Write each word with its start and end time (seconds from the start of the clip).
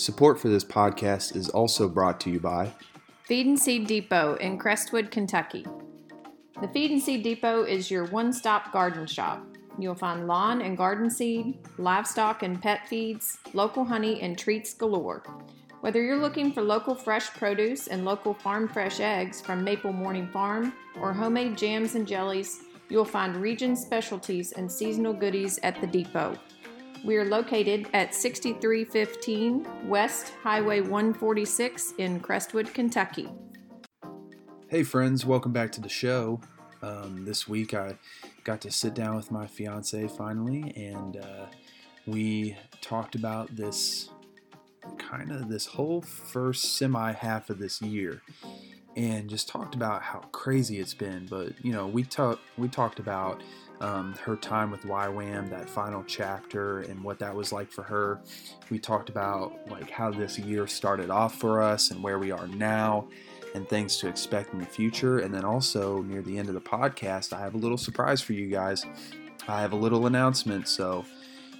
Support 0.00 0.40
for 0.40 0.48
this 0.48 0.64
podcast 0.64 1.36
is 1.36 1.50
also 1.50 1.86
brought 1.86 2.20
to 2.20 2.30
you 2.30 2.40
by 2.40 2.72
Feed 3.24 3.44
and 3.44 3.60
Seed 3.60 3.86
Depot 3.86 4.36
in 4.36 4.56
Crestwood, 4.56 5.10
Kentucky. 5.10 5.66
The 6.58 6.68
Feed 6.68 6.90
and 6.90 7.02
Seed 7.02 7.22
Depot 7.22 7.64
is 7.64 7.90
your 7.90 8.06
one 8.06 8.32
stop 8.32 8.72
garden 8.72 9.06
shop. 9.06 9.44
You'll 9.78 9.94
find 9.94 10.26
lawn 10.26 10.62
and 10.62 10.74
garden 10.74 11.10
seed, 11.10 11.58
livestock 11.76 12.42
and 12.42 12.62
pet 12.62 12.88
feeds, 12.88 13.40
local 13.52 13.84
honey, 13.84 14.22
and 14.22 14.38
treats 14.38 14.72
galore. 14.72 15.22
Whether 15.82 16.02
you're 16.02 16.16
looking 16.16 16.50
for 16.50 16.62
local 16.62 16.94
fresh 16.94 17.28
produce 17.34 17.88
and 17.88 18.06
local 18.06 18.32
farm 18.32 18.68
fresh 18.68 19.00
eggs 19.00 19.42
from 19.42 19.62
Maple 19.62 19.92
Morning 19.92 20.28
Farm 20.28 20.72
or 20.98 21.12
homemade 21.12 21.58
jams 21.58 21.94
and 21.94 22.08
jellies, 22.08 22.62
you'll 22.88 23.04
find 23.04 23.36
region 23.36 23.76
specialties 23.76 24.52
and 24.52 24.72
seasonal 24.72 25.12
goodies 25.12 25.58
at 25.62 25.78
the 25.82 25.86
depot. 25.86 26.38
We 27.02 27.16
are 27.16 27.24
located 27.24 27.88
at 27.94 28.14
6315 28.14 29.88
West 29.88 30.34
Highway 30.42 30.82
146 30.82 31.94
in 31.96 32.20
Crestwood, 32.20 32.74
Kentucky. 32.74 33.30
Hey, 34.68 34.82
friends, 34.82 35.24
welcome 35.24 35.50
back 35.50 35.72
to 35.72 35.80
the 35.80 35.88
show. 35.88 36.40
Um, 36.82 37.24
this 37.24 37.48
week 37.48 37.72
I 37.72 37.96
got 38.44 38.60
to 38.62 38.70
sit 38.70 38.92
down 38.92 39.16
with 39.16 39.30
my 39.30 39.46
fiance 39.46 40.08
finally, 40.08 40.74
and 40.76 41.16
uh, 41.16 41.46
we 42.06 42.58
talked 42.82 43.14
about 43.14 43.56
this 43.56 44.10
kind 44.98 45.32
of 45.32 45.48
this 45.48 45.64
whole 45.64 46.02
first 46.02 46.76
semi 46.76 47.12
half 47.12 47.48
of 47.48 47.58
this 47.58 47.80
year 47.80 48.20
and 48.96 49.30
just 49.30 49.48
talked 49.48 49.74
about 49.74 50.02
how 50.02 50.18
crazy 50.32 50.80
it's 50.80 50.94
been 50.94 51.26
but 51.26 51.52
you 51.62 51.70
know 51.70 51.86
we 51.86 52.02
talked 52.02 52.40
we 52.56 52.66
talked 52.66 52.98
about 52.98 53.42
um, 53.80 54.14
her 54.22 54.36
time 54.36 54.70
with 54.70 54.82
YWAM, 54.82 55.48
that 55.50 55.68
final 55.68 56.04
chapter, 56.06 56.80
and 56.80 57.02
what 57.02 57.18
that 57.18 57.34
was 57.34 57.52
like 57.52 57.70
for 57.70 57.82
her. 57.82 58.20
We 58.68 58.78
talked 58.78 59.08
about 59.08 59.58
like 59.70 59.90
how 59.90 60.10
this 60.10 60.38
year 60.38 60.66
started 60.66 61.10
off 61.10 61.36
for 61.36 61.62
us 61.62 61.90
and 61.90 62.02
where 62.02 62.18
we 62.18 62.30
are 62.30 62.46
now, 62.46 63.08
and 63.54 63.68
things 63.68 63.96
to 63.98 64.08
expect 64.08 64.52
in 64.52 64.60
the 64.60 64.66
future. 64.66 65.18
And 65.18 65.34
then 65.34 65.44
also 65.44 66.02
near 66.02 66.22
the 66.22 66.38
end 66.38 66.48
of 66.48 66.54
the 66.54 66.60
podcast, 66.60 67.32
I 67.32 67.40
have 67.40 67.54
a 67.54 67.58
little 67.58 67.78
surprise 67.78 68.20
for 68.20 68.32
you 68.34 68.48
guys. 68.48 68.84
I 69.48 69.62
have 69.62 69.72
a 69.72 69.76
little 69.76 70.06
announcement, 70.06 70.68
so 70.68 71.04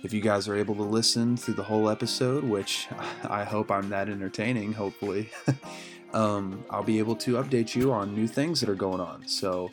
if 0.02 0.12
you 0.12 0.20
guys 0.20 0.48
are 0.48 0.56
able 0.56 0.74
to 0.76 0.82
listen 0.82 1.36
through 1.36 1.54
the 1.54 1.62
whole 1.62 1.88
episode, 1.88 2.44
which 2.44 2.88
I 3.24 3.44
hope 3.44 3.70
I'm 3.70 3.88
that 3.90 4.08
entertaining, 4.08 4.72
hopefully, 4.72 5.30
um, 6.12 6.64
I'll 6.70 6.82
be 6.82 6.98
able 6.98 7.16
to 7.16 7.32
update 7.34 7.74
you 7.74 7.92
on 7.92 8.14
new 8.14 8.26
things 8.26 8.60
that 8.60 8.68
are 8.68 8.74
going 8.74 9.00
on. 9.00 9.26
So 9.26 9.70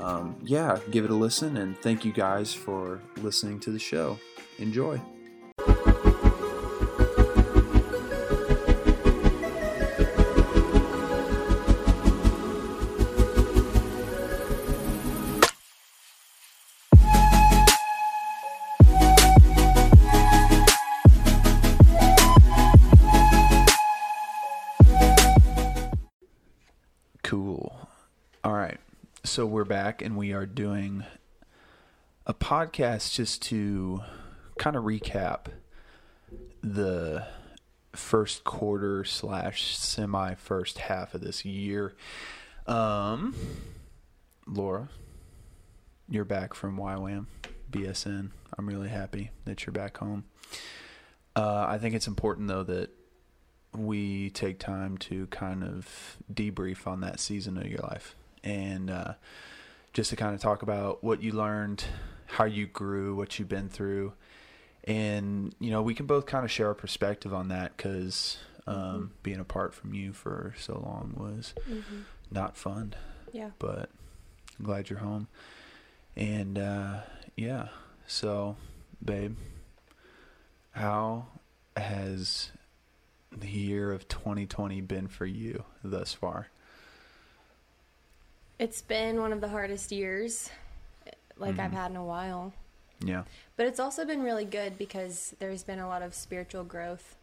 um, 0.00 0.36
yeah, 0.42 0.78
give 0.90 1.04
it 1.04 1.10
a 1.10 1.14
listen, 1.14 1.56
and 1.56 1.78
thank 1.78 2.04
you 2.04 2.12
guys 2.12 2.52
for 2.52 3.00
listening 3.22 3.60
to 3.60 3.70
the 3.70 3.78
show. 3.78 4.18
Enjoy. 4.58 5.00
So 29.34 29.44
we're 29.44 29.64
back 29.64 30.00
and 30.00 30.16
we 30.16 30.32
are 30.32 30.46
doing 30.46 31.02
a 32.24 32.32
podcast 32.32 33.12
just 33.12 33.42
to 33.42 34.00
kind 34.58 34.76
of 34.76 34.84
recap 34.84 35.46
the 36.62 37.26
first 37.90 38.44
quarter 38.44 39.02
slash 39.02 39.76
semi 39.76 40.34
first 40.34 40.78
half 40.78 41.14
of 41.14 41.20
this 41.20 41.44
year. 41.44 41.96
Um, 42.68 43.34
Laura, 44.46 44.88
you're 46.08 46.24
back 46.24 46.54
from 46.54 46.78
YWAM, 46.78 47.26
BSN. 47.72 48.30
I'm 48.56 48.68
really 48.68 48.88
happy 48.88 49.32
that 49.46 49.66
you're 49.66 49.72
back 49.72 49.96
home. 49.96 50.26
Uh, 51.34 51.66
I 51.68 51.78
think 51.78 51.96
it's 51.96 52.06
important 52.06 52.46
though 52.46 52.62
that 52.62 52.90
we 53.74 54.30
take 54.30 54.60
time 54.60 54.96
to 54.98 55.26
kind 55.26 55.64
of 55.64 56.18
debrief 56.32 56.86
on 56.86 57.00
that 57.00 57.18
season 57.18 57.58
of 57.58 57.66
your 57.66 57.80
life 57.80 58.14
and 58.44 58.90
uh, 58.90 59.14
just 59.92 60.10
to 60.10 60.16
kind 60.16 60.34
of 60.34 60.40
talk 60.40 60.62
about 60.62 61.02
what 61.02 61.22
you 61.22 61.32
learned, 61.32 61.84
how 62.26 62.44
you 62.44 62.66
grew, 62.66 63.16
what 63.16 63.38
you've 63.38 63.48
been 63.48 63.68
through, 63.68 64.12
and 64.84 65.54
you 65.58 65.70
know 65.70 65.82
we 65.82 65.94
can 65.94 66.06
both 66.06 66.26
kind 66.26 66.44
of 66.44 66.50
share 66.50 66.68
our 66.68 66.74
perspective 66.74 67.32
on 67.34 67.48
that 67.48 67.76
because 67.76 68.36
um, 68.66 68.76
mm-hmm. 68.76 69.04
being 69.22 69.40
apart 69.40 69.74
from 69.74 69.94
you 69.94 70.12
for 70.12 70.54
so 70.58 70.74
long 70.74 71.14
was 71.16 71.54
mm-hmm. 71.68 72.02
not 72.30 72.56
fun. 72.56 72.94
Yeah, 73.32 73.50
but 73.58 73.88
I'm 74.58 74.66
glad 74.66 74.90
you're 74.90 75.00
home, 75.00 75.26
and 76.14 76.58
uh, 76.58 77.00
yeah, 77.34 77.68
so 78.06 78.56
babe, 79.02 79.36
how 80.72 81.26
has 81.76 82.50
the 83.36 83.48
year 83.48 83.90
of 83.90 84.06
2020 84.06 84.80
been 84.82 85.08
for 85.08 85.26
you 85.26 85.64
thus 85.82 86.12
far? 86.12 86.48
It's 88.58 88.82
been 88.82 89.20
one 89.20 89.32
of 89.32 89.40
the 89.40 89.48
hardest 89.48 89.90
years 89.90 90.50
like 91.38 91.52
mm-hmm. 91.52 91.60
I've 91.60 91.72
had 91.72 91.90
in 91.90 91.96
a 91.96 92.04
while. 92.04 92.52
Yeah. 93.00 93.24
But 93.56 93.66
it's 93.66 93.80
also 93.80 94.04
been 94.04 94.22
really 94.22 94.44
good 94.44 94.78
because 94.78 95.34
there's 95.38 95.62
been 95.62 95.78
a 95.78 95.88
lot 95.88 96.02
of 96.02 96.14
spiritual 96.14 96.64
growth. 96.64 97.16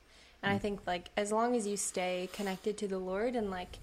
And 0.43 0.51
mm. 0.51 0.55
I 0.55 0.59
think 0.59 0.81
like 0.85 1.09
as 1.17 1.31
long 1.31 1.55
as 1.55 1.67
you 1.67 1.77
stay 1.77 2.29
connected 2.33 2.77
to 2.79 2.87
the 2.87 2.97
Lord 2.97 3.35
and 3.35 3.49
like 3.49 3.77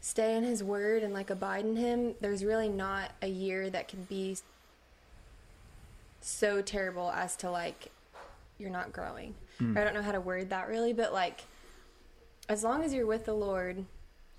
stay 0.00 0.36
in 0.36 0.44
his 0.44 0.62
word 0.64 1.02
and 1.02 1.12
like 1.12 1.30
abide 1.30 1.64
in 1.64 1.76
him, 1.76 2.14
there's 2.20 2.44
really 2.44 2.68
not 2.68 3.12
a 3.20 3.28
year 3.28 3.70
that 3.70 3.88
can 3.88 4.04
be 4.04 4.36
so 6.20 6.62
terrible 6.62 7.10
as 7.10 7.36
to 7.36 7.50
like 7.50 7.90
you're 8.58 8.70
not 8.70 8.92
growing. 8.92 9.34
Mm. 9.60 9.76
I 9.76 9.84
don't 9.84 9.94
know 9.94 10.02
how 10.02 10.12
to 10.12 10.20
word 10.20 10.50
that 10.50 10.68
really, 10.68 10.92
but 10.92 11.12
like 11.12 11.42
as 12.48 12.64
long 12.64 12.82
as 12.82 12.92
you're 12.92 13.06
with 13.06 13.26
the 13.26 13.34
Lord 13.34 13.84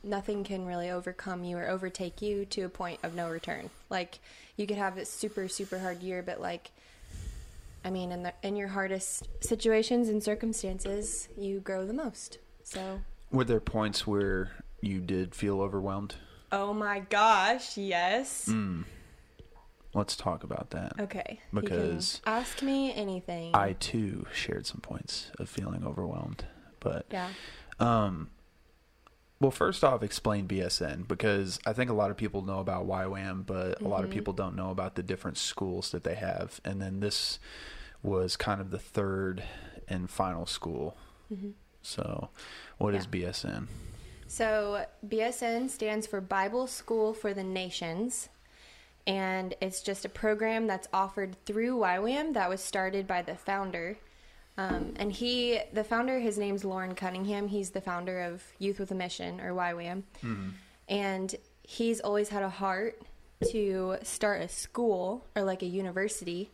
nothing 0.03 0.44
can 0.44 0.66
really 0.66 0.90
overcome 0.90 1.44
you 1.44 1.58
or 1.58 1.68
overtake 1.68 2.22
you 2.22 2.46
to 2.46 2.62
a 2.64 2.69
point 2.69 3.00
of 3.03 3.16
no 3.16 3.30
return. 3.30 3.69
Like 3.90 4.19
you 4.58 4.68
could 4.68 4.78
have 4.78 4.97
a 4.97 5.06
super 5.06 5.47
super 5.47 5.80
hard 5.80 6.02
year, 6.02 6.22
but 6.22 6.41
like 6.41 6.72
I 7.86 7.90
mean, 7.90 8.12
in 8.12 8.24
the 8.24 8.34
in 8.44 8.56
your 8.56 8.69
hardest 8.69 9.28
situations 9.42 10.09
and 10.09 10.24
circumstances, 10.24 11.28
you 11.38 11.59
grow 11.59 11.86
the 11.86 11.94
most. 11.94 12.38
So 12.63 13.02
were 13.31 13.44
there 13.44 13.59
points 13.59 14.08
where 14.08 14.52
you 14.81 15.00
did 15.00 15.36
feel 15.36 15.62
overwhelmed? 15.62 16.16
Oh 16.52 16.74
my 16.74 17.00
gosh, 17.00 17.78
yes. 17.78 18.47
Mm. 18.47 18.86
Let's 19.94 20.16
talk 20.16 20.44
about 20.44 20.72
that. 20.72 20.94
Okay. 21.00 21.40
Because 21.53 22.22
ask 22.25 22.62
me 22.62 22.94
anything. 22.94 23.52
I 23.53 23.74
too 23.74 24.25
shared 24.34 24.66
some 24.66 24.81
points 24.81 25.31
of 25.40 25.50
feeling 25.50 25.86
overwhelmed, 25.86 26.46
but 26.80 27.06
yeah. 27.12 27.30
Um, 27.80 28.30
well, 29.44 29.52
first 29.52 29.84
off, 29.84 30.04
explain 30.04 30.48
BSN 30.48 31.06
because 31.06 31.59
I 31.66 31.74
think 31.74 31.90
a 31.90 31.94
lot 31.94 32.09
of 32.09 32.16
people 32.16 32.44
know 32.44 32.59
about 32.59 32.88
YWAM, 32.88 33.46
but 33.46 33.76
mm-hmm. 33.76 33.86
a 33.86 33.90
lot 33.90 34.00
of 34.00 34.06
mm-hmm. 34.06 34.14
people 34.14 34.34
don't 34.34 34.56
know 34.56 34.72
about 34.72 34.96
the 34.96 35.04
different 35.04 35.38
schools 35.38 35.92
that 35.92 36.06
they 36.06 36.16
have. 36.16 36.62
And 36.64 36.81
then 36.81 37.02
this 37.02 37.40
was 38.02 38.38
kind 38.38 38.62
of 38.62 38.72
the 38.72 38.80
third 38.80 39.44
and 39.90 40.09
final 40.09 40.46
school. 40.46 40.96
Mm-hmm. 41.31 41.50
So, 41.81 42.30
what 42.78 42.94
yeah. 42.94 43.00
is 43.02 43.08
BSN? 43.08 43.68
So, 44.28 44.86
BSN 45.06 45.70
stands 45.70 46.08
for 46.08 46.22
Bible 46.22 46.66
School 46.66 47.14
for 47.14 47.34
the 47.34 47.44
Nations. 47.44 48.30
And 49.06 49.54
it's 49.60 49.81
just 49.81 50.06
a 50.06 50.10
program 50.10 50.68
that's 50.68 50.88
offered 50.94 51.36
through 51.46 51.80
YWAM 51.80 52.34
that 52.36 52.48
was 52.50 52.62
started 52.62 53.06
by 53.06 53.22
the 53.22 53.36
founder, 53.36 53.98
um, 54.58 54.94
and 54.97 55.12
he, 55.12 55.59
the 55.74 55.84
founder, 55.84 56.19
his 56.19 56.38
name's 56.38 56.64
Loren 56.64 56.94
Cunningham. 56.94 57.48
He's 57.48 57.72
the 57.72 57.81
founder 57.81 58.22
of 58.22 58.44
Youth 58.60 58.80
with 58.80 58.92
a 58.92 58.95
Mission 58.95 59.42
or 59.42 59.51
YWAM. 59.54 60.04
Mm-hmm. 60.24 60.50
And 60.88 61.36
he's 61.63 62.00
always 62.00 62.30
had 62.30 62.44
a 62.44 62.50
heart 62.50 63.01
to 63.51 63.98
start 64.04 64.42
a 64.42 64.48
school 64.48 65.25
or 65.36 65.44
like 65.44 65.63
a 65.63 65.66
university. 65.66 66.51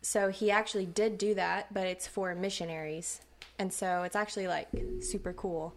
So 0.00 0.30
he 0.30 0.50
actually 0.50 0.86
did 0.86 1.18
do 1.18 1.34
that, 1.34 1.72
but 1.72 1.86
it's 1.86 2.08
for 2.08 2.34
missionaries. 2.34 3.20
And 3.58 3.72
so 3.72 4.02
it's 4.02 4.16
actually 4.16 4.48
like 4.48 4.68
super 5.00 5.32
cool. 5.32 5.74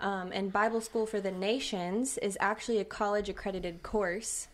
Um, 0.00 0.30
and 0.32 0.50
Bible 0.50 0.80
School 0.80 1.04
for 1.04 1.20
the 1.20 1.30
Nations 1.30 2.16
is 2.18 2.38
actually 2.40 2.78
a 2.78 2.84
college 2.84 3.28
accredited 3.28 3.82
course. 3.82 4.48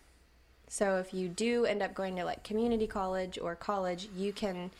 So 0.66 0.96
if 0.96 1.14
you 1.14 1.28
do 1.28 1.64
end 1.64 1.80
up 1.80 1.94
going 1.94 2.16
to 2.16 2.24
like 2.24 2.42
community 2.42 2.88
college 2.88 3.38
or 3.40 3.54
college, 3.54 4.08
you 4.16 4.32
can 4.32 4.72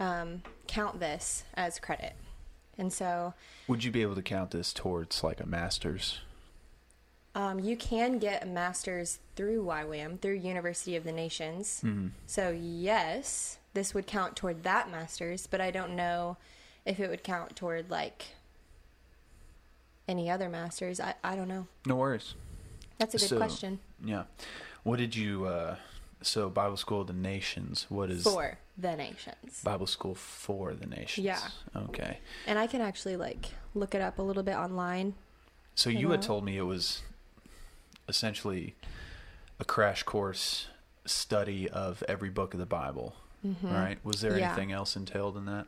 um, 0.00 0.42
count 0.66 1.00
this 1.00 1.44
as 1.54 1.78
credit. 1.78 2.14
And 2.78 2.92
so, 2.92 3.34
would 3.68 3.84
you 3.84 3.90
be 3.90 4.02
able 4.02 4.14
to 4.16 4.22
count 4.22 4.50
this 4.50 4.72
towards 4.72 5.24
like 5.24 5.40
a 5.40 5.46
master's? 5.46 6.20
Um, 7.34 7.58
you 7.58 7.76
can 7.76 8.18
get 8.18 8.42
a 8.42 8.46
master's 8.46 9.18
through 9.34 9.62
YWAM, 9.64 10.20
through 10.20 10.34
University 10.34 10.96
of 10.96 11.04
the 11.04 11.12
Nations. 11.12 11.82
Mm-hmm. 11.84 12.08
So, 12.26 12.50
yes, 12.50 13.58
this 13.74 13.92
would 13.94 14.06
count 14.06 14.36
toward 14.36 14.62
that 14.62 14.90
master's, 14.90 15.46
but 15.46 15.60
I 15.60 15.70
don't 15.70 15.94
know 15.96 16.38
if 16.86 16.98
it 17.00 17.10
would 17.10 17.22
count 17.22 17.54
toward 17.56 17.90
like 17.90 18.26
any 20.08 20.30
other 20.30 20.48
masters. 20.48 21.00
I, 21.00 21.14
I 21.24 21.36
don't 21.36 21.48
know. 21.48 21.66
No 21.86 21.96
worries. 21.96 22.34
That's 22.98 23.14
a 23.14 23.18
good 23.18 23.28
So- 23.28 23.36
question. 23.36 23.80
Yeah. 24.04 24.24
What 24.82 24.98
did 24.98 25.16
you? 25.16 25.46
uh 25.46 25.76
So 26.22 26.48
Bible 26.48 26.76
School 26.76 27.00
of 27.02 27.06
the 27.08 27.12
Nations. 27.12 27.86
What 27.88 28.10
is 28.10 28.22
For 28.22 28.56
the 28.78 28.94
nations. 28.96 29.62
Bible 29.64 29.86
School 29.86 30.14
for 30.14 30.74
the 30.74 30.86
Nations? 30.86 31.24
Yeah. 31.24 31.38
Okay. 31.74 32.18
And 32.46 32.58
I 32.58 32.66
can 32.66 32.80
actually 32.80 33.16
like 33.16 33.46
look 33.74 33.94
it 33.94 34.00
up 34.02 34.18
a 34.18 34.22
little 34.22 34.42
bit 34.42 34.54
online. 34.56 35.14
So 35.74 35.90
you 35.90 36.10
had 36.10 36.22
told 36.22 36.44
me 36.44 36.56
it 36.56 36.62
was 36.62 37.02
essentially 38.08 38.74
a 39.58 39.64
crash 39.64 40.02
course 40.02 40.68
study 41.04 41.68
of 41.68 42.02
every 42.08 42.30
book 42.30 42.54
of 42.54 42.60
the 42.60 42.66
Bible, 42.66 43.14
right? 43.62 43.98
Was 44.04 44.20
there 44.20 44.32
Mm-hmm. 44.32 44.40
Yeah. 44.40 44.46
anything 44.52 44.72
else 44.72 44.96
entailed 44.96 45.36
in 45.36 45.44
that? 45.46 45.66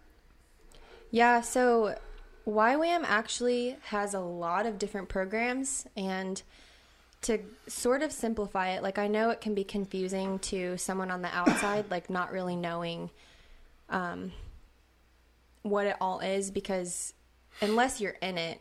Yeah, 1.10 1.40
so 1.40 1.98
YWAM 2.46 3.04
actually 3.04 3.76
has 3.84 4.14
a 4.14 4.20
lot 4.20 4.66
of 4.66 4.78
different 4.78 5.08
programs 5.08 5.86
and 5.96 6.42
to 7.22 7.40
sort 7.66 8.02
of 8.02 8.12
simplify 8.12 8.70
it, 8.70 8.82
like 8.82 8.98
I 8.98 9.08
know 9.08 9.30
it 9.30 9.40
can 9.40 9.54
be 9.54 9.64
confusing 9.64 10.38
to 10.40 10.76
someone 10.76 11.10
on 11.10 11.22
the 11.22 11.34
outside, 11.34 11.90
like 11.90 12.08
not 12.08 12.32
really 12.32 12.56
knowing 12.56 13.10
um, 13.90 14.32
what 15.62 15.86
it 15.86 15.96
all 16.00 16.20
is 16.20 16.50
because 16.50 17.14
unless 17.60 18.00
you're 18.00 18.16
in 18.22 18.38
it, 18.38 18.60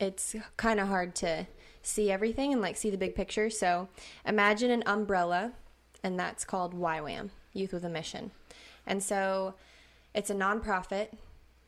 it's 0.00 0.34
kind 0.56 0.80
of 0.80 0.88
hard 0.88 1.14
to 1.16 1.46
see 1.82 2.10
everything 2.10 2.52
and 2.52 2.60
like 2.60 2.76
see 2.76 2.90
the 2.90 2.98
big 2.98 3.14
picture. 3.14 3.50
So 3.50 3.88
imagine 4.24 4.70
an 4.70 4.82
umbrella, 4.86 5.52
and 6.02 6.18
that's 6.18 6.44
called 6.44 6.74
YWAM, 6.74 7.30
Youth 7.52 7.72
with 7.72 7.84
a 7.84 7.88
Mission. 7.88 8.30
And 8.86 9.02
so 9.02 9.54
it's 10.14 10.30
a 10.30 10.34
nonprofit, 10.34 11.08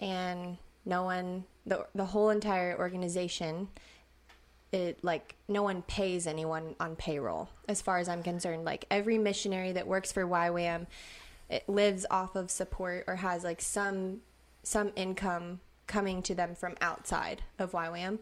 and 0.00 0.56
no 0.84 1.02
one, 1.02 1.44
the, 1.66 1.86
the 1.94 2.06
whole 2.06 2.30
entire 2.30 2.76
organization, 2.78 3.68
it 4.72 5.02
like 5.02 5.34
no 5.48 5.62
one 5.62 5.82
pays 5.82 6.26
anyone 6.26 6.74
on 6.78 6.96
payroll 6.96 7.48
as 7.68 7.80
far 7.80 7.98
as 7.98 8.08
I'm 8.08 8.22
concerned. 8.22 8.64
Like 8.64 8.84
every 8.90 9.18
missionary 9.18 9.72
that 9.72 9.86
works 9.86 10.12
for 10.12 10.26
YWAM, 10.26 10.86
it 11.48 11.68
lives 11.68 12.04
off 12.10 12.36
of 12.36 12.50
support 12.50 13.04
or 13.06 13.16
has 13.16 13.44
like 13.44 13.60
some 13.60 14.20
some 14.62 14.92
income 14.96 15.60
coming 15.86 16.22
to 16.22 16.34
them 16.34 16.54
from 16.54 16.76
outside 16.80 17.42
of 17.58 17.72
YWAM. 17.72 18.18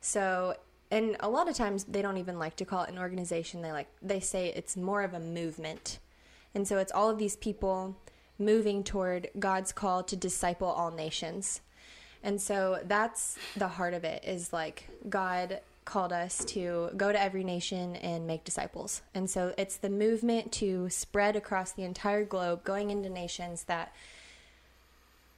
So, 0.00 0.54
and 0.90 1.16
a 1.20 1.28
lot 1.28 1.48
of 1.48 1.56
times 1.56 1.84
they 1.84 2.02
don't 2.02 2.16
even 2.16 2.38
like 2.38 2.56
to 2.56 2.64
call 2.64 2.84
it 2.84 2.90
an 2.90 2.98
organization. 2.98 3.62
They 3.62 3.72
like 3.72 3.88
they 4.00 4.20
say 4.20 4.52
it's 4.54 4.76
more 4.76 5.02
of 5.02 5.14
a 5.14 5.20
movement. 5.20 5.98
And 6.54 6.66
so 6.66 6.78
it's 6.78 6.92
all 6.92 7.10
of 7.10 7.18
these 7.18 7.36
people 7.36 7.96
moving 8.38 8.82
toward 8.82 9.28
God's 9.38 9.72
call 9.72 10.02
to 10.04 10.16
disciple 10.16 10.68
all 10.68 10.90
nations. 10.90 11.60
And 12.22 12.40
so 12.40 12.80
that's 12.84 13.38
the 13.56 13.68
heart 13.68 13.94
of 13.94 14.04
it 14.04 14.24
is 14.24 14.52
like 14.52 14.88
God 15.08 15.60
called 15.84 16.12
us 16.12 16.44
to 16.44 16.90
go 16.96 17.12
to 17.12 17.20
every 17.20 17.42
nation 17.42 17.96
and 17.96 18.26
make 18.26 18.44
disciples. 18.44 19.02
And 19.14 19.28
so 19.28 19.54
it's 19.58 19.76
the 19.76 19.90
movement 19.90 20.52
to 20.52 20.88
spread 20.88 21.36
across 21.36 21.72
the 21.72 21.84
entire 21.84 22.24
globe, 22.24 22.64
going 22.64 22.90
into 22.90 23.08
nations 23.08 23.64
that 23.64 23.94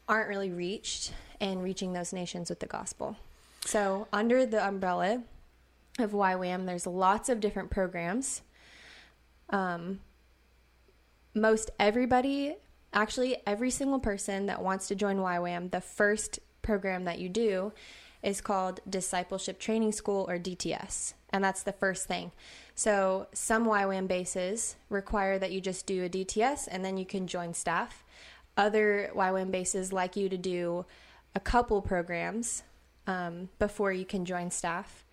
aren't 0.09 0.29
really 0.29 0.51
reached 0.51 1.13
and 1.41 1.63
reaching 1.63 1.93
those 1.93 2.13
nations 2.13 2.51
with 2.51 2.61
the 2.61 2.67
gospel. 2.67 3.17
So, 3.65 4.09
under 4.13 4.45
the 4.45 4.67
umbrella 4.67 5.23
of 5.99 6.11
YWAM, 6.11 6.67
there's 6.67 6.87
lots 6.87 7.29
of 7.29 7.41
different 7.41 7.71
programs. 7.71 8.43
Um, 9.51 10.01
most 11.35 11.71
everybody, 11.79 12.57
actually, 12.93 13.37
every 13.47 13.71
single 13.71 14.01
person 14.01 14.47
that 14.47 14.63
wants 14.63 14.89
to 14.89 14.95
join 14.95 15.19
YWAM, 15.19 15.71
the 15.71 15.81
first 15.81 16.41
program 16.63 17.05
that 17.05 17.19
you 17.19 17.29
do 17.29 17.73
is 18.23 18.41
called 18.41 18.81
Discipleship 18.89 19.59
Training 19.59 19.93
School 19.93 20.27
or 20.29 20.39
DTS. 20.39 21.15
And 21.31 21.43
that's 21.43 21.63
the 21.63 21.73
first 21.73 22.07
thing. 22.07 22.33
So, 22.75 23.27
some 23.33 23.67
YWAM 23.67 24.07
bases 24.09 24.77
require 24.89 25.39
that 25.39 25.53
you 25.53 25.61
just 25.61 25.87
do 25.87 26.05
a 26.05 26.09
DTS 26.09 26.69
and 26.71 26.85
then 26.85 26.97
you 26.97 27.05
can 27.05 27.27
join 27.27 27.55
staff. 27.55 28.05
Other 28.57 29.11
YWAM 29.15 29.51
bases 29.51 29.93
like 29.93 30.17
you 30.17 30.29
to 30.29 30.39
do 30.39 30.85
a 31.35 31.41
couple 31.41 31.81
programs 31.83 32.63
um, 33.07 33.49
before 33.59 33.93
you 33.93 34.05
can 34.05 34.25
join 34.25 34.51
staff. 34.51 35.05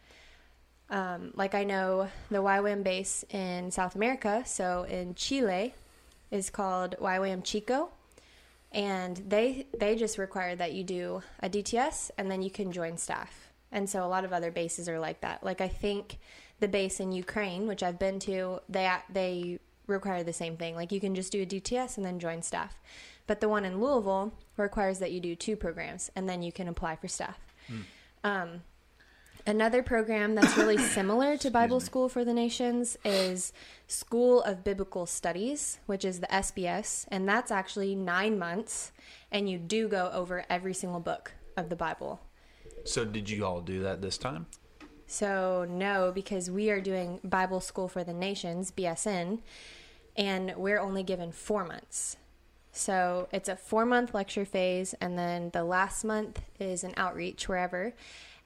Um, 0.89 1.31
like 1.35 1.53
I 1.53 1.63
know 1.63 2.09
the 2.29 2.39
YWAM 2.39 2.83
base 2.83 3.23
in 3.29 3.71
South 3.71 3.95
America, 3.95 4.43
so 4.45 4.83
in 4.83 5.15
Chile, 5.15 5.73
is 6.31 6.49
called 6.49 6.95
YWAM 6.99 7.43
Chico, 7.43 7.89
and 8.71 9.17
they 9.17 9.65
they 9.77 9.95
just 9.95 10.17
require 10.17 10.55
that 10.55 10.73
you 10.73 10.83
do 10.83 11.23
a 11.41 11.49
DTS 11.49 12.11
and 12.17 12.29
then 12.29 12.41
you 12.41 12.51
can 12.51 12.71
join 12.71 12.97
staff. 12.97 13.49
And 13.71 13.89
so 13.89 14.03
a 14.03 14.07
lot 14.07 14.25
of 14.25 14.33
other 14.33 14.51
bases 14.51 14.89
are 14.89 14.99
like 14.99 15.21
that. 15.21 15.43
Like 15.43 15.61
I 15.61 15.67
think 15.67 16.17
the 16.59 16.67
base 16.67 16.99
in 16.99 17.11
Ukraine, 17.11 17.67
which 17.67 17.83
I've 17.83 17.99
been 17.99 18.19
to, 18.21 18.59
they 18.69 18.91
they 19.11 19.59
require 19.87 20.23
the 20.23 20.33
same 20.33 20.55
thing. 20.55 20.75
Like 20.75 20.91
you 20.91 20.99
can 20.99 21.15
just 21.15 21.31
do 21.31 21.41
a 21.41 21.45
DTS 21.45 21.97
and 21.97 22.05
then 22.05 22.19
join 22.19 22.41
staff. 22.41 22.79
But 23.27 23.41
the 23.41 23.49
one 23.49 23.65
in 23.65 23.79
Louisville 23.79 24.33
requires 24.57 24.99
that 24.99 25.11
you 25.11 25.19
do 25.19 25.35
two 25.35 25.55
programs 25.55 26.11
and 26.15 26.27
then 26.27 26.41
you 26.41 26.51
can 26.51 26.67
apply 26.67 26.95
for 26.95 27.07
staff. 27.07 27.39
Um, 28.23 28.61
another 29.49 29.81
program 29.81 30.35
that's 30.35 30.55
really 30.55 30.77
similar 30.93 31.35
to 31.35 31.49
Bible 31.49 31.79
School 31.79 32.07
for 32.07 32.23
the 32.23 32.33
Nations 32.33 32.97
is 33.03 33.51
School 33.87 34.43
of 34.43 34.63
Biblical 34.63 35.07
Studies, 35.07 35.79
which 35.87 36.05
is 36.05 36.19
the 36.19 36.27
SBS, 36.27 37.05
and 37.09 37.27
that's 37.27 37.49
actually 37.49 37.95
nine 37.95 38.37
months, 38.37 38.91
and 39.31 39.49
you 39.49 39.57
do 39.57 39.87
go 39.87 40.11
over 40.13 40.45
every 40.49 40.75
single 40.75 40.99
book 40.99 41.33
of 41.57 41.69
the 41.69 41.75
Bible. 41.75 42.21
So 42.85 43.03
did 43.03 43.29
you 43.29 43.43
all 43.43 43.59
do 43.59 43.81
that 43.81 44.01
this 44.01 44.17
time? 44.17 44.45
So, 45.07 45.65
no, 45.67 46.11
because 46.13 46.51
we 46.51 46.69
are 46.69 46.79
doing 46.79 47.19
Bible 47.23 47.59
School 47.59 47.87
for 47.87 48.03
the 48.03 48.13
Nations, 48.13 48.71
BSN, 48.71 49.39
and 50.15 50.53
we're 50.55 50.79
only 50.79 51.01
given 51.01 51.31
four 51.31 51.65
months. 51.65 52.17
So, 52.71 53.27
it's 53.31 53.49
a 53.49 53.55
four 53.55 53.87
month 53.87 54.13
lecture 54.13 54.45
phase, 54.45 54.93
and 55.01 55.17
then 55.17 55.49
the 55.51 55.63
last 55.63 56.03
month 56.03 56.41
is 56.59 56.83
an 56.83 56.93
outreach 56.95 57.49
wherever. 57.49 57.95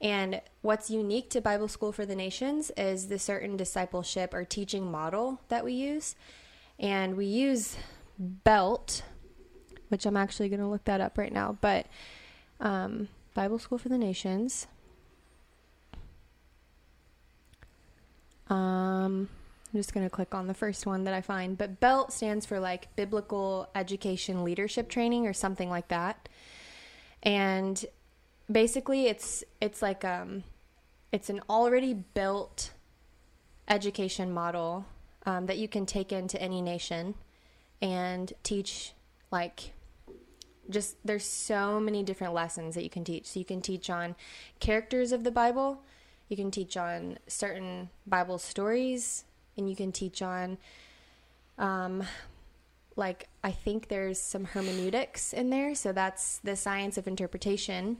And 0.04 0.42
what's 0.62 0.90
unique 0.90 1.30
to 1.30 1.40
Bible 1.40 1.70
School 1.70 1.94
for 1.94 2.06
the 2.06 2.16
Nations 2.16 2.72
is 2.76 3.08
the 3.08 3.18
certain 3.18 3.56
discipleship 3.56 4.34
or 4.34 4.44
teaching 4.44 4.92
model 4.92 5.40
that 5.48 5.64
we 5.64 5.72
use. 5.72 6.16
And 6.78 7.16
we 7.16 7.26
use 7.26 7.78
BELT, 8.20 9.02
which 9.88 10.06
I'm 10.06 10.18
actually 10.18 10.50
going 10.50 10.60
to 10.60 10.68
look 10.68 10.84
that 10.86 11.00
up 11.00 11.18
right 11.18 11.32
now, 11.32 11.58
but 11.62 11.86
um, 12.60 13.08
Bible 13.34 13.60
School 13.60 13.78
for 13.78 13.88
the 13.88 13.98
Nations. 13.98 14.68
Um, 18.50 19.30
I'm 19.74 19.80
just 19.80 19.94
going 19.94 20.06
to 20.06 20.10
click 20.10 20.36
on 20.36 20.48
the 20.48 20.54
first 20.54 20.86
one 20.86 21.06
that 21.06 21.14
I 21.14 21.22
find. 21.22 21.58
But 21.58 21.80
BELT 21.80 22.12
stands 22.12 22.46
for 22.46 22.60
like 22.60 22.94
Biblical 22.98 23.70
Education 23.74 24.44
Leadership 24.44 24.90
Training 24.90 25.28
or 25.28 25.34
something 25.34 25.70
like 25.70 25.88
that. 25.88 26.28
And 27.24 27.86
basically 28.52 29.08
it's 29.08 29.44
it's 29.62 29.82
like 29.82 30.04
um 30.04 30.44
it's 31.12 31.30
an 31.30 31.42
already 31.50 31.94
built 31.94 32.72
education 33.68 34.34
model 34.34 34.86
um, 35.26 35.46
that 35.46 35.58
you 35.58 35.68
can 35.68 35.86
take 35.86 36.12
into 36.12 36.42
any 36.42 36.62
nation 36.62 37.14
and 37.82 38.34
teach 38.44 38.94
like 39.32 39.72
just 40.70 40.96
there's 41.06 41.26
so 41.26 41.80
many 41.80 42.04
different 42.04 42.34
lessons 42.34 42.76
that 42.76 42.84
you 42.84 42.90
can 42.90 43.04
teach. 43.04 43.26
So 43.28 43.40
you 43.40 43.46
can 43.46 43.62
teach 43.62 43.90
on 43.90 44.16
characters 44.60 45.12
of 45.12 45.24
the 45.24 45.32
bible 45.32 45.82
you 46.30 46.38
can 46.38 46.52
teach 46.52 46.78
on 46.78 47.18
certain 47.28 47.90
bible 48.08 48.38
stories 48.38 49.26
and 49.58 49.70
you 49.70 49.76
can 49.76 49.92
teach 49.92 50.22
on 50.22 50.58
um, 51.60 52.04
like 52.96 53.28
i 53.44 53.52
think 53.52 53.88
there's 53.88 54.20
some 54.20 54.46
hermeneutics 54.46 55.34
in 55.34 55.50
there. 55.50 55.76
So 55.76 55.92
that's 55.92 56.40
the 56.40 56.56
science 56.56 56.98
of 56.98 57.08
interpretation 57.08 57.98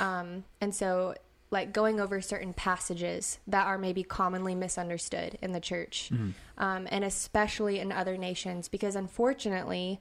um, 0.00 0.44
and 0.60 0.74
so 0.74 1.14
like 1.50 1.72
going 1.72 2.00
over 2.00 2.20
certain 2.20 2.52
passages 2.52 3.38
that 3.46 3.66
are 3.66 3.78
maybe 3.78 4.02
commonly 4.02 4.54
misunderstood 4.54 5.38
in 5.40 5.52
the 5.52 5.60
church 5.60 6.10
um, 6.58 6.88
and 6.90 7.04
especially 7.04 7.78
in 7.78 7.92
other 7.92 8.16
nations 8.16 8.68
because 8.68 8.96
unfortunately 8.96 10.00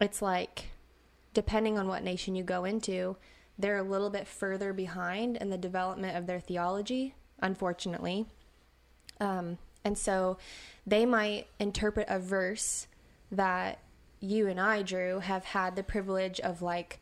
it's 0.00 0.22
like 0.22 0.66
depending 1.34 1.78
on 1.78 1.88
what 1.88 2.02
nation 2.02 2.34
you 2.34 2.42
go 2.42 2.64
into 2.64 3.16
they're 3.58 3.78
a 3.78 3.82
little 3.82 4.10
bit 4.10 4.26
further 4.26 4.72
behind 4.72 5.36
in 5.36 5.50
the 5.50 5.58
development 5.58 6.16
of 6.16 6.26
their 6.26 6.40
theology 6.40 7.14
unfortunately. 7.40 8.26
Um, 9.20 9.58
and 9.84 9.96
so 9.96 10.38
they 10.86 11.06
might 11.06 11.46
interpret 11.58 12.06
a 12.08 12.18
verse 12.18 12.86
that 13.30 13.78
you 14.20 14.48
and 14.48 14.60
I, 14.60 14.82
Drew, 14.82 15.20
have 15.20 15.44
had 15.44 15.76
the 15.76 15.82
privilege 15.82 16.40
of 16.40 16.62
like, 16.62 17.00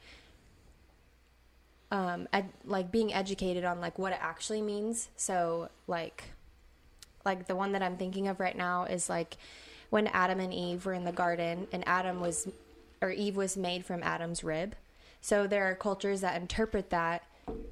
um, 1.92 2.26
ed- 2.32 2.52
like 2.64 2.90
being 2.90 3.12
educated 3.12 3.64
on 3.64 3.80
like 3.80 3.98
what 3.98 4.12
it 4.12 4.18
actually 4.20 4.62
means. 4.62 5.10
So 5.16 5.68
like, 5.86 6.24
like 7.24 7.46
the 7.46 7.54
one 7.54 7.72
that 7.72 7.82
I'm 7.82 7.96
thinking 7.96 8.26
of 8.26 8.40
right 8.40 8.56
now 8.56 8.84
is 8.84 9.08
like 9.08 9.36
when 9.90 10.06
Adam 10.08 10.40
and 10.40 10.52
Eve 10.52 10.86
were 10.86 10.94
in 10.94 11.04
the 11.04 11.12
garden 11.12 11.68
and 11.70 11.86
Adam 11.86 12.20
was, 12.20 12.48
or 13.02 13.10
Eve 13.10 13.36
was 13.36 13.56
made 13.56 13.84
from 13.84 14.02
Adam's 14.02 14.42
rib. 14.42 14.74
So 15.20 15.46
there 15.46 15.64
are 15.70 15.74
cultures 15.74 16.22
that 16.22 16.40
interpret 16.40 16.90
that 16.90 17.24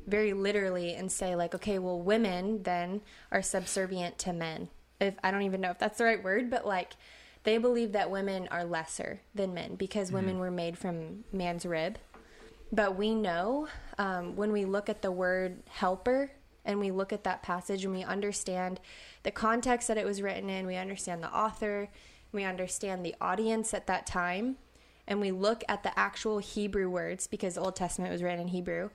very 0.06 0.34
literally 0.34 0.94
and 0.94 1.10
say 1.10 1.34
like, 1.34 1.54
okay, 1.54 1.78
well, 1.78 1.98
women 1.98 2.62
then 2.62 3.00
are 3.32 3.42
subservient 3.42 4.18
to 4.18 4.34
men. 4.34 4.68
If 5.00 5.14
I 5.24 5.30
don't 5.30 5.42
even 5.42 5.62
know 5.62 5.70
if 5.70 5.78
that's 5.78 5.96
the 5.96 6.04
right 6.04 6.22
word, 6.22 6.50
but 6.50 6.66
like 6.66 6.92
they 7.44 7.56
believe 7.56 7.92
that 7.92 8.10
women 8.10 8.48
are 8.50 8.64
lesser 8.64 9.22
than 9.34 9.54
men 9.54 9.76
because 9.76 10.08
mm-hmm. 10.08 10.16
women 10.16 10.38
were 10.38 10.50
made 10.50 10.76
from 10.76 11.24
man's 11.32 11.64
rib. 11.64 11.96
But 12.72 12.96
we 12.96 13.14
know 13.14 13.68
um, 13.98 14.36
when 14.36 14.52
we 14.52 14.64
look 14.64 14.88
at 14.88 15.02
the 15.02 15.10
word 15.10 15.62
helper 15.68 16.30
and 16.64 16.78
we 16.78 16.90
look 16.90 17.12
at 17.12 17.24
that 17.24 17.42
passage 17.42 17.84
and 17.84 17.94
we 17.94 18.04
understand 18.04 18.80
the 19.22 19.30
context 19.30 19.88
that 19.88 19.98
it 19.98 20.06
was 20.06 20.22
written 20.22 20.48
in, 20.48 20.66
we 20.66 20.76
understand 20.76 21.22
the 21.22 21.34
author, 21.34 21.88
we 22.32 22.44
understand 22.44 23.04
the 23.04 23.14
audience 23.20 23.74
at 23.74 23.86
that 23.88 24.06
time, 24.06 24.56
and 25.06 25.20
we 25.20 25.32
look 25.32 25.64
at 25.68 25.82
the 25.82 25.98
actual 25.98 26.38
Hebrew 26.38 26.88
words 26.88 27.26
because 27.26 27.54
the 27.54 27.60
Old 27.60 27.74
Testament 27.74 28.12
was 28.12 28.22
written 28.22 28.40
in 28.40 28.48
Hebrew. 28.48 28.90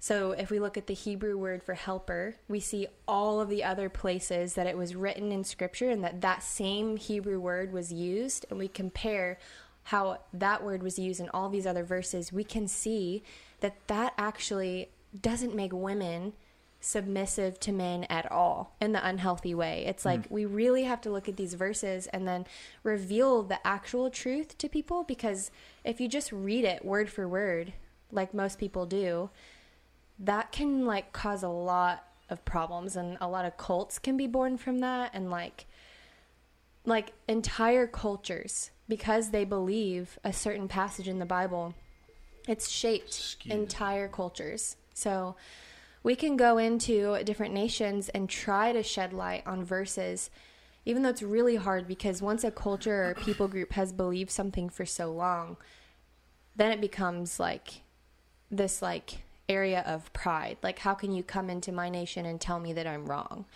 So 0.00 0.32
if 0.32 0.50
we 0.50 0.58
look 0.58 0.76
at 0.76 0.86
the 0.86 0.94
Hebrew 0.94 1.36
word 1.36 1.62
for 1.62 1.74
helper, 1.74 2.36
we 2.48 2.60
see 2.60 2.86
all 3.08 3.40
of 3.40 3.48
the 3.48 3.64
other 3.64 3.88
places 3.88 4.54
that 4.54 4.66
it 4.66 4.76
was 4.76 4.94
written 4.94 5.32
in 5.32 5.44
scripture 5.44 5.90
and 5.90 6.04
that 6.04 6.20
that 6.20 6.42
same 6.42 6.96
Hebrew 6.96 7.40
word 7.40 7.72
was 7.72 7.92
used 7.92 8.46
and 8.50 8.58
we 8.58 8.68
compare 8.68 9.38
how 9.84 10.18
that 10.32 10.64
word 10.64 10.82
was 10.82 10.98
used 10.98 11.20
in 11.20 11.28
all 11.30 11.48
these 11.48 11.66
other 11.66 11.84
verses, 11.84 12.32
we 12.32 12.44
can 12.44 12.66
see 12.66 13.22
that 13.60 13.76
that 13.86 14.14
actually 14.16 14.88
doesn't 15.20 15.54
make 15.54 15.72
women 15.72 16.32
submissive 16.80 17.58
to 17.58 17.72
men 17.72 18.04
at 18.04 18.30
all 18.30 18.76
in 18.80 18.92
the 18.92 19.06
unhealthy 19.06 19.54
way. 19.54 19.84
It's 19.86 20.04
like 20.04 20.28
mm. 20.28 20.30
we 20.30 20.44
really 20.44 20.84
have 20.84 21.00
to 21.02 21.10
look 21.10 21.28
at 21.28 21.36
these 21.36 21.54
verses 21.54 22.06
and 22.08 22.28
then 22.28 22.44
reveal 22.82 23.42
the 23.42 23.66
actual 23.66 24.10
truth 24.10 24.58
to 24.58 24.68
people 24.68 25.02
because 25.02 25.50
if 25.82 26.00
you 26.00 26.08
just 26.08 26.30
read 26.30 26.64
it 26.64 26.84
word 26.84 27.08
for 27.08 27.26
word, 27.26 27.72
like 28.12 28.34
most 28.34 28.58
people 28.58 28.84
do, 28.84 29.30
that 30.18 30.52
can 30.52 30.84
like 30.84 31.12
cause 31.12 31.42
a 31.42 31.48
lot 31.48 32.04
of 32.28 32.44
problems 32.44 32.96
and 32.96 33.16
a 33.20 33.28
lot 33.28 33.44
of 33.44 33.56
cults 33.56 33.98
can 33.98 34.16
be 34.16 34.26
born 34.26 34.56
from 34.56 34.78
that 34.80 35.10
and 35.14 35.30
like 35.30 35.66
like 36.86 37.12
entire 37.28 37.86
cultures 37.86 38.70
because 38.88 39.30
they 39.30 39.44
believe 39.44 40.18
a 40.24 40.32
certain 40.32 40.68
passage 40.68 41.08
in 41.08 41.18
the 41.18 41.26
Bible 41.26 41.74
it's 42.46 42.68
shaped 42.68 43.36
entire 43.46 44.08
cultures. 44.08 44.76
So 44.92 45.36
we 46.02 46.14
can 46.14 46.36
go 46.36 46.58
into 46.58 47.22
different 47.24 47.54
nations 47.54 48.08
and 48.10 48.28
try 48.28 48.72
to 48.72 48.82
shed 48.82 49.12
light 49.12 49.46
on 49.46 49.64
verses, 49.64 50.30
even 50.84 51.02
though 51.02 51.08
it's 51.08 51.22
really 51.22 51.56
hard 51.56 51.88
because 51.88 52.20
once 52.20 52.44
a 52.44 52.50
culture 52.50 53.10
or 53.10 53.14
people 53.14 53.48
group 53.48 53.72
has 53.72 53.92
believed 53.92 54.30
something 54.30 54.68
for 54.68 54.84
so 54.84 55.10
long, 55.10 55.56
then 56.54 56.70
it 56.70 56.80
becomes 56.80 57.40
like 57.40 57.82
this 58.50 58.82
like 58.82 59.22
area 59.48 59.82
of 59.86 60.12
pride. 60.12 60.58
Like, 60.62 60.80
how 60.80 60.94
can 60.94 61.12
you 61.12 61.22
come 61.22 61.48
into 61.48 61.72
my 61.72 61.88
nation 61.88 62.26
and 62.26 62.40
tell 62.40 62.60
me 62.60 62.72
that 62.74 62.86
I'm 62.86 63.06
wrong? 63.06 63.46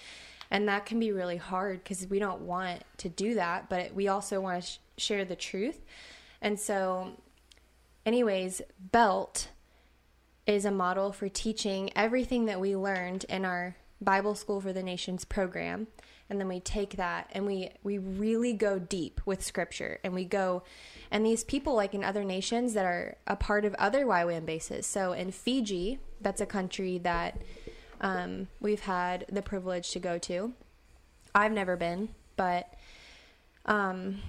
And 0.50 0.68
that 0.68 0.86
can 0.86 0.98
be 0.98 1.12
really 1.12 1.36
hard 1.36 1.82
because 1.82 2.06
we 2.06 2.18
don't 2.18 2.42
want 2.42 2.82
to 2.98 3.08
do 3.08 3.34
that, 3.34 3.68
but 3.68 3.94
we 3.94 4.08
also 4.08 4.40
want 4.40 4.62
to 4.62 4.68
sh- 4.68 4.78
share 4.96 5.24
the 5.24 5.36
truth. 5.36 5.84
And 6.40 6.58
so, 6.58 7.12
anyways, 8.06 8.62
Belt 8.80 9.48
is 10.46 10.64
a 10.64 10.70
model 10.70 11.12
for 11.12 11.28
teaching 11.28 11.90
everything 11.94 12.46
that 12.46 12.60
we 12.60 12.74
learned 12.74 13.24
in 13.28 13.44
our 13.44 13.76
Bible 14.00 14.34
School 14.34 14.60
for 14.60 14.72
the 14.72 14.82
Nations 14.82 15.24
program. 15.24 15.88
And 16.30 16.38
then 16.40 16.48
we 16.48 16.60
take 16.60 16.96
that 16.96 17.28
and 17.32 17.46
we, 17.46 17.70
we 17.82 17.98
really 17.98 18.52
go 18.52 18.78
deep 18.78 19.20
with 19.24 19.42
scripture 19.42 19.98
and 20.04 20.14
we 20.14 20.24
go, 20.24 20.62
and 21.10 21.24
these 21.24 21.42
people, 21.42 21.74
like 21.74 21.94
in 21.94 22.04
other 22.04 22.24
nations 22.24 22.74
that 22.74 22.84
are 22.84 23.16
a 23.26 23.36
part 23.36 23.64
of 23.64 23.74
other 23.74 24.04
YWAM 24.04 24.44
bases. 24.44 24.86
So 24.86 25.12
in 25.12 25.30
Fiji, 25.30 25.98
that's 26.20 26.40
a 26.40 26.46
country 26.46 26.98
that 26.98 27.40
um, 28.00 28.48
we've 28.60 28.80
had 28.80 29.24
the 29.30 29.42
privilege 29.42 29.90
to 29.92 29.98
go 29.98 30.18
to. 30.18 30.52
I've 31.34 31.52
never 31.52 31.76
been, 31.76 32.08
but 32.36 32.72
um, 33.66 34.22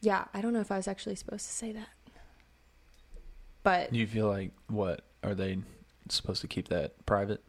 yeah, 0.00 0.24
I 0.32 0.40
don't 0.40 0.52
know 0.52 0.60
if 0.60 0.70
I 0.70 0.76
was 0.76 0.88
actually 0.88 1.16
supposed 1.16 1.46
to 1.46 1.52
say 1.52 1.72
that. 1.72 1.88
But 3.62 3.92
you 3.92 4.06
feel 4.06 4.28
like 4.28 4.52
what 4.68 5.00
are 5.24 5.34
they 5.34 5.58
supposed 6.08 6.40
to 6.42 6.48
keep 6.48 6.68
that 6.68 7.04
private? 7.04 7.42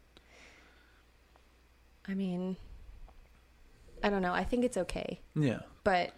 I 2.07 2.15
mean, 2.15 2.57
I 4.03 4.09
don't 4.09 4.21
know. 4.21 4.33
I 4.33 4.43
think 4.43 4.65
it's 4.65 4.77
okay. 4.77 5.19
Yeah. 5.35 5.59
But 5.83 6.13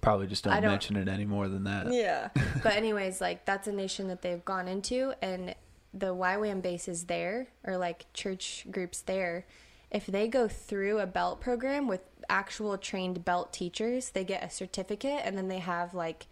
probably 0.00 0.26
just 0.26 0.44
don't, 0.44 0.54
don't 0.54 0.70
mention 0.70 0.96
it 0.96 1.08
any 1.08 1.24
more 1.24 1.48
than 1.48 1.64
that. 1.64 1.92
Yeah. 1.92 2.28
but 2.62 2.74
anyways, 2.74 3.20
like 3.20 3.44
that's 3.44 3.66
a 3.66 3.72
nation 3.72 4.08
that 4.08 4.22
they've 4.22 4.44
gone 4.44 4.68
into 4.68 5.12
and 5.22 5.54
the 5.92 6.14
YWAM 6.14 6.62
bases 6.62 7.04
there 7.04 7.48
or 7.64 7.76
like 7.76 8.12
church 8.12 8.66
groups 8.70 9.00
there, 9.02 9.46
if 9.90 10.06
they 10.06 10.28
go 10.28 10.46
through 10.48 11.00
a 11.00 11.06
belt 11.06 11.40
program 11.40 11.88
with 11.88 12.00
actual 12.28 12.78
trained 12.78 13.24
belt 13.24 13.52
teachers, 13.52 14.10
they 14.10 14.24
get 14.24 14.44
a 14.44 14.50
certificate 14.50 15.20
and 15.24 15.36
then 15.36 15.48
they 15.48 15.58
have 15.58 15.94
like 15.94 16.26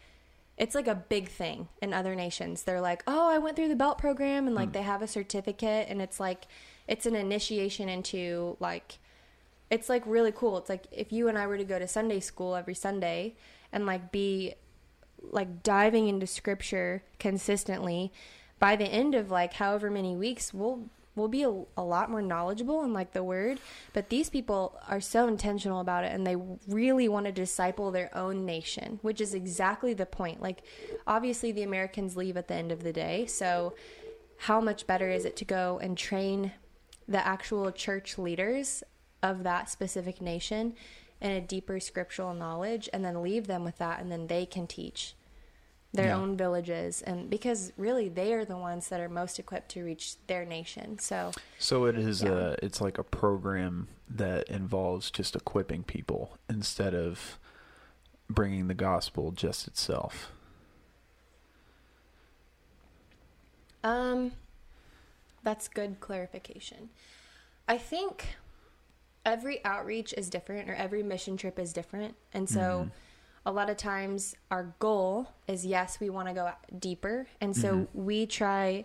it's 0.57 0.75
like 0.75 0.89
a 0.89 0.95
big 0.95 1.29
thing 1.29 1.69
in 1.81 1.95
other 1.95 2.17
nations. 2.17 2.65
They're 2.65 2.81
like, 2.81 3.05
"Oh, 3.07 3.31
I 3.31 3.39
went 3.39 3.55
through 3.55 3.69
the 3.69 3.77
belt 3.77 3.97
program," 3.97 4.47
and 4.47 4.57
like 4.57 4.71
mm. 4.71 4.73
they 4.73 4.83
have 4.83 5.03
a 5.03 5.07
certificate, 5.07 5.87
and 5.89 6.03
it's 6.03 6.19
like 6.19 6.47
it's 6.89 7.07
an 7.07 7.15
initiation 7.15 7.89
into 7.89 8.57
like 8.59 8.99
it's 9.71 9.89
like 9.89 10.03
really 10.07 10.33
cool. 10.33 10.59
It's 10.59 10.69
like 10.69 10.87
if 10.91 11.13
you 11.13 11.29
and 11.29 11.39
I 11.39 11.47
were 11.47 11.59
to 11.59 11.65
go 11.65 11.79
to 11.79 11.87
Sunday 11.87 12.21
school 12.21 12.57
every 12.57 12.75
Sunday 12.75 13.37
and 13.73 13.87
like 13.87 14.11
be 14.11 14.55
like 15.31 15.63
diving 15.63 16.09
into 16.09 16.27
scripture 16.27 17.03
consistently, 17.19 18.13
by 18.59 18.77
the 18.77 18.87
end 18.87 19.15
of 19.15 19.31
like 19.31 19.55
however 19.55 19.91
many 19.91 20.17
weeks, 20.17 20.53
we'll 20.53 20.89
we'll 21.15 21.29
be 21.29 21.43
a, 21.43 21.51
a, 21.77 21.83
lot 21.83 22.11
more 22.11 22.23
knowledgeable 22.23 22.85
in 22.85 22.93
like 22.93 23.13
the 23.13 23.25
word. 23.25 23.59
But 23.93 24.09
these 24.09 24.31
people 24.31 24.81
are 24.87 25.01
so 25.01 25.27
intentional 25.27 25.81
about 25.81 26.05
it 26.05 26.13
and 26.13 26.25
they 26.25 26.37
really 26.69 27.09
want 27.09 27.27
to 27.27 27.33
disciple 27.33 27.91
their 27.91 28.17
own 28.17 28.47
nation 28.47 29.01
which 29.03 29.21
is 29.21 29.35
exactly 29.35 29.95
the 29.95 30.07
point. 30.07 30.41
Like 30.41 30.63
obviously 31.07 31.51
the 31.51 31.65
americans 31.65 32.17
leave 32.17 32.37
at 32.37 32.49
the 32.49 32.55
end 32.55 32.71
of 32.71 32.85
the 32.85 32.93
day 32.93 33.27
so 33.27 33.75
how 34.43 34.61
much 34.61 34.87
better 34.87 35.11
is 35.11 35.25
it 35.25 35.37
to 35.37 35.45
go 35.45 35.81
and 35.83 35.99
train 35.99 36.53
the 37.09 37.27
actual 37.27 37.71
church 37.73 38.19
leaders 38.19 38.85
of 39.23 39.43
that 39.43 39.69
specific 39.69 40.21
nation 40.21 40.75
in 41.21 41.33
a 41.33 41.41
deeper 41.41 41.81
scriptural 41.81 42.33
knowledge 42.33 42.89
and 42.93 43.05
then 43.05 43.23
leave 43.23 43.47
them 43.49 43.65
with 43.65 43.79
that 43.79 44.01
and 44.01 44.13
then 44.13 44.29
they 44.29 44.47
can 44.47 44.67
teach 44.67 45.15
their 45.95 46.09
yeah. 46.09 46.17
own 46.17 46.37
villages 46.37 47.01
and 47.03 47.31
because 47.31 47.73
really 47.79 48.09
they 48.09 48.35
are 48.35 48.45
the 48.45 48.57
ones 48.57 48.89
that 48.89 49.01
are 49.01 49.09
most 49.09 49.39
equipped 49.39 49.71
to 49.71 49.83
reach 49.83 50.17
their 50.27 50.45
nation 50.45 50.99
so 50.99 51.33
so 51.59 51.87
it 51.87 51.97
is 51.97 52.23
yeah. 52.23 52.31
a 52.31 52.57
it's 52.63 52.81
like 52.81 52.99
a 52.99 53.03
program 53.03 53.89
that 54.09 54.47
involves 54.49 55.11
just 55.11 55.35
equipping 55.35 55.83
people 55.83 56.37
instead 56.49 56.95
of 56.95 57.39
bringing 58.29 58.69
the 58.69 58.75
gospel 58.75 59.31
just 59.31 59.67
itself 59.67 60.31
um 63.83 64.33
that's 65.43 65.69
good 65.69 65.99
clarification 66.01 66.91
i 67.67 67.79
think 67.79 68.37
every 69.25 69.65
outreach 69.65 70.13
is 70.19 70.29
different 70.29 70.69
or 70.69 70.75
every 70.75 71.03
mission 71.03 71.39
trip 71.39 71.59
is 71.59 71.73
different 71.73 72.15
and 72.35 72.47
so 72.47 72.61
mm-hmm 72.61 72.89
a 73.49 73.53
lot 73.53 73.71
of 73.71 73.79
times 73.79 74.37
our 74.51 74.75
goal 74.79 75.27
is 75.47 75.65
yes, 75.65 75.99
we 75.99 76.11
want 76.11 76.29
to 76.29 76.35
go 76.35 76.51
deeper. 76.79 77.27
And 77.41 77.57
so 77.57 77.73
mm-hmm. 77.73 78.05
we 78.05 78.27
try 78.27 78.85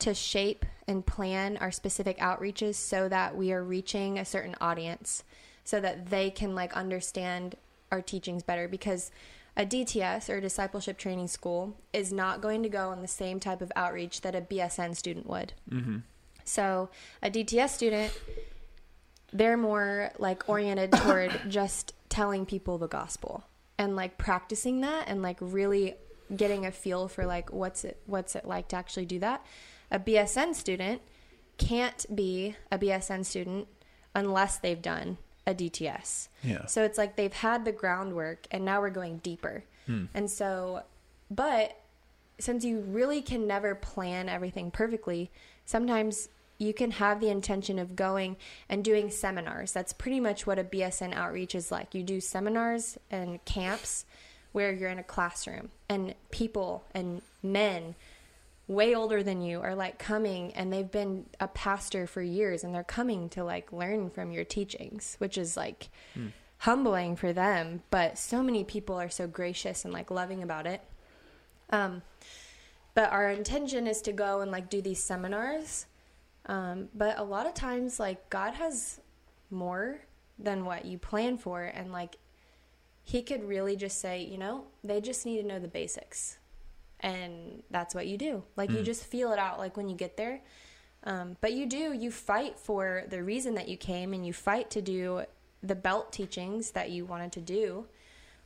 to 0.00 0.14
shape 0.14 0.66
and 0.88 1.06
plan 1.06 1.56
our 1.58 1.70
specific 1.70 2.18
outreaches 2.18 2.74
so 2.74 3.08
that 3.08 3.36
we 3.36 3.52
are 3.52 3.62
reaching 3.62 4.18
a 4.18 4.24
certain 4.24 4.56
audience 4.60 5.22
so 5.62 5.78
that 5.80 6.10
they 6.10 6.28
can 6.28 6.56
like 6.56 6.76
understand 6.76 7.54
our 7.92 8.02
teachings 8.02 8.42
better 8.42 8.66
because 8.66 9.12
a 9.56 9.64
DTS 9.64 10.28
or 10.28 10.38
a 10.38 10.40
discipleship 10.40 10.98
training 10.98 11.28
school 11.28 11.76
is 11.92 12.12
not 12.12 12.40
going 12.40 12.64
to 12.64 12.68
go 12.68 12.88
on 12.88 13.02
the 13.02 13.08
same 13.08 13.38
type 13.38 13.62
of 13.62 13.70
outreach 13.76 14.22
that 14.22 14.34
a 14.34 14.40
BSN 14.40 14.96
student 14.96 15.28
would. 15.28 15.52
Mm-hmm. 15.70 15.98
So 16.44 16.90
a 17.22 17.30
DTS 17.30 17.68
student, 17.68 18.12
they're 19.32 19.56
more 19.56 20.10
like 20.18 20.48
oriented 20.48 20.90
toward 20.90 21.42
just 21.48 21.94
telling 22.08 22.44
people 22.44 22.76
the 22.76 22.88
gospel 22.88 23.44
and 23.80 23.96
like 23.96 24.18
practicing 24.18 24.82
that 24.82 25.08
and 25.08 25.22
like 25.22 25.38
really 25.40 25.94
getting 26.36 26.66
a 26.66 26.70
feel 26.70 27.08
for 27.08 27.24
like 27.24 27.50
what's 27.50 27.82
it 27.82 27.98
what's 28.04 28.36
it 28.36 28.44
like 28.44 28.68
to 28.68 28.76
actually 28.76 29.06
do 29.06 29.18
that. 29.18 29.44
A 29.90 29.98
BSN 29.98 30.54
student 30.54 31.00
can't 31.56 32.04
be 32.14 32.54
a 32.70 32.78
BSN 32.78 33.24
student 33.24 33.68
unless 34.14 34.58
they've 34.58 34.82
done 34.82 35.16
a 35.46 35.54
DTS. 35.54 36.28
Yeah. 36.44 36.66
So 36.66 36.84
it's 36.84 36.98
like 36.98 37.16
they've 37.16 37.32
had 37.32 37.64
the 37.64 37.72
groundwork 37.72 38.46
and 38.50 38.66
now 38.66 38.82
we're 38.82 38.90
going 38.90 39.16
deeper. 39.18 39.64
Hmm. 39.86 40.04
And 40.12 40.30
so 40.30 40.82
but 41.30 41.80
since 42.38 42.66
you 42.66 42.80
really 42.80 43.22
can 43.22 43.46
never 43.46 43.74
plan 43.74 44.28
everything 44.28 44.70
perfectly, 44.70 45.30
sometimes 45.64 46.28
you 46.60 46.74
can 46.74 46.90
have 46.90 47.20
the 47.20 47.30
intention 47.30 47.78
of 47.78 47.96
going 47.96 48.36
and 48.68 48.84
doing 48.84 49.10
seminars. 49.10 49.72
That's 49.72 49.94
pretty 49.94 50.20
much 50.20 50.46
what 50.46 50.58
a 50.58 50.64
BSN 50.64 51.14
outreach 51.14 51.54
is 51.54 51.72
like. 51.72 51.94
You 51.94 52.02
do 52.02 52.20
seminars 52.20 52.98
and 53.10 53.42
camps 53.46 54.04
where 54.52 54.70
you're 54.70 54.90
in 54.90 54.98
a 54.98 55.02
classroom 55.02 55.70
and 55.88 56.14
people 56.30 56.84
and 56.94 57.22
men 57.42 57.94
way 58.68 58.94
older 58.94 59.22
than 59.22 59.40
you 59.40 59.60
are 59.62 59.74
like 59.74 59.98
coming 59.98 60.52
and 60.52 60.70
they've 60.70 60.90
been 60.90 61.24
a 61.40 61.48
pastor 61.48 62.06
for 62.06 62.20
years 62.20 62.62
and 62.62 62.74
they're 62.74 62.84
coming 62.84 63.30
to 63.30 63.42
like 63.42 63.72
learn 63.72 64.10
from 64.10 64.30
your 64.30 64.44
teachings, 64.44 65.16
which 65.18 65.38
is 65.38 65.56
like 65.56 65.88
humbling 66.58 67.16
for 67.16 67.32
them, 67.32 67.82
but 67.90 68.18
so 68.18 68.42
many 68.42 68.64
people 68.64 69.00
are 69.00 69.08
so 69.08 69.26
gracious 69.26 69.86
and 69.86 69.94
like 69.94 70.10
loving 70.10 70.42
about 70.42 70.66
it. 70.66 70.82
Um 71.70 72.02
but 72.92 73.10
our 73.12 73.30
intention 73.30 73.86
is 73.86 74.02
to 74.02 74.12
go 74.12 74.40
and 74.40 74.50
like 74.50 74.68
do 74.68 74.82
these 74.82 75.02
seminars. 75.02 75.86
Um 76.50 76.88
but 76.94 77.18
a 77.18 77.22
lot 77.22 77.46
of 77.46 77.54
times 77.54 78.00
like 78.00 78.28
God 78.28 78.54
has 78.54 79.00
more 79.50 80.00
than 80.38 80.64
what 80.64 80.84
you 80.84 80.98
plan 80.98 81.38
for 81.38 81.62
and 81.62 81.92
like 81.92 82.16
he 83.02 83.22
could 83.22 83.44
really 83.44 83.76
just 83.76 84.00
say, 84.00 84.22
you 84.22 84.38
know, 84.38 84.64
they 84.84 85.00
just 85.00 85.24
need 85.24 85.40
to 85.40 85.46
know 85.46 85.58
the 85.58 85.68
basics 85.68 86.38
and 87.00 87.62
that's 87.70 87.94
what 87.94 88.06
you 88.06 88.18
do. 88.18 88.42
Like 88.56 88.70
you 88.70 88.82
just 88.82 89.04
feel 89.04 89.32
it 89.32 89.38
out 89.38 89.58
like 89.58 89.76
when 89.76 89.88
you 89.88 89.96
get 89.96 90.16
there. 90.16 90.40
Um, 91.04 91.36
but 91.40 91.54
you 91.54 91.66
do, 91.66 91.92
you 91.92 92.10
fight 92.10 92.58
for 92.58 93.04
the 93.08 93.22
reason 93.22 93.54
that 93.54 93.68
you 93.68 93.76
came 93.76 94.12
and 94.12 94.26
you 94.26 94.32
fight 94.32 94.70
to 94.70 94.82
do 94.82 95.22
the 95.62 95.74
belt 95.74 96.12
teachings 96.12 96.72
that 96.72 96.90
you 96.90 97.04
wanted 97.04 97.32
to 97.32 97.40
do. 97.40 97.86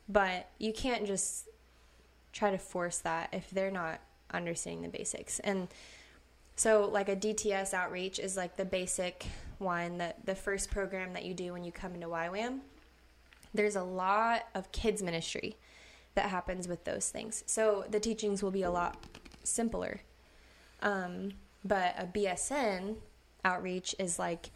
But 0.08 0.50
you 0.58 0.72
can't 0.72 1.06
just 1.06 1.48
try 2.32 2.50
to 2.50 2.58
force 2.58 2.98
that 2.98 3.30
if 3.32 3.50
they're 3.50 3.70
not 3.70 4.00
understanding 4.32 4.82
the 4.82 4.88
basics. 4.88 5.40
And 5.40 5.68
so, 6.56 6.88
like 6.90 7.08
a 7.08 7.16
DTS 7.16 7.74
outreach 7.74 8.18
is 8.18 8.36
like 8.36 8.56
the 8.56 8.64
basic 8.64 9.26
one, 9.58 9.98
that 9.98 10.24
the 10.24 10.34
first 10.34 10.70
program 10.70 11.12
that 11.14 11.24
you 11.24 11.34
do 11.34 11.52
when 11.52 11.64
you 11.64 11.72
come 11.72 11.94
into 11.94 12.06
YWAM. 12.06 12.60
There's 13.52 13.76
a 13.76 13.82
lot 13.82 14.46
of 14.54 14.70
kids 14.72 15.02
ministry 15.02 15.56
that 16.14 16.28
happens 16.28 16.68
with 16.68 16.84
those 16.84 17.08
things. 17.08 17.42
So 17.46 17.84
the 17.90 18.00
teachings 18.00 18.42
will 18.42 18.50
be 18.50 18.62
a 18.62 18.70
lot 18.70 18.96
simpler. 19.42 20.00
Um, 20.82 21.32
but 21.64 21.94
a 21.98 22.06
BSN 22.06 22.96
outreach 23.44 23.94
is 23.98 24.18
like 24.18 24.50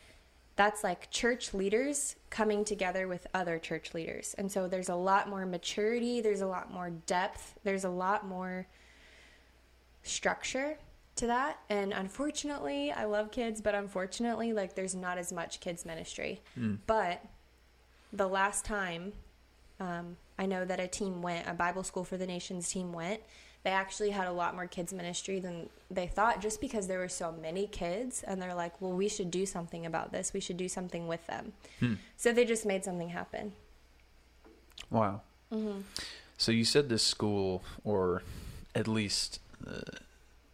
that's 0.57 0.83
like 0.83 1.11
church 1.11 1.55
leaders 1.55 2.17
coming 2.31 2.65
together 2.65 3.07
with 3.07 3.27
other 3.33 3.59
church 3.59 3.95
leaders. 3.95 4.35
And 4.39 4.51
so 4.51 4.67
there's 4.67 4.89
a 4.89 4.95
lot 4.95 5.29
more 5.29 5.47
maturity, 5.47 6.21
there's 6.21 6.41
a 6.41 6.47
lot 6.47 6.73
more 6.73 6.91
depth, 6.91 7.55
there's 7.63 7.85
a 7.85 7.91
lot 7.91 8.27
more 8.27 8.67
structure 10.03 10.79
to 11.19 11.29
that. 11.29 11.61
And 11.69 11.93
unfortunately, 11.93 12.91
I 12.91 13.05
love 13.05 13.31
kids, 13.31 13.61
but 13.61 13.75
unfortunately, 13.75 14.53
like 14.53 14.75
there's 14.75 14.95
not 14.95 15.19
as 15.19 15.33
much 15.33 15.61
kids 15.61 15.85
ministry. 15.85 16.41
But 16.87 17.25
the 18.13 18.27
last 18.27 18.65
time 18.65 19.13
um, 19.81 20.17
I 20.39 20.47
know 20.47 20.65
that 20.65 20.81
a 20.81 20.89
team 20.89 21.23
went, 21.23 21.47
a 21.49 21.55
Bible 21.55 21.83
School 21.83 22.05
for 22.05 22.17
the 22.17 22.27
Nations 22.27 22.69
team 22.71 22.93
went. 22.93 23.21
They 23.65 23.71
actually 23.71 24.11
had 24.11 24.27
a 24.29 24.33
lot 24.33 24.55
more 24.55 24.67
kids 24.67 24.93
ministry 24.93 25.41
than 25.41 25.69
they 25.91 26.07
thought, 26.07 26.41
just 26.41 26.61
because 26.61 26.87
there 26.87 27.01
were 27.01 27.09
so 27.09 27.33
many 27.33 27.67
kids, 27.67 28.23
and 28.23 28.41
they're 28.41 28.55
like, 28.55 28.81
"Well, 28.81 28.93
we 28.93 29.09
should 29.09 29.31
do 29.31 29.47
something 29.47 29.85
about 29.85 30.13
this. 30.13 30.33
We 30.33 30.41
should 30.41 30.57
do 30.57 30.69
something 30.69 31.09
with 31.09 31.27
them." 31.27 31.53
So 32.17 32.33
they 32.33 32.45
just 32.45 32.65
made 32.65 32.85
something 32.85 33.09
happen. 33.11 33.53
Wow. 34.91 35.23
So 36.39 36.53
you 36.53 36.65
said 36.65 36.89
this 36.89 37.03
school, 37.03 37.63
or 37.85 38.23
at 38.75 38.87
least 38.87 39.41
uh, 39.67 39.99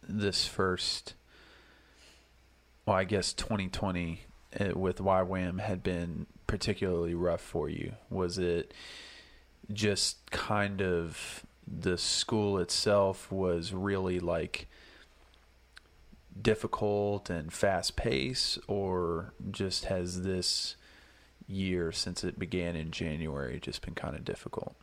this 0.07 0.45
first, 0.47 1.13
well, 2.85 2.95
I 2.95 3.03
guess 3.03 3.33
2020 3.33 4.21
uh, 4.59 4.77
with 4.77 4.97
YWAM 4.99 5.59
had 5.59 5.83
been 5.83 6.25
particularly 6.47 7.13
rough 7.13 7.41
for 7.41 7.69
you. 7.69 7.93
Was 8.09 8.37
it 8.37 8.73
just 9.73 10.29
kind 10.31 10.81
of 10.81 11.43
the 11.67 11.97
school 11.97 12.59
itself 12.59 13.31
was 13.31 13.73
really 13.73 14.19
like 14.19 14.67
difficult 16.39 17.29
and 17.29 17.51
fast 17.51 17.95
pace, 17.95 18.59
or 18.67 19.33
just 19.51 19.85
has 19.85 20.21
this 20.23 20.75
year 21.47 21.91
since 21.91 22.23
it 22.23 22.37
began 22.37 22.75
in 22.75 22.91
January 22.91 23.59
just 23.59 23.81
been 23.81 23.95
kind 23.95 24.15
of 24.15 24.23
difficult? 24.25 24.75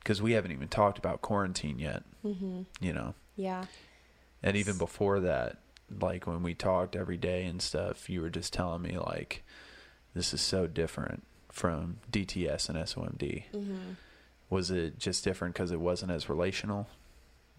Because 0.00 0.20
we 0.20 0.32
haven't 0.32 0.50
even 0.52 0.68
talked 0.68 0.98
about 0.98 1.22
quarantine 1.22 1.78
yet, 1.78 2.02
Mm-hmm. 2.24 2.62
you 2.80 2.92
know. 2.92 3.14
Yeah. 3.36 3.66
And 4.42 4.56
even 4.56 4.78
before 4.78 5.20
that, 5.20 5.58
like 6.00 6.26
when 6.26 6.42
we 6.42 6.54
talked 6.54 6.96
every 6.96 7.16
day 7.16 7.44
and 7.44 7.60
stuff, 7.60 8.08
you 8.08 8.20
were 8.20 8.30
just 8.30 8.52
telling 8.52 8.82
me 8.82 8.98
like 8.98 9.42
this 10.14 10.34
is 10.34 10.40
so 10.40 10.66
different 10.66 11.24
from 11.50 11.98
DTS 12.10 12.68
and 12.68 12.78
SOMD. 12.78 13.44
Mm-hmm. 13.52 13.92
Was 14.50 14.70
it 14.70 14.98
just 14.98 15.24
different 15.24 15.54
because 15.54 15.70
it 15.70 15.80
wasn't 15.80 16.12
as 16.12 16.28
relational, 16.28 16.88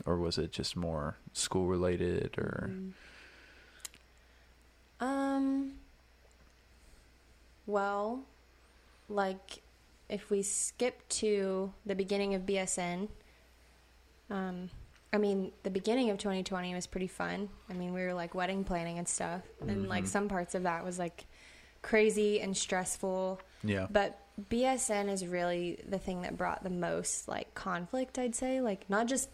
or 0.06 0.18
was 0.18 0.38
it 0.38 0.52
just 0.52 0.76
more 0.76 1.18
school 1.32 1.68
related? 1.68 2.38
Or 2.38 2.72
Um. 5.00 5.74
Well, 7.66 8.24
like 9.10 9.62
if 10.10 10.30
we 10.30 10.42
skip 10.42 11.08
to 11.10 11.74
the 11.86 11.96
beginning 11.96 12.36
of 12.36 12.44
BSN, 12.44 13.08
um, 14.30 14.70
I 15.14 15.20
mean, 15.20 15.52
the 15.62 15.70
beginning 15.70 16.10
of 16.10 16.18
2020 16.18 16.74
was 16.74 16.88
pretty 16.88 17.08
fun. 17.08 17.48
I 17.70 17.74
mean, 17.74 17.94
we 17.94 18.02
were 18.02 18.16
like 18.16 18.34
wedding 18.34 18.64
planning 18.64 18.98
and 18.98 19.08
stuff, 19.08 19.42
and 19.62 19.88
like 19.88 20.06
mm-hmm. 20.06 20.10
some 20.10 20.28
parts 20.28 20.56
of 20.56 20.64
that 20.64 20.84
was 20.84 20.98
like 20.98 21.26
crazy 21.84 22.42
and 22.42 22.58
stressful. 22.58 23.40
yeah, 23.64 23.86
But 23.92 24.20
BSN 24.50 25.12
is 25.12 25.28
really 25.28 25.80
the 25.88 26.00
thing 26.00 26.24
that 26.24 26.36
brought 26.36 26.64
the 26.64 26.72
most 26.72 27.28
like 27.28 27.54
conflict, 27.54 28.18
I'd 28.18 28.34
say. 28.34 28.60
Like 28.60 28.90
not 28.90 29.06
just 29.06 29.30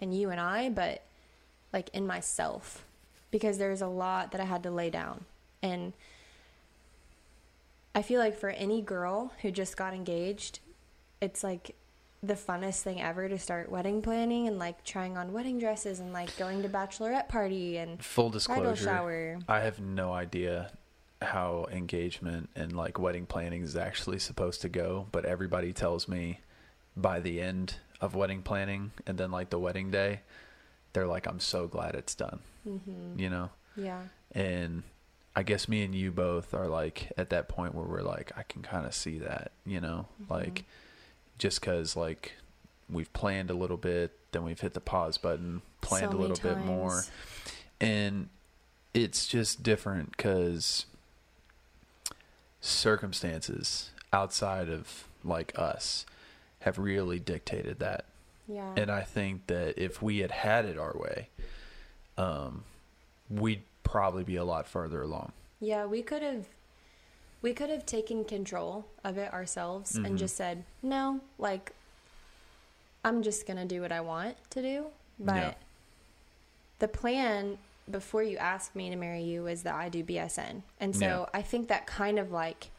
in 0.00 0.10
you 0.10 0.30
and 0.30 0.40
I, 0.40 0.70
but 0.70 1.02
like 1.72 1.90
in 1.90 2.06
myself. 2.06 2.84
Because 3.30 3.58
there's 3.58 3.82
a 3.82 3.86
lot 3.86 4.32
that 4.32 4.40
I 4.40 4.44
had 4.44 4.62
to 4.64 4.70
lay 4.70 4.90
down. 4.90 5.24
And 5.62 5.92
I 7.94 8.02
feel 8.02 8.20
like 8.20 8.36
for 8.38 8.50
any 8.50 8.82
girl 8.82 9.32
who 9.42 9.50
just 9.50 9.76
got 9.76 9.94
engaged, 9.94 10.58
it's 11.20 11.44
like 11.44 11.76
the 12.26 12.34
funnest 12.34 12.82
thing 12.82 13.00
ever 13.02 13.28
to 13.28 13.38
start 13.38 13.70
wedding 13.70 14.00
planning 14.02 14.48
and 14.48 14.58
like 14.58 14.82
trying 14.84 15.16
on 15.16 15.32
wedding 15.32 15.58
dresses 15.58 16.00
and 16.00 16.12
like 16.12 16.36
going 16.36 16.62
to 16.62 16.68
bachelorette 16.68 17.28
party 17.28 17.76
and 17.76 18.02
full 18.02 18.30
disclosure, 18.30 18.76
shower. 18.84 19.38
I 19.48 19.60
have 19.60 19.80
no 19.80 20.12
idea 20.12 20.72
how 21.22 21.66
engagement 21.70 22.50
and 22.56 22.72
like 22.76 22.98
wedding 22.98 23.26
planning 23.26 23.62
is 23.62 23.76
actually 23.76 24.18
supposed 24.18 24.60
to 24.62 24.68
go, 24.68 25.06
but 25.12 25.24
everybody 25.24 25.72
tells 25.72 26.06
me 26.08 26.40
by 26.96 27.20
the 27.20 27.40
end 27.40 27.76
of 28.00 28.14
wedding 28.14 28.42
planning 28.42 28.92
and 29.06 29.16
then 29.18 29.30
like 29.30 29.50
the 29.50 29.58
wedding 29.58 29.90
day, 29.90 30.20
they're 30.92 31.06
like, 31.06 31.26
I'm 31.26 31.40
so 31.40 31.66
glad 31.66 31.94
it's 31.94 32.14
done, 32.14 32.40
Mm-hmm. 32.68 33.18
you 33.18 33.28
know? 33.30 33.50
Yeah. 33.76 34.00
And 34.32 34.82
I 35.36 35.42
guess 35.42 35.68
me 35.68 35.82
and 35.82 35.94
you 35.94 36.12
both 36.12 36.54
are 36.54 36.68
like 36.68 37.10
at 37.16 37.30
that 37.30 37.48
point 37.48 37.74
where 37.74 37.84
we're 37.84 38.02
like, 38.02 38.30
I 38.36 38.42
can 38.44 38.62
kind 38.62 38.86
of 38.86 38.94
see 38.94 39.18
that, 39.18 39.50
you 39.66 39.80
know, 39.80 40.06
like 40.30 40.64
just 41.38 41.60
because 41.60 41.96
like 41.96 42.32
we've 42.90 43.12
planned 43.12 43.50
a 43.50 43.54
little 43.54 43.76
bit, 43.76 44.12
then 44.32 44.44
we've 44.44 44.60
hit 44.60 44.74
the 44.74 44.80
pause 44.80 45.18
button, 45.18 45.62
planned 45.80 46.12
So 46.12 46.18
a 46.18 46.20
little 46.20 46.36
bit 46.36 46.58
more. 46.58 47.02
and 47.80 48.28
it's 48.92 49.26
just 49.26 49.62
different 49.62 50.16
because 50.16 50.86
circumstances 52.60 53.90
outside 54.12 54.68
of 54.68 55.04
like 55.24 55.52
us 55.58 56.06
have 56.60 56.78
really 56.78 57.18
dictated 57.18 57.78
that. 57.80 58.04
Yeah. 58.46 58.74
and 58.76 58.90
i 58.90 59.00
think 59.00 59.46
that 59.46 59.78
if 59.82 60.02
we 60.02 60.18
had 60.18 60.30
had 60.30 60.66
it 60.66 60.76
our 60.78 60.94
way 60.94 61.28
um 62.18 62.64
we'd 63.30 63.62
probably 63.82 64.22
be 64.22 64.36
a 64.36 64.44
lot 64.44 64.66
further 64.68 65.00
along. 65.00 65.32
Yeah, 65.60 65.86
we 65.86 66.02
could 66.02 66.20
have 66.22 66.44
we 67.44 67.52
could 67.52 67.68
have 67.68 67.84
taken 67.84 68.24
control 68.24 68.86
of 69.04 69.18
it 69.18 69.30
ourselves 69.30 69.92
Mhm. 69.98 70.06
and 70.06 70.18
just 70.18 70.34
said, 70.34 70.64
"No, 70.82 71.20
like 71.36 71.72
I'm 73.04 73.22
just 73.22 73.46
going 73.46 73.58
to 73.58 73.66
do 73.66 73.82
what 73.82 73.92
I 73.92 74.00
want 74.00 74.38
to 74.52 74.62
do." 74.62 74.86
But 75.18 75.34
Yeah. 75.36 75.54
the 76.78 76.88
plan 76.88 77.58
before 77.90 78.22
you 78.22 78.38
asked 78.38 78.74
me 78.74 78.88
to 78.88 78.96
marry 78.96 79.22
you 79.22 79.46
is 79.46 79.62
that 79.64 79.74
I 79.74 79.90
do 79.90 80.02
BSN. 80.02 80.62
And 80.80 80.96
so 80.96 81.04
Yeah. 81.06 81.26
I 81.34 81.42
think 81.42 81.68
that 81.68 81.86
kind 81.86 82.18
of 82.18 82.32
like 82.32 82.70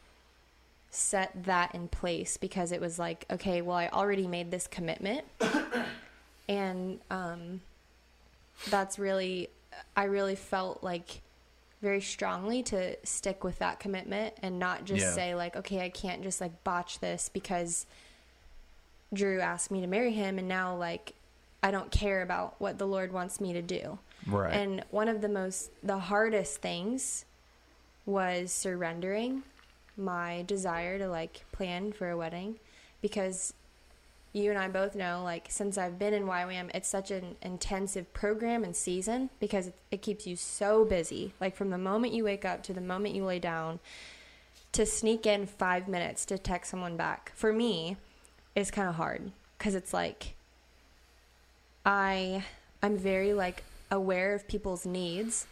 set 0.90 1.44
that 1.44 1.72
in 1.72 1.86
place 1.86 2.36
because 2.36 2.72
it 2.72 2.80
was 2.80 2.98
like, 2.98 3.24
okay, 3.30 3.62
well, 3.62 3.76
I 3.76 3.86
already 3.88 4.26
made 4.26 4.50
this 4.50 4.66
commitment. 4.66 5.26
and 6.48 7.00
um 7.08 7.60
that's 8.68 8.98
really 8.98 9.48
I 9.96 10.04
really 10.04 10.34
felt 10.36 10.82
like 10.82 11.22
very 11.82 12.00
strongly 12.00 12.62
to 12.64 12.96
stick 13.04 13.44
with 13.44 13.58
that 13.58 13.78
commitment 13.80 14.34
and 14.42 14.58
not 14.58 14.84
just 14.84 15.02
Yeah. 15.02 15.12
say 15.12 15.34
like, 15.34 15.56
okay, 15.56 15.84
I 15.84 15.88
can't 15.90 16.22
just 16.22 16.40
like 16.40 16.64
botch 16.64 17.00
this 17.00 17.28
because 17.28 17.86
Drew 19.12 19.40
asked 19.40 19.70
me 19.70 19.80
to 19.82 19.86
marry 19.86 20.12
him 20.12 20.38
and 20.38 20.48
now 20.48 20.74
like 20.76 21.14
I 21.62 21.70
don't 21.70 21.90
care 21.90 22.22
about 22.22 22.54
what 22.60 22.78
the 22.78 22.86
Lord 22.86 23.12
wants 23.12 23.40
me 23.40 23.52
to 23.52 23.62
do. 23.62 23.98
right 24.26 24.52
And 24.52 24.84
one 24.90 25.08
of 25.08 25.20
the 25.20 25.28
most 25.28 25.70
the 25.82 25.98
hardest 25.98 26.60
things 26.60 27.24
was 28.04 28.52
surrendering 28.52 29.42
my 29.96 30.44
desire 30.46 30.98
to 30.98 31.08
like 31.08 31.44
plan 31.52 31.92
for 31.92 32.10
a 32.10 32.16
wedding 32.16 32.56
because 33.00 33.52
you 34.36 34.50
and 34.50 34.58
I 34.58 34.68
both 34.68 34.94
know, 34.94 35.22
like 35.24 35.46
since 35.48 35.78
I've 35.78 35.98
been 35.98 36.12
in 36.12 36.24
YWAM, 36.24 36.70
it's 36.74 36.88
such 36.88 37.10
an 37.10 37.36
intensive 37.40 38.12
program 38.12 38.64
and 38.64 38.76
season 38.76 39.30
because 39.40 39.68
it, 39.68 39.74
it 39.90 40.02
keeps 40.02 40.26
you 40.26 40.36
so 40.36 40.84
busy. 40.84 41.32
Like 41.40 41.56
from 41.56 41.70
the 41.70 41.78
moment 41.78 42.12
you 42.12 42.24
wake 42.24 42.44
up 42.44 42.62
to 42.64 42.74
the 42.74 42.82
moment 42.82 43.14
you 43.14 43.24
lay 43.24 43.38
down, 43.38 43.80
to 44.72 44.84
sneak 44.84 45.24
in 45.24 45.46
five 45.46 45.88
minutes 45.88 46.26
to 46.26 46.36
text 46.36 46.70
someone 46.70 46.98
back 46.98 47.32
for 47.34 47.50
me 47.50 47.96
is 48.54 48.70
kind 48.70 48.90
of 48.90 48.96
hard 48.96 49.32
because 49.56 49.74
it's 49.74 49.94
like 49.94 50.34
I 51.86 52.44
I'm 52.82 52.98
very 52.98 53.32
like 53.32 53.62
aware 53.90 54.34
of 54.34 54.46
people's 54.46 54.84
needs, 54.84 55.46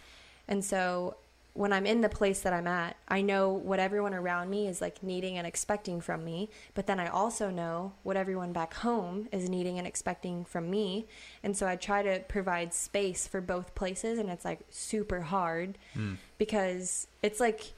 and 0.47 0.63
so 0.63 1.17
when 1.55 1.73
I'm 1.73 1.87
in 1.87 2.01
the 2.01 2.09
place 2.09 2.41
that 2.41 2.53
I'm 2.53 2.67
at, 2.67 2.97
I 3.07 3.23
know 3.23 3.51
what 3.53 3.79
everyone 3.79 4.13
around 4.13 4.51
me 4.51 4.67
is 4.67 4.81
like 4.81 5.05
needing 5.05 5.39
and 5.39 5.47
expecting 5.47 6.01
from 6.01 6.25
me, 6.25 6.51
but 6.75 6.89
then 6.89 6.99
I 6.99 7.07
also 7.07 7.49
know 7.49 7.93
what 8.03 8.17
everyone 8.17 8.53
back 8.53 8.75
home 8.75 9.29
is 9.31 9.49
needing 9.49 9.79
and 9.79 9.87
expecting 9.87 10.45
from 10.45 10.69
me. 10.69 11.07
And 11.45 11.57
so 11.57 11.69
I 11.69 11.77
try 11.77 12.03
to 12.03 12.19
provide 12.27 12.75
space 12.75 13.29
for 13.29 13.41
both 13.41 13.73
places 13.77 14.19
and 14.19 14.29
it's 14.31 14.45
like 14.45 14.61
super 14.71 15.21
hard 15.21 15.79
Mm. 15.97 16.17
because 16.39 17.07
it's 17.23 17.39
like 17.39 17.73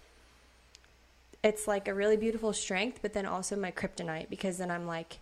it's 1.42 1.68
like 1.68 1.86
a 1.86 1.94
really 1.94 2.16
beautiful 2.16 2.52
strength, 2.52 3.00
but 3.02 3.12
then 3.12 3.26
also 3.26 3.56
my 3.56 3.70
kryptonite 3.70 4.28
because 4.30 4.58
then 4.58 4.70
I'm 4.70 4.86
like 4.86 5.18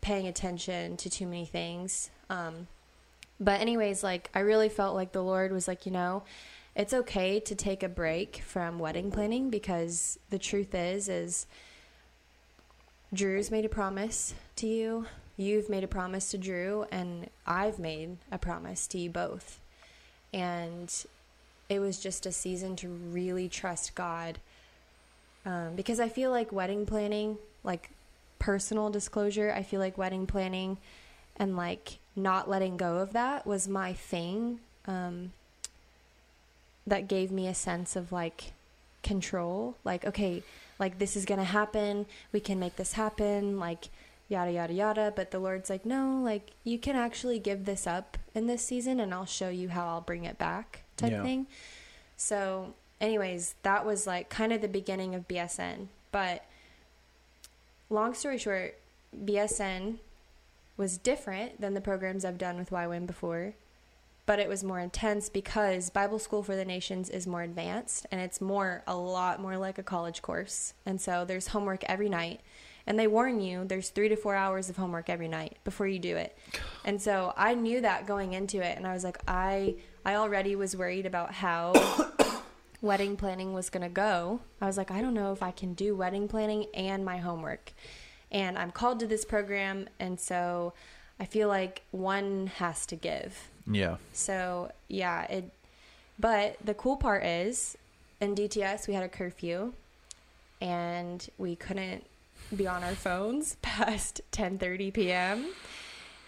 paying 0.00 0.26
attention 0.26 0.96
to 0.98 1.10
too 1.10 1.26
many 1.26 1.44
things. 1.44 2.10
Um 2.30 2.68
but 3.40 3.60
anyways, 3.60 4.04
like 4.04 4.30
I 4.32 4.38
really 4.40 4.68
felt 4.68 4.94
like 4.94 5.10
the 5.10 5.22
Lord 5.24 5.50
was 5.50 5.66
like, 5.66 5.86
you 5.86 5.92
know, 5.92 6.22
it's 6.76 6.92
okay 6.92 7.40
to 7.40 7.54
take 7.54 7.82
a 7.82 7.88
break 7.88 8.42
from 8.44 8.78
wedding 8.78 9.10
planning 9.10 9.50
because 9.50 10.18
the 10.30 10.38
truth 10.38 10.74
is 10.74 11.08
is 11.08 11.46
Drew's 13.12 13.50
made 13.50 13.64
a 13.64 13.68
promise 13.68 14.34
to 14.56 14.66
you, 14.66 15.06
you've 15.36 15.68
made 15.68 15.84
a 15.84 15.88
promise 15.88 16.30
to 16.32 16.38
Drew, 16.38 16.84
and 16.90 17.30
I've 17.46 17.78
made 17.78 18.16
a 18.32 18.38
promise 18.38 18.88
to 18.88 18.98
you 18.98 19.08
both. 19.08 19.60
And 20.32 20.92
it 21.68 21.78
was 21.78 22.00
just 22.00 22.26
a 22.26 22.32
season 22.32 22.74
to 22.76 22.88
really 22.88 23.48
trust 23.48 23.94
God. 23.94 24.40
Um, 25.46 25.76
because 25.76 26.00
I 26.00 26.08
feel 26.08 26.30
like 26.30 26.50
wedding 26.50 26.86
planning, 26.86 27.38
like 27.62 27.90
personal 28.40 28.90
disclosure, 28.90 29.52
I 29.54 29.62
feel 29.62 29.80
like 29.80 29.96
wedding 29.96 30.26
planning 30.26 30.78
and 31.36 31.56
like 31.56 31.98
not 32.16 32.48
letting 32.48 32.76
go 32.76 32.98
of 32.98 33.12
that 33.12 33.46
was 33.46 33.68
my 33.68 33.92
thing. 33.92 34.60
Um, 34.86 35.32
that 36.86 37.08
gave 37.08 37.30
me 37.30 37.46
a 37.48 37.54
sense 37.54 37.96
of 37.96 38.12
like 38.12 38.52
control. 39.02 39.76
Like 39.84 40.04
okay 40.04 40.42
like 40.78 40.98
this 40.98 41.16
is 41.16 41.24
gonna 41.24 41.44
happen. 41.44 42.06
We 42.32 42.40
can 42.40 42.58
make 42.58 42.76
this 42.76 42.92
happen. 42.94 43.58
Like 43.58 43.88
yada 44.28 44.50
yada 44.52 44.72
yada. 44.72 45.12
But 45.14 45.30
the 45.30 45.38
lord's 45.38 45.70
like 45.70 45.84
no 45.86 46.20
like 46.22 46.50
you 46.64 46.78
can 46.78 46.96
actually 46.96 47.38
give 47.38 47.64
this 47.64 47.86
up 47.86 48.16
in 48.34 48.46
this 48.46 48.64
season 48.64 48.98
and 49.00 49.14
i'll 49.14 49.26
show 49.26 49.48
you 49.48 49.68
how 49.68 49.86
i'll 49.86 50.00
bring 50.00 50.24
it 50.24 50.38
back 50.38 50.82
type 50.96 51.12
Yeah. 51.12 51.22
thing. 51.22 51.46
So 52.16 52.74
anyways 53.00 53.54
that 53.62 53.84
was 53.84 54.06
like 54.06 54.28
kind 54.30 54.52
of 54.52 54.60
the 54.62 54.68
beginning 54.68 55.14
of 55.14 55.26
bsn 55.28 55.88
but 56.12 56.44
long 57.90 58.14
story 58.14 58.38
short 58.38 58.76
bsn 59.24 59.96
was 60.76 60.96
different 60.96 61.60
than 61.60 61.74
the 61.74 61.80
programs 61.80 62.24
i've 62.24 62.38
done 62.38 62.56
with 62.56 62.70
ywam 62.70 63.04
before 63.06 63.52
but 64.26 64.38
it 64.38 64.48
was 64.48 64.64
more 64.64 64.80
intense 64.80 65.28
because 65.28 65.90
Bible 65.90 66.18
School 66.18 66.42
for 66.42 66.56
the 66.56 66.64
Nations 66.64 67.10
is 67.10 67.26
more 67.26 67.42
advanced 67.42 68.06
and 68.10 68.20
it's 68.20 68.40
more 68.40 68.82
a 68.86 68.96
lot 68.96 69.40
more 69.40 69.58
like 69.58 69.78
a 69.78 69.82
college 69.82 70.22
course. 70.22 70.72
And 70.86 71.00
so 71.00 71.24
there's 71.24 71.48
homework 71.48 71.84
every 71.84 72.08
night. 72.08 72.40
And 72.86 72.98
they 72.98 73.06
warn 73.06 73.40
you 73.40 73.64
there's 73.64 73.90
3 73.90 74.10
to 74.10 74.16
4 74.16 74.34
hours 74.34 74.68
of 74.68 74.76
homework 74.76 75.08
every 75.08 75.28
night 75.28 75.58
before 75.64 75.86
you 75.86 75.98
do 75.98 76.16
it. 76.16 76.36
And 76.84 77.00
so 77.00 77.32
I 77.36 77.54
knew 77.54 77.80
that 77.82 78.06
going 78.06 78.32
into 78.32 78.62
it 78.62 78.76
and 78.76 78.86
I 78.86 78.92
was 78.92 79.04
like 79.04 79.18
I 79.28 79.76
I 80.04 80.16
already 80.16 80.56
was 80.56 80.76
worried 80.76 81.06
about 81.06 81.32
how 81.32 81.72
wedding 82.82 83.16
planning 83.16 83.54
was 83.54 83.70
going 83.70 83.82
to 83.82 83.88
go. 83.88 84.40
I 84.60 84.66
was 84.66 84.76
like 84.76 84.90
I 84.90 85.02
don't 85.02 85.14
know 85.14 85.32
if 85.32 85.42
I 85.42 85.50
can 85.50 85.74
do 85.74 85.94
wedding 85.94 86.28
planning 86.28 86.66
and 86.74 87.04
my 87.04 87.18
homework. 87.18 87.72
And 88.30 88.58
I'm 88.58 88.70
called 88.70 89.00
to 89.00 89.06
this 89.06 89.24
program 89.24 89.88
and 90.00 90.18
so 90.18 90.72
I 91.20 91.26
feel 91.26 91.48
like 91.48 91.82
one 91.90 92.48
has 92.56 92.86
to 92.86 92.96
give. 92.96 93.50
Yeah. 93.66 93.96
So 94.12 94.70
yeah, 94.88 95.22
it. 95.24 95.50
But 96.18 96.56
the 96.64 96.74
cool 96.74 96.96
part 96.96 97.24
is, 97.24 97.76
in 98.20 98.34
DTS 98.34 98.86
we 98.86 98.94
had 98.94 99.02
a 99.02 99.08
curfew, 99.08 99.72
and 100.60 101.26
we 101.38 101.56
couldn't 101.56 102.04
be 102.54 102.66
on 102.66 102.84
our 102.84 102.94
phones 102.94 103.56
past 103.62 104.20
10:30 104.32 104.92
p.m. 104.92 105.46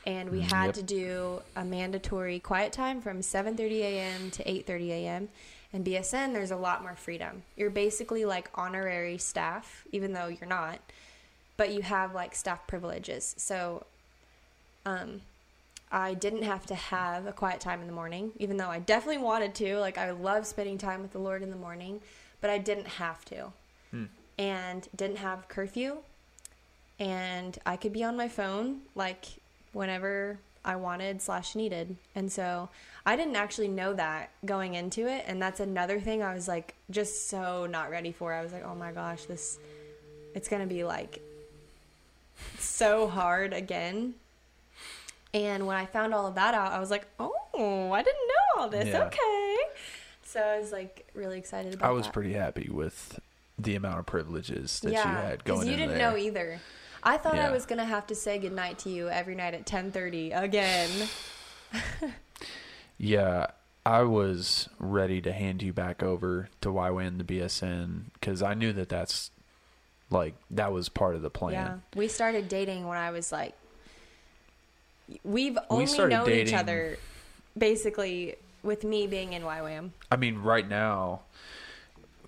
And 0.06 0.30
we 0.30 0.40
had 0.40 0.66
Yep. 0.66 0.74
to 0.76 0.82
do 0.84 1.42
a 1.56 1.64
mandatory 1.64 2.38
quiet 2.38 2.72
time 2.72 3.00
from 3.00 3.20
7:30 3.20 3.70
a.m. 3.80 4.30
to 4.32 4.44
8:30 4.44 4.88
a.m. 4.90 5.28
And 5.72 5.84
BSN, 5.84 6.32
there's 6.32 6.52
a 6.52 6.56
lot 6.56 6.82
more 6.82 6.94
freedom. 6.94 7.42
You're 7.56 7.70
basically 7.70 8.24
like 8.24 8.48
honorary 8.54 9.18
staff, 9.18 9.84
even 9.92 10.12
though 10.12 10.28
you're 10.28 10.48
not, 10.48 10.78
but 11.56 11.72
you 11.72 11.82
have 11.82 12.14
like 12.14 12.34
staff 12.34 12.66
privileges. 12.68 13.34
So, 13.36 13.84
um, 14.86 15.20
I 15.90 16.14
didn't 16.14 16.42
have 16.42 16.66
to 16.66 16.74
have 16.74 17.26
a 17.26 17.32
quiet 17.32 17.60
time 17.60 17.80
in 17.80 17.86
the 17.86 17.92
morning, 17.92 18.32
even 18.38 18.56
though 18.56 18.68
I 18.68 18.80
definitely 18.80 19.22
wanted 19.22 19.54
to. 19.56 19.78
Like, 19.78 19.98
I 19.98 20.10
love 20.10 20.46
spending 20.46 20.78
time 20.78 21.00
with 21.00 21.12
the 21.12 21.20
Lord 21.20 21.42
in 21.42 21.50
the 21.50 21.56
morning, 21.56 22.00
but 22.40 22.50
I 22.50 22.58
didn't 22.58 22.88
have 22.88 23.24
to. 23.26 23.52
Hmm. 23.92 24.04
And 24.38 24.88
didn't 24.94 25.18
have 25.18 25.48
curfew. 25.48 25.98
And 26.98 27.56
I 27.64 27.76
could 27.76 27.92
be 27.92 28.02
on 28.02 28.16
my 28.16 28.28
phone, 28.28 28.80
like, 28.94 29.26
whenever 29.72 30.38
I 30.64 30.76
wanted 30.76 31.22
slash 31.22 31.54
needed. 31.54 31.96
And 32.14 32.32
so 32.32 32.68
I 33.04 33.14
didn't 33.14 33.36
actually 33.36 33.68
know 33.68 33.94
that 33.94 34.30
going 34.44 34.74
into 34.74 35.06
it. 35.06 35.24
And 35.28 35.40
that's 35.40 35.60
another 35.60 36.00
thing 36.00 36.22
I 36.22 36.34
was, 36.34 36.48
like, 36.48 36.74
just 36.90 37.28
so 37.28 37.66
not 37.66 37.90
ready 37.90 38.12
for. 38.12 38.32
I 38.32 38.42
was 38.42 38.52
like, 38.52 38.64
oh 38.64 38.74
my 38.74 38.90
gosh, 38.90 39.24
this, 39.26 39.58
it's 40.34 40.48
going 40.48 40.62
to 40.62 40.74
be, 40.74 40.82
like, 40.82 41.20
so 42.58 43.06
hard 43.06 43.52
again. 43.52 44.14
And 45.36 45.66
when 45.66 45.76
I 45.76 45.84
found 45.86 46.14
all 46.14 46.26
of 46.26 46.34
that 46.36 46.54
out, 46.54 46.72
I 46.72 46.78
was 46.78 46.90
like, 46.90 47.06
"Oh, 47.20 47.90
I 47.92 48.02
didn't 48.02 48.28
know 48.28 48.62
all 48.62 48.68
this. 48.68 48.86
Yeah. 48.88 49.04
Okay." 49.04 49.56
So 50.22 50.40
I 50.40 50.58
was 50.58 50.72
like 50.72 51.06
really 51.14 51.38
excited 51.38 51.74
about 51.74 51.88
I 51.88 51.92
was 51.92 52.06
that. 52.06 52.12
pretty 52.12 52.32
happy 52.32 52.68
with 52.70 53.18
the 53.58 53.74
amount 53.74 53.98
of 53.98 54.06
privileges 54.06 54.80
that 54.80 54.90
you 54.92 54.96
had 54.98 55.38
because 55.44 55.58
going 55.60 55.68
you 55.70 55.76
didn't 55.76 55.96
there. 55.98 56.10
know 56.10 56.16
either. 56.16 56.60
I 57.02 57.16
thought 57.18 57.36
Yeah. 57.36 57.48
I 57.48 57.50
was 57.52 57.66
gonna 57.66 57.84
have 57.84 58.06
to 58.08 58.14
say 58.14 58.38
goodnight 58.38 58.78
to 58.80 58.90
you 58.90 59.08
every 59.08 59.34
night 59.34 59.54
at 59.54 59.66
ten 59.66 59.92
thirty 59.92 60.32
again. 60.32 60.90
Yeah, 62.98 63.48
I 63.84 64.02
was 64.04 64.68
ready 64.78 65.20
to 65.20 65.32
hand 65.32 65.62
you 65.62 65.72
back 65.74 66.02
over 66.02 66.48
to 66.62 66.70
YWAM 66.70 67.18
the 67.18 67.24
BSN 67.24 68.04
because 68.14 68.42
I 68.42 68.54
knew 68.54 68.72
that 68.72 68.88
that's 68.88 69.30
like 70.08 70.34
that 70.50 70.72
was 70.72 70.88
part 70.88 71.14
of 71.14 71.20
the 71.22 71.28
plan. 71.30 71.52
Yeah, 71.52 71.76
we 71.94 72.08
started 72.08 72.48
dating 72.48 72.86
when 72.86 72.96
I 72.96 73.10
was 73.10 73.30
like, 73.32 73.54
we've 75.24 75.58
only 75.70 75.86
started 75.86 76.14
known 76.14 76.30
each 76.30 76.52
other 76.52 76.98
basically 77.56 78.36
with 78.62 78.84
me 78.84 79.06
being 79.06 79.32
in 79.32 79.42
YWAM. 79.42 79.90
I 80.10 80.16
mean, 80.16 80.38
right 80.38 80.68
now 80.68 81.20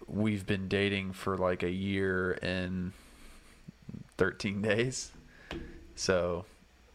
we've 0.06 0.46
been 0.46 0.68
dating 0.68 1.12
for 1.12 1.36
like 1.36 1.62
a 1.62 1.70
year 1.70 2.32
and 2.42 2.92
thirteen 4.16 4.62
days. 4.62 5.10
So, 5.96 6.44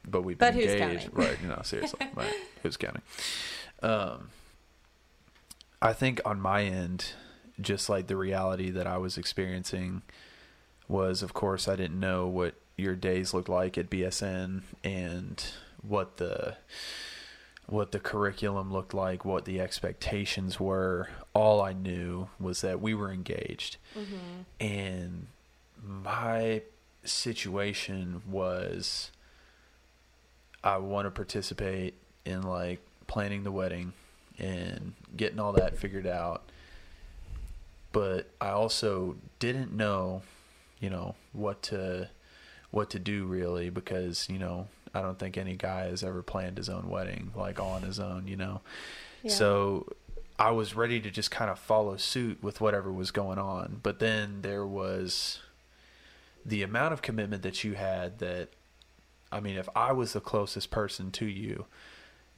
but 0.08 0.22
we've 0.24 0.38
been 0.38 0.48
But 0.48 0.54
who's 0.56 0.72
engaged, 0.72 1.12
counting? 1.13 1.26
right? 1.30 1.43
No, 1.43 1.62
seriously, 1.63 2.08
right? 2.15 2.34
Who's 2.63 2.78
counting? 2.78 3.02
Um, 3.82 4.30
I 5.82 5.91
think 5.91 6.22
on 6.24 6.39
my 6.39 6.63
end, 6.63 7.12
just 7.60 7.89
like 7.89 8.08
the 8.08 8.15
reality 8.15 8.69
that 8.69 8.88
I 8.88 8.98
was 8.98 9.17
experiencing 9.17 10.04
was, 10.88 11.22
of 11.22 11.34
course, 11.34 11.67
I 11.67 11.76
didn't 11.76 12.00
know 12.00 12.28
what 12.28 12.56
your 12.78 12.96
days 12.96 13.34
looked 13.34 13.50
like 13.50 13.78
at 13.78 13.89
BSN 13.89 14.62
and 14.84 15.46
what 15.88 16.17
the 16.17 16.58
what 17.67 17.91
the 17.91 18.00
curriculum 18.00 18.72
looked 18.74 18.93
like, 18.93 19.24
what 19.24 19.46
the 19.46 19.60
expectations 19.60 20.60
were. 20.60 21.10
All 21.34 21.62
I 21.62 21.74
knew 21.74 22.28
was 22.39 22.62
that 22.62 22.82
we 22.82 22.93
were 22.93 23.12
engaged. 23.12 23.78
Mm-hmm. 23.98 24.41
And 24.60 25.28
my 25.82 26.62
situation 27.04 28.22
was 28.30 29.12
I 30.63 30.78
want 30.78 31.06
to 31.06 31.12
participate 31.12 31.96
in 32.26 32.43
like 32.43 32.80
planning 33.08 33.43
the 33.43 33.52
wedding 33.52 33.93
and 34.39 34.93
getting 35.15 35.39
all 35.39 35.54
that 35.54 35.78
figured 35.78 36.08
out. 36.08 36.43
But 37.91 38.30
I 38.41 38.50
also 38.50 39.17
didn't 39.39 39.72
know, 39.72 40.24
you 40.80 40.89
know, 40.89 41.15
what 41.32 41.62
to 41.63 42.10
what 42.72 42.89
to 42.89 43.00
do 43.00 43.26
really 43.26 43.69
because, 43.69 44.28
you 44.30 44.39
know, 44.39 44.67
I 44.93 45.01
don't 45.01 45.17
think 45.17 45.38
any 45.38 45.56
guy 45.56 45.86
has 45.86 46.03
ever 46.03 46.21
planned 46.21 46.58
his 46.58 46.69
own 46.69 46.89
wedding 46.89 47.32
like 47.36 47.60
all 47.60 47.71
on 47.71 47.82
his 47.82 47.99
own, 47.99 48.27
you 48.27 48.36
know. 48.36 48.62
Yeah. 49.23 49.32
So 49.32 49.88
I 50.38 50.51
was 50.51 50.75
ready 50.75 50.99
to 51.01 51.10
just 51.10 51.32
kind 51.32 51.49
of 51.49 51.58
follow 51.58 51.97
suit 51.97 52.43
with 52.43 52.62
whatever 52.62 52.91
was 52.91 53.12
going 53.12 53.39
on. 53.39 53.79
But 53.82 53.99
then 53.99 54.41
there 54.41 54.65
was 54.65 55.39
the 56.45 56.63
amount 56.63 56.93
of 56.93 57.01
commitment 57.01 57.43
that 57.43 57.63
you 57.63 57.73
had 57.73 58.19
that 58.19 58.49
I 59.32 59.39
mean, 59.39 59.58
if 59.58 59.67
I 59.75 59.91
was 59.93 60.13
the 60.13 60.21
closest 60.21 60.69
person 60.69 61.10
to 61.13 61.25
you, 61.25 61.65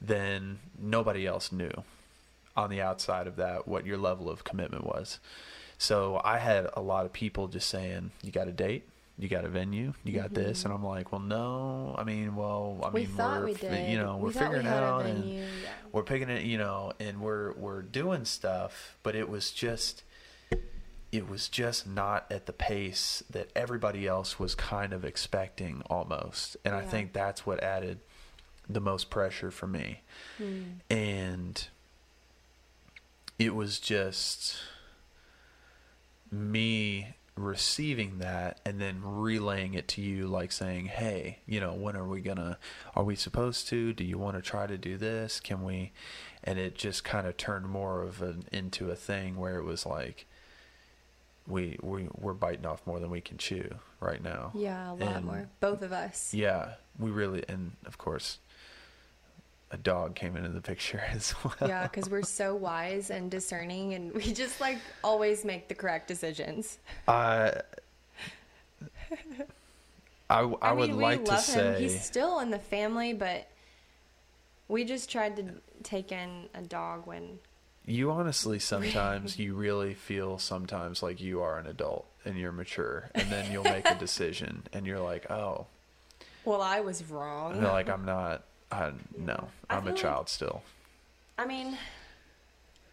then 0.00 0.60
nobody 0.78 1.26
else 1.26 1.52
knew 1.52 1.84
on 2.56 2.70
the 2.70 2.80
outside 2.80 3.26
of 3.26 3.36
that 3.36 3.68
what 3.68 3.84
your 3.84 3.98
level 3.98 4.30
of 4.30 4.44
commitment 4.44 4.84
was. 4.84 5.18
So 5.76 6.22
I 6.24 6.38
had 6.38 6.68
a 6.72 6.80
lot 6.80 7.04
of 7.04 7.12
people 7.12 7.48
just 7.48 7.68
saying, 7.68 8.12
"You 8.22 8.32
got 8.32 8.48
a 8.48 8.52
date? 8.52 8.88
You 9.18 9.28
got 9.28 9.44
a 9.44 9.48
venue? 9.48 9.94
You 10.04 10.12
got 10.12 10.34
this?" 10.34 10.64
And 10.64 10.74
I'm 10.74 10.84
like, 10.84 11.10
"Well, 11.12 11.20
no. 11.22 11.94
I 11.98 12.04
mean, 12.04 12.36
well, 12.36 12.78
I 12.82 12.86
Mm-hmm. 12.86 12.94
we 12.94 13.00
mean, 13.06 13.16
thought 13.16 13.40
we're 13.40 13.46
we 13.46 13.54
did. 13.54 13.90
you 13.90 13.98
know, 13.98 14.16
We 14.16 14.22
we're 14.22 14.28
we 14.28 14.32
figuring 14.34 14.66
it 14.66 14.68
had 14.68 14.82
a 14.82 14.86
out 14.86 15.06
and 15.06 15.24
yeah. 15.30 15.44
we're 15.92 16.02
picking 16.02 16.28
it, 16.28 16.42
you 16.44 16.58
know, 16.58 16.92
and 17.00 17.20
we're 17.20 17.52
we're 17.54 17.82
doing 17.82 18.24
stuff, 18.26 18.98
but 19.02 19.14
it 19.14 19.28
was 19.28 19.50
just 19.52 20.02
it 21.12 21.28
was 21.30 21.48
just 21.48 21.86
not 21.86 22.30
at 22.30 22.44
the 22.46 22.52
pace 22.52 23.22
that 23.30 23.48
everybody 23.56 24.06
else 24.06 24.38
was 24.38 24.54
kind 24.54 24.92
of 24.92 25.04
expecting 25.04 25.80
almost. 25.88 26.56
And 26.64 26.74
I 26.74 26.82
think 26.82 27.12
that's 27.14 27.46
what 27.46 27.62
added 27.62 28.00
the 28.68 28.80
most 28.80 29.08
pressure 29.08 29.50
for 29.50 29.66
me. 29.68 30.02
Hmm. 30.36 30.62
And 30.90 31.68
it 33.38 33.54
was 33.54 33.78
just 33.78 34.56
me 36.30 37.14
receiving 37.36 38.18
that 38.18 38.58
and 38.64 38.80
then 38.80 38.98
relaying 39.02 39.74
it 39.74 39.86
to 39.88 40.00
you 40.00 40.26
like 40.26 40.50
saying 40.50 40.86
hey 40.86 41.38
you 41.46 41.60
know 41.60 41.74
when 41.74 41.94
are 41.94 42.06
we 42.08 42.20
gonna 42.22 42.56
are 42.94 43.04
we 43.04 43.14
supposed 43.14 43.68
to 43.68 43.92
do 43.92 44.02
you 44.02 44.16
want 44.16 44.34
to 44.34 44.40
try 44.42 44.66
to 44.66 44.78
do 44.78 44.96
this 44.96 45.38
can 45.38 45.62
we 45.62 45.92
and 46.42 46.58
it 46.58 46.74
just 46.74 47.04
kind 47.04 47.26
of 47.26 47.36
turned 47.36 47.66
more 47.68 48.02
of 48.02 48.22
an 48.22 48.46
into 48.52 48.90
a 48.90 48.94
thing 48.96 49.36
where 49.36 49.58
it 49.58 49.64
was 49.64 49.84
like 49.84 50.24
we 51.46 51.78
we 51.82 52.08
we're 52.16 52.32
biting 52.32 52.64
off 52.64 52.86
more 52.86 52.98
than 52.98 53.10
we 53.10 53.20
can 53.20 53.36
chew 53.36 53.68
right 54.00 54.22
now 54.22 54.50
Yeah, 54.54 54.92
a 54.92 54.94
lot 54.94 55.16
And- 55.16 55.26
more. 55.26 55.48
Both 55.60 55.82
of 55.82 55.92
us. 55.92 56.32
yeah 56.32 56.74
we 56.98 57.10
really 57.10 57.44
and 57.48 57.72
of 57.84 57.98
course 57.98 58.38
a 59.72 59.76
dog 59.76 60.14
came 60.14 60.36
into 60.36 60.48
the 60.50 60.60
picture 60.60 61.02
as 61.12 61.34
well 61.44 61.54
Yeah, 61.66 61.82
because 61.84 62.08
we're 62.08 62.22
so 62.22 62.54
wise 62.54 63.10
and 63.10 63.30
discerning, 63.30 63.94
and 63.94 64.12
we 64.12 64.32
just 64.32 64.60
like 64.60 64.78
always 65.02 65.44
make 65.44 65.68
the 65.68 65.74
correct 65.74 66.06
decisions. 66.08 66.78
Uh, 67.08 67.52
I 70.28 70.40
I, 70.40 70.40
I, 70.40 70.72
would 70.72 70.90
mean, 70.90 70.98
like 71.00 71.20
we 71.20 71.24
to 71.26 71.30
love 71.32 71.40
say 71.40 71.74
him. 71.74 71.80
He's 71.82 72.02
still 72.02 72.40
in 72.40 72.50
the 72.50 72.58
family, 72.58 73.12
but 73.12 73.46
we 74.68 74.84
just 74.84 75.10
tried 75.10 75.36
to 75.36 75.44
take 75.84 76.10
in 76.10 76.48
a 76.54 76.62
dog 76.62 77.06
when. 77.06 77.38
you 77.84 78.10
honestly 78.10 78.58
sometimes 78.72 79.38
you 79.38 79.54
really 79.54 79.94
feel 79.94 80.38
sometimes 80.38 81.02
like 81.02 81.20
you 81.20 81.40
are 81.42 81.58
an 81.58 81.66
adult 81.68 82.06
and 82.24 82.36
you're 82.36 82.50
mature 82.50 83.08
and 83.14 83.30
then 83.30 83.52
you'll 83.52 83.62
make 83.62 83.88
a 83.88 83.94
decision 83.98 84.64
and 84.72 84.84
you're 84.86 84.98
like 84.98 85.30
oh 85.30 85.66
Well, 86.44 86.60
I 86.60 86.80
was 86.80 87.04
wrong. 87.08 87.52
and 87.52 87.62
they're 87.62 87.70
like 87.72 87.88
I'm 87.88 88.04
not 88.04 88.42
I 88.72 88.92
no 89.16 89.48
I 89.70 89.74
I'm 89.76 89.78
a 89.78 89.82
feel 89.86 89.92
like- 89.92 90.02
child 90.02 90.28
still 90.28 90.62
I 91.38 91.44
mean, 91.46 91.76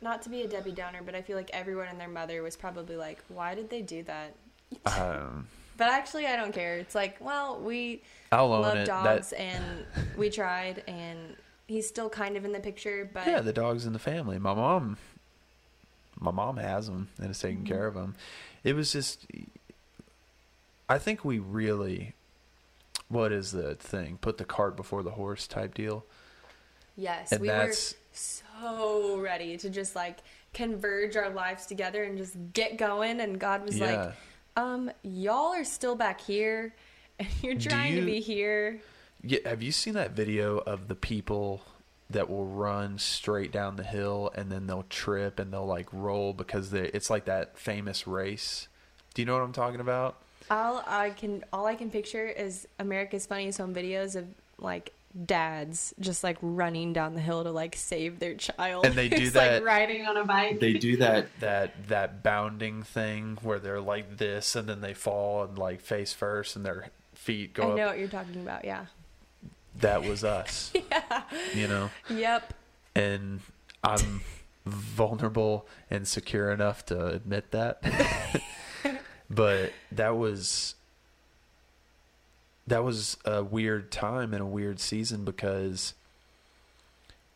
not 0.02 0.22
to 0.24 0.30
be 0.30 0.42
a 0.42 0.48
Debbie 0.50 0.74
Downer, 0.74 1.02
but 1.02 1.16
I 1.16 1.22
feel 1.22 1.38
like 1.38 1.50
everyone 1.54 1.88
and 1.88 1.98
their 2.00 2.10
mother 2.10 2.44
was 2.44 2.58
probably 2.58 2.98
like, 2.98 3.24
"Why 3.30 3.56
did 3.56 3.70
they 3.70 3.82
do 3.82 4.04
that?" 4.04 4.36
um, 4.86 5.48
But 5.78 5.88
actually, 5.90 6.28
I 6.28 6.36
don't 6.36 6.52
care. 6.54 6.78
It's 6.78 6.94
like, 6.94 7.16
well, 7.22 7.60
we 7.60 8.02
I'll 8.32 8.50
love 8.50 8.76
it 8.76 8.86
dogs, 8.86 9.30
that 9.30 9.40
and 9.40 9.64
we 10.18 10.30
tried, 10.30 10.84
and 10.88 11.38
he's 11.68 11.88
still 11.88 12.10
kind 12.10 12.36
of 12.36 12.44
in 12.46 12.52
the 12.52 12.60
picture. 12.60 13.10
But 13.14 13.26
yeah 13.28 13.40
the 13.40 13.54
dog's 13.54 13.86
in 13.86 13.94
the 13.94 14.00
family 14.00 14.38
my 14.40 14.54
mom 14.54 14.98
my 16.20 16.32
mom 16.32 16.58
has 16.58 16.88
them 16.88 17.08
and 17.18 17.32
is 17.32 17.38
Mm-hmm. 17.38 17.48
taking 17.48 17.66
care 17.66 17.88
of 17.88 17.94
them 17.96 18.16
it 18.66 18.76
was 18.76 18.92
just 18.92 19.26
i 20.90 20.98
think 20.98 21.24
we 21.26 21.40
really 21.40 22.14
what 23.14 23.32
is 23.32 23.52
the 23.52 23.76
thing 23.76 24.18
put 24.20 24.38
the 24.38 24.46
cart 24.46 24.76
before 24.76 25.04
the 25.04 25.12
horse 25.12 25.48
type 25.48 25.74
deal 25.74 26.06
yes, 26.96 27.32
and 27.32 27.42
we 27.42 27.48
were 27.48 27.54
that's 27.54 27.96
so 28.12 29.18
ready 29.18 29.58
to 29.58 29.70
just 29.70 29.96
like 29.96 30.20
converge 30.54 31.16
our 31.16 31.30
lives 31.30 31.66
together 31.66 32.04
and 32.04 32.18
just 32.18 32.36
get 32.54 32.78
going. 32.78 33.20
And 33.20 33.40
God 33.40 33.66
was 33.66 33.80
yeah 33.80 34.06
like, 34.06 34.16
um, 34.56 34.92
y'all 35.02 35.54
are 35.54 35.64
still 35.64 35.96
back 35.96 36.22
here, 36.22 36.76
and 37.20 37.28
you're 37.42 37.58
trying 37.60 37.94
you- 37.96 38.00
to 38.02 38.06
be 38.06 38.20
here. 38.20 38.80
Yeah, 39.26 39.40
have 39.46 39.64
you 39.64 39.72
seen 39.72 39.94
that 39.94 40.12
video 40.12 40.58
of 40.58 40.90
the 40.90 40.96
people 40.96 41.62
that 42.10 42.30
will 42.30 42.46
run 42.46 43.00
straight 43.00 43.54
down 43.54 43.78
the 43.78 43.84
hill 43.84 44.30
and 44.36 44.52
then 44.52 44.68
they'll 44.68 44.86
trip 44.90 45.40
and 45.40 45.52
they'll 45.52 45.66
like 45.66 45.88
roll 45.94 46.34
because 46.34 46.72
they 46.72 46.88
it's 46.88 47.10
like 47.10 47.26
that 47.26 47.58
famous 47.58 48.06
race. 48.06 48.68
Do 49.14 49.22
you 49.22 49.26
know 49.26 49.34
what 49.34 49.42
I'm 49.44 49.54
talking 49.54 49.80
about? 49.80 50.22
All 50.54 50.84
I 50.86 51.10
can, 51.10 51.44
all 51.52 51.66
I 51.66 51.74
can 51.76 51.90
picture 51.90 52.28
is 52.28 52.68
America's 52.80 53.26
Funniest 53.26 53.58
Home 53.58 53.74
Videos 53.74 54.16
of 54.16 54.28
like 54.60 54.94
dads 55.26 55.94
just 56.00 56.24
like 56.24 56.38
running 56.42 56.94
down 56.94 57.14
the 57.16 57.22
hill 57.22 57.44
to 57.44 57.52
like 57.52 57.76
save 57.76 58.20
their 58.20 58.36
child. 58.36 58.86
And 58.86 58.94
they 58.94 59.10
do 59.10 59.30
that- 59.32 59.64
like 59.64 59.68
riding 59.68 60.06
on 60.06 60.16
a 60.18 60.26
bike. 60.26 60.60
They 60.60 60.74
do 60.74 60.98
that 60.98 61.28
that 61.40 61.88
that 61.88 62.22
bounding 62.24 62.84
thing 62.84 63.38
where 63.42 63.58
they're 63.60 63.82
like 63.82 64.18
this 64.18 64.56
and 64.56 64.68
then 64.70 64.82
they 64.82 64.94
fall 64.94 65.44
and 65.44 65.58
like 65.58 65.82
face 65.82 66.14
first 66.14 66.56
and 66.56 66.64
their 66.66 66.90
feet 67.16 67.54
go 67.54 67.72
I 67.74 67.76
know 67.76 67.84
up. 67.84 67.90
what 67.90 68.00
you're 68.00 68.08
talking 68.08 68.42
about. 68.42 68.64
Yeah. 68.64 68.86
That 69.80 70.04
was 70.04 70.24
us. 70.24 70.72
Yeah 70.92 71.24
you 71.56 71.68
know? 71.68 71.90
Yep. 72.10 72.54
And 72.96 73.40
I'm 73.84 74.22
vulnerable 74.66 75.68
and 75.90 76.08
secure 76.08 76.52
enough 76.52 76.86
to 76.88 77.08
admit 77.08 77.50
that. 77.52 77.82
But 79.34 79.72
that 79.92 80.16
was 80.16 80.76
that 82.68 82.84
was 82.84 83.18
a 83.26 83.44
weird 83.44 83.92
time 83.92 84.34
and 84.34 84.42
a 84.42 84.46
weird 84.46 84.80
season 84.80 85.26
because 85.26 85.94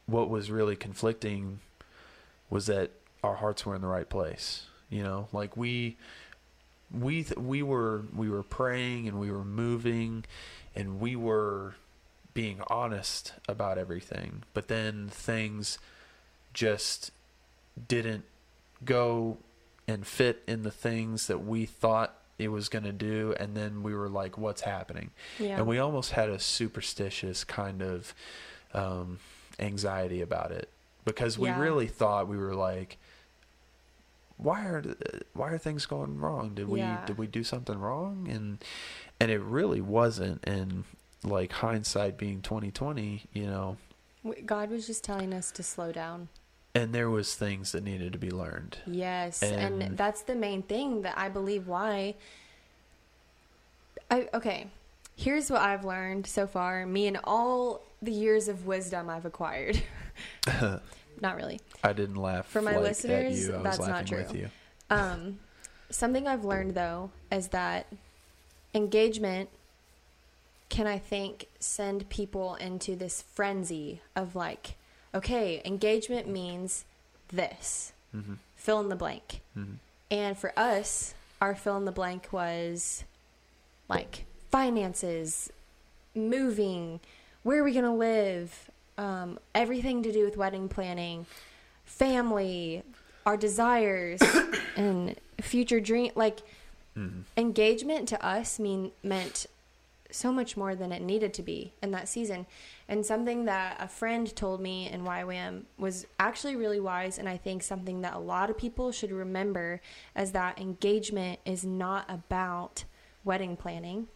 what 0.06 0.30
was 0.30 0.50
really 0.50 0.76
conflicting 0.76 1.60
was 2.50 2.68
that 2.68 2.92
our 3.24 3.36
hearts 3.36 3.66
were 3.66 3.76
in 3.76 3.82
the 3.82 3.88
right 3.88 4.10
place. 4.10 4.66
You 4.90 5.04
know, 5.04 5.28
like 5.34 5.58
we 5.58 5.98
we 6.92 7.24
th- 7.24 7.38
we 7.38 7.62
were 7.62 8.04
we 8.16 8.30
were 8.30 8.44
praying 8.44 9.08
and 9.08 9.20
we 9.20 9.32
were 9.32 9.44
moving 9.44 10.24
and 10.76 11.00
we 11.02 11.16
were 11.16 11.76
being 12.34 12.62
honest 12.68 13.34
about 13.50 13.78
everything. 13.78 14.44
But 14.54 14.70
then 14.70 15.10
things 15.10 15.78
just 16.54 17.12
didn't 17.88 18.24
go 18.86 19.38
and 19.88 20.06
fit 20.06 20.44
in 20.48 20.64
the 20.64 20.72
things 20.72 21.28
that 21.28 21.44
we 21.46 21.66
thought 21.66 22.14
it 22.38 22.50
was 22.50 22.70
going 22.70 22.84
to 22.84 22.92
do 22.92 23.34
and 23.40 23.56
then 23.56 23.82
we 23.82 23.96
were 23.96 24.10
like 24.10 24.38
what's 24.38 24.62
happening 24.62 25.10
Yeah. 25.40 25.58
and 25.58 25.66
we 25.68 25.80
almost 25.80 26.12
had 26.12 26.30
a 26.30 26.40
superstitious 26.40 27.44
kind 27.44 27.82
of 27.82 28.14
um, 28.74 29.20
anxiety 29.60 30.22
about 30.22 30.52
it 30.52 30.70
because 31.06 31.40
we 31.40 31.50
Yeah. 31.50 31.60
really 31.60 31.88
thought 31.88 32.28
we 32.28 32.38
were 32.38 32.54
like 32.54 32.98
why 34.38 34.64
are 34.66 34.84
why 35.34 35.50
are 35.50 35.58
things 35.58 35.88
going 35.88 36.20
wrong 36.20 36.54
did 36.54 36.68
we 36.70 36.82
Yeah. 36.82 37.04
did 37.06 37.18
we 37.18 37.26
do 37.26 37.44
something 37.44 37.80
wrong 37.80 38.28
and 38.30 38.64
and 39.20 39.32
it 39.32 39.40
really 39.42 39.82
wasn't 39.82 40.44
and 40.44 40.84
like 41.24 41.52
hindsight 41.54 42.18
being 42.20 42.42
2020 42.42 43.24
you 43.34 43.48
know 43.48 43.78
God 44.46 44.70
was 44.70 44.86
just 44.86 45.04
telling 45.06 45.34
us 45.34 45.52
to 45.52 45.64
slow 45.64 45.94
down. 45.94 46.28
And 46.82 46.94
there 46.94 47.10
was 47.10 47.36
things 47.36 47.72
that 47.72 47.84
needed 47.84 48.14
to 48.14 48.20
be 48.20 48.32
learned 48.32 48.78
Yes, 48.86 49.42
and, 49.44 49.82
And- 49.84 49.98
that's 49.98 50.22
the 50.24 50.36
main 50.36 50.62
thing 50.64 51.02
that 51.02 51.18
I 51.18 51.30
believe 51.30 51.68
why 51.68 52.16
I 54.10 54.30
okay. 54.34 54.68
Here's 55.16 55.50
what 55.50 55.62
I've 55.62 55.84
learned 55.84 56.28
so 56.28 56.46
far, 56.48 56.86
me 56.86 57.08
and 57.08 57.20
all 57.24 57.82
the 58.02 58.12
years 58.12 58.48
of 58.48 58.68
wisdom 58.68 59.10
I've 59.10 59.26
acquired. 59.26 59.82
Not 61.22 61.36
really. 61.36 61.60
I 61.84 61.94
didn't 61.94 62.16
laugh 62.16 62.46
For 62.48 62.62
my 62.62 62.74
like, 62.76 62.84
listeners, 62.84 63.48
at 63.50 63.54
you. 63.54 63.60
I 63.60 63.64
that's 63.64 63.80
not 63.80 64.06
true. 64.06 64.26
you. 64.34 64.50
Um, 64.92 65.40
something 65.90 66.28
I've 66.28 66.46
learned 66.46 66.76
though 66.76 67.10
is 67.32 67.48
that 67.50 67.88
engagement 68.76 69.50
can 70.70 70.86
I 70.86 71.00
think 71.00 71.48
send 71.60 72.08
people 72.10 72.56
into 72.56 72.96
this 72.96 73.24
frenzy 73.34 74.02
of 74.16 74.36
like, 74.36 74.76
okay, 75.18 75.62
engagement 75.66 76.28
means 76.28 76.86
this. 77.30 77.94
Mm-hmm. 78.16 78.36
Fill 78.56 78.80
in 78.80 78.90
the 78.90 78.96
blank. 78.96 79.42
And 80.12 80.38
for 80.38 80.58
us, 80.58 81.14
our 81.42 81.56
fill 81.56 81.78
in 81.78 81.86
the 81.86 81.92
blank 81.92 82.32
was 82.32 83.04
like 83.90 84.26
finances, 84.52 85.52
moving, 86.16 87.00
where 87.44 87.62
are 87.62 87.64
we 87.64 87.74
going 87.74 87.86
to 87.86 87.92
live, 87.92 88.70
um, 88.98 89.40
everything 89.54 90.04
to 90.04 90.12
do 90.12 90.24
with 90.24 90.38
wedding 90.38 90.68
planning, 90.70 91.26
family, 91.86 92.84
our 93.26 93.38
desires, 93.38 94.22
and 94.76 95.16
future 95.42 95.80
dream. 95.80 96.12
Like 96.16 96.40
engagement 97.36 98.08
to 98.10 98.26
us 98.26 98.60
mean 98.60 98.92
meant 99.04 99.46
so 100.12 100.32
much 100.32 100.56
more 100.56 100.76
than 100.76 100.92
it 100.92 101.02
needed 101.02 101.34
to 101.34 101.44
be 101.44 101.74
in 101.82 101.92
that 101.92 102.08
season. 102.08 102.46
And 102.88 103.06
something 103.06 103.46
that 103.46 103.78
a 103.80 103.88
friend 103.88 104.34
told 104.36 104.62
me 104.62 104.90
in 104.90 105.04
YWAM 105.04 105.64
was 105.78 106.06
actually 106.20 106.56
really 106.56 106.80
wise, 106.80 107.18
and 107.18 107.28
I 107.28 107.38
think 107.38 107.64
something 107.64 108.02
that 108.02 108.14
a 108.14 108.20
lot 108.20 108.50
of 108.50 108.58
people 108.58 108.92
should 108.92 109.12
remember 109.12 109.82
is 110.16 110.32
that 110.32 110.60
engagement 110.60 111.40
is 111.46 111.66
not 111.66 112.06
about 112.10 112.86
wedding 113.24 113.58
planning. 113.58 114.08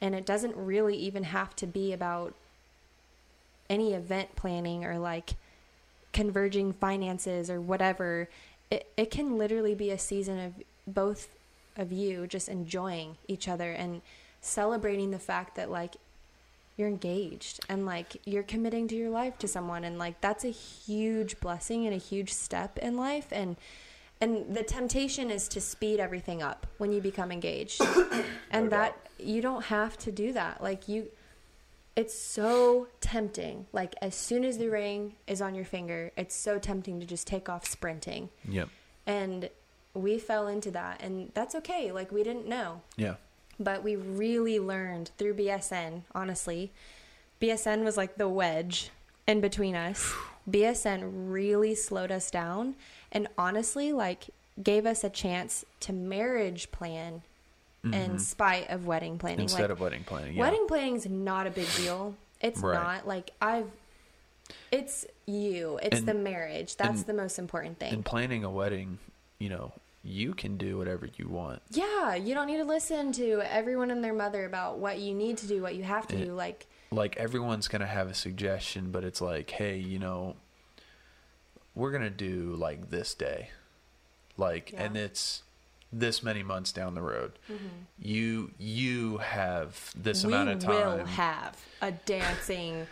And 0.00 0.14
it 0.14 0.26
doesn't 0.26 0.54
really 0.56 0.96
even 0.96 1.24
have 1.24 1.56
to 1.56 1.66
be 1.66 1.92
about 1.92 2.34
any 3.70 3.94
event 3.94 4.36
planning 4.36 4.84
or 4.84 4.98
like 4.98 5.34
converging 6.12 6.72
finances 6.72 7.50
or 7.50 7.60
whatever. 7.60 8.28
It, 8.70 8.86
it 8.96 9.10
can 9.10 9.38
literally 9.38 9.74
be 9.74 9.90
a 9.90 9.98
season 9.98 10.38
of 10.38 10.52
both 10.86 11.28
of 11.76 11.92
you 11.92 12.26
just 12.26 12.48
enjoying 12.48 13.16
each 13.28 13.48
other 13.48 13.72
and 13.72 14.02
celebrating 14.46 15.10
the 15.10 15.18
fact 15.18 15.56
that 15.56 15.70
like 15.70 15.96
you're 16.76 16.88
engaged 16.88 17.60
and 17.68 17.86
like 17.86 18.20
you're 18.26 18.42
committing 18.42 18.86
to 18.88 18.94
your 18.94 19.10
life 19.10 19.38
to 19.38 19.48
someone 19.48 19.82
and 19.84 19.98
like 19.98 20.20
that's 20.20 20.44
a 20.44 20.50
huge 20.50 21.40
blessing 21.40 21.86
and 21.86 21.94
a 21.94 21.98
huge 21.98 22.32
step 22.32 22.78
in 22.78 22.96
life 22.96 23.28
and 23.32 23.56
and 24.20 24.54
the 24.54 24.62
temptation 24.62 25.30
is 25.30 25.46
to 25.48 25.60
speed 25.60 26.00
everything 26.00 26.42
up 26.42 26.66
when 26.78 26.90
you 26.90 27.00
become 27.00 27.30
engaged. 27.30 27.82
And 28.50 28.66
No 28.66 28.70
that 28.70 28.96
you 29.18 29.42
don't 29.42 29.64
have 29.64 29.98
to 29.98 30.12
do 30.12 30.32
that. 30.32 30.62
Like 30.62 30.88
you 30.88 31.08
it's 31.96 32.14
so 32.18 32.86
tempting. 33.00 33.66
Like 33.72 33.94
as 34.00 34.14
soon 34.14 34.44
as 34.44 34.56
the 34.58 34.68
ring 34.68 35.14
is 35.26 35.42
on 35.42 35.54
your 35.54 35.64
finger 35.64 36.12
it's 36.16 36.34
so 36.34 36.58
tempting 36.58 37.00
to 37.00 37.06
just 37.06 37.26
take 37.26 37.48
off 37.48 37.66
sprinting. 37.66 38.30
Yep. 38.48 38.68
and 39.06 39.50
we 39.94 40.18
fell 40.18 40.46
into 40.46 40.70
that 40.72 41.02
and 41.02 41.30
that's 41.34 41.54
okay. 41.56 41.90
Like 41.92 42.12
we 42.12 42.22
didn't 42.22 42.46
know. 42.46 42.82
Yeah. 42.96 43.16
But 43.58 43.82
we 43.82 43.96
really 43.96 44.58
learned 44.58 45.10
through 45.18 45.34
BSN, 45.34 46.02
honestly. 46.14 46.72
BSN 47.40 47.84
was 47.84 47.96
like 47.96 48.16
the 48.16 48.28
wedge 48.28 48.90
in 49.26 49.40
between 49.40 49.74
us. 49.74 50.14
BSN 50.48 51.10
really 51.30 51.74
slowed 51.74 52.10
us 52.10 52.30
down 52.30 52.76
and 53.12 53.28
honestly 53.36 53.92
like 53.92 54.28
gave 54.62 54.86
us 54.86 55.04
a 55.04 55.10
chance 55.10 55.64
to 55.80 55.92
marriage 55.92 56.70
plan 56.70 57.22
in 57.84 57.90
mm-hmm. 57.92 58.18
spite 58.18 58.68
of 58.70 58.86
wedding 58.86 59.18
planning. 59.18 59.40
Instead 59.40 59.62
like, 59.62 59.70
of 59.70 59.80
wedding 59.80 60.04
planning. 60.04 60.34
Yeah. 60.34 60.40
wedding 60.40 60.66
planning 60.66 60.96
is 60.96 61.06
not 61.06 61.46
a 61.46 61.50
big 61.50 61.68
deal. 61.76 62.14
It's 62.40 62.60
Right. 62.60 62.74
not 62.74 63.06
like 63.06 63.32
I've 63.40 63.70
it's 64.70 65.04
you. 65.26 65.78
It's 65.82 65.98
And- 65.98 66.08
the 66.08 66.14
marriage. 66.14 66.76
That's 66.76 66.98
and- 67.00 67.06
the 67.06 67.14
most 67.14 67.38
important 67.38 67.78
thing. 67.78 67.92
And 67.92 68.04
planning 68.04 68.44
a 68.44 68.50
wedding, 68.50 68.98
you 69.38 69.48
know, 69.48 69.72
you 70.06 70.32
can 70.34 70.56
do 70.56 70.78
whatever 70.78 71.08
you 71.16 71.28
want. 71.28 71.60
yeah, 71.70 72.14
you 72.14 72.32
don't 72.34 72.46
need 72.46 72.58
to 72.58 72.64
listen 72.64 73.10
to 73.12 73.42
everyone 73.52 73.90
and 73.90 74.02
their 74.04 74.14
mother 74.14 74.44
about 74.44 74.78
what 74.78 74.98
you 75.00 75.12
need 75.14 75.36
to 75.38 75.46
do, 75.46 75.60
what 75.60 75.74
you 75.74 75.82
have 75.82 76.06
to 76.08 76.16
Yeah. 76.16 76.24
do. 76.26 76.32
Like 76.32 76.66
like 76.92 77.16
everyone's 77.16 77.66
gonna 77.66 77.86
have 77.86 78.08
a 78.08 78.14
suggestion, 78.14 78.90
but 78.92 79.02
it's 79.04 79.20
like, 79.20 79.50
hey, 79.50 79.76
you 79.78 79.98
know, 79.98 80.36
we're 81.74 81.90
gonna 81.90 82.08
do 82.10 82.54
like 82.56 82.90
this 82.90 83.14
day, 83.14 83.50
like, 84.36 84.72
Yeah. 84.72 84.84
and 84.84 84.96
it's 84.96 85.42
this 85.92 86.22
many 86.22 86.42
months 86.42 86.72
down 86.72 86.94
the 86.94 87.02
road. 87.02 87.38
Mm-hmm. 87.50 87.66
You 87.98 88.50
you 88.58 89.18
have 89.18 89.92
this 89.96 90.24
we 90.24 90.32
amount 90.32 90.50
of 90.50 90.58
time. 90.60 90.72
You 90.72 90.98
will 91.00 91.06
have 91.06 91.56
a 91.82 91.90
dancing 91.92 92.86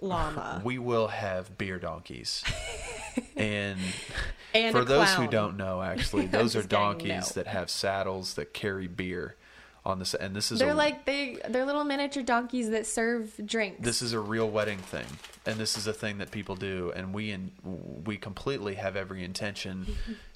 llama. 0.00 0.60
We 0.64 0.78
will 0.78 1.08
have 1.08 1.56
beer 1.58 1.78
donkeys, 1.78 2.42
and 3.36 3.78
and 4.54 4.74
for 4.74 4.84
those 4.84 5.12
who 5.14 5.26
don't 5.26 5.56
know, 5.56 5.82
actually, 5.82 6.26
those 6.38 6.56
are 6.56 6.62
donkeys 6.62 7.30
that 7.30 7.46
have 7.46 7.70
saddles 7.70 8.34
that 8.34 8.52
carry 8.52 8.86
beer 8.86 9.36
on 9.84 9.98
this 9.98 10.12
And 10.12 10.36
this 10.36 10.52
is 10.52 10.58
They're 10.58 10.70
a, 10.70 10.74
like 10.74 11.06
they 11.06 11.38
they're 11.48 11.64
little 11.64 11.84
miniature 11.84 12.22
donkeys 12.22 12.70
that 12.70 12.86
serve 12.86 13.32
drinks. 13.46 13.82
this 13.82 14.02
is 14.02 14.12
a 14.12 14.20
real 14.20 14.50
wedding 14.50 14.76
thing 14.76 15.06
and 15.46 15.56
this 15.56 15.78
is 15.78 15.86
a 15.86 15.94
thing 15.94 16.18
that 16.18 16.30
people 16.30 16.54
do 16.54 16.92
and 16.94 17.14
we 17.14 17.30
in, 17.30 17.50
we 18.04 18.18
completely 18.18 18.74
have 18.74 18.94
every 18.94 19.24
intention 19.24 19.86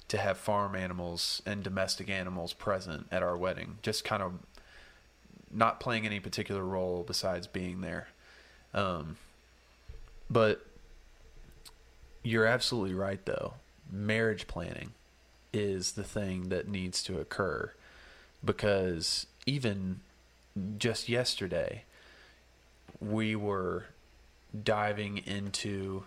to 0.07 0.17
have 0.17 0.39
farm 0.39 0.75
animals 0.75 1.43
and 1.45 1.63
domestic 1.63 2.09
animals 2.09 2.53
present 2.53 3.05
at 3.11 3.21
our 3.21 3.37
wedding 3.37 3.77
just 3.83 4.03
kind 4.03 4.23
of 4.23 4.33
not 5.55 5.79
playing 5.79 6.05
any 6.05 6.19
particular 6.19 6.63
role 6.63 7.03
besides 7.05 7.47
being 7.47 7.81
there. 7.81 8.07
Um, 8.73 9.17
but 10.29 10.65
you're 12.23 12.45
absolutely 12.45 12.93
right 12.93 13.25
though 13.25 13.53
marriage 13.91 14.47
planning 14.47 14.91
is 15.53 15.93
the 15.93 16.03
thing 16.03 16.49
that 16.49 16.67
needs 16.67 17.03
to 17.03 17.19
occur 17.19 17.71
because 18.43 19.27
even 19.45 19.99
just 20.77 21.07
yesterday 21.07 21.83
we 22.99 23.35
were 23.35 23.85
diving 24.63 25.17
into 25.19 26.03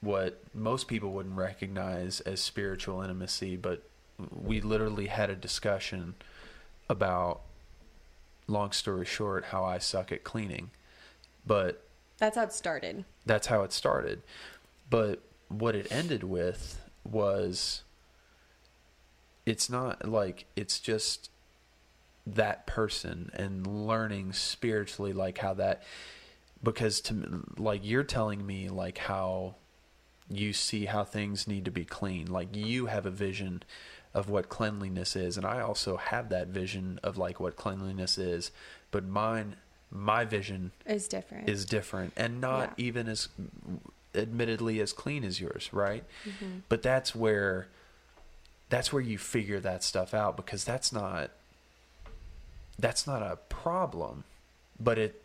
what 0.00 0.40
most 0.54 0.86
people 0.88 1.12
wouldn't 1.12 1.36
recognize 1.36 2.20
as 2.20 2.40
spiritual 2.40 3.02
intimacy, 3.02 3.56
but 3.56 3.82
we 4.30 4.60
literally 4.60 5.06
had 5.06 5.30
a 5.30 5.34
discussion 5.34 6.14
about, 6.88 7.40
long 8.46 8.72
story 8.72 9.04
short, 9.04 9.46
how 9.46 9.64
I 9.64 9.78
suck 9.78 10.12
at 10.12 10.22
cleaning. 10.22 10.70
But 11.46 11.82
That's 12.18 12.36
how 12.36 12.44
it 12.44 12.52
started. 12.52 13.04
that's 13.24 13.46
how 13.48 13.62
it 13.62 13.72
started. 13.72 14.22
But 14.88 15.22
what 15.48 15.74
it 15.74 15.86
ended 15.90 16.24
with 16.24 16.82
was 17.04 17.82
it's 19.44 19.70
not 19.70 20.08
like 20.08 20.46
it's 20.56 20.80
just 20.80 21.30
that 22.26 22.66
person 22.66 23.30
and 23.34 23.66
learning 23.66 24.32
spiritually 24.32 25.12
like 25.12 25.38
how 25.38 25.54
that 25.54 25.82
because 26.62 27.00
to 27.00 27.44
like 27.56 27.82
you're 27.84 28.02
telling 28.02 28.44
me 28.44 28.68
like 28.68 28.98
how 28.98 29.54
you 30.28 30.52
see 30.52 30.86
how 30.86 31.04
things 31.04 31.46
need 31.46 31.64
to 31.64 31.70
be 31.70 31.84
clean 31.84 32.26
like 32.26 32.48
you 32.56 32.86
have 32.86 33.06
a 33.06 33.10
vision 33.10 33.62
of 34.12 34.28
what 34.28 34.48
cleanliness 34.48 35.14
is 35.14 35.36
and 35.36 35.46
I 35.46 35.60
also 35.60 35.96
have 35.96 36.28
that 36.30 36.48
vision 36.48 36.98
of 37.04 37.16
like 37.16 37.38
what 37.38 37.54
cleanliness 37.54 38.18
is 38.18 38.50
but 38.90 39.04
mine 39.06 39.54
my 39.90 40.24
vision 40.24 40.72
Is 40.86 41.08
different. 41.08 41.48
is 41.48 41.64
different 41.64 42.12
and 42.16 42.40
not 42.40 42.74
Yeah. 42.76 42.86
even 42.86 43.08
as 43.08 43.28
admittedly 44.14 44.80
as 44.80 44.92
clean 44.92 45.24
as 45.24 45.40
yours 45.40 45.68
right 45.72 46.04
Mm-hmm. 46.24 46.58
but 46.68 46.82
that's 46.82 47.14
where 47.14 47.68
that's 48.68 48.92
where 48.92 49.02
you 49.02 49.16
figure 49.18 49.60
that 49.60 49.84
stuff 49.84 50.12
out 50.14 50.36
because 50.36 50.64
that's 50.64 50.92
not 50.92 51.30
that's 52.78 53.06
not 53.06 53.22
a 53.22 53.36
problem 53.48 54.24
but 54.78 54.98
it 54.98 55.22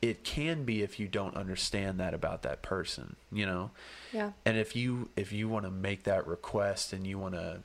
it 0.00 0.24
can 0.24 0.64
be 0.64 0.82
if 0.82 0.98
you 0.98 1.06
don't 1.06 1.36
understand 1.36 1.98
that 2.00 2.12
about 2.14 2.42
that 2.42 2.62
person 2.62 3.16
you 3.32 3.46
know 3.46 3.70
yeah. 4.12 4.32
and 4.44 4.56
if 4.56 4.74
you 4.76 5.08
if 5.16 5.32
you 5.32 5.48
want 5.48 5.64
to 5.64 5.70
make 5.70 6.02
that 6.04 6.26
request 6.26 6.92
and 6.92 7.06
you 7.06 7.18
want 7.18 7.34
to 7.34 7.60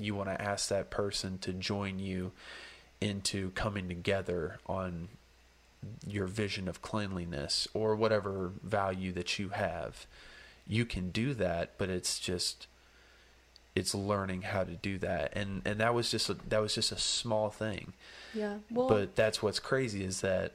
you 0.00 0.14
want 0.14 0.28
to 0.28 0.40
ask 0.40 0.68
that 0.68 0.90
person 0.90 1.38
to 1.38 1.52
join 1.52 1.98
you 1.98 2.30
into 3.00 3.50
coming 3.50 3.88
together 3.88 4.58
on 4.66 5.08
your 6.06 6.26
vision 6.26 6.68
of 6.68 6.82
cleanliness 6.82 7.68
or 7.74 7.94
whatever 7.94 8.52
value 8.62 9.12
that 9.12 9.38
you 9.38 9.50
have 9.50 10.06
you 10.66 10.84
can 10.84 11.10
do 11.10 11.34
that 11.34 11.72
but 11.78 11.88
it's 11.88 12.18
just 12.18 12.66
it's 13.74 13.94
learning 13.94 14.42
how 14.42 14.64
to 14.64 14.74
do 14.74 14.98
that 14.98 15.32
and 15.36 15.62
and 15.64 15.78
that 15.80 15.94
was 15.94 16.10
just 16.10 16.28
a, 16.28 16.34
that 16.48 16.60
was 16.60 16.74
just 16.74 16.90
a 16.90 16.98
small 16.98 17.48
thing 17.48 17.92
Yeah. 18.34 18.58
Well, 18.70 18.88
but 18.88 19.16
that's 19.16 19.42
what's 19.42 19.60
crazy 19.60 20.04
is 20.04 20.20
that 20.20 20.52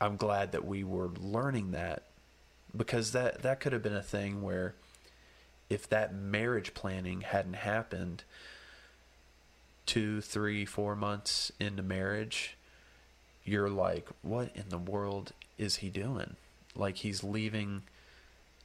I'm 0.00 0.16
glad 0.16 0.52
that 0.52 0.64
we 0.64 0.84
were 0.84 1.08
learning 1.08 1.72
that 1.72 2.04
because 2.76 3.12
that 3.12 3.42
that 3.42 3.60
could 3.60 3.72
have 3.72 3.82
been 3.82 3.94
a 3.94 4.02
thing 4.02 4.42
where 4.42 4.74
if 5.70 5.88
that 5.88 6.14
marriage 6.14 6.74
planning 6.74 7.22
hadn't 7.22 7.54
happened 7.54 8.24
two, 9.86 10.20
three, 10.20 10.64
four 10.64 10.94
months 10.94 11.50
into 11.58 11.82
marriage, 11.82 12.57
you're 13.48 13.70
like, 13.70 14.08
what 14.22 14.50
in 14.54 14.68
the 14.68 14.78
world 14.78 15.32
is 15.56 15.76
he 15.76 15.88
doing? 15.88 16.36
Like 16.76 16.96
he's 16.96 17.24
leaving 17.24 17.82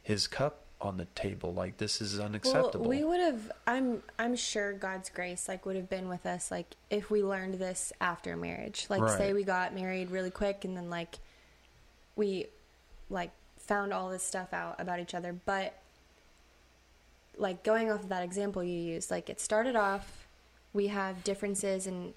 his 0.04 0.28
cup 0.28 0.60
on 0.82 0.98
the 0.98 1.06
table. 1.16 1.54
Like 1.54 1.78
this 1.78 2.02
is 2.02 2.20
unacceptable. 2.20 2.82
Well, 2.82 2.90
we 2.90 3.04
would 3.04 3.20
have. 3.22 3.52
I'm. 3.66 4.04
I'm 4.20 4.36
sure 4.36 4.74
God's 4.74 5.10
grace 5.10 5.48
like 5.48 5.66
would 5.66 5.76
have 5.76 5.90
been 5.90 6.10
with 6.10 6.26
us 6.26 6.52
like 6.52 6.76
if 6.90 7.10
we 7.10 7.24
learned 7.24 7.56
this 7.56 7.94
after 8.02 8.36
marriage. 8.36 8.86
Like, 8.90 9.02
say 9.18 9.34
we 9.34 9.44
got 9.44 9.74
married 9.74 10.12
really 10.12 10.32
quick 10.32 10.66
and 10.66 10.76
then 10.76 10.90
like 10.90 11.20
we 12.16 12.48
like 13.10 13.32
found 13.58 13.94
all 13.94 14.10
this 14.10 14.24
stuff 14.24 14.54
out 14.54 14.76
about 14.80 15.00
each 15.00 15.16
other, 15.16 15.34
but 15.46 15.74
like 17.38 17.64
going 17.64 17.90
off 17.90 18.04
of 18.04 18.10
that 18.10 18.24
example 18.24 18.64
you 18.64 18.78
used, 18.78 19.10
like 19.10 19.30
it 19.30 19.40
started 19.40 19.76
off, 19.76 20.28
we 20.74 20.88
have 20.88 21.24
differences 21.24 21.88
in 21.88 22.14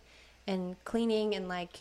in 0.46 0.76
cleaning 0.84 1.34
and 1.34 1.48
like 1.48 1.80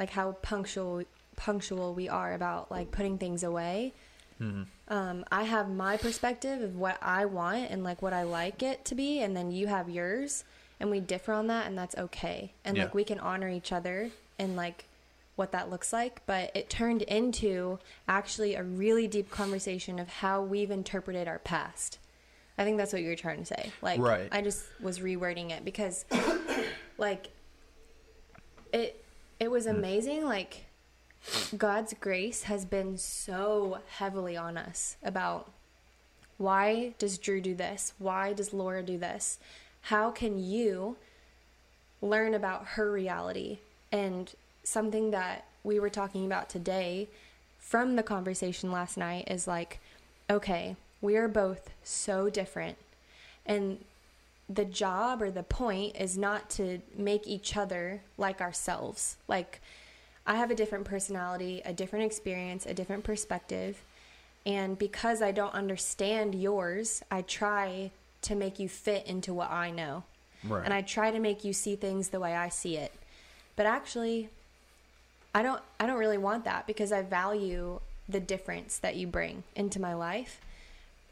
like 0.00 0.10
how 0.10 0.32
punctual 0.40 1.02
punctual 1.36 1.94
we 1.94 2.08
are 2.08 2.32
about 2.32 2.70
like 2.70 2.90
putting 2.90 3.18
things 3.18 3.42
away 3.42 3.92
Mhm. 4.40 4.66
um, 4.88 5.24
I 5.30 5.42
have 5.44 5.68
my 5.68 5.98
perspective 5.98 6.62
of 6.62 6.74
what 6.74 6.96
I 7.02 7.26
want 7.26 7.70
and 7.70 7.84
like 7.84 8.00
what 8.00 8.14
I 8.14 8.22
like 8.22 8.62
it 8.62 8.86
to 8.86 8.94
be, 8.94 9.20
and 9.20 9.36
then 9.36 9.50
you 9.52 9.66
have 9.66 9.90
yours, 9.90 10.44
and 10.80 10.90
we 10.90 10.98
differ 10.98 11.34
on 11.34 11.46
that, 11.48 11.66
and 11.66 11.76
that's 11.76 11.94
okay. 11.98 12.54
And 12.64 12.74
Yeah. 12.78 12.84
like 12.84 12.94
we 12.94 13.04
can 13.04 13.18
honor 13.20 13.50
each 13.50 13.70
other 13.70 14.10
and 14.38 14.56
like 14.56 14.86
what 15.36 15.52
that 15.52 15.68
looks 15.68 15.92
like. 15.92 16.24
But 16.24 16.50
it 16.56 16.70
turned 16.70 17.02
into 17.02 17.78
actually 18.08 18.54
a 18.54 18.62
really 18.62 19.06
deep 19.06 19.30
conversation 19.30 19.98
of 19.98 20.08
how 20.08 20.40
we've 20.42 20.70
interpreted 20.70 21.28
our 21.28 21.38
past. 21.40 21.98
I 22.56 22.64
think 22.64 22.78
that's 22.78 22.94
what 22.94 23.02
you 23.02 23.08
were 23.10 23.16
trying 23.16 23.40
to 23.40 23.44
say. 23.44 23.72
Like, 23.82 24.00
Right. 24.00 24.28
I 24.32 24.40
just 24.40 24.64
was 24.80 25.00
rewording 25.00 25.50
it 25.50 25.66
because, 25.66 26.06
like, 26.96 27.28
it 28.72 28.99
it 29.40 29.50
was 29.50 29.66
mm. 29.66 29.70
amazing. 29.70 30.24
Like 30.24 30.66
God's 31.56 31.94
grace 31.98 32.44
has 32.44 32.64
been 32.64 32.96
so 32.98 33.78
heavily 33.96 34.36
on 34.36 34.56
us 34.56 34.96
about 35.02 35.50
why 36.36 36.94
does 36.98 37.18
Drew 37.18 37.40
do 37.40 37.54
this? 37.54 37.94
Why 37.98 38.32
does 38.32 38.54
Laura 38.54 38.82
do 38.82 38.96
this? 38.96 39.38
How 39.82 40.10
can 40.10 40.38
you 40.38 40.96
learn 42.00 42.34
about 42.34 42.66
her 42.68 42.90
reality? 42.92 43.58
And 43.90 44.32
something 44.62 45.10
that 45.10 45.46
we 45.64 45.80
were 45.80 45.90
talking 45.90 46.24
about 46.24 46.48
today 46.48 47.08
from 47.58 47.96
the 47.96 48.02
conversation 48.02 48.72
last 48.72 48.96
night 48.96 49.28
is 49.30 49.46
like, 49.46 49.80
okay, 50.30 50.76
we 51.02 51.16
are 51.16 51.28
both 51.28 51.70
so 51.82 52.30
different. 52.30 52.78
And 53.44 53.84
the 54.52 54.64
job 54.64 55.22
or 55.22 55.30
the 55.30 55.44
point 55.44 55.96
is 55.96 56.18
not 56.18 56.50
to 56.50 56.80
make 56.96 57.26
each 57.26 57.56
other 57.56 58.02
like 58.18 58.40
ourselves. 58.40 59.16
Like, 59.28 59.60
I 60.26 60.34
have 60.34 60.50
a 60.50 60.54
different 60.54 60.84
personality, 60.84 61.62
a 61.64 61.72
different 61.72 62.04
experience, 62.04 62.66
a 62.66 62.74
different 62.74 63.04
perspective. 63.04 63.82
And 64.44 64.76
because 64.76 65.22
I 65.22 65.30
don't 65.30 65.54
understand 65.54 66.34
yours, 66.34 67.02
I 67.10 67.22
try 67.22 67.92
to 68.22 68.34
make 68.34 68.58
you 68.58 68.68
fit 68.68 69.06
into 69.06 69.32
what 69.32 69.50
I 69.50 69.70
know. 69.70 70.02
Right. 70.46 70.64
And 70.64 70.74
I 70.74 70.82
try 70.82 71.10
to 71.10 71.20
make 71.20 71.44
you 71.44 71.52
see 71.52 71.76
things 71.76 72.08
the 72.08 72.20
way 72.20 72.34
I 72.34 72.48
see 72.48 72.76
it. 72.76 72.92
But 73.54 73.66
actually, 73.66 74.30
I 75.34 75.42
don't 75.42 75.62
I 75.78 75.86
don't 75.86 75.98
really 75.98 76.18
want 76.18 76.44
that 76.44 76.66
because 76.66 76.92
I 76.92 77.02
value 77.02 77.80
the 78.08 78.20
difference 78.20 78.78
that 78.78 78.96
you 78.96 79.06
bring 79.06 79.44
into 79.54 79.80
my 79.80 79.94
life. 79.94 80.40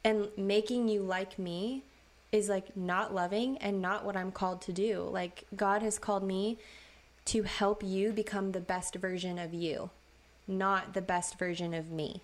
And 0.05 0.29
making 0.37 0.89
you 0.89 1.03
like 1.03 1.39
me 1.39 1.83
is 2.33 2.49
like 2.49 2.77
not 2.77 3.15
loving 3.15 3.57
and 3.59 3.81
not 3.81 4.05
what 4.05 4.17
I'm 4.17 4.33
called 4.33 4.61
to 4.63 4.73
do. 4.73 5.09
Like 5.11 5.45
God 5.57 5.83
has 5.83 5.99
called 5.99 6.23
me 6.23 6.59
to 7.27 7.43
help 7.43 7.83
you 7.83 8.13
become 8.13 8.53
the 8.53 8.61
best 8.61 8.95
version 8.95 9.39
of 9.39 9.53
you, 9.53 9.91
not 10.47 10.95
the 10.95 11.03
best 11.03 11.39
version 11.39 11.75
of 11.75 11.91
me. 11.91 12.23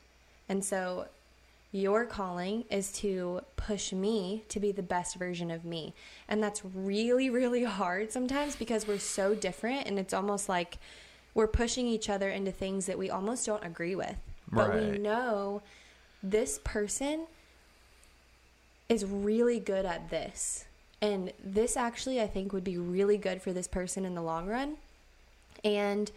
And 0.49 0.65
so 0.65 1.07
your 1.73 2.05
calling 2.05 2.65
is 2.71 2.93
to 2.93 3.41
push 3.57 3.93
me 3.93 4.45
to 4.49 4.61
be 4.61 4.71
the 4.71 4.83
best 4.83 5.17
version 5.17 5.51
of 5.51 5.65
me. 5.65 5.93
And 6.29 6.43
that's 6.43 6.63
really, 6.65 7.31
really 7.31 7.65
hard 7.65 8.13
sometimes 8.13 8.57
because 8.57 8.87
we're 8.87 8.99
so 8.99 9.35
different 9.35 9.87
and 9.87 9.99
it's 9.99 10.15
almost 10.15 10.49
like 10.49 10.79
we're 11.35 11.49
pushing 11.49 11.89
each 11.89 12.09
other 12.09 12.29
into 12.31 12.53
things 12.53 12.87
that 12.87 12.97
we 12.97 13.11
almost 13.11 13.45
don't 13.45 13.65
agree 13.65 13.97
with. 13.97 14.17
But 14.53 14.75
we 14.75 14.99
know 14.99 15.63
this 16.23 16.61
person 16.63 17.27
is 18.89 19.05
really 19.05 19.61
good 19.61 19.85
at 19.85 20.11
this. 20.11 20.65
And 21.01 21.33
this 21.43 21.77
actually, 21.77 22.21
I 22.21 22.27
think, 22.27 22.53
would 22.53 22.65
be 22.65 22.79
really 22.79 23.19
good 23.19 23.43
for 23.43 23.53
this 23.53 23.69
person 23.69 24.05
in 24.05 24.15
the 24.15 24.23
long 24.23 24.47
run. 24.47 24.77
And 25.63 26.11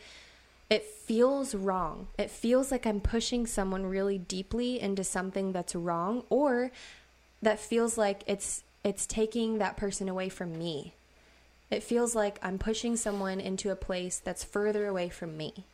it 0.70 0.86
feels 0.86 1.56
wrong. 1.56 2.08
It 2.18 2.30
feels 2.30 2.72
like 2.72 2.86
I'm 2.86 3.00
pushing 3.00 3.48
someone 3.48 3.86
really 3.86 4.18
deeply 4.18 4.80
into 4.80 5.04
something 5.04 5.52
that's 5.54 5.76
wrong 5.76 6.24
or 6.30 6.72
that 7.42 7.60
feels 7.60 7.98
like 7.98 8.24
it's 8.28 8.64
it's 8.84 9.06
taking 9.06 9.58
that 9.58 9.78
person 9.78 10.08
away 10.08 10.30
from 10.30 10.58
me. 10.58 10.94
It 11.70 11.84
feels 11.84 12.16
like 12.16 12.40
I'm 12.42 12.58
pushing 12.58 12.96
someone 12.96 13.40
into 13.40 13.70
a 13.70 13.76
place 13.76 14.20
that's 14.20 14.44
further 14.44 14.88
away 14.88 15.10
from 15.10 15.36
me. 15.36 15.66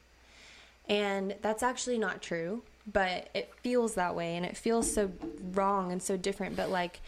And 0.89 1.35
that's 1.41 1.61
actually 1.61 1.97
not 1.97 2.21
true, 2.21 2.63
but 2.85 3.29
it 3.33 3.53
feels 3.61 3.95
that 3.95 4.15
way 4.15 4.35
and 4.35 4.45
it 4.45 4.57
feels 4.57 4.91
so 4.91 5.11
wrong 5.53 5.91
and 5.91 6.01
so 6.01 6.17
different, 6.17 6.55
but 6.55 6.69
like 6.69 7.01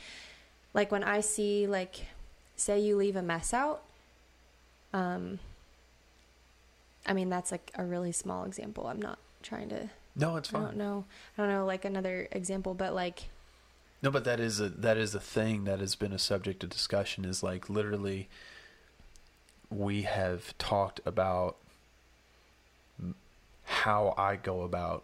like 0.73 0.91
when 0.91 1.03
I 1.03 1.21
see 1.21 1.67
like 1.67 2.05
say 2.55 2.79
you 2.79 2.95
leave 2.95 3.15
a 3.15 3.21
mess 3.21 3.53
out 3.53 3.83
um 4.93 5.39
I 7.05 7.13
mean 7.13 7.29
that's 7.29 7.51
like 7.51 7.71
a 7.75 7.83
really 7.83 8.11
small 8.11 8.45
example. 8.45 8.87
I'm 8.87 9.01
not 9.01 9.19
trying 9.43 9.69
to 9.69 9.89
no, 10.15 10.37
it's 10.37 10.49
fine. 10.49 10.61
I 10.61 10.65
don't 10.65 10.77
know. 10.77 11.05
I 11.37 11.41
don't 11.41 11.51
know 11.51 11.65
like 11.65 11.83
another 11.83 12.27
example, 12.31 12.73
but 12.73 12.93
like 12.95 13.25
No, 14.01 14.11
but 14.11 14.23
that 14.23 14.39
is 14.39 14.59
a 14.59 14.69
that 14.69 14.97
is 14.97 15.13
a 15.13 15.19
thing 15.19 15.65
that 15.65 15.79
has 15.79 15.95
been 15.95 16.13
a 16.13 16.19
subject 16.19 16.63
of 16.63 16.69
discussion. 16.69 17.25
Is 17.25 17.43
like 17.43 17.69
literally, 17.69 18.29
we 19.69 20.03
have 20.03 20.57
talked 20.57 21.01
about 21.05 21.57
how 23.65 24.13
I 24.17 24.37
go 24.37 24.61
about 24.61 25.03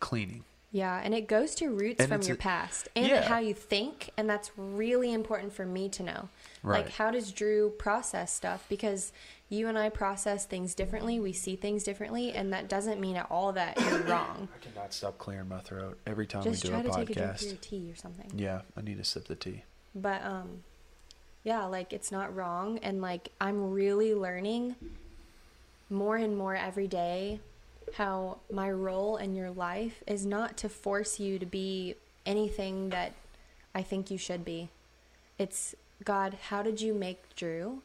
cleaning. 0.00 0.44
Yeah, 0.72 1.00
and 1.02 1.14
it 1.14 1.26
goes 1.26 1.54
to 1.56 1.68
roots 1.70 1.98
And 2.00 2.08
from 2.08 2.22
your 2.22 2.36
a- 2.36 2.38
past 2.38 2.88
and 2.94 3.06
Yeah. 3.08 3.22
how 3.22 3.38
you 3.38 3.54
think, 3.54 4.10
and 4.16 4.30
that's 4.30 4.52
really 4.56 5.12
important 5.12 5.52
for 5.52 5.66
me 5.66 5.88
to 5.90 6.02
know. 6.04 6.28
Right. 6.62 6.84
Like, 6.84 6.94
how 6.94 7.10
does 7.10 7.32
Drew 7.32 7.70
process 7.70 8.32
stuff? 8.32 8.66
Because 8.68 9.12
you 9.48 9.66
and 9.66 9.76
I 9.76 9.88
process 9.88 10.46
things 10.46 10.76
differently, 10.76 11.18
we 11.18 11.32
see 11.32 11.56
things 11.56 11.82
differently, 11.82 12.32
and 12.32 12.52
that 12.52 12.68
doesn't 12.68 13.00
mean 13.00 13.16
at 13.16 13.26
all 13.32 13.50
that 13.54 13.80
you're 13.80 13.98
wrong. 14.04 14.48
I 14.54 14.64
cannot 14.64 14.94
stop 14.94 15.18
clearing 15.18 15.48
my 15.48 15.58
throat 15.58 15.98
every 16.06 16.26
time 16.28 16.44
Just 16.44 16.62
we 16.62 16.68
do 16.70 16.74
try 16.76 16.80
a 16.80 16.82
to 16.84 16.90
take 16.90 17.10
a 17.10 17.14
drink 17.14 17.30
of 17.30 17.36
podcast. 17.36 17.46
your 17.46 17.56
tea 17.56 17.90
or 17.90 17.96
something. 17.96 18.30
Yeah, 18.36 18.60
I 18.76 18.82
need 18.82 18.98
to 18.98 19.04
sip 19.04 19.26
the 19.26 19.34
tea. 19.34 19.64
But 19.92 20.24
um 20.24 20.62
yeah, 21.42 21.64
like 21.64 21.92
it's 21.92 22.12
not 22.12 22.32
wrong 22.36 22.78
and 22.78 23.00
like 23.02 23.30
I'm 23.40 23.72
really 23.72 24.14
learning 24.14 24.76
more 25.88 26.14
and 26.16 26.36
more 26.36 26.54
every 26.54 26.86
day 26.86 27.40
how 27.94 28.38
my 28.52 28.70
role 28.70 29.16
in 29.16 29.34
your 29.34 29.50
life 29.50 30.02
is 30.06 30.24
not 30.26 30.56
to 30.58 30.68
force 30.68 31.20
you 31.20 31.38
to 31.38 31.46
be 31.46 31.94
anything 32.26 32.90
that 32.90 33.12
I 33.74 33.82
think 33.82 34.10
you 34.10 34.18
should 34.18 34.44
be. 34.44 34.68
It's 35.38 35.74
God, 36.04 36.38
how 36.48 36.62
did 36.62 36.80
you 36.80 36.94
make 36.94 37.34
Drew? 37.34 37.82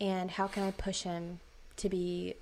And 0.00 0.30
how 0.30 0.46
can 0.46 0.62
I 0.62 0.70
push 0.70 1.02
him 1.02 1.40
to 1.76 1.88
be 1.88 2.34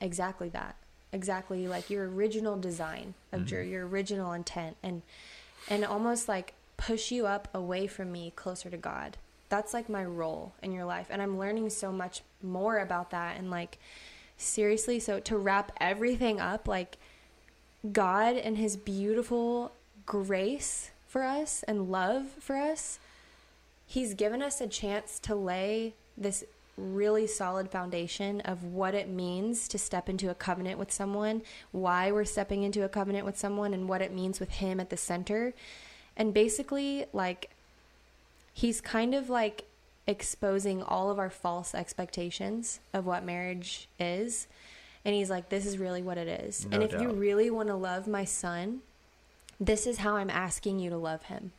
exactly 0.00 0.48
that? 0.50 0.76
Exactly 1.12 1.68
like 1.68 1.88
your 1.90 2.08
original 2.08 2.56
design 2.58 3.14
of 3.32 3.40
mm-hmm. 3.40 3.48
Drew, 3.48 3.62
your 3.62 3.86
original 3.86 4.32
intent 4.32 4.76
and 4.82 5.02
and 5.68 5.84
almost 5.84 6.28
like 6.28 6.54
push 6.76 7.10
you 7.10 7.26
up 7.26 7.48
away 7.54 7.86
from 7.86 8.12
me 8.12 8.32
closer 8.36 8.68
to 8.70 8.76
God. 8.76 9.16
That's 9.48 9.72
like 9.72 9.88
my 9.88 10.04
role 10.04 10.52
in 10.62 10.72
your 10.72 10.84
life 10.84 11.06
and 11.10 11.22
I'm 11.22 11.38
learning 11.38 11.70
so 11.70 11.92
much 11.92 12.22
more 12.42 12.78
about 12.78 13.10
that 13.10 13.38
and 13.38 13.50
like 13.50 13.78
seriously 14.36 14.98
so 14.98 15.20
to 15.20 15.36
wrap 15.36 15.72
everything 15.80 16.40
up 16.40 16.68
like 16.68 16.96
God 17.92 18.36
and 18.36 18.58
his 18.58 18.76
beautiful 18.76 19.72
grace 20.04 20.90
for 21.06 21.22
us 21.22 21.62
and 21.66 21.90
love 21.90 22.28
for 22.40 22.56
us 22.56 22.98
he's 23.86 24.14
given 24.14 24.42
us 24.42 24.60
a 24.60 24.66
chance 24.66 25.18
to 25.20 25.34
lay 25.34 25.94
this 26.16 26.44
really 26.76 27.26
solid 27.26 27.70
foundation 27.70 28.40
of 28.42 28.62
what 28.62 28.94
it 28.94 29.08
means 29.08 29.68
to 29.68 29.78
step 29.78 30.08
into 30.08 30.30
a 30.30 30.34
covenant 30.34 30.78
with 30.78 30.92
someone, 30.92 31.42
why 31.72 32.12
we're 32.12 32.24
stepping 32.24 32.62
into 32.62 32.84
a 32.84 32.88
covenant 32.88 33.24
with 33.24 33.38
someone, 33.38 33.72
and 33.72 33.88
what 33.88 34.02
it 34.02 34.12
means 34.12 34.40
with 34.40 34.50
him 34.50 34.78
at 34.78 34.90
the 34.90 34.96
center. 34.96 35.54
And 36.16 36.34
basically, 36.34 37.06
like, 37.12 37.50
he's 38.52 38.80
kind 38.80 39.14
of 39.14 39.30
like 39.30 39.64
exposing 40.06 40.82
all 40.82 41.10
of 41.10 41.18
our 41.18 41.30
false 41.30 41.74
expectations 41.74 42.80
of 42.94 43.06
what 43.06 43.24
marriage 43.24 43.88
is. 43.98 44.46
And 45.04 45.14
he's 45.14 45.30
like, 45.30 45.48
this 45.48 45.66
is 45.66 45.78
really 45.78 46.02
what 46.02 46.18
it 46.18 46.28
is. 46.28 46.66
No 46.66 46.74
and 46.76 46.82
if 46.82 47.00
you 47.00 47.10
really 47.10 47.50
want 47.50 47.68
to 47.68 47.74
love 47.76 48.06
my 48.08 48.24
son, 48.24 48.80
this 49.60 49.86
is 49.86 49.98
how 49.98 50.16
I'm 50.16 50.30
asking 50.30 50.78
you 50.80 50.90
to 50.90 50.96
love 50.96 51.24
him. 51.24 51.52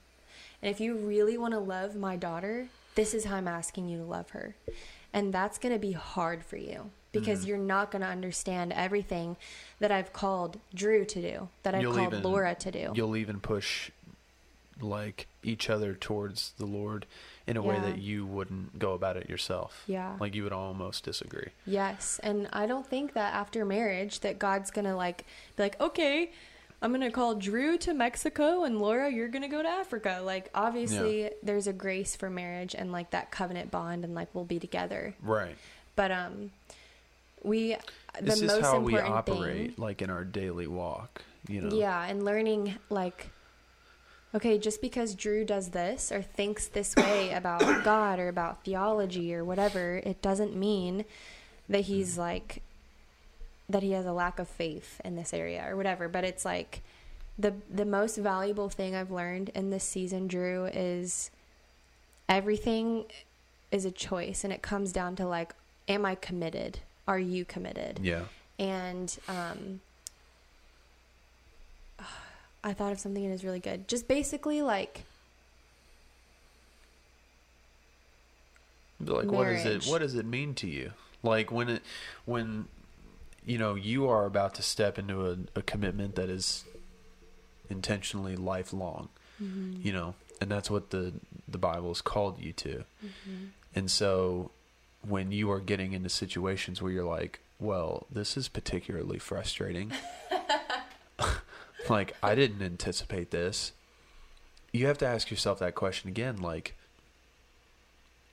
And 0.61 0.69
if 0.69 0.79
you 0.79 0.95
really 0.95 1.37
want 1.37 1.53
to 1.53 1.59
love 1.59 1.95
my 1.95 2.15
daughter, 2.15 2.67
this 2.95 3.13
is 3.13 3.25
how 3.25 3.35
I'm 3.35 3.47
asking 3.47 3.89
you 3.89 3.97
to 3.99 4.03
love 4.03 4.31
her. 4.31 4.55
And 5.13 5.33
that's 5.33 5.57
going 5.57 5.73
to 5.73 5.79
be 5.79 5.93
hard 5.93 6.43
for 6.43 6.57
you 6.57 6.89
because 7.11 7.39
Mm-hmm. 7.39 7.47
you're 7.47 7.57
not 7.57 7.89
going 7.91 8.01
to 8.01 8.07
understand 8.07 8.73
everything 8.73 9.37
that 9.79 9.91
I've 9.91 10.13
called 10.13 10.59
Drew 10.73 11.05
to 11.05 11.21
do, 11.21 11.49
that 11.63 11.73
I've 11.73 11.81
You'll 11.81 11.95
called 11.95 12.13
even- 12.13 12.23
Laura 12.23 12.53
to 12.55 12.71
do. 12.71 12.91
You'll 12.93 13.15
even 13.15 13.39
push 13.39 13.91
like 14.81 15.27
each 15.41 15.69
other 15.69 15.93
towards 15.95 16.53
the 16.57 16.65
Lord 16.65 17.05
in 17.47 17.55
a 17.55 17.61
way 17.61 17.79
that 17.79 17.97
you 17.97 18.25
wouldn't 18.25 18.77
go 18.77 18.91
about 18.91 19.15
it 19.15 19.29
yourself. 19.29 19.83
Yeah. 19.87 20.17
Like 20.19 20.35
you 20.35 20.43
would 20.43 20.53
almost 20.53 21.05
disagree. 21.05 21.47
Yes, 21.65 22.19
and 22.21 22.49
I 22.51 22.65
don't 22.65 22.85
think 22.85 23.13
that 23.13 23.33
after 23.33 23.65
marriage 23.65 24.19
that 24.19 24.37
God's 24.37 24.69
going 24.69 24.85
to 24.85 24.95
like 24.95 25.25
be 25.55 25.63
like, 25.63 25.79
"Okay, 25.79 26.31
I'm 26.81 26.91
going 26.91 27.01
to 27.01 27.11
call 27.11 27.35
Drew 27.35 27.77
to 27.79 27.93
Mexico 27.93 28.65
and 28.65 28.79
Laura, 28.79 29.09
you're 29.09 29.29
going 29.29 29.43
to 29.43 29.47
go 29.47 29.61
to 29.61 29.69
Africa." 29.69 30.19
Like 30.23 30.49
obviously 30.53 31.31
there's 31.41 31.67
a 31.67 31.73
grace 31.73 32.15
for 32.15 32.29
marriage 32.29 32.75
and 32.75 32.91
like 32.91 33.11
that 33.11 33.31
covenant 33.31 33.71
bond 33.71 34.03
and 34.03 34.13
like 34.13 34.27
we'll 34.33 34.45
be 34.45 34.59
together. 34.59 35.15
Right. 35.23 35.55
But 35.95 36.11
um 36.11 36.51
we 37.43 37.77
the 38.19 38.25
This 38.25 38.41
is 38.41 38.51
most 38.51 38.61
how 38.61 38.79
we 38.79 38.97
operate 38.97 39.75
thing 39.75 39.83
like 39.83 40.01
in 40.01 40.09
our 40.09 40.25
daily 40.25 40.67
walk, 40.67 41.23
you 41.47 41.61
know. 41.61 41.75
Yeah, 41.75 42.03
and 42.05 42.25
learning 42.25 42.75
like 42.89 43.29
okay, 44.37 44.57
just 44.57 44.81
because 44.81 45.13
Drew 45.13 45.43
does 45.43 45.69
this 45.69 46.11
or 46.11 46.21
thinks 46.21 46.67
this 46.67 46.95
way 46.95 47.33
about 47.33 47.83
God 47.83 48.19
or 48.19 48.29
about 48.29 48.63
theology 48.63 49.35
or 49.35 49.43
whatever, 49.43 49.97
it 50.03 50.21
doesn't 50.21 50.55
mean 50.55 51.05
that 51.69 51.81
he's 51.81 52.17
like 52.17 52.61
that 53.69 53.83
he 53.83 53.91
has 53.91 54.05
a 54.05 54.13
lack 54.13 54.39
of 54.39 54.47
faith 54.47 55.01
in 55.03 55.17
this 55.17 55.33
area 55.33 55.65
or 55.67 55.75
whatever, 55.75 56.07
but 56.07 56.23
it's 56.23 56.45
like 56.45 56.81
the 57.37 57.53
the 57.69 57.85
most 57.85 58.17
valuable 58.17 58.69
thing 58.69 58.95
I've 58.95 59.11
learned 59.11 59.49
in 59.49 59.69
this 59.69 59.83
season, 59.83 60.27
Drew, 60.27 60.65
is 60.65 61.29
everything 62.29 63.05
is 63.69 63.83
a 63.83 63.91
choice 63.91 64.45
and 64.45 64.53
it 64.53 64.61
comes 64.61 64.93
down 64.93 65.17
to 65.17 65.27
like 65.27 65.53
am 65.89 66.05
I 66.05 66.15
committed? 66.15 66.79
are 67.07 67.19
you 67.19 67.45
committed? 67.45 67.99
Yeah. 68.03 68.23
And 68.59 69.17
um, 69.27 69.81
I 72.67 72.73
thought 72.73 72.91
of 72.91 72.99
something 72.99 73.23
and 73.23 73.33
it's 73.33 73.45
really 73.45 73.61
good. 73.61 73.87
Just 73.87 74.09
basically 74.09 74.61
like 74.61 75.05
like 78.99 79.31
what 79.31 79.45
does 79.45 79.65
it 79.65 79.85
what 79.85 79.99
does 79.99 80.15
it 80.15 80.25
mean 80.25 80.53
to 80.55 80.67
you? 80.67 80.91
Like 81.23 81.49
when 81.49 81.69
it 81.69 81.81
when 82.25 82.65
you 83.45 83.57
know 83.57 83.75
you 83.75 84.09
are 84.09 84.25
about 84.25 84.53
to 84.55 84.61
step 84.61 84.99
into 84.99 85.25
a, 85.25 85.37
a 85.55 85.61
commitment 85.61 86.15
that 86.15 86.29
is 86.29 86.65
intentionally 87.69 88.35
lifelong 88.35 89.09
mm-hmm. 89.41 89.75
you 89.85 89.91
know 89.91 90.15
and 90.39 90.49
that's 90.49 90.69
what 90.69 90.89
the 90.91 91.13
the 91.47 91.57
bible 91.57 91.89
has 91.89 92.01
called 92.01 92.41
you 92.41 92.51
to. 92.51 92.83
Mm-hmm. 93.03 93.45
And 93.75 93.89
so 93.89 94.51
when 95.07 95.31
you 95.31 95.49
are 95.51 95.61
getting 95.61 95.93
into 95.93 96.09
situations 96.09 96.81
where 96.81 96.91
you're 96.91 97.05
like 97.05 97.39
well 97.61 98.07
this 98.11 98.35
is 98.35 98.49
particularly 98.49 99.19
frustrating 99.19 99.93
like 101.89 102.15
i 102.21 102.35
didn't 102.35 102.61
anticipate 102.61 103.31
this 103.31 103.71
you 104.71 104.87
have 104.87 104.97
to 104.97 105.05
ask 105.05 105.31
yourself 105.31 105.59
that 105.59 105.75
question 105.75 106.09
again 106.09 106.37
like 106.37 106.73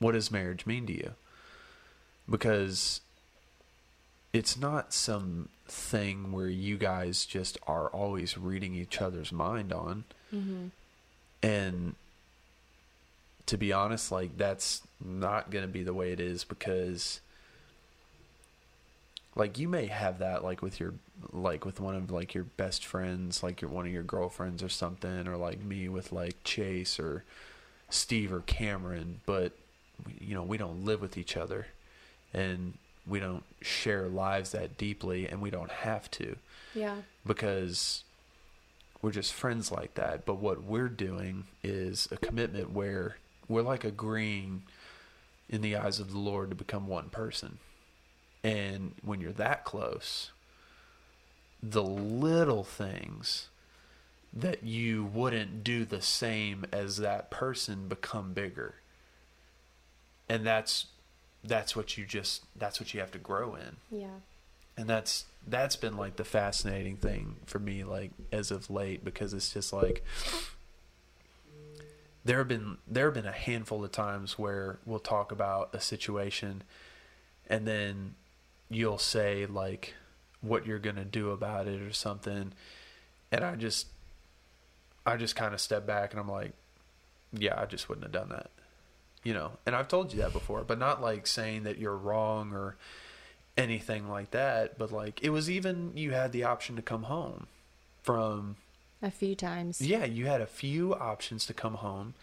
what 0.05 0.12
does 0.12 0.30
marriage 0.30 0.66
mean 0.66 0.86
to 0.86 0.92
you? 0.92 1.14
Because 2.28 3.00
it's 4.32 4.57
not 4.57 4.92
some 4.92 5.48
thing 5.66 6.30
where 6.30 6.48
you 6.48 6.76
guys 6.76 7.24
just 7.24 7.57
are 7.66 7.88
always 7.88 8.36
reading 8.36 8.74
each 8.74 9.00
other's 9.00 9.32
mind 9.32 9.72
on. 9.72 10.05
Mm-hmm. 10.34 10.66
And 11.42 11.94
to 13.46 13.57
be 13.57 13.72
honest, 13.72 14.11
like 14.11 14.36
that's 14.36 14.82
not 15.02 15.50
going 15.50 15.64
to 15.64 15.72
be 15.72 15.82
the 15.82 15.94
way 15.94 16.12
it 16.12 16.20
is 16.20 16.44
because 16.44 17.20
like 19.34 19.59
you 19.59 19.68
may 19.68 19.86
have 19.86 20.18
that 20.18 20.44
like 20.44 20.62
with 20.62 20.80
your 20.80 20.94
like 21.33 21.65
with 21.65 21.81
one 21.81 21.95
of 21.95 22.11
like 22.11 22.35
your 22.35 22.45
best 22.45 22.85
friends, 22.85 23.43
like 23.43 23.61
your 23.61 23.71
one 23.71 23.87
of 23.87 23.93
your 23.93 24.03
girlfriends 24.03 24.62
or 24.62 24.69
something 24.69 25.27
or 25.29 25.37
like 25.37 25.62
me 25.62 25.89
with 25.89 26.12
like 26.12 26.43
Chase 26.45 26.99
or 26.99 27.25
Steve 27.91 28.33
or 28.33 28.41
Cameron, 28.41 29.21
but 29.27 29.53
you 30.21 30.35
know, 30.35 30.43
we 30.43 30.59
don't 30.59 30.85
live 30.85 31.01
with 31.01 31.17
each 31.17 31.37
other 31.37 31.67
and 32.33 32.75
we 33.07 33.21
don't 33.21 33.45
share 33.61 34.09
lives 34.09 34.53
that 34.53 34.77
deeply 34.77 35.29
and 35.29 35.41
we 35.41 35.51
don't 35.51 35.71
have 35.71 36.11
to 36.11 36.37
yeah. 36.75 36.97
because 37.27 38.03
we're 39.03 39.11
just 39.11 39.33
friends 39.33 39.71
like 39.71 39.95
that. 39.95 40.25
But 40.25 40.37
what 40.37 40.65
we're 40.65 40.89
doing 40.89 41.45
is 41.62 42.09
a 42.11 42.17
commitment 42.17 42.73
where 42.73 43.17
we're 43.49 43.62
like 43.62 43.85
agreeing 43.85 44.62
in 45.49 45.61
the 45.61 45.77
eyes 45.77 46.01
of 46.01 46.11
the 46.11 46.19
Lord 46.19 46.51
to 46.51 46.57
become 46.57 46.87
one 46.87 47.11
person. 47.11 47.59
And 48.43 48.95
when 49.03 49.21
you're 49.21 49.33
that 49.33 49.65
close, 49.65 50.31
the 51.71 51.83
little 51.83 52.62
things 52.65 53.49
that 54.33 54.65
you 54.65 55.05
wouldn't 55.05 55.62
do 55.65 55.85
the 55.85 56.03
same 56.03 56.65
as 56.73 56.97
that 56.99 57.31
person 57.31 57.89
become 57.89 58.33
bigger. 58.33 58.75
And 60.29 60.45
that's 60.45 60.87
that's 61.45 61.77
what 61.77 61.97
you 61.97 62.05
just 62.05 62.43
that's 62.57 62.81
what 62.81 62.93
you 62.95 63.01
have 63.01 63.11
to 63.12 63.19
grow 63.19 63.55
in 63.55 63.77
Yeah. 63.91 64.07
and 64.79 64.89
that's 64.89 65.27
that's 65.47 65.77
been 65.77 65.95
like 65.97 66.17
the 66.17 66.25
fascinating 66.25 66.97
thing 66.97 67.37
for 67.45 67.59
me 67.59 67.85
like 67.85 68.12
as 68.33 68.51
of 68.51 68.71
late 68.71 69.05
because 69.05 69.35
it's 69.35 69.53
just 69.53 69.71
like 69.71 70.03
there 72.25 72.39
have 72.39 72.49
been 72.49 72.79
there 72.89 73.05
have 73.07 73.15
been 73.15 73.27
a 73.27 73.33
handful 73.33 73.85
of 73.85 73.93
times 73.93 74.39
where 74.39 74.79
we'll 74.87 74.99
talk 74.99 75.31
about 75.31 75.69
a 75.75 75.81
situation 75.81 76.62
and 77.49 77.67
then 77.67 78.15
you'll 78.71 78.97
say 78.99 79.45
like 79.45 79.93
what 80.45 80.66
you're 80.66 80.78
going 80.78 80.97
to 80.97 81.05
do 81.05 81.30
about 81.30 81.66
it 81.66 81.80
or 81.80 81.92
something 81.92 82.53
and 83.32 83.45
I 83.45 83.57
just 83.57 83.86
I 85.07 85.16
just 85.16 85.36
kind 85.36 85.55
of 85.55 85.61
step 85.61 85.86
back 85.86 86.12
and 86.12 86.20
I'm 86.20 86.30
like 86.30 86.53
yeah, 87.36 87.61
I 87.61 87.66
just 87.66 87.88
wouldn't 87.88 88.05
have 88.05 88.12
done 88.12 88.28
that. 88.28 88.51
You 89.24 89.34
know, 89.34 89.53
and 89.66 89.74
I've 89.74 89.88
told 89.88 90.12
you 90.12 90.20
that 90.20 90.32
before, 90.32 90.62
but 90.62 90.78
not 90.78 91.01
like 91.03 91.26
saying 91.26 91.64
that 91.64 91.78
you're 91.78 91.97
wrong 91.97 92.53
or 92.53 92.76
anything 93.57 94.09
like 94.09 94.30
that, 94.32 94.78
but 94.78 94.92
like 94.92 95.22
it 95.22 95.30
was 95.30 95.51
even 95.51 95.92
you 95.97 96.12
had 96.12 96.30
the 96.32 96.45
option 96.45 96.76
to 96.76 96.82
come 96.82 97.05
home 97.05 97.47
from 98.03 98.57
A 99.03 99.11
few 99.11 99.34
times. 99.34 99.80
yeah, 99.80 100.05
you 100.05 100.26
had 100.26 100.40
a 100.40 100.47
few 100.47 100.95
options 100.95 101.47
to 101.47 101.55
come 101.55 101.74
home 101.74 102.14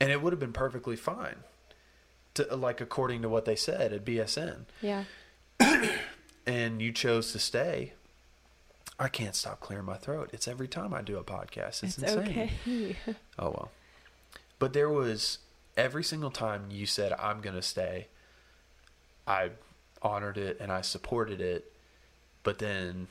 and 0.00 0.10
it 0.10 0.20
would 0.20 0.32
have 0.32 0.40
been 0.40 0.52
perfectly 0.52 0.96
fine. 0.96 1.36
To 2.34 2.56
like 2.56 2.80
according 2.80 3.22
to 3.22 3.28
what 3.28 3.44
they 3.44 3.54
said 3.56 3.92
at 3.92 4.04
BSN. 4.04 4.64
Yeah. 4.82 5.04
And 6.46 6.80
you 6.82 6.92
chose 6.92 7.32
to 7.32 7.38
stay. 7.38 7.92
I 8.98 9.08
can't 9.08 9.34
stop 9.34 9.60
clearing 9.60 9.86
my 9.86 9.96
throat. 9.96 10.30
It's 10.32 10.46
every 10.46 10.68
time 10.68 10.94
I 10.94 11.02
do 11.02 11.16
a 11.18 11.24
podcast. 11.24 11.82
It's, 11.82 11.98
It's 11.98 12.14
insane. 12.14 12.50
okay. 12.66 12.96
Oh 13.38 13.50
well. 13.50 13.70
But 14.58 14.72
there 14.72 14.88
was 14.88 15.38
every 15.76 16.04
single 16.04 16.30
time 16.30 16.66
you 16.70 16.86
said 16.86 17.12
I'm 17.14 17.40
going 17.40 17.56
to 17.56 17.62
stay, 17.62 18.06
I 19.26 19.50
honored 20.02 20.38
it 20.38 20.58
and 20.60 20.70
I 20.70 20.82
supported 20.82 21.40
it. 21.40 21.72
But 22.44 22.58
then 22.58 23.08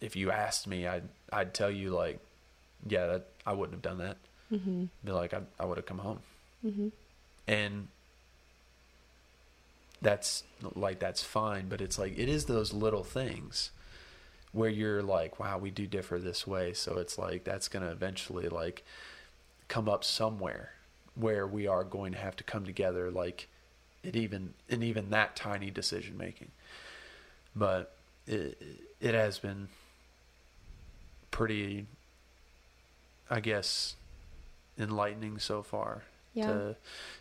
if 0.00 0.14
you 0.16 0.30
asked 0.30 0.66
me, 0.66 0.86
I'd 0.86 1.08
I'd 1.32 1.54
tell 1.54 1.70
you 1.70 1.90
like, 1.90 2.20
yeah, 2.86 3.06
that, 3.06 3.26
I 3.46 3.52
wouldn't 3.54 3.74
have 3.74 3.82
done 3.82 3.98
that. 4.06 4.16
Mm-hmm. 4.52 4.84
Be 5.04 5.12
like, 5.12 5.32
I 5.32 5.40
I 5.58 5.64
would 5.64 5.78
have 5.78 5.86
come 5.86 5.98
home. 5.98 6.20
Mm-hmm. 6.64 6.88
And 7.48 7.88
that's 10.02 10.44
like 10.74 10.98
that's 10.98 11.22
fine, 11.22 11.68
but 11.68 11.80
it's 11.80 11.98
like 11.98 12.18
it 12.18 12.28
is 12.28 12.44
those 12.46 12.72
little 12.72 13.04
things 13.04 13.70
where 14.52 14.70
you're 14.70 15.02
like, 15.02 15.38
wow, 15.38 15.58
we 15.58 15.70
do 15.70 15.86
differ 15.86 16.18
this 16.18 16.46
way, 16.46 16.72
so 16.72 16.98
it's 16.98 17.18
like 17.18 17.44
that's 17.44 17.68
gonna 17.68 17.90
eventually 17.90 18.48
like 18.48 18.84
come 19.68 19.88
up 19.88 20.04
somewhere 20.04 20.72
where 21.14 21.46
we 21.46 21.66
are 21.66 21.82
going 21.84 22.12
to 22.12 22.18
have 22.18 22.36
to 22.36 22.44
come 22.44 22.64
together 22.64 23.10
like 23.10 23.48
it 24.04 24.14
even 24.14 24.52
in 24.68 24.82
even 24.82 25.10
that 25.10 25.34
tiny 25.34 25.70
decision 25.70 26.16
making 26.16 26.50
but 27.56 27.96
it 28.26 28.60
it 29.00 29.14
has 29.14 29.38
been 29.38 29.66
pretty 31.30 31.86
i 33.30 33.40
guess 33.40 33.96
enlightening 34.78 35.38
so 35.38 35.62
far 35.62 36.02
Yeah. 36.34 36.46
to 36.46 36.76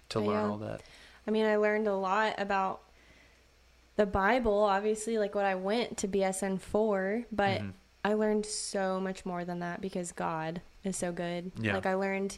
to 0.09 0.19
learn 0.19 0.43
yeah. 0.45 0.49
all 0.51 0.57
that 0.57 0.81
I 1.27 1.31
mean, 1.31 1.45
I 1.45 1.55
learned 1.55 1.87
a 1.87 1.95
lot 1.95 2.35
about 2.37 2.81
the 3.95 4.05
Bible, 4.05 4.63
obviously, 4.63 5.17
like 5.17 5.35
what 5.35 5.45
I 5.45 5.55
went 5.55 5.97
to 5.99 6.07
BSN 6.07 6.57
for, 6.59 7.23
but 7.31 7.61
Mhm. 7.61 7.73
I 8.03 8.13
learned 8.13 8.45
so 8.45 8.99
much 8.99 9.25
more 9.25 9.45
than 9.45 9.59
that 9.59 9.81
because 9.81 10.11
God 10.11 10.61
is 10.83 10.97
so 10.97 11.11
good. 11.11 11.51
Yeah. 11.59 11.73
Like, 11.73 11.85
I 11.85 11.95
learned, 11.95 12.37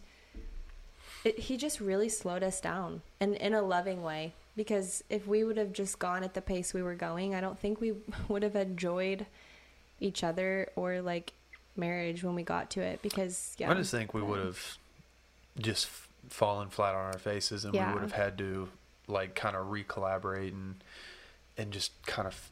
it, 1.23 1.39
He 1.39 1.57
just 1.57 1.79
really 1.81 2.09
slowed 2.09 2.43
us 2.43 2.61
down 2.61 3.01
and 3.19 3.35
in 3.35 3.53
a 3.53 3.61
loving 3.61 4.03
way. 4.03 4.33
Because 4.55 5.03
if 5.09 5.27
we 5.27 5.43
would 5.43 5.57
have 5.57 5.71
just 5.71 5.99
gone 5.99 6.23
at 6.23 6.33
the 6.33 6.41
pace 6.41 6.73
we 6.73 6.81
were 6.81 6.95
going, 6.95 7.35
I 7.35 7.41
don't 7.41 7.59
think 7.59 7.79
we 7.81 7.93
would 8.27 8.43
have 8.43 8.55
enjoyed 8.55 9.25
each 9.99 10.23
other 10.23 10.69
or 10.75 11.01
like 11.01 11.33
marriage 11.75 12.23
when 12.23 12.33
we 12.35 12.43
got 12.43 12.69
to 12.71 12.81
it. 12.81 13.01
Because, 13.01 13.55
yeah. 13.57 13.69
i 13.69 13.73
just 13.73 13.91
think 13.91 14.13
we 14.13 14.21
would 14.21 14.39
have 14.39 14.77
just 15.59 15.87
fallen 16.29 16.69
flat 16.69 16.93
on 16.95 17.05
our 17.05 17.17
faces 17.19 17.65
and 17.65 17.73
Yeah. 17.73 17.87
we 17.87 17.93
would 17.93 18.01
have 18.01 18.11
had 18.11 18.37
to 18.39 18.69
like 19.07 19.35
kind 19.35 19.55
of 19.55 19.69
re-collaborate 19.69 20.53
and 20.53 20.83
and 21.57 21.71
just 21.71 21.91
kind 22.05 22.27
of 22.27 22.49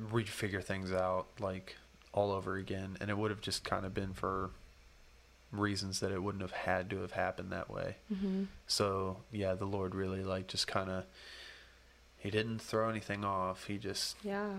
refigure 0.00 0.62
things 0.62 0.92
out 0.92 1.26
like 1.40 1.76
all 2.12 2.30
over 2.32 2.56
again 2.56 2.96
and 3.00 3.10
it 3.10 3.16
would 3.16 3.30
have 3.30 3.40
just 3.40 3.64
kind 3.64 3.86
of 3.86 3.94
been 3.94 4.12
for 4.12 4.50
reasons 5.52 6.00
that 6.00 6.10
it 6.12 6.22
wouldn't 6.22 6.42
have 6.42 6.50
had 6.52 6.90
to 6.90 7.00
have 7.00 7.12
happened 7.12 7.50
that 7.52 7.70
way 7.70 7.96
hmm 8.08 8.44
so 8.66 9.18
yeah 9.32 9.54
the 9.54 9.64
lord 9.64 9.94
really 9.94 10.22
like 10.24 10.46
just 10.48 10.66
kind 10.66 10.90
of 10.90 11.04
he 12.18 12.30
didn't 12.30 12.58
throw 12.58 12.88
anything 12.88 13.24
off 13.24 13.64
he 13.66 13.78
just 13.78 14.16
Yeah. 14.22 14.50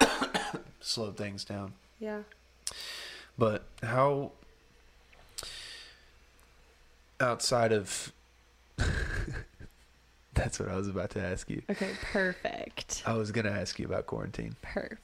slowed 0.80 1.16
things 1.16 1.44
down 1.44 1.72
Yeah. 1.98 2.20
but 3.36 3.64
how 3.82 4.32
outside 7.20 7.72
of 7.72 8.12
that's 10.34 10.58
what 10.60 10.68
i 10.68 10.76
was 10.76 10.88
about 10.88 11.10
to 11.10 11.20
ask 11.20 11.48
you 11.50 11.62
Okay. 11.70 11.90
Perfect. 12.12 13.02
i 13.06 13.12
was 13.14 13.32
going 13.32 13.44
to 13.46 13.52
ask 13.52 13.78
you 13.78 13.86
about 13.86 14.06
quarantine 14.06 14.54
Perfect. 14.62 15.00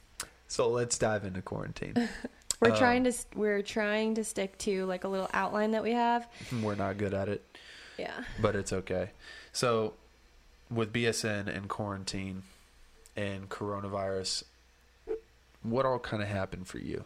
so 0.48 0.68
let's 0.68 0.96
dive 0.98 1.24
into 1.24 1.42
quarantine 1.42 1.94
We're 2.60 2.70
Um, 2.70 2.78
trying 2.78 3.04
to 3.04 3.12
we're 3.34 3.62
trying 3.62 4.14
to 4.14 4.24
stick 4.24 4.56
to 4.58 4.86
like 4.86 5.02
a 5.04 5.08
little 5.08 5.28
outline 5.34 5.72
that 5.72 5.82
we 5.82 5.90
have. 5.92 6.26
we're 6.62 6.76
not 6.76 6.96
good 6.98 7.12
at 7.12 7.28
it 7.28 7.44
Yeah. 7.98 8.22
but 8.40 8.54
it's 8.54 8.72
okay. 8.72 9.10
So, 9.52 9.94
with 10.70 10.92
BSN 10.92 11.48
and 11.54 11.68
quarantine 11.68 12.44
and 13.16 13.48
coronavirus, 13.50 14.44
what 15.62 15.84
all 15.84 15.98
kind 15.98 16.22
of 16.22 16.28
happened 16.28 16.66
for 16.68 16.78
you? 16.78 17.04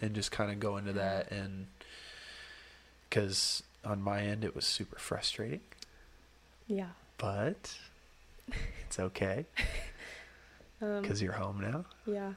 And 0.00 0.14
just 0.14 0.30
kind 0.30 0.50
of 0.52 0.58
go 0.60 0.76
into 0.76 0.92
that, 0.94 1.30
and 1.30 1.66
because 3.10 3.62
on 3.84 4.00
my 4.02 4.20
end 4.22 4.44
it 4.44 4.54
was 4.54 4.64
super 4.66 4.98
frustrating, 4.98 5.60
Yeah. 6.66 6.88
but 7.18 7.76
it's 8.86 8.98
okay. 8.98 9.46
Um, 10.82 11.00
Because 11.02 11.22
you're 11.22 11.32
home 11.32 11.60
now. 11.60 11.84
yeah. 12.04 12.32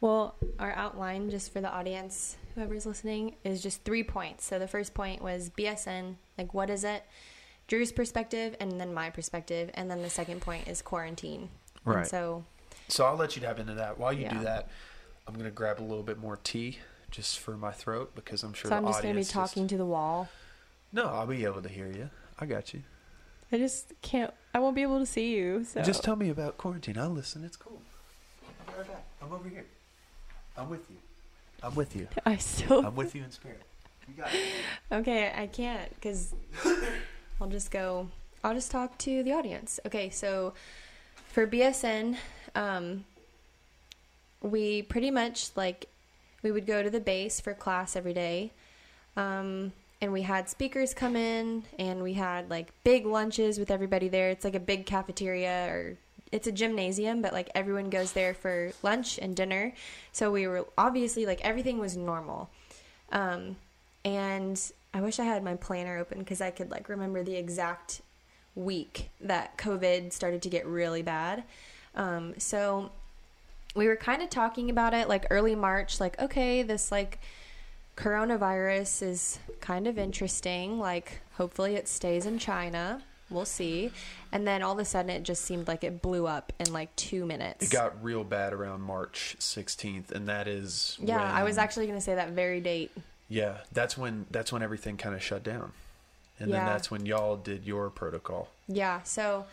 Well, 0.00 0.36
our 0.58 0.72
outline, 0.72 1.30
just 1.30 1.52
for 1.52 1.60
the 1.62 1.70
audience, 1.72 2.36
whoever's 2.54 2.84
listening, 2.84 3.34
is 3.44 3.62
just 3.62 3.82
three 3.82 4.04
points. 4.04 4.44
So 4.44 4.58
the 4.58 4.68
first 4.68 4.92
point 4.92 5.22
was 5.22 5.50
BSN, 5.50 6.16
like 6.36 6.52
what 6.52 6.68
is 6.68 6.84
it? 6.84 7.02
Drew's 7.66 7.90
perspective, 7.92 8.54
and 8.60 8.78
then 8.78 8.92
my 8.92 9.08
perspective, 9.10 9.70
and 9.74 9.90
then 9.90 10.02
the 10.02 10.10
second 10.10 10.42
point 10.42 10.68
is 10.68 10.82
quarantine. 10.82 11.48
And 11.86 11.94
Right. 11.96 12.06
so 12.06 12.44
So 12.88 13.04
I'll 13.06 13.16
let 13.16 13.34
you 13.34 13.42
dive 13.42 13.58
into 13.58 13.74
that. 13.74 13.98
While 13.98 14.12
you 14.12 14.24
Yeah. 14.24 14.34
do 14.34 14.44
that, 14.44 14.68
I'm 15.26 15.34
gonna 15.34 15.50
grab 15.50 15.80
a 15.80 15.82
little 15.82 16.04
bit 16.04 16.18
more 16.18 16.36
tea 16.36 16.78
just 17.10 17.38
for 17.38 17.56
my 17.56 17.72
throat 17.72 18.14
because 18.14 18.42
I'm 18.44 18.52
sure 18.52 18.68
so 18.68 18.74
the 18.74 18.76
I'm 18.76 18.84
just 18.92 19.02
gonna 19.02 19.14
be 19.14 19.24
talking 19.24 19.66
to 19.68 19.76
the 19.78 19.86
wall. 19.86 20.28
No, 20.92 21.06
I'll 21.06 21.26
be 21.26 21.44
able 21.44 21.62
to 21.62 21.68
hear 21.68 21.86
you. 21.86 22.10
I 22.38 22.46
got 22.46 22.72
you. 22.74 22.82
I 23.52 23.58
just 23.58 23.92
can't. 24.02 24.32
I 24.54 24.58
won't 24.58 24.74
be 24.74 24.82
able 24.82 24.98
to 24.98 25.06
see 25.06 25.34
you. 25.34 25.64
So 25.64 25.82
Just 25.82 26.02
tell 26.02 26.16
me 26.16 26.30
about 26.30 26.56
quarantine. 26.58 26.98
I'll 26.98 27.10
listen. 27.10 27.44
It's 27.44 27.56
cool. 27.56 27.80
I'll 28.66 28.72
be 28.72 28.78
right 28.78 28.88
back. 28.88 29.04
I'm 29.22 29.32
over 29.32 29.48
here. 29.48 29.64
I'm 30.56 30.68
with 30.68 30.88
you. 30.90 30.96
I'm 31.62 31.74
with 31.74 31.96
you. 31.96 32.08
I 32.26 32.36
still 32.36 32.84
I'm 32.84 32.94
with 32.96 33.14
you 33.14 33.22
in 33.24 33.30
spirit. 33.30 33.62
You 34.08 34.14
got 34.14 34.32
it. 34.32 34.40
Okay, 34.92 35.32
I 35.36 35.46
can't 35.48 35.92
because 35.94 36.34
I'll 37.40 37.48
just 37.48 37.70
go. 37.70 38.08
I'll 38.44 38.54
just 38.54 38.70
talk 38.70 38.96
to 38.98 39.22
the 39.22 39.32
audience. 39.32 39.80
Okay, 39.86 40.10
so 40.10 40.54
for 41.32 41.46
BSN, 41.46 42.16
um, 42.54 43.04
we 44.40 44.82
pretty 44.82 45.10
much 45.10 45.50
like 45.56 45.88
we 46.42 46.52
would 46.52 46.66
go 46.66 46.82
to 46.82 46.90
the 46.90 47.00
base 47.00 47.40
for 47.40 47.52
class 47.54 47.96
every 47.96 48.14
day, 48.14 48.52
um, 49.16 49.72
and 50.06 50.12
we 50.12 50.22
had 50.22 50.48
speakers 50.48 50.94
come 50.94 51.16
in, 51.16 51.64
and 51.80 52.00
we 52.00 52.12
had 52.12 52.48
like 52.48 52.68
big 52.84 53.06
lunches 53.06 53.58
with 53.58 53.72
everybody 53.72 54.08
there. 54.08 54.30
It's 54.30 54.44
like 54.44 54.54
a 54.54 54.60
big 54.60 54.86
cafeteria 54.86 55.66
or 55.68 55.96
it's 56.30 56.46
a 56.46 56.52
gymnasium, 56.52 57.22
but 57.22 57.32
like 57.32 57.50
everyone 57.56 57.90
goes 57.90 58.12
there 58.12 58.32
for 58.32 58.70
lunch 58.84 59.18
and 59.18 59.34
dinner. 59.34 59.72
So 60.12 60.30
we 60.30 60.46
were 60.46 60.64
obviously 60.78 61.26
like 61.26 61.40
everything 61.44 61.80
was 61.80 61.96
normal. 61.96 62.50
Um, 63.10 63.56
and 64.04 64.60
I 64.94 65.00
wish 65.00 65.18
I 65.18 65.24
had 65.24 65.42
my 65.42 65.56
planner 65.56 65.98
open 65.98 66.20
because 66.20 66.40
I 66.40 66.52
could 66.52 66.70
like 66.70 66.88
remember 66.88 67.24
the 67.24 67.34
exact 67.34 68.00
week 68.54 69.10
that 69.20 69.58
COVID 69.58 70.12
started 70.12 70.40
to 70.42 70.48
get 70.48 70.66
really 70.66 71.02
bad. 71.02 71.42
Um, 71.96 72.34
so 72.38 72.92
we 73.74 73.88
were 73.88 73.96
kind 73.96 74.22
of 74.22 74.30
talking 74.30 74.70
about 74.70 74.94
it 74.94 75.08
like 75.08 75.26
early 75.30 75.56
March, 75.56 75.98
like, 75.98 76.20
okay, 76.20 76.62
this 76.62 76.92
like 76.92 77.18
coronavirus 77.96 79.02
is 79.02 79.38
kind 79.60 79.86
of 79.86 79.98
interesting. 79.98 80.78
Like, 80.78 81.20
hopefully 81.36 81.74
it 81.76 81.88
stays 81.88 82.26
in 82.26 82.38
China. 82.38 83.02
We'll 83.28 83.44
see. 83.44 83.90
And 84.30 84.46
then 84.46 84.62
all 84.62 84.72
of 84.74 84.78
a 84.78 84.84
sudden 84.84 85.10
it 85.10 85.24
just 85.24 85.44
seemed 85.44 85.66
like 85.66 85.82
it 85.82 86.00
blew 86.00 86.26
up 86.28 86.52
in 86.60 86.72
like 86.72 86.94
two 86.94 87.26
minutes. 87.26 87.66
It 87.66 87.72
got 87.72 88.02
real 88.04 88.22
bad 88.22 88.52
around 88.52 88.82
March 88.82 89.36
16th, 89.40 90.12
and 90.12 90.28
that 90.28 90.46
is 90.46 90.96
yeah, 91.02 91.20
I 91.32 91.42
was 91.42 91.58
actually 91.58 91.86
going 91.86 91.98
to 91.98 92.04
say 92.04 92.14
that 92.14 92.30
very 92.30 92.60
date. 92.60 92.92
yeah. 93.28 93.58
That's 93.72 93.98
when 93.98 94.26
that's 94.30 94.52
when 94.52 94.62
everything 94.62 94.96
kind 94.96 95.14
of 95.16 95.22
shut 95.22 95.42
down, 95.42 95.72
and 96.38 96.50
Yeah. 96.50 96.56
then 96.58 96.66
that's 96.66 96.88
when 96.90 97.04
y'all 97.04 97.36
did 97.36 97.64
your 97.64 97.90
protocol. 97.90 98.48
Yeah. 98.68 99.02
So, 99.02 99.46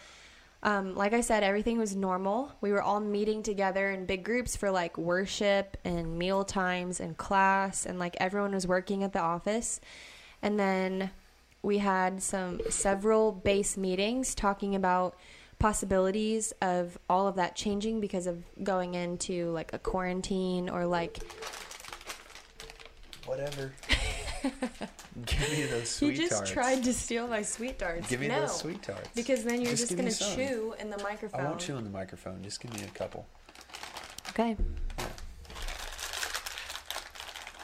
um, 0.64 0.95
like 0.95 1.11
I 1.11 1.20
said, 1.20 1.43
everything 1.43 1.78
was 1.78 1.93
normal. 1.95 2.53
We 2.61 2.72
were 2.72 2.82
all 2.82 3.01
meeting 3.01 3.43
together 3.43 3.91
in 3.91 4.05
big 4.05 4.24
groups 4.24 4.55
for 4.55 4.72
like 4.72 4.97
worship 4.97 5.78
and 5.84 6.18
meal 6.18 6.45
times 6.45 7.01
and 7.01 7.18
class, 7.18 7.86
and 7.86 7.99
like 7.99 8.16
everyone 8.20 8.53
was 8.53 8.66
working 8.66 9.03
at 9.03 9.11
the 9.11 9.20
office. 9.20 9.82
And 10.41 10.57
then 10.57 11.11
we 11.61 11.80
had 11.80 12.24
some 12.24 12.61
several 12.70 13.34
base 13.34 13.76
meetings 13.76 14.34
talking 14.34 14.74
about 14.74 15.18
possibilities 15.59 16.53
of 16.61 16.97
all 17.09 17.28
of 17.28 17.36
that 17.36 17.55
changing 17.55 17.99
because 17.99 18.26
of 18.26 18.43
going 18.64 18.95
into 18.95 19.49
like 19.51 19.74
a 19.74 19.80
quarantine 19.80 20.70
or 20.70 20.86
like 20.86 21.20
Whatever. 23.26 23.74
Give 25.25 25.51
me 25.51 25.63
those 25.63 25.99
he 25.99 26.07
sweet 26.07 26.17
just 26.17 26.31
tarts. 26.31 26.51
tried 26.51 26.83
to 26.83 26.93
steal 26.93 27.27
my 27.27 27.41
sweet 27.41 27.79
tarts. 27.79 28.09
Give 28.09 28.19
me 28.19 28.27
no, 28.27 28.41
those 28.41 28.59
sweet 28.59 28.81
tarts. 28.81 29.09
because 29.15 29.43
then 29.43 29.61
you're 29.61 29.71
Just 29.71 29.89
just, 29.89 29.97
gonna 29.97 30.35
chew 30.35 30.75
in 30.79 30.89
the 30.89 30.97
microphone. 31.03 31.39
I 31.41 31.43
won't 31.45 31.59
chew 31.59 31.77
in 31.77 31.83
the 31.83 31.89
microphone. 31.89 32.43
Just 32.43 32.59
give 32.59 32.73
me 32.73 32.83
a 32.83 32.97
couple. 32.97 33.25
Okay. 34.29 34.57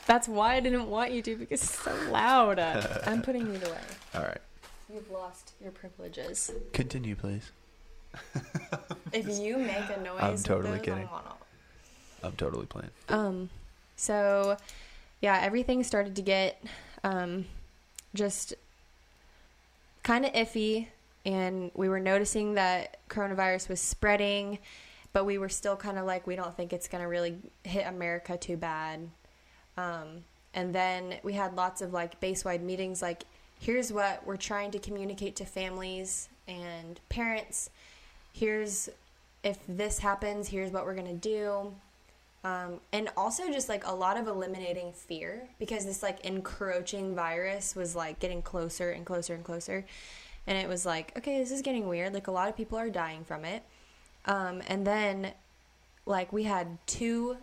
That's 0.05 0.27
why 0.27 0.55
I 0.55 0.59
didn't 0.59 0.89
want 0.89 1.11
you 1.11 1.21
to 1.21 1.35
because 1.35 1.61
it's 1.61 1.79
so 1.83 1.93
loud. 2.11 2.59
I'm 3.05 3.21
putting 3.21 3.51
these 3.51 3.61
away. 3.63 3.77
All 4.15 4.21
right. 4.21 4.41
You've 4.91 5.11
lost 5.11 5.51
your 5.61 5.71
privileges. 5.71 6.51
Continue, 6.73 7.15
please. 7.15 7.51
If 9.11 9.39
you 9.39 9.57
make 9.57 9.89
a 9.95 9.99
noise, 10.01 10.19
I'm 10.19 10.37
totally 10.37 10.79
kidding. 10.79 11.09
I'm 12.23 12.33
totally 12.33 12.67
playing. 12.67 12.91
Um, 13.09 13.49
so 13.95 14.55
yeah, 15.21 15.39
everything 15.41 15.83
started 15.83 16.15
to 16.15 16.21
get 16.21 16.61
um, 17.03 17.45
just 18.13 18.53
kind 20.03 20.25
of 20.25 20.33
iffy, 20.33 20.87
and 21.25 21.71
we 21.75 21.89
were 21.89 21.99
noticing 21.99 22.53
that 22.55 22.97
coronavirus 23.09 23.69
was 23.69 23.81
spreading, 23.81 24.59
but 25.11 25.25
we 25.25 25.37
were 25.37 25.49
still 25.49 25.75
kind 25.75 25.97
of 25.97 26.05
like, 26.05 26.25
we 26.25 26.35
don't 26.35 26.55
think 26.55 26.71
it's 26.71 26.87
gonna 26.87 27.07
really 27.07 27.37
hit 27.63 27.85
America 27.85 28.37
too 28.37 28.57
bad. 28.57 29.09
Um, 29.77 30.23
and 30.53 30.73
then 30.73 31.15
we 31.23 31.33
had 31.33 31.55
lots 31.55 31.81
of 31.81 31.93
like 31.93 32.19
base 32.19 32.45
wide 32.45 32.63
meetings, 32.63 33.01
like 33.01 33.23
here's 33.59 33.91
what 33.91 34.25
we're 34.25 34.37
trying 34.37 34.71
to 34.71 34.79
communicate 34.79 35.35
to 35.35 35.45
families 35.45 36.29
and 36.47 36.99
parents. 37.09 37.69
Here's 38.33 38.89
if 39.43 39.57
this 39.67 39.99
happens, 39.99 40.49
here's 40.49 40.71
what 40.71 40.85
we're 40.85 40.95
gonna 40.95 41.13
do. 41.13 41.73
Um, 42.43 42.79
and 42.93 43.09
also 43.17 43.51
just 43.51 43.67
like 43.67 43.85
a 43.85 43.93
lot 43.93 44.17
of 44.17 44.27
eliminating 44.27 44.93
fear 44.93 45.49
because 45.59 45.85
this 45.85 46.01
like 46.01 46.25
encroaching 46.25 47.13
virus 47.13 47.75
was 47.75 47.95
like 47.95 48.19
getting 48.19 48.41
closer 48.41 48.91
and 48.91 49.05
closer 49.05 49.33
and 49.33 49.43
closer. 49.43 49.85
And 50.47 50.57
it 50.57 50.69
was 50.69 50.85
like, 50.85 51.11
okay, 51.17 51.39
this 51.39 51.51
is 51.51 51.61
getting 51.61 51.87
weird. 51.87 52.13
Like 52.13 52.27
a 52.27 52.31
lot 52.31 52.47
of 52.47 52.55
people 52.55 52.77
are 52.77 52.89
dying 52.89 53.25
from 53.25 53.43
it. 53.43 53.63
Um, 54.25 54.61
and 54.67 54.87
then 54.87 55.33
like 56.05 56.31
we 56.31 56.43
had 56.43 56.77
two 56.87 57.37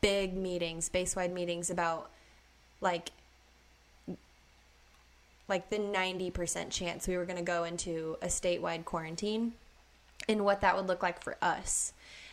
big 0.00 0.36
meetings, 0.36 0.88
base 0.88 1.16
wide 1.16 1.32
meetings 1.32 1.70
about 1.70 2.10
like 2.80 3.10
like 5.48 5.68
the 5.68 5.78
90% 5.78 6.70
chance 6.70 7.08
we 7.08 7.16
were 7.16 7.24
going 7.24 7.36
to 7.36 7.42
go 7.42 7.64
into 7.64 8.16
a 8.22 8.26
statewide 8.26 8.84
quarantine 8.84 9.52
and 10.28 10.44
what 10.44 10.60
that 10.60 10.76
would 10.76 10.86
look 10.86 11.02
like 11.02 11.20
for 11.20 11.36
us. 11.42 11.92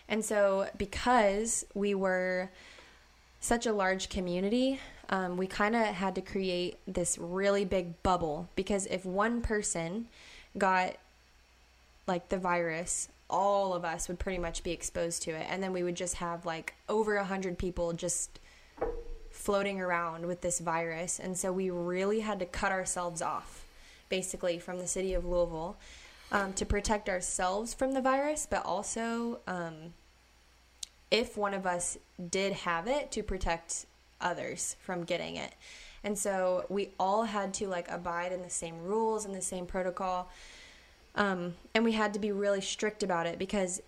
And 0.09 0.23
so, 0.23 0.69
because 0.77 1.65
we 1.73 1.93
were 1.93 2.49
such 3.39 3.65
a 3.65 3.73
large 3.73 4.09
community, 4.09 4.79
um, 5.09 5.37
we 5.37 5.47
kind 5.47 5.75
of 5.75 5.85
had 5.85 6.15
to 6.15 6.21
create 6.21 6.77
this 6.87 7.17
really 7.17 7.65
big 7.65 8.01
bubble 8.03 8.49
because 8.55 8.85
if 8.87 9.05
one 9.05 9.41
person 9.41 10.07
got 10.57 10.95
like 12.07 12.29
the 12.29 12.37
virus, 12.37 13.09
all 13.29 13.73
of 13.73 13.83
us 13.83 14.07
would 14.07 14.19
pretty 14.19 14.37
much 14.37 14.63
be 14.63 14.71
exposed 14.71 15.21
to 15.23 15.31
it. 15.31 15.45
And 15.49 15.61
then 15.61 15.73
we 15.73 15.83
would 15.83 15.95
just 15.95 16.15
have 16.15 16.45
like 16.45 16.73
over 16.87 17.15
a 17.15 17.25
hundred 17.25 17.57
people 17.57 17.93
just 17.93 18.39
floating 19.29 19.79
around 19.79 20.25
with 20.25 20.41
this 20.41 20.59
virus. 20.59 21.19
And 21.19 21.37
so 21.37 21.51
we 21.51 21.69
really 21.69 22.21
had 22.21 22.39
to 22.39 22.45
cut 22.45 22.71
ourselves 22.71 23.21
off 23.21 23.65
basically 24.09 24.57
from 24.57 24.79
the 24.79 24.87
city 24.87 25.13
of 25.13 25.25
Louisville 25.25 25.77
um, 26.31 26.53
to 26.53 26.65
protect 26.65 27.09
ourselves 27.09 27.73
from 27.73 27.93
the 27.93 28.01
virus, 28.01 28.47
but 28.49 28.65
also 28.65 29.39
um, 29.47 29.93
if 31.11 31.37
one 31.37 31.53
of 31.53 31.65
us 31.65 31.97
did 32.29 32.53
have 32.53 32.87
it, 32.87 33.11
to 33.11 33.23
protect 33.23 33.85
others 34.19 34.75
from 34.81 35.03
getting 35.03 35.35
it. 35.35 35.53
And 36.03 36.17
so 36.17 36.65
we 36.69 36.89
all 36.99 37.23
had 37.23 37.53
to 37.55 37.67
like 37.67 37.89
abide 37.89 38.31
in 38.31 38.41
the 38.41 38.49
same 38.49 38.83
rules 38.83 39.25
and 39.25 39.33
the 39.33 39.41
same 39.41 39.65
protocol. 39.65 40.29
Um, 41.15 41.55
and 41.73 41.83
we 41.83 41.93
had 41.93 42.13
to 42.13 42.19
be 42.19 42.31
really 42.31 42.61
strict 42.61 43.03
about 43.03 43.25
it 43.25 43.39
because 43.39 43.81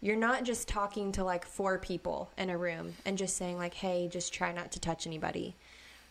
you're 0.00 0.16
not 0.16 0.44
just 0.44 0.68
talking 0.68 1.12
to 1.12 1.24
like 1.24 1.44
four 1.44 1.78
people 1.78 2.30
in 2.36 2.50
a 2.50 2.58
room 2.58 2.94
and 3.04 3.16
just 3.16 3.36
saying 3.36 3.56
like, 3.56 3.74
"Hey, 3.74 4.08
just 4.08 4.34
try 4.34 4.52
not 4.52 4.72
to 4.72 4.80
touch 4.80 5.06
anybody." 5.06 5.54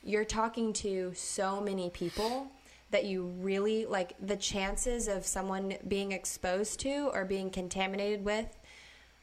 You're 0.03 0.26
talking 0.26 0.74
to 0.74 1.13
so 1.16 1.59
many 1.59 1.89
people 1.89 2.47
that 2.96 3.04
you 3.04 3.26
really 3.41 3.86
like 3.86 4.14
the 4.26 4.38
chances 4.38 5.10
of 5.10 5.26
someone 5.26 5.76
being 5.86 6.14
exposed 6.14 6.80
to 6.80 7.10
or 7.14 7.26
being 7.26 7.50
contaminated 7.50 8.24
with 8.24 8.58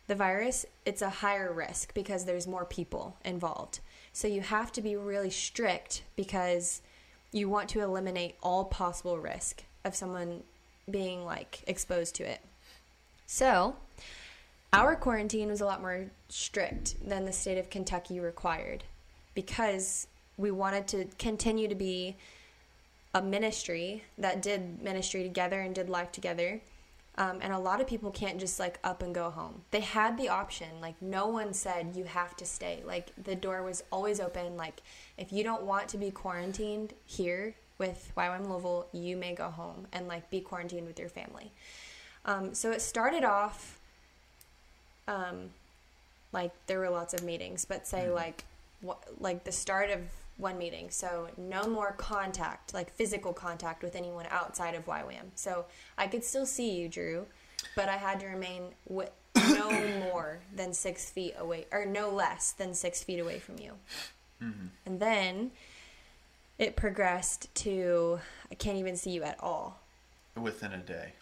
the 0.08 0.14
virus, 0.14 0.66
it's 0.84 1.00
a 1.00 1.08
higher 1.08 1.50
risk 1.50 1.94
because 1.94 2.26
there's 2.26 2.46
more 2.46 2.66
people 2.66 3.16
involved. 3.24 3.80
So 4.12 4.28
you 4.28 4.42
have 4.42 4.72
to 4.72 4.82
be 4.82 4.94
really 4.94 5.30
strict 5.30 6.02
because 6.16 6.82
you 7.32 7.48
want 7.48 7.70
to 7.70 7.80
eliminate 7.80 8.34
all 8.42 8.66
possible 8.66 9.16
risk 9.16 9.64
of 9.86 9.96
someone 9.96 10.42
being 10.90 11.24
like 11.24 11.64
exposed 11.66 12.14
to 12.16 12.30
it. 12.30 12.40
So, 13.26 13.76
our 14.74 14.94
quarantine 14.96 15.48
was 15.48 15.62
a 15.62 15.64
lot 15.64 15.80
more 15.80 16.10
strict 16.28 16.96
than 17.08 17.24
the 17.24 17.32
state 17.32 17.56
of 17.56 17.70
Kentucky 17.70 18.20
required 18.20 18.84
because 19.34 20.08
we 20.36 20.50
wanted 20.50 20.86
to 20.88 21.06
continue 21.18 21.68
to 21.68 21.74
be 21.74 22.16
a 23.14 23.22
ministry 23.22 24.04
that 24.18 24.40
did 24.40 24.82
ministry 24.82 25.22
together 25.22 25.60
and 25.60 25.74
did 25.74 25.88
life 25.88 26.12
together. 26.12 26.60
Um, 27.18 27.40
and 27.42 27.52
a 27.52 27.58
lot 27.58 27.82
of 27.82 27.86
people 27.86 28.10
can't 28.10 28.40
just 28.40 28.58
like 28.58 28.78
up 28.82 29.02
and 29.02 29.14
go 29.14 29.28
home. 29.28 29.62
They 29.70 29.80
had 29.80 30.16
the 30.16 30.30
option. 30.30 30.68
Like 30.80 30.94
no 31.02 31.26
one 31.26 31.52
said 31.52 31.94
you 31.94 32.04
have 32.04 32.34
to 32.38 32.46
stay. 32.46 32.82
Like 32.86 33.10
the 33.22 33.34
door 33.34 33.62
was 33.62 33.84
always 33.90 34.18
open. 34.18 34.56
Like 34.56 34.80
if 35.18 35.30
you 35.30 35.44
don't 35.44 35.64
want 35.64 35.88
to 35.88 35.98
be 35.98 36.10
quarantined 36.10 36.94
here 37.04 37.54
with 37.76 38.12
YWAM 38.16 38.48
Louisville, 38.48 38.86
you 38.92 39.16
may 39.16 39.34
go 39.34 39.50
home 39.50 39.86
and 39.92 40.08
like 40.08 40.30
be 40.30 40.40
quarantined 40.40 40.86
with 40.86 40.98
your 40.98 41.10
family. 41.10 41.52
Um, 42.24 42.54
so 42.54 42.70
it 42.70 42.80
started 42.80 43.24
off, 43.24 43.78
um, 45.06 45.50
like 46.32 46.52
there 46.66 46.78
were 46.78 46.88
lots 46.88 47.12
of 47.12 47.22
meetings, 47.22 47.66
but 47.66 47.86
say 47.86 48.10
like, 48.10 48.44
what, 48.80 49.02
like 49.20 49.44
the 49.44 49.52
start 49.52 49.90
of 49.90 50.00
one 50.42 50.58
meeting. 50.58 50.90
So 50.90 51.28
no 51.38 51.66
more 51.66 51.92
contact, 51.92 52.74
like 52.74 52.92
physical 52.92 53.32
contact 53.32 53.82
with 53.82 53.96
anyone 53.96 54.26
outside 54.30 54.74
of 54.74 54.84
YWAM. 54.84 55.30
So 55.34 55.64
I 55.96 56.08
could 56.08 56.24
still 56.24 56.44
see 56.44 56.72
you, 56.72 56.88
Drew, 56.88 57.26
but 57.76 57.88
I 57.88 57.96
had 57.96 58.20
to 58.20 58.26
remain 58.26 58.74
wi- 58.88 59.10
no 59.36 59.70
more 60.00 60.40
than 60.54 60.74
six 60.74 61.08
feet 61.08 61.34
away, 61.38 61.66
or 61.72 61.86
no 61.86 62.10
less 62.10 62.52
than 62.52 62.74
six 62.74 63.02
feet 63.02 63.20
away 63.20 63.38
from 63.38 63.58
you. 63.58 63.72
Mm-hmm. 64.42 64.66
And 64.84 65.00
then 65.00 65.52
it 66.58 66.76
progressed 66.76 67.54
to 67.56 68.20
I 68.50 68.54
can't 68.56 68.76
even 68.76 68.96
see 68.96 69.10
you 69.10 69.22
at 69.22 69.40
all. 69.40 69.80
Within 70.36 70.72
a 70.72 70.78
day. 70.78 71.12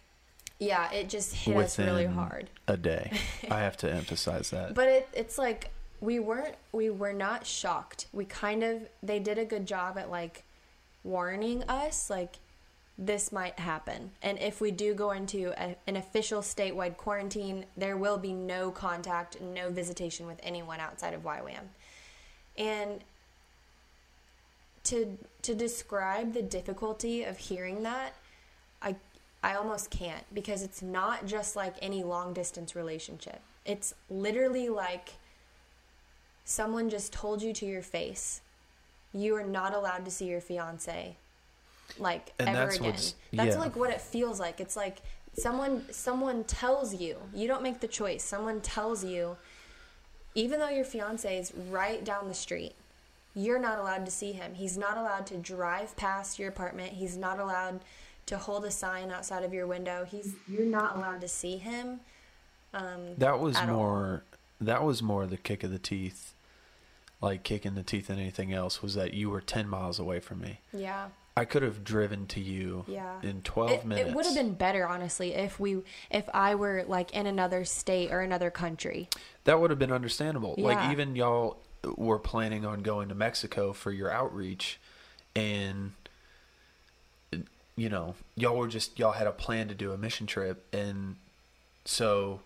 Yeah, 0.58 0.92
it 0.92 1.08
just 1.08 1.34
hit 1.34 1.56
us 1.56 1.78
really 1.78 2.06
hard. 2.06 2.50
A 2.68 2.76
day. 2.76 3.12
I 3.50 3.60
have 3.60 3.78
to 3.78 3.90
emphasize 3.90 4.50
that. 4.50 4.74
But 4.74 4.88
it, 4.88 5.08
it's 5.14 5.38
like 5.38 5.70
we 6.00 6.18
weren't 6.18 6.54
we 6.72 6.90
were 6.90 7.12
not 7.12 7.46
shocked. 7.46 8.06
We 8.12 8.24
kind 8.24 8.62
of 8.62 8.88
they 9.02 9.18
did 9.18 9.38
a 9.38 9.44
good 9.44 9.66
job 9.66 9.98
at 9.98 10.10
like 10.10 10.44
warning 11.04 11.62
us 11.64 12.10
like 12.10 12.36
this 13.00 13.32
might 13.32 13.58
happen. 13.58 14.10
And 14.22 14.38
if 14.38 14.60
we 14.60 14.70
do 14.70 14.92
go 14.92 15.12
into 15.12 15.52
a, 15.56 15.74
an 15.86 15.96
official 15.96 16.42
statewide 16.42 16.98
quarantine, 16.98 17.64
there 17.74 17.96
will 17.96 18.18
be 18.18 18.34
no 18.34 18.70
contact, 18.70 19.40
no 19.40 19.70
visitation 19.70 20.26
with 20.26 20.38
anyone 20.42 20.80
outside 20.80 21.14
of 21.14 21.22
YWAM. 21.22 21.64
And 22.58 23.00
to 24.84 25.18
to 25.42 25.54
describe 25.54 26.34
the 26.34 26.42
difficulty 26.42 27.24
of 27.24 27.38
hearing 27.38 27.82
that, 27.82 28.14
I 28.82 28.96
I 29.42 29.54
almost 29.54 29.90
can't 29.90 30.24
because 30.34 30.62
it's 30.62 30.82
not 30.82 31.26
just 31.26 31.56
like 31.56 31.74
any 31.80 32.02
long 32.02 32.34
distance 32.34 32.76
relationship. 32.76 33.40
It's 33.64 33.94
literally 34.10 34.68
like 34.68 35.14
someone 36.50 36.90
just 36.90 37.12
told 37.12 37.40
you 37.42 37.52
to 37.52 37.64
your 37.64 37.82
face, 37.82 38.40
you 39.14 39.36
are 39.36 39.44
not 39.44 39.72
allowed 39.72 40.04
to 40.04 40.10
see 40.10 40.26
your 40.26 40.40
fiance 40.40 41.16
like 41.98 42.32
And 42.38 42.48
ever 42.48 42.58
that's 42.66 42.76
again. 42.76 42.92
That's 43.32 43.54
yeah. 43.54 43.60
like 43.60 43.76
what 43.76 43.90
it 43.90 44.00
feels 44.00 44.40
like. 44.40 44.60
It's 44.60 44.76
like 44.76 44.98
someone 45.38 45.84
someone 45.92 46.42
tells 46.44 46.94
you. 46.94 47.16
You 47.34 47.46
don't 47.46 47.62
make 47.62 47.80
the 47.80 47.88
choice. 47.88 48.24
Someone 48.24 48.60
tells 48.60 49.04
you 49.04 49.36
even 50.34 50.58
though 50.60 50.68
your 50.68 50.84
fiance 50.84 51.38
is 51.38 51.52
right 51.70 52.04
down 52.04 52.28
the 52.28 52.34
street, 52.34 52.74
you're 53.34 53.58
not 53.58 53.78
allowed 53.78 54.04
to 54.06 54.10
see 54.10 54.32
him. 54.32 54.54
He's 54.54 54.76
not 54.76 54.96
allowed 54.96 55.26
to 55.26 55.36
drive 55.36 55.96
past 55.96 56.38
your 56.38 56.48
apartment. 56.48 56.92
He's 56.94 57.16
not 57.16 57.38
allowed 57.38 57.80
to 58.26 58.38
hold 58.38 58.64
a 58.64 58.70
sign 58.70 59.10
outside 59.10 59.44
of 59.44 59.52
your 59.54 59.66
window. 59.68 60.04
He's 60.08 60.34
you're 60.48 60.66
not 60.66 60.96
allowed 60.96 61.20
to 61.20 61.28
see 61.28 61.56
him. 61.58 62.00
Um, 62.74 63.14
That 63.18 63.38
was 63.40 63.56
at 63.56 63.68
all. 63.68 63.76
more. 63.76 64.22
That 64.60 64.84
was 64.84 65.02
more 65.02 65.26
the 65.26 65.36
kick 65.38 65.64
of 65.64 65.70
the 65.70 65.78
teeth, 65.78 66.34
like 67.20 67.42
kicking 67.42 67.74
the 67.74 67.82
teeth 67.82 68.06
than 68.08 68.18
anything 68.18 68.52
else. 68.52 68.82
Was 68.82 68.94
that 68.94 69.14
you 69.14 69.30
were 69.30 69.40
ten 69.40 69.68
miles 69.68 69.98
away 69.98 70.20
from 70.20 70.40
me? 70.40 70.60
yeah. 70.72 71.08
I 71.36 71.44
could 71.46 71.62
have 71.62 71.84
driven 71.84 72.26
to 72.26 72.40
you 72.40 72.84
Yeah. 72.88 73.18
in 73.22 73.40
twelve 73.42 73.70
It, 73.70 73.84
minutes. 73.86 74.10
it 74.10 74.14
would 74.16 74.26
have 74.26 74.34
been 74.34 74.52
better, 74.54 74.86
honestly, 74.86 75.32
if 75.32 75.58
we 75.60 75.78
if 76.10 76.28
I 76.34 76.54
were 76.56 76.84
like 76.86 77.12
in 77.12 77.26
another 77.26 77.64
state 77.64 78.10
or 78.10 78.20
another 78.20 78.50
country. 78.50 79.08
That 79.44 79.60
would 79.60 79.70
have 79.70 79.78
been 79.78 79.92
understandable. 79.92 80.54
Yeah. 80.58 80.64
Like 80.66 80.90
even 80.92 81.14
y'all 81.16 81.58
were 81.96 82.18
planning 82.18 82.66
on 82.66 82.82
going 82.82 83.08
to 83.08 83.14
Mexico 83.14 83.72
for 83.72 83.90
your 83.92 84.10
outreach, 84.10 84.80
and 85.34 85.92
you 87.76 87.88
know 87.88 88.14
y'all 88.34 88.56
were 88.56 88.68
just 88.68 88.98
y'all 88.98 89.12
had 89.12 89.26
a 89.26 89.32
plan 89.32 89.68
to 89.68 89.74
do 89.74 89.92
a 89.92 89.96
mission 89.96 90.26
trip, 90.26 90.66
and 90.74 91.16
so 91.84 92.40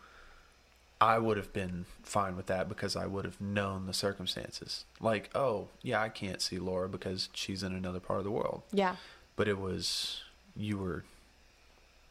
I 1.05 1.19
would 1.19 1.37
have 1.37 1.53
been 1.53 1.85
fine 2.03 2.35
with 2.35 2.47
that 2.47 2.67
because 2.67 2.97
I 2.97 3.05
would 3.05 3.27
have 3.27 3.39
known 3.39 3.85
the 3.85 3.93
circumstances. 3.93 4.87
Like, 5.03 5.29
oh 5.35 5.69
yeah, 5.83 6.01
I 6.01 6.09
can't 6.09 6.41
see 6.41 6.59
Laura 6.59 6.89
because 6.89 7.29
she's 7.35 7.63
in 7.63 7.75
another 7.75 8.01
part 8.01 8.21
of 8.21 8.25
the 8.25 8.31
world. 8.31 8.63
Yeah. 8.73 8.97
But 9.37 9.47
it 9.47 9.59
was 9.59 10.23
you 10.57 10.79
were 10.79 11.05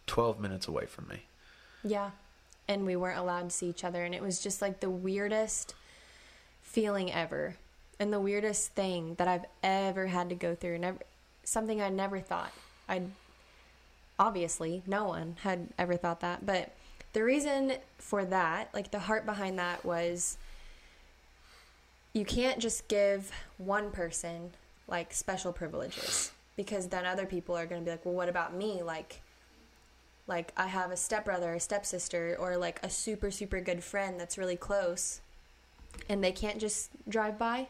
twelve 0.06 0.40
minutes 0.40 0.68
away 0.68 0.86
from 0.86 1.08
me. 1.08 1.24
Yeah. 1.84 2.12
And 2.68 2.86
we 2.86 2.96
weren't 2.96 3.18
allowed 3.18 3.50
to 3.50 3.56
see 3.56 3.68
each 3.68 3.84
other. 3.84 4.04
And 4.04 4.14
it 4.14 4.22
was 4.22 4.40
just 4.44 4.62
like 4.62 4.80
the 4.80 4.92
weirdest 4.92 5.74
feeling 6.62 7.12
ever. 7.12 7.56
And 8.00 8.14
the 8.14 8.20
weirdest 8.20 8.74
thing 8.74 9.16
that 9.16 9.28
I've 9.28 9.46
ever 9.64 10.06
had 10.06 10.30
to 10.30 10.36
go 10.36 10.54
through. 10.54 10.78
Never 10.78 11.00
something 11.44 11.82
I 11.82 11.90
never 11.90 12.20
thought. 12.20 12.52
I'd 12.88 13.10
obviously 14.20 14.84
no 14.86 15.06
one 15.06 15.38
had 15.42 15.70
ever 15.80 15.98
thought 15.98 16.20
that. 16.20 16.46
But 16.46 16.76
the 17.14 17.24
reason 17.24 17.74
for 17.98 18.26
that, 18.26 18.70
like 18.74 18.92
the 18.92 19.00
heart 19.00 19.26
behind 19.26 19.58
that 19.60 19.86
was 19.86 20.38
you 22.14 22.26
can't 22.26 22.60
just 22.60 22.88
give 22.88 23.32
one 23.58 23.92
person 23.92 24.52
like 24.88 25.14
special 25.14 25.52
privileges 25.52 26.32
because 26.56 26.88
then 26.88 27.06
other 27.06 27.26
people 27.26 27.58
are 27.58 27.66
going 27.66 27.82
to 27.82 27.86
be 27.86 27.92
like, 27.92 28.06
"Well, 28.06 28.14
what 28.14 28.30
about 28.30 28.54
me?" 28.56 28.82
like 28.84 29.22
like 30.28 30.54
I 30.56 30.68
have 30.68 30.92
a 30.92 30.98
stepbrother 30.98 31.56
or 31.56 31.60
stepsister 31.60 32.36
or 32.40 32.56
like 32.58 32.80
a 32.84 32.90
super 32.90 33.30
super 33.32 33.60
good 33.60 33.84
friend 33.84 34.20
that's 34.20 34.38
really 34.38 34.56
close 34.56 35.20
and 36.10 36.24
they 36.24 36.32
can't 36.32 36.60
just 36.60 36.90
drive 37.10 37.38
by. 37.38 37.68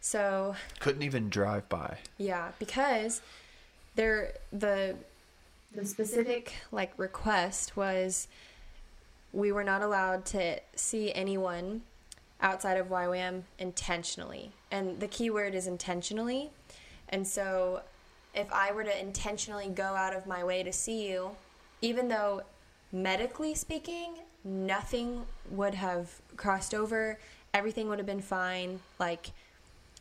So, 0.00 0.54
Couldn't 0.80 1.02
even 1.02 1.30
drive 1.30 1.66
by. 1.70 1.96
yeah, 2.18 2.50
because 2.58 3.22
they're 3.96 4.34
the 4.52 4.96
the 5.74 5.84
specific 5.84 6.54
like 6.72 6.92
request 6.96 7.76
was 7.76 8.28
we 9.32 9.50
were 9.50 9.64
not 9.64 9.82
allowed 9.82 10.24
to 10.24 10.60
see 10.76 11.12
anyone 11.12 11.82
outside 12.40 12.76
of 12.76 12.88
YWAM 12.88 13.42
intentionally. 13.58 14.52
And 14.70 15.00
the 15.00 15.08
key 15.08 15.30
word 15.30 15.54
is 15.54 15.66
intentionally. 15.66 16.50
And 17.08 17.26
so 17.26 17.82
if 18.34 18.52
I 18.52 18.72
were 18.72 18.84
to 18.84 19.00
intentionally 19.00 19.68
go 19.68 19.84
out 19.84 20.14
of 20.14 20.26
my 20.26 20.44
way 20.44 20.62
to 20.62 20.72
see 20.72 21.08
you, 21.08 21.30
even 21.80 22.08
though 22.08 22.42
medically 22.92 23.54
speaking, 23.54 24.14
nothing 24.44 25.24
would 25.50 25.74
have 25.74 26.20
crossed 26.36 26.74
over, 26.74 27.18
everything 27.52 27.88
would 27.88 27.98
have 27.98 28.06
been 28.06 28.20
fine. 28.20 28.80
Like, 28.98 29.30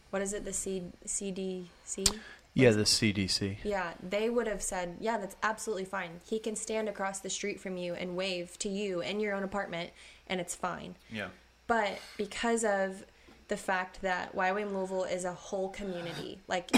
what 0.09 0.21
is 0.21 0.33
it, 0.33 0.45
the 0.45 0.53
C- 0.53 0.91
CDC? 1.05 2.19
Yeah, 2.53 2.71
the 2.71 2.83
CDC. 2.83 3.57
Yeah, 3.63 3.93
they 4.07 4.29
would 4.29 4.47
have 4.47 4.61
said, 4.61 4.97
yeah, 4.99 5.17
that's 5.17 5.35
absolutely 5.41 5.85
fine. 5.85 6.21
He 6.23 6.37
can 6.37 6.55
stand 6.55 6.87
across 6.87 7.19
the 7.19 7.29
street 7.29 7.59
from 7.59 7.77
you 7.77 7.95
and 7.95 8.15
wave 8.15 8.57
to 8.59 8.69
you 8.69 9.01
in 9.01 9.19
your 9.19 9.33
own 9.33 9.43
apartment, 9.43 9.89
and 10.27 10.39
it's 10.39 10.53
fine. 10.53 10.95
Yeah. 11.11 11.29
But 11.65 11.99
because 12.17 12.63
of 12.63 13.05
the 13.47 13.57
fact 13.57 14.01
that 14.03 14.35
YWAM 14.35 14.71
Louisville 14.71 15.05
is 15.05 15.25
a 15.25 15.33
whole 15.33 15.69
community, 15.69 16.39
like 16.47 16.69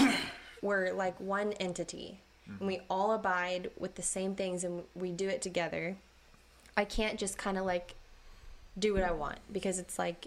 we're 0.62 0.92
like 0.92 1.20
one 1.20 1.52
entity, 1.54 2.20
and 2.48 2.66
we 2.66 2.76
mm-hmm. 2.76 2.84
all 2.88 3.12
abide 3.12 3.70
with 3.78 3.96
the 3.96 4.02
same 4.02 4.34
things 4.34 4.64
and 4.64 4.82
we 4.94 5.10
do 5.10 5.28
it 5.28 5.42
together, 5.42 5.96
I 6.76 6.84
can't 6.84 7.18
just 7.18 7.38
kind 7.38 7.58
of 7.58 7.64
like 7.64 7.94
do 8.78 8.94
what 8.94 9.02
I 9.02 9.12
want 9.12 9.38
because 9.52 9.78
it's 9.78 9.98
like 9.98 10.26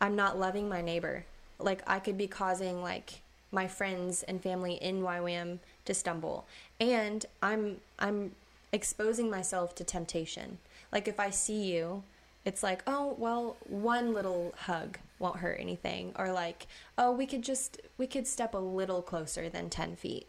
I'm 0.00 0.16
not 0.16 0.38
loving 0.38 0.68
my 0.68 0.80
neighbor. 0.80 1.24
Like 1.58 1.82
I 1.86 1.98
could 1.98 2.16
be 2.16 2.26
causing 2.26 2.82
like 2.82 3.20
my 3.52 3.68
friends 3.68 4.22
and 4.24 4.42
family 4.42 4.74
in 4.74 5.02
YWAM 5.02 5.58
to 5.84 5.94
stumble, 5.94 6.46
and 6.80 7.24
I'm 7.42 7.76
I'm 7.98 8.32
exposing 8.72 9.30
myself 9.30 9.74
to 9.76 9.84
temptation. 9.84 10.58
Like 10.90 11.06
if 11.06 11.20
I 11.20 11.30
see 11.30 11.62
you, 11.72 12.02
it's 12.44 12.62
like, 12.62 12.82
oh 12.86 13.14
well, 13.18 13.56
one 13.68 14.12
little 14.12 14.54
hug 14.56 14.98
won't 15.18 15.36
hurt 15.36 15.60
anything, 15.60 16.12
or 16.16 16.32
like, 16.32 16.66
oh 16.98 17.12
we 17.12 17.26
could 17.26 17.42
just 17.42 17.80
we 17.98 18.06
could 18.06 18.26
step 18.26 18.54
a 18.54 18.58
little 18.58 19.02
closer 19.02 19.48
than 19.48 19.70
ten 19.70 19.94
feet. 19.94 20.26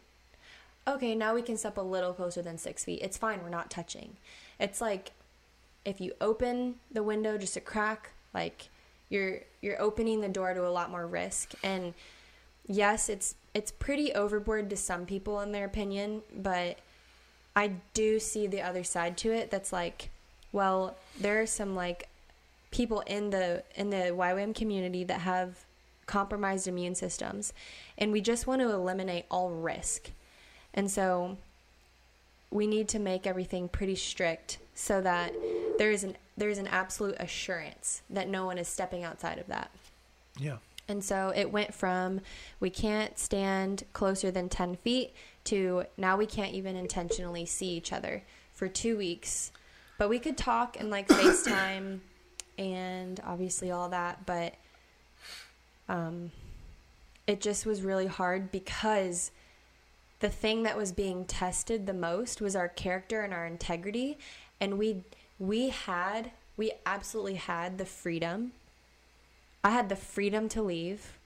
Okay, 0.86 1.14
now 1.14 1.34
we 1.34 1.40
can 1.40 1.56
step 1.56 1.78
a 1.78 1.80
little 1.80 2.12
closer 2.12 2.42
than 2.42 2.58
six 2.58 2.84
feet. 2.84 3.00
It's 3.02 3.16
fine. 3.16 3.42
We're 3.42 3.48
not 3.48 3.70
touching. 3.70 4.16
It's 4.60 4.80
like 4.82 5.12
if 5.84 6.00
you 6.00 6.12
open 6.20 6.76
the 6.92 7.02
window 7.02 7.38
just 7.38 7.56
a 7.56 7.60
crack, 7.60 8.10
like 8.34 8.68
you're 9.08 9.40
you're 9.62 9.80
opening 9.80 10.20
the 10.20 10.28
door 10.28 10.52
to 10.52 10.66
a 10.66 10.68
lot 10.68 10.90
more 10.90 11.06
risk. 11.06 11.54
And 11.62 11.94
yes, 12.66 13.08
it's 13.08 13.34
it's 13.52 13.70
pretty 13.70 14.12
overboard 14.12 14.68
to 14.70 14.76
some 14.76 15.06
people 15.06 15.40
in 15.40 15.52
their 15.52 15.64
opinion, 15.64 16.22
but 16.36 16.78
I 17.54 17.72
do 17.92 18.18
see 18.18 18.46
the 18.46 18.62
other 18.62 18.82
side 18.82 19.16
to 19.18 19.32
it. 19.32 19.50
That's 19.50 19.72
like, 19.72 20.10
well, 20.52 20.96
there 21.18 21.40
are 21.40 21.46
some 21.46 21.74
like 21.74 22.08
people 22.70 23.00
in 23.06 23.30
the 23.30 23.62
in 23.76 23.90
the 23.90 24.12
YWAM 24.12 24.54
community 24.54 25.04
that 25.04 25.20
have 25.20 25.64
compromised 26.06 26.66
immune 26.66 26.94
systems, 26.94 27.52
and 27.96 28.12
we 28.12 28.20
just 28.20 28.46
want 28.46 28.60
to 28.60 28.70
eliminate 28.70 29.26
all 29.30 29.50
risk. 29.50 30.10
And 30.74 30.90
so 30.90 31.36
we 32.50 32.66
need 32.66 32.88
to 32.88 32.98
make 32.98 33.26
everything 33.26 33.68
pretty 33.68 33.94
strict 33.94 34.58
so 34.74 35.00
that 35.00 35.32
there 35.78 35.90
is 35.90 36.04
an 36.04 36.16
there's 36.36 36.58
an 36.58 36.66
absolute 36.66 37.16
assurance 37.20 38.02
that 38.10 38.28
no 38.28 38.44
one 38.44 38.58
is 38.58 38.66
stepping 38.66 39.04
outside 39.04 39.38
of 39.38 39.46
that. 39.46 39.70
Yeah. 40.38 40.56
And 40.88 41.02
so 41.02 41.32
it 41.34 41.50
went 41.50 41.74
from 41.74 42.20
we 42.60 42.70
can't 42.70 43.18
stand 43.18 43.84
closer 43.92 44.30
than 44.30 44.48
10 44.48 44.76
feet 44.76 45.14
to 45.44 45.84
now 45.96 46.16
we 46.16 46.26
can't 46.26 46.54
even 46.54 46.76
intentionally 46.76 47.46
see 47.46 47.68
each 47.68 47.92
other 47.92 48.22
for 48.52 48.68
two 48.68 48.96
weeks. 48.96 49.52
But 49.98 50.08
we 50.08 50.18
could 50.18 50.36
talk 50.36 50.76
and 50.78 50.90
like 50.90 51.08
FaceTime 51.08 52.00
and 52.58 53.20
obviously 53.24 53.70
all 53.70 53.88
that. 53.90 54.26
But 54.26 54.54
um, 55.88 56.30
it 57.26 57.40
just 57.40 57.66
was 57.66 57.82
really 57.82 58.06
hard 58.06 58.50
because 58.50 59.30
the 60.20 60.28
thing 60.28 60.62
that 60.62 60.76
was 60.76 60.92
being 60.92 61.24
tested 61.24 61.86
the 61.86 61.94
most 61.94 62.40
was 62.40 62.56
our 62.56 62.68
character 62.68 63.20
and 63.22 63.32
our 63.32 63.46
integrity. 63.46 64.18
And 64.60 64.78
we, 64.78 65.04
we 65.38 65.68
had, 65.68 66.30
we 66.56 66.72
absolutely 66.86 67.34
had 67.34 67.78
the 67.78 67.84
freedom 67.84 68.52
I 69.64 69.70
had 69.70 69.88
the 69.88 69.96
freedom 69.96 70.48
to 70.50 70.62
leave, 70.62 71.18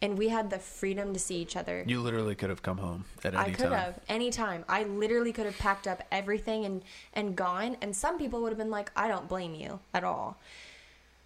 and 0.00 0.16
we 0.16 0.28
had 0.28 0.48
the 0.48 0.60
freedom 0.60 1.12
to 1.12 1.18
see 1.18 1.36
each 1.36 1.56
other. 1.56 1.84
You 1.86 2.00
literally 2.00 2.36
could 2.36 2.48
have 2.48 2.62
come 2.62 2.78
home 2.78 3.04
at 3.24 3.34
any 3.34 3.42
I 3.42 3.50
could 3.50 3.68
time. 3.68 3.72
have 3.72 4.00
anytime. 4.08 4.64
I 4.68 4.84
literally 4.84 5.32
could 5.32 5.46
have 5.46 5.58
packed 5.58 5.86
up 5.88 6.02
everything 6.12 6.64
and 6.64 6.82
and 7.12 7.36
gone. 7.36 7.76
And 7.82 7.94
some 7.94 8.16
people 8.16 8.40
would 8.42 8.50
have 8.50 8.58
been 8.58 8.70
like, 8.70 8.92
"I 8.96 9.08
don't 9.08 9.28
blame 9.28 9.54
you 9.54 9.80
at 9.92 10.04
all." 10.04 10.38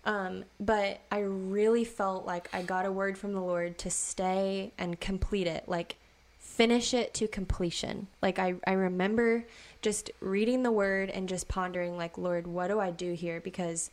Um, 0.07 0.45
but 0.59 1.01
I 1.11 1.21
really 1.21 1.85
felt 1.85 2.27
like 2.27 2.49
I 2.53 2.63
got 2.63 2.85
a 2.87 2.93
word 2.93 3.17
from 3.17 3.33
the 3.33 3.41
Lord 3.41 3.79
to 3.79 3.91
stay 3.91 4.73
and 4.77 5.01
complete 5.01 5.47
it, 5.47 5.69
like 5.69 5.97
finish 6.39 6.93
it 6.93 7.15
to 7.15 7.27
completion. 7.27 8.07
Like 8.21 8.39
I, 8.39 8.55
I 8.67 8.73
remember 8.73 9.45
just 9.83 10.11
reading 10.21 10.63
the 10.63 10.71
word 10.71 11.11
and 11.11 11.29
just 11.29 11.49
pondering, 11.49 11.97
like, 11.97 12.19
Lord, 12.19 12.47
what 12.47 12.69
do 12.69 12.81
I 12.81 12.91
do 12.91 13.13
here? 13.15 13.41
Because 13.41 13.91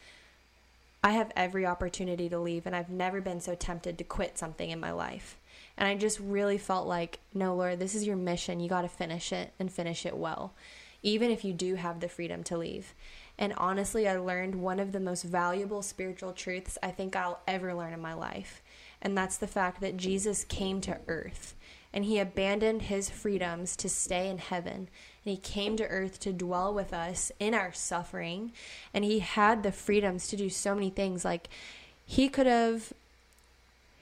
I 1.04 1.12
have 1.12 1.32
every 1.36 1.66
opportunity 1.66 2.30
to 2.30 2.38
leave, 2.40 2.68
and 2.68 2.76
I've 2.76 2.90
never 2.90 3.22
been 3.22 3.40
so 3.40 3.56
tempted 3.56 3.98
to 3.98 4.04
quit 4.04 4.38
something 4.38 4.70
in 4.70 4.80
my 4.80 4.92
life. 4.92 5.38
And 5.78 5.88
I 5.88 5.96
just 5.96 6.20
really 6.20 6.60
felt 6.60 6.88
like, 6.88 7.20
no, 7.34 7.56
Lord, 7.56 7.80
this 7.80 7.96
is 7.96 8.06
your 8.06 8.16
mission. 8.16 8.60
You 8.60 8.70
got 8.70 8.84
to 8.84 8.88
finish 8.88 9.34
it 9.34 9.54
and 9.60 9.72
finish 9.72 10.06
it 10.06 10.16
well, 10.16 10.54
even 11.02 11.32
if 11.32 11.44
you 11.44 11.54
do 11.54 11.76
have 11.76 12.00
the 12.00 12.08
freedom 12.08 12.44
to 12.44 12.58
leave. 12.58 12.94
And 13.40 13.54
honestly, 13.58 14.08
I 14.08 14.18
learned 14.18 14.56
one 14.56 14.80
of 14.80 14.92
the 14.92 15.00
most 15.00 15.24
valuable 15.24 15.82
spiritual 15.82 16.34
truths 16.34 16.78
I 16.84 16.92
think 16.92 17.16
I'll 17.16 17.40
ever 17.48 17.74
learn 17.74 17.94
in 17.94 18.00
my 18.00 18.14
life. 18.14 18.62
And 19.02 19.18
that's 19.18 19.38
the 19.38 19.48
fact 19.48 19.82
that 19.82 19.98
Jesus 19.98 20.44
came 20.44 20.80
to 20.82 21.00
earth 21.08 21.56
and 21.94 22.06
he 22.06 22.20
abandoned 22.20 22.84
his 22.84 23.10
freedoms 23.10 23.76
to 23.78 23.90
stay 23.90 24.30
in 24.30 24.38
heaven. 24.38 24.90
And 25.26 25.36
he 25.36 25.38
came 25.38 25.78
to 25.78 25.88
earth 25.88 26.20
to 26.22 26.34
dwell 26.34 26.74
with 26.74 26.94
us 26.94 27.32
in 27.40 27.54
our 27.54 27.74
suffering. 27.74 28.52
And 28.94 29.06
he 29.06 29.20
had 29.20 29.64
the 29.64 29.72
freedoms 29.72 30.28
to 30.30 30.36
do 30.36 30.50
so 30.50 30.74
many 30.74 30.90
things. 30.90 31.24
Like 31.24 31.50
he 32.06 32.30
could 32.30 32.48
have 32.48 32.94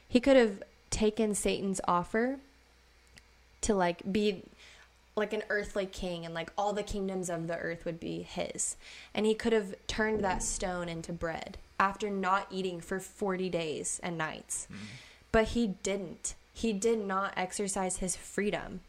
he 0.07 0.19
could 0.19 0.37
have 0.37 0.63
taken 0.89 1.35
Satan's 1.35 1.81
offer 1.87 2.39
to 3.61 3.75
like 3.75 4.11
be 4.11 4.43
like 5.15 5.33
an 5.33 5.43
earthly 5.49 5.85
king 5.85 6.25
and 6.25 6.33
like 6.33 6.51
all 6.57 6.73
the 6.73 6.81
kingdoms 6.81 7.29
of 7.29 7.47
the 7.47 7.57
earth 7.57 7.85
would 7.85 7.99
be 7.99 8.23
his. 8.23 8.77
And 9.13 9.25
he 9.25 9.35
could 9.35 9.53
have 9.53 9.75
turned 9.87 10.23
that 10.23 10.41
stone 10.41 10.89
into 10.89 11.13
bread 11.13 11.57
after 11.79 12.09
not 12.09 12.47
eating 12.49 12.81
for 12.81 12.99
40 12.99 13.49
days 13.49 13.99
and 14.01 14.17
nights. 14.17 14.67
Mm-hmm. 14.71 14.85
But 15.31 15.49
he 15.49 15.67
didn't. 15.83 16.35
He 16.53 16.73
did 16.73 17.05
not 17.05 17.33
exercise 17.37 17.97
his 17.97 18.15
freedom 18.15 18.81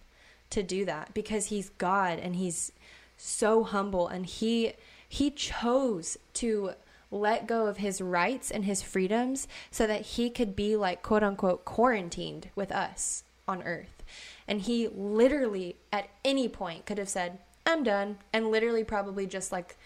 to 0.51 0.62
do 0.62 0.84
that 0.84 1.14
because 1.14 1.46
he's 1.46 1.70
God 1.70 2.18
and 2.18 2.36
he's 2.36 2.72
so 3.16 3.64
humble 3.64 4.09
and 4.09 4.26
he 4.26 4.72
he 5.09 5.30
chose 5.30 6.16
to 6.34 6.72
let 7.11 7.46
go 7.46 7.66
of 7.66 7.78
his 7.78 8.01
rights 8.01 8.51
and 8.51 8.64
his 8.64 8.82
freedoms 8.82 9.48
so 9.70 9.86
that 9.86 10.03
he 10.03 10.30
could 10.30 10.55
be 10.55 10.76
like 10.76 11.03
quote 11.03 11.22
unquote 11.22 11.64
quarantined 11.64 12.48
with 12.55 12.70
us 12.70 13.24
on 13.48 13.62
earth. 13.64 14.03
And 14.46 14.62
he 14.62 14.88
literally 14.88 15.76
at 15.92 16.09
any 16.24 16.48
point 16.48 16.86
could 16.86 16.98
have 16.98 17.09
said, 17.09 17.38
"I'm 17.66 17.82
done." 17.82 18.18
And 18.32 18.51
literally 18.51 18.84
probably 18.84 19.26
just 19.26 19.53
like 19.53 19.76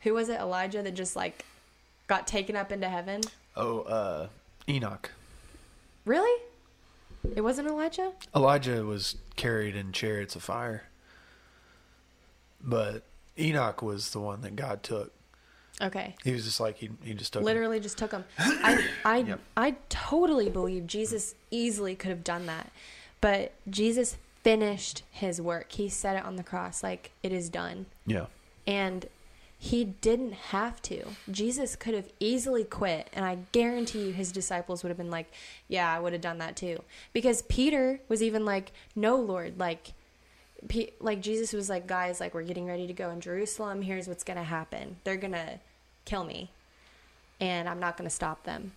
who 0.00 0.14
was 0.14 0.28
it? 0.28 0.40
Elijah 0.40 0.82
that 0.82 0.94
just 0.94 1.16
like 1.16 1.44
got 2.06 2.26
taken 2.26 2.56
up 2.56 2.70
into 2.70 2.88
heaven? 2.88 3.22
Oh, 3.56 3.80
uh 3.80 4.28
Enoch. 4.68 5.10
Really? 6.04 6.42
It 7.34 7.40
wasn't 7.40 7.68
Elijah? 7.68 8.12
Elijah 8.34 8.84
was 8.84 9.16
carried 9.36 9.76
in 9.76 9.92
chariots 9.92 10.36
of 10.36 10.42
fire. 10.42 10.84
But 12.60 13.02
Enoch 13.38 13.82
was 13.82 14.10
the 14.10 14.20
one 14.20 14.40
that 14.42 14.56
God 14.56 14.82
took. 14.82 15.12
Okay. 15.80 16.14
He 16.22 16.32
was 16.32 16.44
just 16.44 16.60
like 16.60 16.76
he 16.76 16.90
he 17.02 17.14
just 17.14 17.32
took 17.32 17.40
him. 17.40 17.46
Literally 17.46 17.80
just 17.80 17.98
took 17.98 18.12
him. 18.12 18.24
I 18.38 18.88
I 19.04 19.16
Yep. 19.18 19.40
I 19.56 19.76
totally 19.88 20.48
believe 20.48 20.86
Jesus 20.86 21.34
easily 21.50 21.96
could 21.96 22.10
have 22.10 22.24
done 22.24 22.46
that. 22.46 22.70
But 23.20 23.52
Jesus 23.68 24.16
finished 24.42 25.02
his 25.10 25.40
work. 25.40 25.72
He 25.72 25.88
said 25.88 26.16
it 26.16 26.24
on 26.24 26.36
the 26.36 26.44
cross 26.44 26.82
like 26.82 27.10
it 27.22 27.32
is 27.32 27.48
done. 27.48 27.86
Yeah. 28.06 28.26
And 28.66 29.06
he 29.64 29.82
didn't 29.82 30.34
have 30.34 30.82
to. 30.82 31.02
Jesus 31.30 31.74
could 31.74 31.94
have 31.94 32.10
easily 32.20 32.64
quit, 32.64 33.08
and 33.14 33.24
I 33.24 33.38
guarantee 33.52 34.08
you 34.08 34.12
his 34.12 34.30
disciples 34.30 34.82
would 34.82 34.90
have 34.90 34.98
been 34.98 35.10
like, 35.10 35.32
Yeah, 35.68 35.90
I 35.90 35.98
would 35.98 36.12
have 36.12 36.20
done 36.20 36.36
that 36.36 36.54
too. 36.54 36.82
Because 37.14 37.40
Peter 37.40 37.98
was 38.06 38.22
even 38.22 38.44
like, 38.44 38.72
No, 38.94 39.16
Lord, 39.16 39.58
like, 39.58 39.94
Pe- 40.68 40.90
like 41.00 41.22
Jesus 41.22 41.54
was 41.54 41.70
like, 41.70 41.86
Guys, 41.86 42.20
like, 42.20 42.34
we're 42.34 42.42
getting 42.42 42.66
ready 42.66 42.86
to 42.86 42.92
go 42.92 43.08
in 43.08 43.22
Jerusalem. 43.22 43.80
Here's 43.80 44.06
what's 44.06 44.22
going 44.22 44.36
to 44.36 44.42
happen. 44.44 44.96
They're 45.02 45.16
going 45.16 45.32
to 45.32 45.58
kill 46.04 46.24
me, 46.24 46.50
and 47.40 47.66
I'm 47.66 47.80
not 47.80 47.96
going 47.96 48.08
to 48.08 48.14
stop 48.14 48.44
them. 48.44 48.72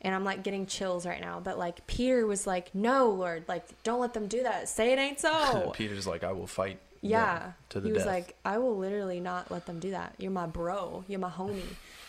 And 0.00 0.14
I'm 0.14 0.22
like 0.22 0.44
getting 0.44 0.66
chills 0.66 1.06
right 1.06 1.20
now. 1.20 1.40
But 1.40 1.58
like, 1.58 1.84
Peter 1.88 2.24
was 2.24 2.46
like, 2.46 2.72
No, 2.72 3.08
Lord, 3.10 3.46
like, 3.48 3.64
don't 3.82 3.98
let 3.98 4.14
them 4.14 4.28
do 4.28 4.44
that. 4.44 4.68
Say 4.68 4.92
it 4.92 4.98
ain't 5.00 5.18
so. 5.18 5.72
Peter's 5.74 6.06
like, 6.06 6.22
I 6.22 6.30
will 6.30 6.46
fight. 6.46 6.78
Yeah. 7.00 7.52
To 7.70 7.80
the 7.80 7.88
he 7.88 7.92
was 7.92 8.04
death. 8.04 8.12
like, 8.12 8.36
I 8.44 8.58
will 8.58 8.76
literally 8.76 9.20
not 9.20 9.50
let 9.50 9.66
them 9.66 9.78
do 9.78 9.90
that. 9.90 10.14
You're 10.18 10.30
my 10.30 10.46
bro. 10.46 11.04
You're 11.08 11.20
my 11.20 11.30
homie. 11.30 11.62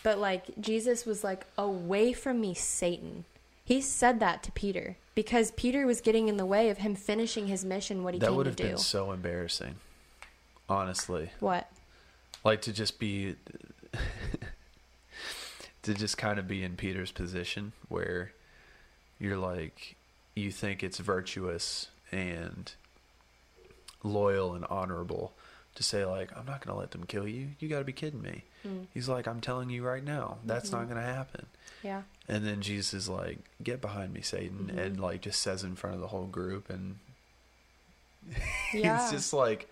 But 0.04 0.18
like 0.20 0.60
Jesus 0.60 1.06
was 1.06 1.24
like, 1.24 1.46
away 1.58 2.14
from 2.14 2.42
me, 2.42 2.54
Satan. 2.54 3.26
He 3.64 3.82
said 3.82 4.20
that 4.20 4.42
to 4.44 4.52
Peter 4.52 4.98
because 5.14 5.52
Peter 5.52 5.86
was 5.86 6.02
getting 6.02 6.28
in 6.28 6.38
the 6.38 6.46
way 6.46 6.70
of 6.70 6.80
him 6.80 6.96
finishing 6.96 7.48
his 7.48 7.64
mission, 7.64 8.04
what 8.04 8.16
he 8.16 8.20
that 8.20 8.34
would 8.34 8.48
have 8.48 8.56
been 8.56 8.78
so 8.78 9.12
embarrassing. 9.12 9.76
Honestly. 10.68 11.32
what? 11.40 11.70
Like 12.44 12.62
to 12.62 12.74
just 12.74 13.00
be 13.00 13.36
to 15.84 15.94
just 15.94 16.18
kind 16.18 16.40
of 16.40 16.48
be 16.48 16.64
in 16.64 16.76
Peter's 16.76 17.12
position 17.12 17.74
where 17.90 18.32
you're 19.20 19.38
like 19.38 19.96
you 20.36 20.52
think 20.52 20.84
it's 20.84 21.00
virtuous 21.00 21.90
and 22.12 22.74
loyal 24.04 24.54
and 24.56 24.66
honorable 24.66 25.34
to 25.76 25.84
say 25.84 26.04
like 26.06 26.36
I'm 26.38 26.46
not 26.46 26.66
going 26.66 26.74
to 26.76 26.80
let 26.80 26.92
them 26.92 27.06
kill 27.06 27.28
you. 27.28 27.50
You 27.60 27.68
got 27.70 27.80
to 27.80 27.86
be 27.86 27.94
kidding 27.94 28.22
me. 28.22 28.44
Mm. 28.68 28.88
He's 28.94 29.08
like 29.10 29.28
I'm 29.28 29.40
telling 29.42 29.70
you 29.70 29.84
right 29.84 30.04
now, 30.04 30.38
that's 30.46 30.72
not 30.72 30.84
Mhm. 30.86 30.90
going 30.90 31.02
to 31.02 31.14
happen. 31.14 31.46
Yeah. 31.84 32.02
And 32.28 32.46
then 32.46 32.62
Jesus 32.62 32.94
is 32.94 33.10
like, 33.10 33.38
"Get 33.64 33.80
behind 33.82 34.12
me, 34.14 34.22
Satan," 34.22 34.72
Mhm. 34.74 34.78
and 34.78 35.00
like 35.00 35.22
just 35.22 35.42
says 35.42 35.64
in 35.64 35.76
front 35.76 35.96
of 35.96 36.02
the 36.02 36.08
whole 36.08 36.26
group, 36.28 36.70
and 36.70 36.98
Yeah. 38.74 39.02
it's 39.02 39.12
just 39.12 39.34
like, 39.34 39.68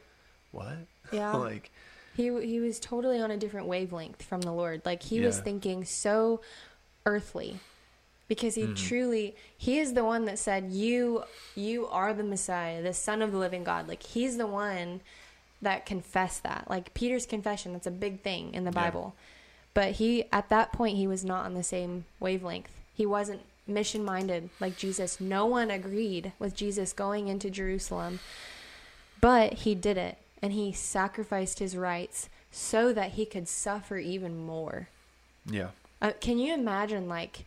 "What?" 0.51 0.77
Yeah. 1.11 1.31
like, 1.37 1.71
He 2.15 2.23
he 2.45 2.59
was 2.59 2.79
totally 2.79 3.19
on 3.21 3.29
a 3.31 3.37
different 3.37 3.67
wavelength 3.67 4.23
from 4.23 4.41
the 4.41 4.51
Lord. 4.51 4.81
Like 4.85 5.03
he 5.03 5.19
was 5.21 5.39
thinking 5.39 5.83
so 5.85 6.41
earthly 7.05 7.59
because 8.27 8.55
he 8.55 8.63
Mhm. 8.63 8.75
truly 8.75 9.35
he 9.57 9.79
is 9.79 9.93
the 9.93 10.03
one 10.03 10.25
that 10.25 10.37
said 10.39 10.71
you 10.71 11.23
you 11.55 11.87
are 11.87 12.13
the 12.13 12.23
Messiah, 12.23 12.81
the 12.81 12.93
son 12.93 13.21
of 13.21 13.31
the 13.31 13.37
living 13.37 13.63
God. 13.63 13.87
Like 13.87 14.03
he's 14.03 14.37
the 14.37 14.47
one 14.47 15.01
that 15.61 15.85
confessed 15.85 16.43
that. 16.43 16.69
Like 16.69 16.93
Peter's 16.93 17.25
confession, 17.25 17.73
that's 17.73 17.87
a 17.87 17.91
big 17.91 18.21
thing 18.21 18.53
in 18.53 18.63
the 18.63 18.71
Yeah. 18.71 18.83
Bible. 18.85 19.15
But 19.73 19.93
he 19.93 20.25
at 20.31 20.49
that 20.49 20.71
point 20.71 20.97
he 20.97 21.07
was 21.07 21.23
not 21.25 21.45
on 21.45 21.53
the 21.53 21.63
same 21.63 22.05
wavelength. 22.19 22.69
He 22.93 23.05
wasn't 23.05 23.41
mission 23.67 24.03
minded 24.03 24.49
like 24.59 24.77
Jesus. 24.77 25.19
No 25.19 25.45
one 25.45 25.69
agreed 25.71 26.31
with 26.39 26.55
Jesus 26.55 26.93
going 26.93 27.27
into 27.27 27.49
Jerusalem. 27.49 28.19
But 29.19 29.53
he 29.53 29.75
did 29.75 29.97
it 29.97 30.17
and 30.41 30.53
he 30.53 30.71
sacrificed 30.71 31.59
his 31.59 31.75
rights 31.75 32.29
so 32.51 32.93
that 32.93 33.11
he 33.13 33.25
could 33.25 33.47
suffer 33.47 33.97
even 33.97 34.37
more. 34.45 34.87
yeah, 35.45 35.69
Uh, 36.01 36.11
can 36.21 36.37
you 36.37 36.53
imagine, 36.53 37.07
like, 37.09 37.45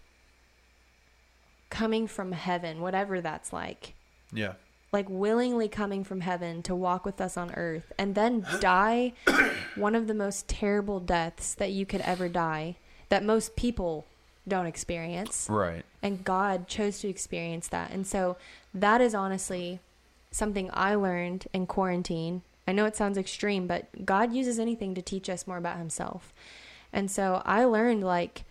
coming 1.70 2.06
from 2.06 2.32
heaven, 2.32 2.80
whatever 2.80 3.20
that's 3.20 3.52
like, 3.52 3.94
yeah, 4.32 4.54
like 4.92 5.06
willingly 5.08 5.68
coming 5.68 6.04
from 6.04 6.20
heaven 6.20 6.62
to 6.64 6.74
walk 6.74 7.04
with 7.04 7.20
us 7.20 7.36
on 7.36 7.52
earth 7.54 7.92
and 7.98 8.14
then 8.14 8.44
die 8.60 9.12
one 9.76 9.94
of 9.94 10.06
the 10.06 10.14
most 10.14 10.48
terrible 10.48 11.00
deaths 11.00 11.54
that 11.54 11.72
you 11.72 11.86
could 11.86 12.00
ever 12.02 12.28
die 12.28 12.76
that 13.08 13.24
most 13.24 13.56
people 13.56 14.06
don't 14.46 14.66
experience? 14.66 15.46
right. 15.48 15.84
and 16.02 16.24
God 16.24 16.66
chose 16.68 16.98
to 17.00 17.08
experience 17.08 17.68
that. 17.68 17.90
And 17.90 18.06
so 18.06 18.36
that 18.74 19.00
is 19.00 19.14
honestly 19.14 19.80
something 20.30 20.70
I 20.72 20.94
learned 20.94 21.46
in 21.52 21.66
quarantine 21.66 22.42
I 22.70 22.72
know 22.72 22.84
it 22.84 22.94
sounds 22.94 23.18
extreme, 23.18 23.66
but 23.66 24.06
God 24.06 24.32
uses 24.32 24.60
anything 24.60 24.94
to 24.94 25.02
teach 25.02 25.28
us 25.28 25.44
more 25.44 25.56
about 25.56 25.78
himself. 25.78 26.32
And 26.92 27.10
so 27.10 27.42
I 27.44 27.64
learned 27.64 28.04
like 28.04 28.44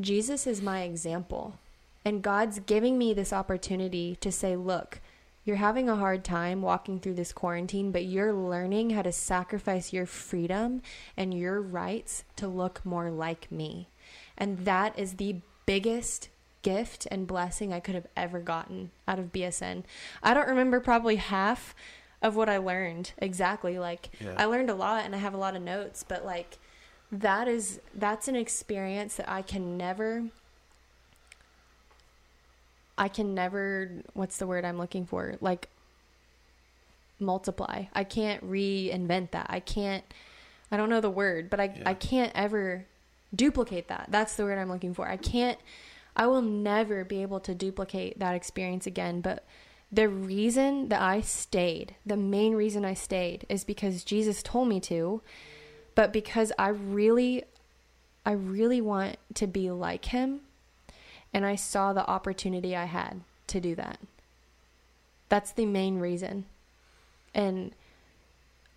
Jesus 0.00 0.48
is 0.48 0.60
my 0.60 0.82
example. 0.82 1.60
And 2.04 2.22
God's 2.22 2.58
giving 2.60 2.98
me 2.98 3.14
this 3.14 3.32
opportunity 3.32 4.16
to 4.16 4.32
say, 4.32 4.56
look, 4.56 5.00
you're 5.44 5.56
having 5.56 5.88
a 5.88 5.96
hard 5.96 6.24
time 6.24 6.62
walking 6.62 7.00
through 7.00 7.14
this 7.14 7.32
quarantine, 7.32 7.90
but 7.90 8.04
you're 8.04 8.32
learning 8.32 8.90
how 8.90 9.02
to 9.02 9.12
sacrifice 9.12 9.92
your 9.92 10.06
freedom 10.06 10.82
and 11.16 11.34
your 11.34 11.60
rights 11.60 12.24
to 12.36 12.46
look 12.46 12.84
more 12.84 13.10
like 13.10 13.50
me. 13.50 13.88
And 14.38 14.64
that 14.64 14.96
is 14.98 15.14
the 15.14 15.36
biggest 15.66 16.28
gift 16.62 17.08
and 17.10 17.26
blessing 17.26 17.72
I 17.72 17.80
could 17.80 17.96
have 17.96 18.06
ever 18.16 18.38
gotten 18.38 18.92
out 19.06 19.18
of 19.18 19.32
BSN. 19.32 19.82
I 20.22 20.32
don't 20.32 20.48
remember 20.48 20.78
probably 20.78 21.16
half 21.16 21.74
of 22.22 22.36
what 22.36 22.48
I 22.48 22.58
learned 22.58 23.12
exactly. 23.18 23.80
Like 23.80 24.10
Yeah. 24.20 24.34
I 24.36 24.44
learned 24.44 24.70
a 24.70 24.74
lot 24.74 25.04
and 25.04 25.14
I 25.14 25.18
have 25.18 25.34
a 25.34 25.38
lot 25.38 25.56
of 25.56 25.62
notes, 25.62 26.04
but 26.06 26.24
like 26.24 26.58
that 27.10 27.48
is 27.48 27.80
that's 27.94 28.28
an 28.28 28.36
experience 28.36 29.16
that 29.16 29.28
I 29.28 29.42
can 29.42 29.76
never 29.76 30.24
I 33.02 33.08
can 33.08 33.34
never 33.34 33.90
what's 34.14 34.36
the 34.36 34.46
word 34.46 34.64
I'm 34.64 34.78
looking 34.78 35.06
for? 35.06 35.34
Like 35.40 35.68
multiply. 37.18 37.86
I 37.92 38.04
can't 38.04 38.48
reinvent 38.48 39.32
that. 39.32 39.46
I 39.48 39.58
can't 39.58 40.04
I 40.70 40.76
don't 40.76 40.88
know 40.88 41.00
the 41.00 41.10
word, 41.10 41.50
but 41.50 41.58
I 41.58 41.64
Yeah. 41.64 41.82
I 41.84 41.94
can't 41.94 42.30
ever 42.36 42.86
duplicate 43.34 43.88
that. 43.88 44.06
That's 44.08 44.36
the 44.36 44.44
word 44.44 44.56
I'm 44.56 44.68
looking 44.68 44.94
for. 44.94 45.08
I 45.08 45.16
can't 45.16 45.58
I 46.14 46.28
will 46.28 46.42
never 46.42 47.04
be 47.04 47.22
able 47.22 47.40
to 47.40 47.56
duplicate 47.56 48.20
that 48.20 48.36
experience 48.36 48.86
again, 48.86 49.20
but 49.20 49.44
the 49.90 50.08
reason 50.08 50.88
that 50.90 51.02
I 51.02 51.22
stayed, 51.22 51.96
the 52.06 52.16
main 52.16 52.54
reason 52.54 52.84
I 52.84 52.94
stayed 52.94 53.46
is 53.48 53.64
because 53.64 54.04
Jesus 54.04 54.44
told 54.44 54.68
me 54.68 54.78
to, 54.80 55.22
but 55.96 56.12
because 56.12 56.52
I 56.56 56.68
really 56.68 57.42
I 58.24 58.30
really 58.30 58.80
want 58.80 59.16
to 59.34 59.48
be 59.48 59.72
like 59.72 60.04
him 60.04 60.42
and 61.32 61.44
I 61.46 61.56
saw 61.56 61.92
the 61.92 62.08
opportunity 62.08 62.76
I 62.76 62.84
had 62.84 63.20
to 63.48 63.60
do 63.60 63.74
that. 63.76 63.98
That's 65.28 65.52
the 65.52 65.66
main 65.66 65.98
reason. 65.98 66.44
And 67.34 67.74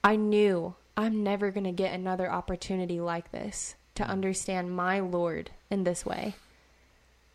I 0.04 0.16
knew 0.16 0.76
I'm 0.96 1.24
never 1.24 1.52
going 1.52 1.66
to 1.66 1.72
get 1.72 1.94
another 1.94 2.32
opportunity 2.32 3.02
like 3.02 3.32
this 3.32 3.76
to 3.96 4.04
understand 4.04 4.76
my 4.76 5.00
Lord 5.00 5.52
in 5.70 5.84
this 5.84 6.06
way. 6.06 6.36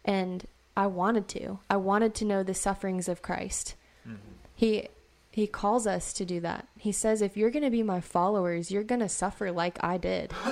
And 0.05 0.47
I 0.77 0.87
wanted 0.87 1.29
to. 1.29 1.59
I 1.69 1.77
wanted 1.77 2.15
to 2.17 2.25
know 2.25 2.43
the 2.43 2.55
sufferings 2.55 3.09
of 3.09 3.23
Christ. 3.23 3.75
Mm-hmm. 4.07 4.17
He 4.55 4.89
he 5.33 5.47
calls 5.47 5.87
us 5.87 6.13
to 6.15 6.25
do 6.25 6.41
that. 6.41 6.67
He 6.79 6.91
says 6.91 7.23
if 7.23 7.37
you're 7.37 7.51
going 7.51 7.65
to 7.65 7.71
be 7.71 7.83
my 7.83 8.01
followers, 8.01 8.71
you're 8.71 8.83
going 8.83 9.01
to 9.01 9.09
suffer 9.09 9.53
like 9.53 9.79
I 9.83 9.97
did. 9.97 10.33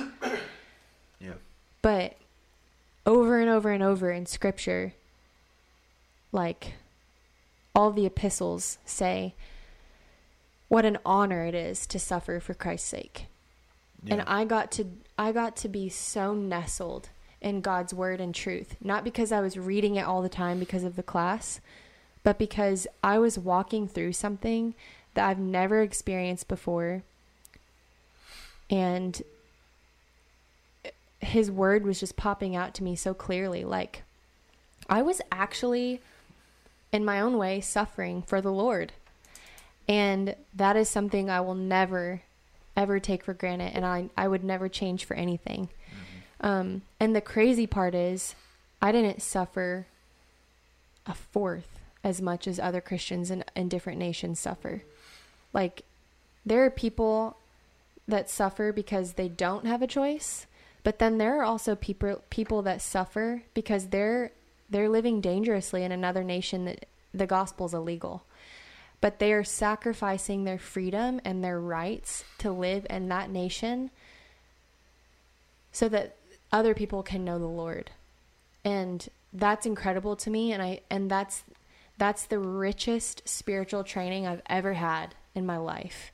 Yeah. 1.21 1.33
But 1.81 2.15
over 3.09 3.39
and 3.39 3.49
over 3.49 3.71
and 3.71 3.81
over 3.81 4.11
in 4.11 4.27
scripture, 4.27 4.93
like 6.31 6.73
all 7.73 7.91
the 7.91 8.05
epistles 8.05 8.77
say, 8.85 9.33
what 10.67 10.85
an 10.85 10.99
honor 11.03 11.43
it 11.43 11.55
is 11.55 11.87
to 11.87 11.97
suffer 11.97 12.39
for 12.39 12.53
Christ's 12.53 12.87
sake. 12.87 13.25
Yeah. 14.03 14.13
And 14.13 14.21
I 14.27 14.45
got 14.45 14.71
to 14.73 14.85
I 15.17 15.31
got 15.31 15.57
to 15.57 15.67
be 15.67 15.89
so 15.89 16.35
nestled 16.35 17.09
in 17.41 17.61
God's 17.61 17.95
word 17.95 18.21
and 18.21 18.33
truth, 18.33 18.75
not 18.79 19.03
because 19.03 19.31
I 19.31 19.41
was 19.41 19.57
reading 19.57 19.95
it 19.95 20.05
all 20.05 20.21
the 20.21 20.29
time 20.29 20.59
because 20.59 20.83
of 20.83 20.95
the 20.95 21.03
class, 21.03 21.59
but 22.23 22.37
because 22.37 22.85
I 23.03 23.17
was 23.17 23.39
walking 23.39 23.87
through 23.87 24.13
something 24.13 24.75
that 25.15 25.27
I've 25.27 25.39
never 25.39 25.81
experienced 25.81 26.47
before. 26.47 27.01
And 28.69 29.19
his 31.19 31.51
word 31.51 31.85
was 31.85 31.99
just 31.99 32.15
popping 32.15 32.55
out 32.55 32.73
to 32.75 32.83
me 32.83 32.95
so 32.95 33.13
clearly 33.13 33.63
like 33.63 34.03
I 34.89 35.01
was 35.01 35.21
actually 35.31 36.01
in 36.91 37.05
my 37.05 37.19
own 37.21 37.37
way 37.37 37.61
suffering 37.61 38.21
for 38.23 38.41
the 38.41 38.51
Lord. 38.51 38.93
And 39.87 40.35
that 40.53 40.75
is 40.75 40.89
something 40.89 41.29
I 41.29 41.41
will 41.41 41.55
never 41.55 42.21
ever 42.75 42.99
take 42.99 43.23
for 43.23 43.33
granted 43.33 43.71
and 43.75 43.85
I 43.85 44.09
I 44.15 44.27
would 44.27 44.43
never 44.43 44.69
change 44.69 45.05
for 45.05 45.15
anything. 45.15 45.69
Um 46.41 46.83
and 46.99 47.15
the 47.15 47.21
crazy 47.21 47.67
part 47.67 47.93
is 47.93 48.35
I 48.81 48.91
didn't 48.91 49.21
suffer 49.21 49.87
a 51.05 51.13
fourth 51.13 51.79
as 52.03 52.21
much 52.21 52.47
as 52.47 52.59
other 52.59 52.79
Christians 52.79 53.29
in, 53.29 53.43
in 53.55 53.67
different 53.67 53.99
nations 53.99 54.39
suffer. 54.39 54.83
Like 55.53 55.83
there 56.45 56.63
are 56.63 56.71
people 56.71 57.37
that 58.07 58.29
suffer 58.29 58.71
because 58.71 59.13
they 59.13 59.27
don't 59.27 59.65
have 59.65 59.81
a 59.81 59.87
choice, 59.87 60.47
but 60.89 60.97
then 60.97 61.19
there 61.19 61.39
are 61.39 61.43
also 61.43 61.75
people 61.75 62.23
people 62.31 62.63
that 62.63 62.81
suffer 62.81 63.43
because 63.53 63.89
they're 63.89 64.31
they're 64.71 64.89
living 64.89 65.21
dangerously 65.21 65.83
in 65.83 65.91
another 65.91 66.23
nation 66.23 66.65
that 66.65 66.87
the 67.13 67.27
gospel's 67.27 67.75
illegal. 67.75 68.23
But 68.99 69.19
they 69.19 69.31
are 69.33 69.43
sacrificing 69.43 70.45
their 70.45 70.57
freedom 70.57 71.21
and 71.23 71.43
their 71.43 71.59
rights 71.59 72.23
to 72.39 72.49
live 72.51 72.87
in 72.89 73.07
that 73.09 73.29
nation 73.29 73.91
so 75.71 75.87
that 75.89 76.15
other 76.51 76.73
people 76.73 77.03
can 77.03 77.23
know 77.23 77.37
the 77.37 77.45
Lord. 77.45 77.91
And 78.65 79.07
that's 79.31 79.67
incredible 79.67 80.15
to 80.15 80.31
me 80.31 80.51
and 80.53 80.63
I 80.63 80.79
and 80.89 81.07
that's 81.07 81.43
that's 81.99 82.25
the 82.25 82.39
richest 82.39 83.29
spiritual 83.29 83.83
training 83.83 84.25
I've 84.25 84.41
ever 84.47 84.73
had 84.73 85.13
in 85.35 85.45
my 85.45 85.57
life 85.57 86.11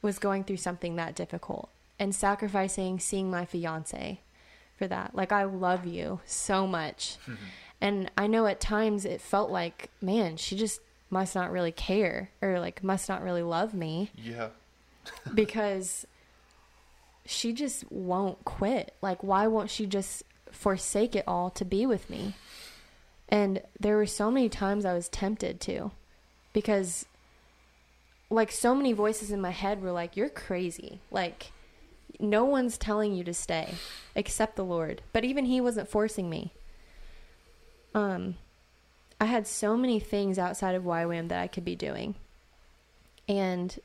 was 0.00 0.20
going 0.20 0.44
through 0.44 0.58
something 0.58 0.94
that 0.94 1.16
difficult 1.16 1.70
and 2.02 2.12
sacrificing 2.12 2.98
seeing 2.98 3.30
my 3.30 3.44
fiance 3.44 4.20
for 4.76 4.88
that. 4.88 5.14
Like 5.14 5.30
I 5.30 5.44
love 5.44 5.86
you 5.86 6.18
so 6.26 6.66
much. 6.66 7.16
Mm-hmm. 7.22 7.44
And 7.80 8.10
I 8.18 8.26
know 8.26 8.46
at 8.46 8.60
times 8.60 9.04
it 9.04 9.20
felt 9.20 9.50
like, 9.50 9.88
man, 10.00 10.36
she 10.36 10.56
just 10.56 10.80
must 11.10 11.36
not 11.36 11.52
really 11.52 11.70
care 11.70 12.30
or 12.40 12.58
like 12.58 12.82
must 12.82 13.08
not 13.08 13.22
really 13.22 13.42
love 13.42 13.72
me 13.72 14.10
Yeah. 14.16 14.48
because 15.34 16.04
she 17.24 17.52
just 17.52 17.88
won't 17.92 18.44
quit. 18.44 18.94
Like, 19.00 19.22
why 19.22 19.46
won't 19.46 19.70
she 19.70 19.86
just 19.86 20.24
forsake 20.50 21.14
it 21.14 21.22
all 21.28 21.50
to 21.50 21.64
be 21.64 21.86
with 21.86 22.10
me? 22.10 22.34
And 23.28 23.62
there 23.78 23.96
were 23.96 24.06
so 24.06 24.28
many 24.28 24.48
times 24.48 24.84
I 24.84 24.92
was 24.92 25.08
tempted 25.08 25.60
to 25.62 25.92
because, 26.52 27.06
like, 28.28 28.50
so 28.50 28.74
many 28.74 28.92
voices 28.92 29.30
in 29.30 29.40
my 29.40 29.50
head 29.50 29.80
were 29.80 29.92
like, 29.92 30.16
You're 30.16 30.28
crazy. 30.28 30.98
Like, 31.12 31.52
no 32.22 32.44
one's 32.44 32.78
telling 32.78 33.14
you 33.14 33.24
to 33.24 33.34
stay 33.34 33.74
except 34.14 34.56
the 34.56 34.64
Lord. 34.64 35.02
But 35.12 35.24
even 35.24 35.44
He 35.46 35.60
wasn't 35.60 35.88
forcing 35.88 36.30
me. 36.30 36.52
Um, 37.94 38.36
I 39.20 39.26
had 39.26 39.46
so 39.46 39.76
many 39.76 40.00
things 40.00 40.38
outside 40.38 40.74
of 40.74 40.84
YWAM 40.84 41.28
that 41.28 41.40
I 41.40 41.46
could 41.46 41.64
be 41.64 41.76
doing. 41.76 42.14
And 43.28 43.78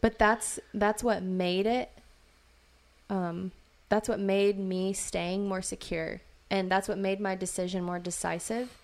but 0.00 0.18
that's 0.18 0.58
that's 0.74 1.04
what 1.04 1.22
made 1.22 1.66
it 1.66 1.90
um 3.08 3.52
that's 3.88 4.08
what 4.08 4.18
made 4.18 4.58
me 4.58 4.92
staying 4.92 5.46
more 5.48 5.62
secure 5.62 6.20
and 6.50 6.68
that's 6.70 6.88
what 6.88 6.98
made 6.98 7.20
my 7.20 7.36
decision 7.36 7.84
more 7.84 7.98
decisive 8.00 8.76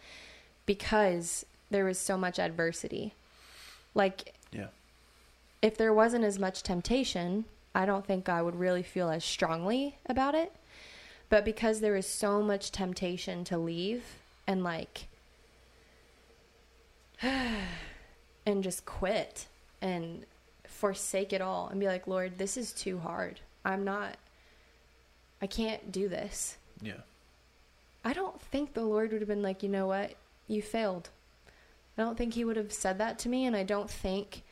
because 0.65 1.45
there 1.71 1.85
was 1.85 1.99
so 1.99 2.17
much 2.17 2.39
adversity 2.39 3.15
like 3.95 4.35
Yeah. 4.53 4.69
if 5.61 5.77
there 5.77 5.93
wasn't 5.93 6.25
as 6.25 6.39
much 6.39 6.63
temptation 6.63 7.47
i 7.75 7.85
don't 7.85 8.07
think 8.07 8.29
i 8.29 8.43
would 8.43 8.57
really 8.57 8.83
feel 8.83 9.11
as 9.11 9.25
strongly 9.25 9.99
about 10.07 10.35
it 10.35 10.53
but 11.29 11.45
because 11.45 11.81
there 11.81 11.97
is 11.97 12.07
so 12.07 12.43
much 12.43 12.71
temptation 12.71 13.45
to 13.45 13.57
leave 13.57 14.05
and 14.47 14.63
like 14.63 15.07
and 17.23 18.63
just 18.63 18.85
quit 18.85 19.47
and 19.81 20.25
forsake 20.83 21.33
it 21.33 21.41
all 21.41 21.69
and 21.69 21.79
be 21.79 21.87
like, 21.87 22.07
Lord, 22.07 22.39
this 22.39 22.57
is 22.57 22.73
too 22.73 22.99
hard. 22.99 23.41
I'm 23.65 23.85
not, 23.85 24.17
I 25.41 25.47
can't 25.47 25.93
do 25.93 26.09
this. 26.09 26.57
Yeah. 26.81 27.03
I 28.05 28.13
don't 28.13 28.41
think 28.41 28.75
the 28.75 28.83
Lord 28.83 29.13
would 29.13 29.21
have 29.21 29.29
been 29.29 29.43
like, 29.43 29.63
you 29.63 29.69
know 29.69 29.87
what? 29.87 30.15
You 30.49 30.61
failed. 30.61 31.11
I 31.97 32.03
don't 32.03 32.19
think 32.19 32.35
He 32.35 32.45
would 32.45 32.57
have 32.57 32.73
said 32.73 32.99
that 32.99 33.19
to 33.21 33.29
me, 33.29 33.47
and 33.47 33.55
I 33.55 33.63
don't 33.63 33.89
think 33.89 34.43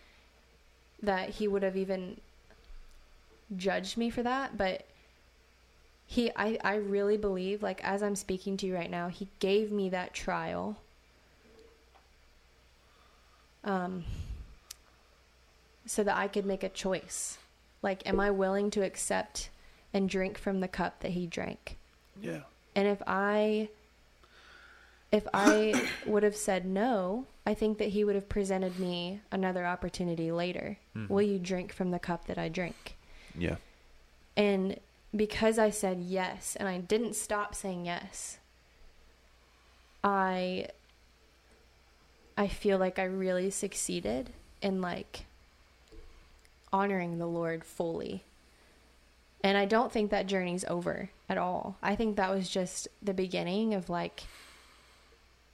that 1.02 1.30
He 1.30 1.48
would 1.48 1.64
have 1.64 1.76
even 1.76 2.20
judged 3.56 3.96
me 3.96 4.10
for 4.10 4.22
that. 4.22 4.56
But 4.56 4.86
He, 6.06 6.30
I, 6.36 6.58
I 6.62 6.76
really 6.76 7.16
believe, 7.16 7.62
like, 7.62 7.82
as 7.84 8.02
I'm 8.02 8.16
speaking 8.16 8.56
to 8.58 8.66
you 8.66 8.74
right 8.74 8.90
now, 8.90 9.08
He 9.08 9.28
gave 9.38 9.70
me 9.70 9.88
that 9.90 10.14
trial. 10.14 10.76
Um, 13.62 14.04
so 15.84 16.02
that 16.02 16.16
I 16.16 16.28
could 16.28 16.46
make 16.46 16.62
a 16.62 16.68
choice. 16.68 17.38
Like, 17.82 18.06
am 18.08 18.20
I 18.20 18.30
willing 18.30 18.70
to 18.72 18.82
accept 18.82 19.50
and 19.92 20.08
drink 20.08 20.38
from 20.38 20.60
the 20.60 20.68
cup 20.68 21.00
that 21.00 21.12
He 21.12 21.26
drank? 21.26 21.76
Yeah. 22.20 22.40
And 22.74 22.86
if 22.86 23.02
I 23.06 23.68
if 25.12 25.26
I 25.34 25.88
would 26.06 26.22
have 26.22 26.36
said 26.36 26.64
no, 26.64 27.26
I 27.46 27.54
think 27.54 27.78
that 27.78 27.88
he 27.88 28.04
would 28.04 28.14
have 28.14 28.28
presented 28.28 28.78
me 28.78 29.20
another 29.30 29.66
opportunity 29.66 30.30
later. 30.30 30.78
Mm-hmm. 30.96 31.12
Will 31.12 31.22
you 31.22 31.38
drink 31.38 31.72
from 31.72 31.90
the 31.90 31.98
cup 31.98 32.26
that 32.26 32.38
I 32.38 32.48
drink? 32.48 32.96
Yeah. 33.40 33.56
And 34.36 34.78
because 35.16 35.58
I 35.58 35.70
said 35.70 36.00
yes 36.00 36.56
and 36.56 36.68
I 36.68 36.78
didn't 36.78 37.14
stop 37.16 37.54
saying 37.54 37.86
yes, 37.86 38.38
I 40.04 40.68
I 42.36 42.46
feel 42.48 42.78
like 42.78 42.98
I 42.98 43.04
really 43.04 43.50
succeeded 43.50 44.30
in 44.62 44.80
like 44.80 45.24
honoring 46.72 47.18
the 47.18 47.26
Lord 47.26 47.64
fully. 47.64 48.24
And 49.42 49.56
I 49.56 49.64
don't 49.64 49.90
think 49.90 50.10
that 50.10 50.26
journey's 50.26 50.64
over 50.66 51.10
at 51.28 51.38
all. 51.38 51.76
I 51.82 51.96
think 51.96 52.16
that 52.16 52.30
was 52.30 52.48
just 52.48 52.88
the 53.02 53.14
beginning 53.14 53.74
of 53.74 53.88
like 53.88 54.24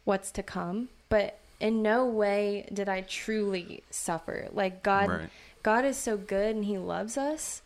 what's 0.05 0.31
to 0.33 0.43
come, 0.43 0.89
but 1.09 1.39
in 1.61 1.83
no 1.83 2.05
way 2.05 2.69
did 2.73 2.89
I 2.89 3.01
truly 3.03 3.83
suffer. 3.91 4.49
Like 4.53 4.83
God 4.83 5.09
Right. 5.09 5.31
God 5.63 5.85
is 5.85 5.97
so 5.97 6.17
good 6.17 6.55
and 6.55 6.65
he 6.65 6.79
loves 6.79 7.19
us. 7.19 7.63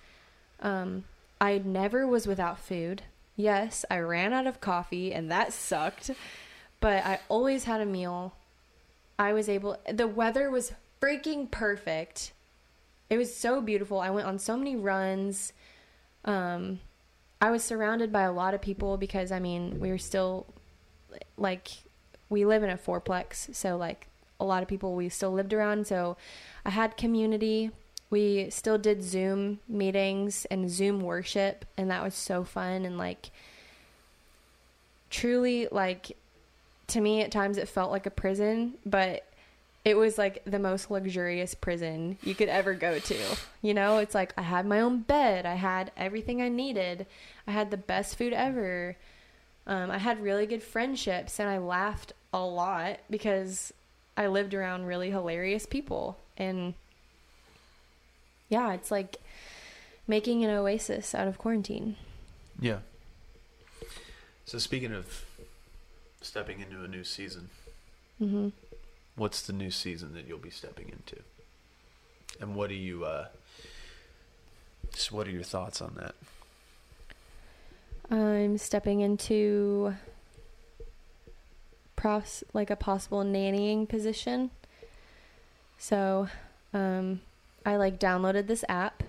Um 0.61 1.05
I 1.41 1.59
never 1.59 2.07
was 2.07 2.27
without 2.27 2.59
food. 2.59 3.03
Yes, 3.37 3.85
I 3.91 3.99
ran 4.01 4.33
out 4.33 4.47
of 4.47 4.61
coffee 4.61 5.13
and 5.13 5.31
that 5.31 5.53
sucked, 5.53 6.11
but 6.81 7.05
I 7.05 7.21
always 7.29 7.65
had 7.65 7.81
a 7.81 7.87
meal. 7.87 8.35
I 9.19 9.33
was 9.33 9.49
able 9.49 9.79
the 9.91 10.07
weather 10.07 10.51
was 10.51 10.73
freaking 11.01 11.51
perfect. 11.51 12.33
It 13.09 13.17
was 13.17 13.35
so 13.35 13.61
beautiful. 13.61 14.01
I 14.01 14.11
went 14.11 14.27
on 14.27 14.39
so 14.39 14.57
many 14.57 14.77
runs. 14.77 15.53
Um 16.25 16.81
I 17.41 17.51
was 17.51 17.65
surrounded 17.65 18.13
by 18.13 18.23
a 18.23 18.33
lot 18.33 18.53
of 18.53 18.61
people 18.61 18.99
because 18.99 19.33
I 19.33 19.41
mean, 19.41 19.81
we 19.81 19.91
were 19.91 19.99
still 19.99 20.47
like 21.37 21.69
we 22.29 22.45
live 22.45 22.63
in 22.63 22.71
a 22.71 22.77
fourplex, 22.77 23.55
so 23.55 23.77
like 23.77 24.09
a 24.39 24.45
lot 24.45 24.63
of 24.63 24.69
people 24.69 24.95
we 24.95 25.09
still 25.09 25.33
lived 25.33 25.53
around, 25.53 25.87
so 25.87 26.17
I 26.65 26.71
had 26.71 26.97
community. 26.97 27.71
We 28.11 28.51
still 28.51 28.79
did 28.79 29.03
Zoom 29.03 29.61
meetings 29.69 30.45
and 30.51 30.69
Zoom 30.69 31.01
worship, 31.01 31.65
and 31.77 31.91
that 31.91 32.03
was 32.03 32.15
so 32.15 32.45
fun 32.45 32.85
and 32.85 32.99
like 32.99 33.31
truly 35.11 35.67
like 35.71 36.17
to 36.87 37.01
me 37.01 37.21
at 37.23 37.31
times 37.31 37.57
it 37.57 37.69
felt 37.69 37.91
like 37.91 38.07
a 38.07 38.11
prison, 38.11 38.75
but 38.85 39.25
it 39.85 39.97
was 39.97 40.19
like 40.19 40.43
the 40.45 40.59
most 40.59 40.91
luxurious 40.91 41.55
prison 41.55 42.19
you 42.23 42.35
could 42.35 42.49
ever 42.49 42.75
go 42.75 42.99
to. 42.99 43.17
You 43.63 43.75
know, 43.75 43.99
it's 43.99 44.15
like 44.15 44.33
I 44.37 44.43
had 44.43 44.67
my 44.67 44.81
own 44.81 45.01
bed, 45.01 45.47
I 45.47 45.55
had 45.55 45.93
everything 45.97 46.43
I 46.43 46.49
needed, 46.49 47.07
I 47.47 47.53
had 47.53 47.71
the 47.71 47.77
best 47.77 48.17
food 48.17 48.33
ever. 48.33 48.97
Um, 49.67 49.91
I 49.91 49.99
had 49.99 50.23
really 50.23 50.47
good 50.47 50.63
friendships, 50.63 51.39
and 51.39 51.49
I 51.49 51.59
laughed 51.59 52.13
a 52.33 52.41
lot 52.41 53.01
because 53.09 53.73
I 54.17 54.27
lived 54.27 54.53
around 54.53 54.87
really 54.87 55.11
hilarious 55.11 55.67
people. 55.67 56.19
And 56.37 56.75
yeah, 58.51 58.75
it's 58.75 58.91
like 58.91 59.17
making 60.07 60.45
an 60.45 60.51
oasis 60.51 61.15
out 61.15 61.27
of 61.27 61.39
quarantine. 61.39 61.97
Yeah. 62.61 62.81
So 64.45 64.59
speaking 64.59 64.93
of 64.93 65.25
stepping 66.21 66.61
into 66.61 66.85
a 66.85 66.89
new 66.89 67.05
season, 67.05 67.49
hmm 68.19 68.51
what's 69.17 69.43
the 69.43 69.53
new 69.53 69.71
season 69.71 70.15
that 70.15 70.27
you'll 70.27 70.39
be 70.39 70.51
stepping 70.51 70.89
into? 70.89 71.23
And 72.41 72.55
what 72.55 72.69
do 72.69 72.75
you 72.75 73.05
uh 73.05 73.29
just 74.93 75.13
what 75.13 75.27
are 75.27 75.31
your 75.31 75.43
thoughts 75.43 75.81
on 75.81 75.95
that? 75.97 76.15
I'm 78.11 78.59
stepping 78.59 79.01
into 79.01 79.95
pros 81.95 82.43
like 82.53 82.71
a 82.71 82.77
possible 82.77 83.23
nannying 83.23 83.89
position. 83.89 84.51
So, 85.79 86.29
um, 86.75 87.21
I 87.65 87.77
like 87.77 87.99
downloaded 87.99 88.47
this 88.47 88.65
app. 88.69 89.03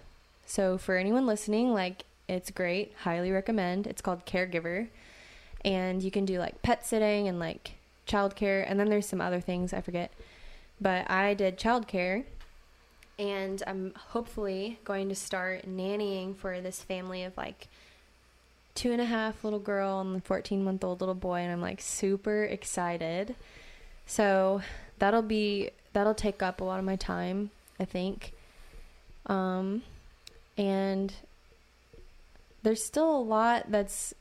So 0.45 0.77
for 0.77 0.97
anyone 0.97 1.25
listening, 1.25 1.73
like 1.73 2.03
it's 2.27 2.51
great, 2.51 2.93
highly 3.01 3.31
recommend. 3.31 3.87
It's 3.87 4.01
called 4.01 4.25
Caregiver, 4.25 4.87
and 5.63 6.01
you 6.03 6.11
can 6.11 6.25
do 6.25 6.39
like 6.39 6.61
pet 6.61 6.85
sitting 6.85 7.27
and 7.27 7.39
like 7.39 7.73
childcare, 8.07 8.63
and 8.67 8.79
then 8.79 8.89
there's 8.89 9.07
some 9.07 9.21
other 9.21 9.41
things 9.41 9.73
I 9.73 9.81
forget. 9.81 10.11
But 10.79 11.09
I 11.09 11.33
did 11.33 11.57
childcare, 11.57 12.23
and 13.19 13.61
I'm 13.67 13.93
hopefully 14.09 14.79
going 14.83 15.09
to 15.09 15.15
start 15.15 15.65
nannying 15.67 16.35
for 16.35 16.59
this 16.59 16.81
family 16.81 17.23
of 17.23 17.37
like 17.37 17.67
two 18.73 18.91
and 18.91 19.01
a 19.01 19.05
half 19.05 19.43
little 19.43 19.59
girl 19.59 19.99
and 19.99 20.15
the 20.15 20.21
14 20.21 20.63
month 20.63 20.83
old 20.83 21.01
little 21.01 21.15
boy. 21.15 21.39
And 21.39 21.51
i'm 21.51 21.61
like 21.61 21.81
super 21.81 22.43
excited. 22.43 23.35
So 24.05 24.61
that'll 25.01 25.23
be 25.23 25.71
that'll 25.93 26.13
take 26.13 26.41
up 26.41 26.61
a 26.61 26.63
lot 26.63 26.79
of 26.79 26.85
my 26.85 26.95
time 26.95 27.49
i 27.79 27.83
think 27.83 28.33
um 29.27 29.81
and 30.57 31.13
there's 32.63 32.83
still 32.83 33.15
a 33.15 33.21
lot 33.21 33.65
that's 33.71 34.13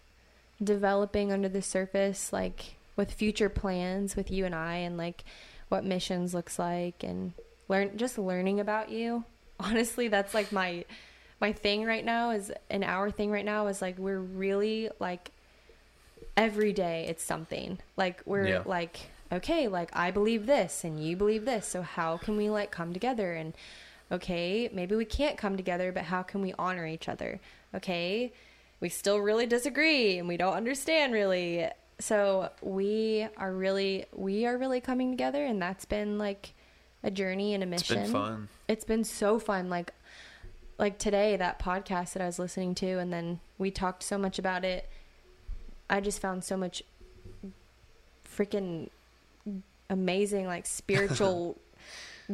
developing 0.62 1.32
under 1.32 1.48
the 1.48 1.62
surface 1.62 2.32
like 2.32 2.74
with 2.96 3.12
future 3.12 3.48
plans 3.48 4.14
with 4.16 4.30
you 4.30 4.44
and 4.44 4.54
i 4.54 4.74
and 4.76 4.96
like 4.96 5.24
what 5.68 5.84
missions 5.84 6.34
looks 6.34 6.58
like 6.58 7.02
and 7.02 7.32
learn 7.68 7.96
just 7.96 8.18
learning 8.18 8.60
about 8.60 8.90
you 8.90 9.24
honestly 9.60 10.08
that's 10.08 10.34
like 10.34 10.52
my 10.52 10.84
my 11.40 11.52
thing 11.52 11.84
right 11.84 12.04
now 12.04 12.30
is 12.30 12.52
an 12.70 12.82
hour 12.84 13.10
thing 13.10 13.30
right 13.30 13.44
now 13.44 13.66
is 13.68 13.80
like 13.80 13.98
we're 13.98 14.18
really 14.20 14.90
like 14.98 15.30
every 16.36 16.72
day 16.72 17.06
it's 17.08 17.22
something 17.24 17.78
like 17.96 18.20
we're 18.26 18.46
Yeah. 18.48 18.62
like 18.66 18.98
okay 19.32 19.66
like 19.68 19.90
i 19.94 20.10
believe 20.10 20.46
this 20.46 20.84
and 20.84 21.02
you 21.02 21.16
believe 21.16 21.44
this 21.44 21.66
so 21.66 21.82
how 21.82 22.18
can 22.18 22.36
we 22.36 22.50
like 22.50 22.70
come 22.70 22.92
together 22.92 23.32
and 23.32 23.54
okay 24.12 24.68
maybe 24.72 24.94
we 24.96 25.04
can't 25.04 25.36
come 25.38 25.56
together 25.56 25.92
but 25.92 26.04
how 26.04 26.22
can 26.22 26.42
we 26.42 26.52
honor 26.58 26.86
each 26.86 27.08
other? 27.08 27.40
Okay 27.74 28.32
we 28.80 28.88
still 28.88 29.18
really 29.18 29.46
disagree 29.46 30.18
and 30.18 30.26
we 30.26 30.36
don't 30.38 30.54
understand 30.54 31.12
really. 31.12 31.66
So 31.98 32.50
we 32.62 33.26
are 33.36 33.52
really 33.52 34.06
we 34.14 34.46
are 34.46 34.56
really 34.56 34.80
coming 34.80 35.10
together 35.10 35.44
and 35.44 35.60
that's 35.60 35.84
been 35.84 36.16
like 36.16 36.54
a 37.02 37.10
journey 37.10 37.52
and 37.54 37.62
a 37.62 37.66
It's 37.74 37.90
mission. 37.90 38.02
been 38.04 38.12
fun. 38.12 38.48
it's 38.68 38.84
been 38.84 39.04
so 39.04 39.38
fun. 39.38 39.68
Like 39.68 39.92
like 40.78 40.96
today 40.98 41.36
that 41.36 41.58
podcast 41.58 42.14
that 42.14 42.22
i 42.22 42.26
was 42.26 42.38
listening 42.38 42.74
to 42.76 42.86
and 42.98 43.12
then 43.12 43.38
we 43.58 43.70
talked 43.70 44.02
so 44.02 44.16
much 44.16 44.38
about 44.38 44.64
it. 44.64 44.88
I 45.90 46.00
just 46.00 46.20
found 46.20 46.42
so 46.42 46.56
much 46.56 46.82
freaking 48.26 48.88
amazing 49.90 50.46
like 50.46 50.64
spiritual 50.66 51.58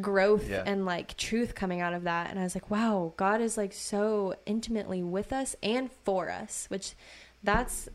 growth 0.01 0.49
Yeah. 0.49 0.63
and 0.67 0.85
like 0.85 1.17
truth 1.17 1.55
coming 1.55 1.81
out 1.81 1.95
of 1.95 2.03
that 2.05 2.31
and 2.31 2.39
i 2.39 2.43
was 2.43 2.55
like 2.55 2.71
wow 2.71 3.13
god 3.17 3.41
is 3.41 3.57
like 3.57 3.73
so 3.73 4.35
intimately 4.47 5.03
with 5.03 5.33
us 5.33 5.57
and 5.63 5.91
for 6.05 6.31
us 6.31 6.67
which 6.69 6.95
that's 7.43 7.89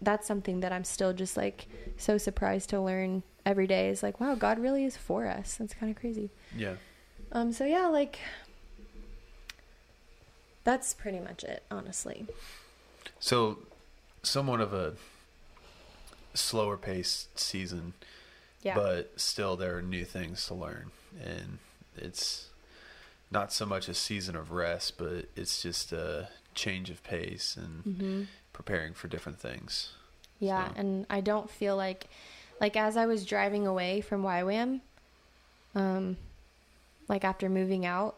that's 0.00 0.26
something 0.26 0.60
that 0.60 0.72
i'm 0.72 0.84
still 0.84 1.12
just 1.12 1.36
like 1.36 1.66
so 1.96 2.16
surprised 2.18 2.70
to 2.70 2.80
learn 2.80 3.22
every 3.46 3.66
day 3.66 3.88
is 3.88 4.02
like 4.02 4.20
wow 4.20 4.34
god 4.34 4.58
really 4.58 4.84
is 4.84 4.96
for 4.96 5.26
us 5.26 5.56
that's 5.56 5.74
kind 5.74 5.90
of 5.90 5.98
crazy 5.98 6.30
Yeah. 6.56 6.74
um, 7.32 7.52
so 7.52 7.64
yeah, 7.64 7.86
like 7.88 8.18
that's 10.64 10.92
pretty 10.94 11.18
much 11.20 11.44
it, 11.44 11.62
honestly. 11.70 12.26
So 13.20 13.58
somewhat 14.22 14.60
of 14.60 14.74
a 14.74 14.94
slower 16.34 16.76
paced 16.76 17.38
season, 17.38 17.94
Yeah. 18.62 18.74
but 18.74 19.18
still 19.18 19.56
there 19.56 19.76
are 19.78 19.82
new 19.82 20.04
things 20.04 20.46
to 20.48 20.54
learn 20.54 20.90
and 21.22 21.58
it's 21.96 22.48
not 23.30 23.52
so 23.52 23.66
much 23.66 23.88
a 23.88 23.94
season 23.94 24.36
of 24.36 24.50
rest, 24.52 24.96
but 24.98 25.26
it's 25.36 25.62
just 25.62 25.92
a 25.92 26.28
change 26.54 26.90
of 26.90 27.02
pace 27.04 27.56
and 27.56 27.82
hmm 27.96 28.22
preparing 28.52 28.92
for 28.92 29.06
different 29.06 29.38
things. 29.38 29.92
Yeah, 30.40 30.68
So- 30.68 30.74
and 30.76 31.06
I 31.08 31.20
don't 31.20 31.48
feel 31.48 31.76
like, 31.76 32.08
like 32.60 32.76
as 32.76 32.96
I 32.96 33.06
was 33.06 33.24
driving 33.24 33.66
away 33.68 34.00
from 34.00 34.22
YWAM, 34.24 34.80
um, 35.76 36.16
like 37.08 37.24
after 37.24 37.48
moving 37.48 37.86
out, 37.86 38.16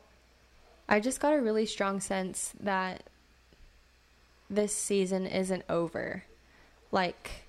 I 0.89 0.99
just 1.01 1.21
got 1.21 1.35
a 1.35 1.41
really 1.43 1.67
strong 1.67 2.01
sense 2.01 2.53
that 2.59 3.03
this 4.49 4.75
season 4.75 5.27
isn't 5.27 5.65
over. 5.69 6.25
Like, 6.91 7.45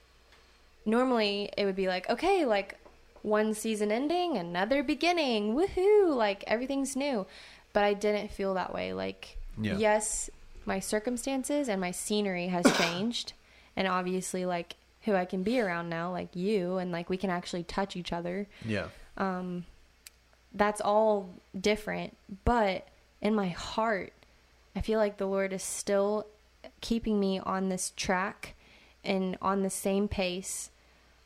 normally 0.86 1.50
it 1.58 1.66
would 1.66 1.76
be 1.78 1.88
like, 1.88 2.10
okay, 2.10 2.46
like 2.46 2.78
one 3.24 3.54
season 3.54 3.92
ending, 3.92 4.38
another 4.38 4.84
beginning, 4.84 5.54
woohoo, 5.56 6.16
like 6.16 6.44
everything's 6.48 6.96
new. 6.96 7.26
But 7.74 7.84
I 7.84 7.94
didn't 7.94 8.32
feel 8.32 8.54
that 8.56 8.74
way. 8.74 8.94
Like, 8.94 9.38
Yeah. 9.60 9.78
yes, 9.78 10.30
my 10.66 10.80
circumstances 10.80 11.70
and 11.70 11.80
my 11.80 11.92
scenery 11.92 12.48
has 12.48 12.66
changed. 12.78 13.34
and 13.76 13.88
obviously, 13.88 14.46
like, 14.46 14.76
who 15.04 15.16
I 15.16 15.26
can 15.26 15.42
be 15.44 15.60
around 15.60 15.90
now, 15.90 16.12
like 16.12 16.36
you, 16.36 16.78
and 16.78 16.92
like 16.92 17.10
we 17.10 17.18
can 17.18 17.30
actually 17.30 17.64
touch 17.64 17.96
each 17.96 18.12
other 18.14 18.48
Yeah. 18.66 18.90
um, 19.18 19.66
that's 20.54 20.82
all 20.82 21.30
different. 21.60 22.16
But 22.46 22.88
in 23.22 23.34
my 23.34 23.48
heart, 23.48 24.12
I 24.76 24.82
feel 24.82 25.00
like 25.00 25.18
the 25.18 25.26
Lord 25.26 25.54
is 25.54 25.64
still 25.64 26.28
keeping 26.82 27.20
me 27.20 27.40
on 27.40 27.70
this 27.70 27.94
track 27.96 28.54
and 29.04 29.38
on 29.42 29.64
the 29.64 29.70
same 29.70 30.08
pace 30.08 30.70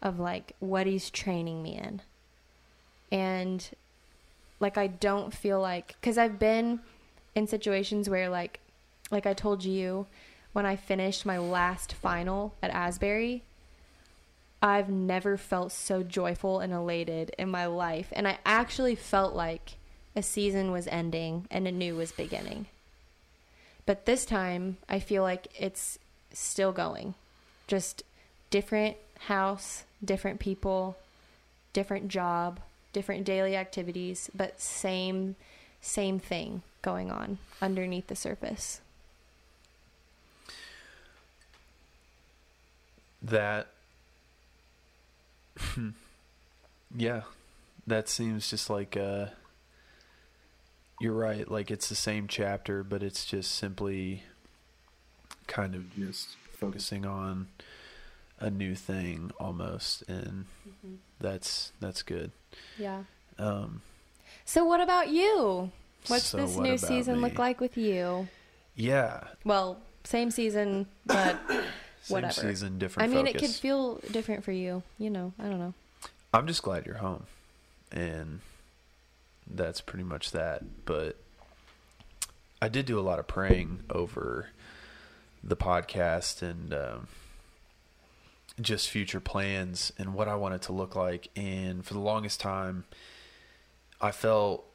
of 0.01 0.19
like 0.19 0.53
what 0.59 0.87
He's 0.87 1.09
training 1.09 1.63
me 1.63 1.77
in. 1.77 2.01
and 3.11 3.69
like 4.59 4.77
I 4.77 4.87
don't 4.87 5.33
feel 5.33 5.59
like 5.59 5.95
cuz 6.01 6.17
I've 6.17 6.39
been 6.39 6.79
in 7.35 7.47
situations 7.47 8.09
where 8.09 8.29
like 8.29 8.59
like 9.11 9.25
I 9.25 9.33
told 9.33 9.63
you 9.63 10.07
when 10.53 10.65
I 10.65 10.75
finished 10.75 11.25
my 11.25 11.37
last 11.37 11.93
final 11.93 12.53
at 12.63 12.71
Asbury 12.71 13.43
I've 14.61 14.89
never 14.89 15.37
felt 15.37 15.71
so 15.71 16.01
joyful 16.01 16.59
and 16.59 16.73
elated 16.73 17.35
in 17.37 17.51
my 17.51 17.65
life 17.65 18.07
and 18.13 18.27
I 18.27 18.39
actually 18.45 18.95
felt 18.95 19.35
like 19.35 19.73
a 20.15 20.23
season 20.23 20.71
was 20.71 20.87
ending 20.87 21.45
and 21.51 21.67
a 21.67 21.71
new 21.71 21.95
was 21.95 22.11
beginning. 22.11 22.67
But 23.85 24.05
this 24.05 24.25
time 24.25 24.77
I 24.89 24.99
feel 24.99 25.21
like 25.21 25.47
it's 25.59 25.99
still 26.31 26.71
going. 26.71 27.13
Just 27.67 28.03
different 28.49 28.97
house, 29.19 29.83
different 30.03 30.39
people, 30.39 30.97
different 31.73 32.07
job, 32.07 32.59
different 32.93 33.25
daily 33.25 33.55
activities, 33.55 34.29
but 34.35 34.59
same 34.61 35.35
same 35.81 36.19
thing 36.19 36.63
going 36.81 37.11
on 37.11 37.37
underneath 37.61 38.07
the 38.07 38.15
surface. 38.15 38.81
That 43.21 43.67
yeah, 46.95 47.21
that 47.87 48.09
seems 48.09 48.49
just 48.49 48.69
like 48.69 48.95
uh 48.97 49.27
you're 50.99 51.13
right, 51.13 51.49
like 51.49 51.71
it's 51.71 51.89
the 51.89 51.95
same 51.95 52.27
chapter, 52.27 52.83
but 52.83 53.03
it's 53.03 53.25
just 53.25 53.53
simply 53.53 54.23
kind 55.47 55.75
of 55.75 55.93
just 55.95 56.37
focusing 56.53 57.05
on 57.05 57.47
a 58.39 58.49
new 58.49 58.75
thing 58.75 59.31
almost 59.39 60.03
and 60.09 60.45
that's 61.19 61.71
that's 61.79 62.01
good. 62.03 62.31
Yeah. 62.77 63.03
Um 63.37 63.81
So 64.45 64.65
what 64.65 64.81
about 64.81 65.09
you? 65.09 65.71
What's 66.07 66.25
So 66.25 66.37
this 66.37 66.55
what 66.55 66.63
new 66.63 66.77
season 66.77 67.21
look 67.21 67.39
like 67.39 67.59
with 67.59 67.77
you? 67.77 68.27
yeah, 68.75 69.23
Well, 69.43 69.79
same 70.03 70.29
season, 70.31 70.85
but 71.05 71.39
same 71.49 71.63
whatever. 72.09 72.33
season, 72.33 72.77
different 72.77 73.09
I 73.09 73.13
mean, 73.15 73.25
focus. 73.25 73.41
it 73.41 73.45
could 73.45 73.55
feel 73.55 73.95
different 74.11 74.43
for 74.43 74.51
you. 74.51 74.83
You 74.99 75.09
know, 75.09 75.33
I 75.39 75.43
don't 75.43 75.59
know. 75.59 75.73
I'm 76.33 76.45
just 76.45 76.61
glad 76.61 76.85
you're 76.85 76.97
home. 76.97 77.25
And 77.91 78.41
that's 79.49 79.79
pretty 79.81 80.03
much 80.03 80.31
that. 80.31 80.85
But 80.85 81.15
I 82.61 82.67
did 82.67 82.85
do 82.85 82.99
a 82.99 83.01
lot 83.01 83.17
of 83.19 83.27
praying 83.27 83.83
over 83.89 84.49
the 85.43 85.55
podcast 85.55 86.41
and 86.41 86.73
um, 86.73 87.07
just 88.61 88.89
future 88.89 89.19
plans 89.19 89.91
and 89.97 90.13
what 90.13 90.27
I 90.27 90.35
want 90.35 90.55
it 90.55 90.61
to 90.63 90.71
look 90.73 90.95
like. 90.95 91.29
And 91.35 91.85
for 91.85 91.93
the 91.93 91.99
longest 91.99 92.39
time, 92.39 92.85
I 93.99 94.11
felt 94.11 94.65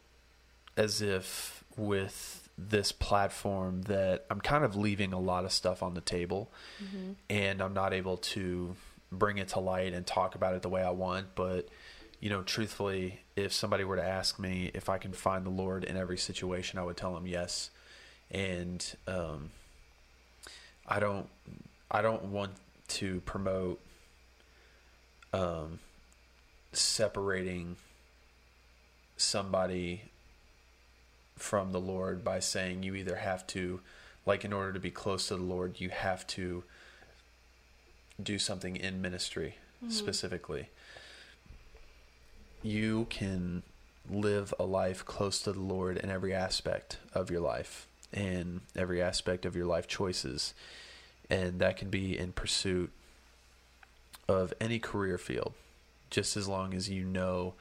as 0.77 1.01
if 1.02 1.65
with 1.77 2.48
this 2.59 2.93
platform 2.93 3.82
that 3.82 4.27
I'm 4.31 4.40
kind 4.40 4.65
of 4.65 4.77
leaving 4.77 5.12
a 5.15 5.19
lot 5.19 5.44
of 5.44 5.52
stuff 5.52 5.82
on 5.82 5.94
the 5.94 6.02
table 6.02 6.51
and 7.31 7.62
I'm 7.62 7.73
not 7.73 7.94
able 7.94 8.19
to 8.19 8.77
bring 9.11 9.39
it 9.39 9.48
to 9.48 9.61
light 9.61 9.94
and 9.94 10.07
talk 10.07 10.35
about 10.35 10.55
it 10.55 10.62
the 10.62 10.69
way 10.69 10.82
I 10.82 10.90
want. 10.90 11.35
But, 11.35 11.69
you 12.20 12.28
know, 12.28 12.43
truthfully, 12.43 13.20
if 13.35 13.52
somebody 13.52 13.85
were 13.85 13.97
to 13.97 14.05
ask 14.05 14.39
me 14.39 14.70
if 14.74 14.90
I 14.90 14.98
can 14.98 15.12
find 15.12 15.47
the 15.47 15.51
Lord 15.51 15.85
in 15.85 15.97
every 15.97 16.19
situation, 16.19 16.78
I 16.78 16.82
would 16.82 16.98
tell 16.98 17.15
them 17.15 17.27
yes. 17.27 17.70
And 18.31 18.85
um, 19.09 19.51
I 20.86 21.01
don't, 21.01 21.28
I 21.90 22.02
don't 22.02 22.27
want 22.27 22.52
to 22.91 23.21
promote 23.21 23.81
um, 25.33 25.79
separating 26.73 27.77
somebody 29.17 30.03
from 31.37 31.73
the 31.73 31.81
Lord 31.81 32.23
by 32.23 32.41
saying 32.41 32.83
you 32.83 32.95
either 32.95 33.17
have 33.17 33.47
to, 33.49 33.81
like, 34.27 34.45
in 34.45 34.53
order 34.53 34.73
to 34.73 34.81
be 34.81 34.91
close 34.91 35.29
to 35.29 35.37
the 35.37 35.43
Lord, 35.43 35.81
you 35.81 35.89
have 35.91 36.27
to 36.29 36.65
do 38.23 38.39
something 38.39 38.77
in 38.77 39.01
ministry 39.01 39.57
specifically. 39.89 40.69
You 42.62 43.07
can 43.09 43.62
live 44.11 44.53
a 44.59 44.65
life 44.65 45.05
close 45.07 45.41
to 45.43 45.53
the 45.53 45.61
Lord 45.61 45.97
in 45.97 46.11
every 46.11 46.35
aspect 46.35 46.99
of 47.15 47.31
your 47.31 47.41
life 47.41 47.87
and 48.12 48.61
every 48.77 49.01
aspect 49.01 49.47
of 49.47 49.57
your 49.57 49.67
life 49.67 49.87
choices. 49.87 50.53
And 51.31 51.61
that 51.61 51.77
can 51.77 51.90
be 51.90 52.19
in 52.19 52.32
pursuit 52.32 52.90
of 54.28 54.52
any 54.61 54.78
career 54.78 55.16
field, 55.16 55.55
just 56.11 56.36
as 56.36 56.48
long 56.48 56.74
as 56.74 56.90
you 56.90 57.05
know 57.05 57.55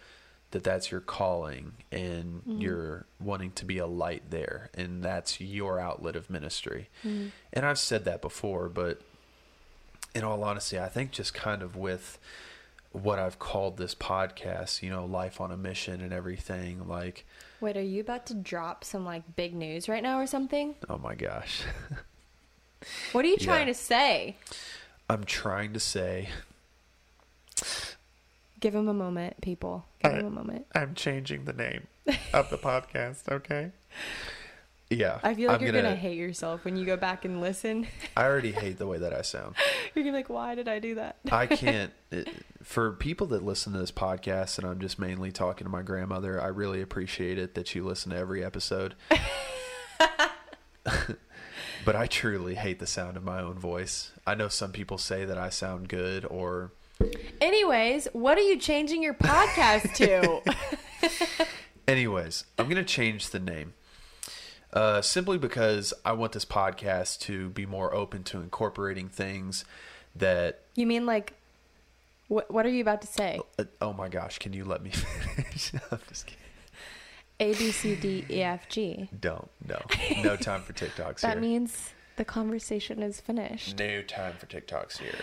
that 0.51 0.63
that's 0.63 0.91
your 0.91 1.01
calling 1.01 1.73
and 1.91 2.41
mm-hmm. 2.41 2.61
you're 2.61 3.05
wanting 3.19 3.51
to 3.51 3.65
be 3.65 3.77
a 3.77 3.85
light 3.85 4.23
there 4.31 4.69
and 4.73 5.03
that's 5.03 5.39
your 5.39 5.79
outlet 5.79 6.15
of 6.15 6.29
ministry. 6.29 6.89
Mm-hmm. 7.05 7.27
And 7.53 7.65
I've 7.65 7.77
said 7.77 8.05
that 8.05 8.21
before, 8.21 8.67
but 8.67 9.01
in 10.15 10.23
all 10.23 10.43
honesty, 10.43 10.79
I 10.79 10.87
think 10.87 11.11
just 11.11 11.33
kind 11.33 11.61
of 11.61 11.75
with 11.75 12.17
what 12.91 13.19
I've 13.19 13.37
called 13.37 13.77
this 13.77 13.93
podcast, 13.93 14.81
you 14.81 14.89
know, 14.89 15.05
life 15.05 15.39
on 15.39 15.51
a 15.51 15.57
mission 15.57 16.01
and 16.01 16.11
everything, 16.11 16.87
like, 16.87 17.25
Wait, 17.61 17.77
are 17.77 17.81
you 17.81 18.01
about 18.01 18.25
to 18.27 18.33
drop 18.33 18.83
some 18.83 19.05
like 19.05 19.35
big 19.35 19.53
news 19.53 19.87
right 19.87 20.01
now 20.01 20.19
or 20.19 20.25
something? 20.25 20.75
oh 20.89 20.97
my 20.97 21.13
gosh. 21.13 21.61
What 23.11 23.25
are 23.25 23.27
you 23.27 23.37
Yeah. 23.39 23.45
trying 23.45 23.67
to 23.67 23.73
say? 23.73 24.37
I'm 25.09 25.23
trying 25.23 25.73
to 25.73 25.79
say 25.79 26.29
Give 28.59 28.75
him 28.75 28.87
a 28.89 28.93
moment, 28.93 29.39
people. 29.41 29.85
Give 30.03 30.11
him 30.13 30.25
a 30.25 30.29
moment. 30.29 30.65
I'm 30.75 30.93
changing 30.93 31.45
the 31.45 31.53
name 31.53 31.87
of 32.33 32.49
the 32.49 32.57
podcast, 32.57 33.29
okay? 33.31 33.71
Yeah. 34.89 35.19
I 35.23 35.33
feel 35.33 35.47
like 35.49 35.61
I'm 35.61 35.65
you're 35.65 35.71
gonna, 35.81 35.95
hate 35.95 36.17
yourself 36.17 36.65
when 36.65 36.75
you 36.75 36.85
go 36.85 36.97
back 36.97 37.23
and 37.23 37.39
listen. 37.39 37.87
I 38.17 38.25
already 38.25 38.51
hate 38.51 38.77
the 38.77 38.87
way 38.87 38.97
that 38.97 39.13
I 39.13 39.21
sound. 39.21 39.55
you're 39.95 40.03
gonna 40.03 40.11
be 40.11 40.17
like, 40.17 40.29
why 40.29 40.55
did 40.55 40.67
I 40.67 40.79
do 40.79 40.95
that? 40.95 41.17
I 41.31 41.45
can't. 41.47 41.93
It, 42.11 42.27
for 42.63 42.91
people 42.91 43.27
that 43.27 43.43
listen 43.45 43.71
to 43.73 43.79
this 43.79 43.91
podcast, 43.93 44.57
and 44.57 44.67
I'm 44.67 44.79
just 44.79 44.99
mainly 44.99 45.31
talking 45.31 45.63
to 45.65 45.69
my 45.71 45.81
grandmother, 45.81 46.41
I 46.41 46.47
really 46.47 46.81
appreciate 46.81 47.37
it 47.37 47.55
that 47.55 47.73
you 47.75 47.85
listen 47.85 48.11
to 48.11 48.17
every 48.17 48.43
episode. 48.43 48.95
but 51.85 51.95
I 51.95 52.07
truly 52.07 52.55
hate 52.55 52.79
the 52.79 52.87
sound 52.87 53.17
of 53.17 53.23
my 53.23 53.41
own 53.41 53.57
voice. 53.59 54.11
I 54.25 54.35
know 54.35 54.47
some 54.47 54.71
people 54.71 54.97
say 54.97 55.25
that 55.25 55.37
I 55.37 55.49
sound 55.49 55.89
good, 55.89 56.25
or 56.25 56.71
Anyways, 57.39 58.07
what 58.13 58.37
are 58.37 58.41
you 58.41 58.57
changing 58.57 59.01
your 59.01 59.13
podcast 59.13 59.93
to? 59.95 61.47
Anyways, 61.87 62.43
I'm 62.57 62.65
going 62.65 62.75
to 62.75 62.83
change 62.83 63.29
the 63.29 63.39
name. 63.39 63.73
Uh, 64.71 65.01
simply 65.01 65.37
because 65.39 65.93
I 66.05 66.11
want 66.11 66.33
this 66.33 66.45
podcast 66.45 67.21
to 67.21 67.49
be 67.49 67.65
more 67.65 67.93
open 67.95 68.23
to 68.25 68.39
incorporating 68.39 69.09
things 69.09 69.65
that. 70.15 70.61
you 70.75 70.85
mean 70.85 71.07
like, 71.07 71.33
what? 72.27 72.51
What 72.51 72.65
are 72.67 72.69
you 72.69 72.81
about 72.81 73.01
to 73.01 73.07
say? 73.07 73.39
Uh, 73.57 73.63
oh 73.81 73.93
my 73.93 74.09
gosh, 74.09 74.37
can 74.37 74.53
you 74.53 74.65
let 74.65 74.83
me 74.83 74.89
finish? 74.91 75.71
I'm 75.91 75.99
just 76.07 76.27
kidding. 76.27 76.38
A 77.39 77.53
B 77.53 77.71
C 77.71 77.95
D 77.95 78.25
E 78.29 78.41
F 78.43 78.67
G. 78.69 79.09
Don't. 79.19 79.49
No. 79.67 79.79
No 80.23 80.35
time 80.35 80.61
for 80.61 80.73
TikToks 80.73 80.97
here. 80.97 81.13
That 81.29 81.33
here. 81.33 81.41
means 81.41 81.89
the 82.17 82.25
conversation 82.25 83.01
is 83.01 83.21
finished. 83.21 83.79
no 83.79 84.01
time 84.01 84.33
for 84.37 84.45
TikToks 84.45 84.97
here. 84.97 85.15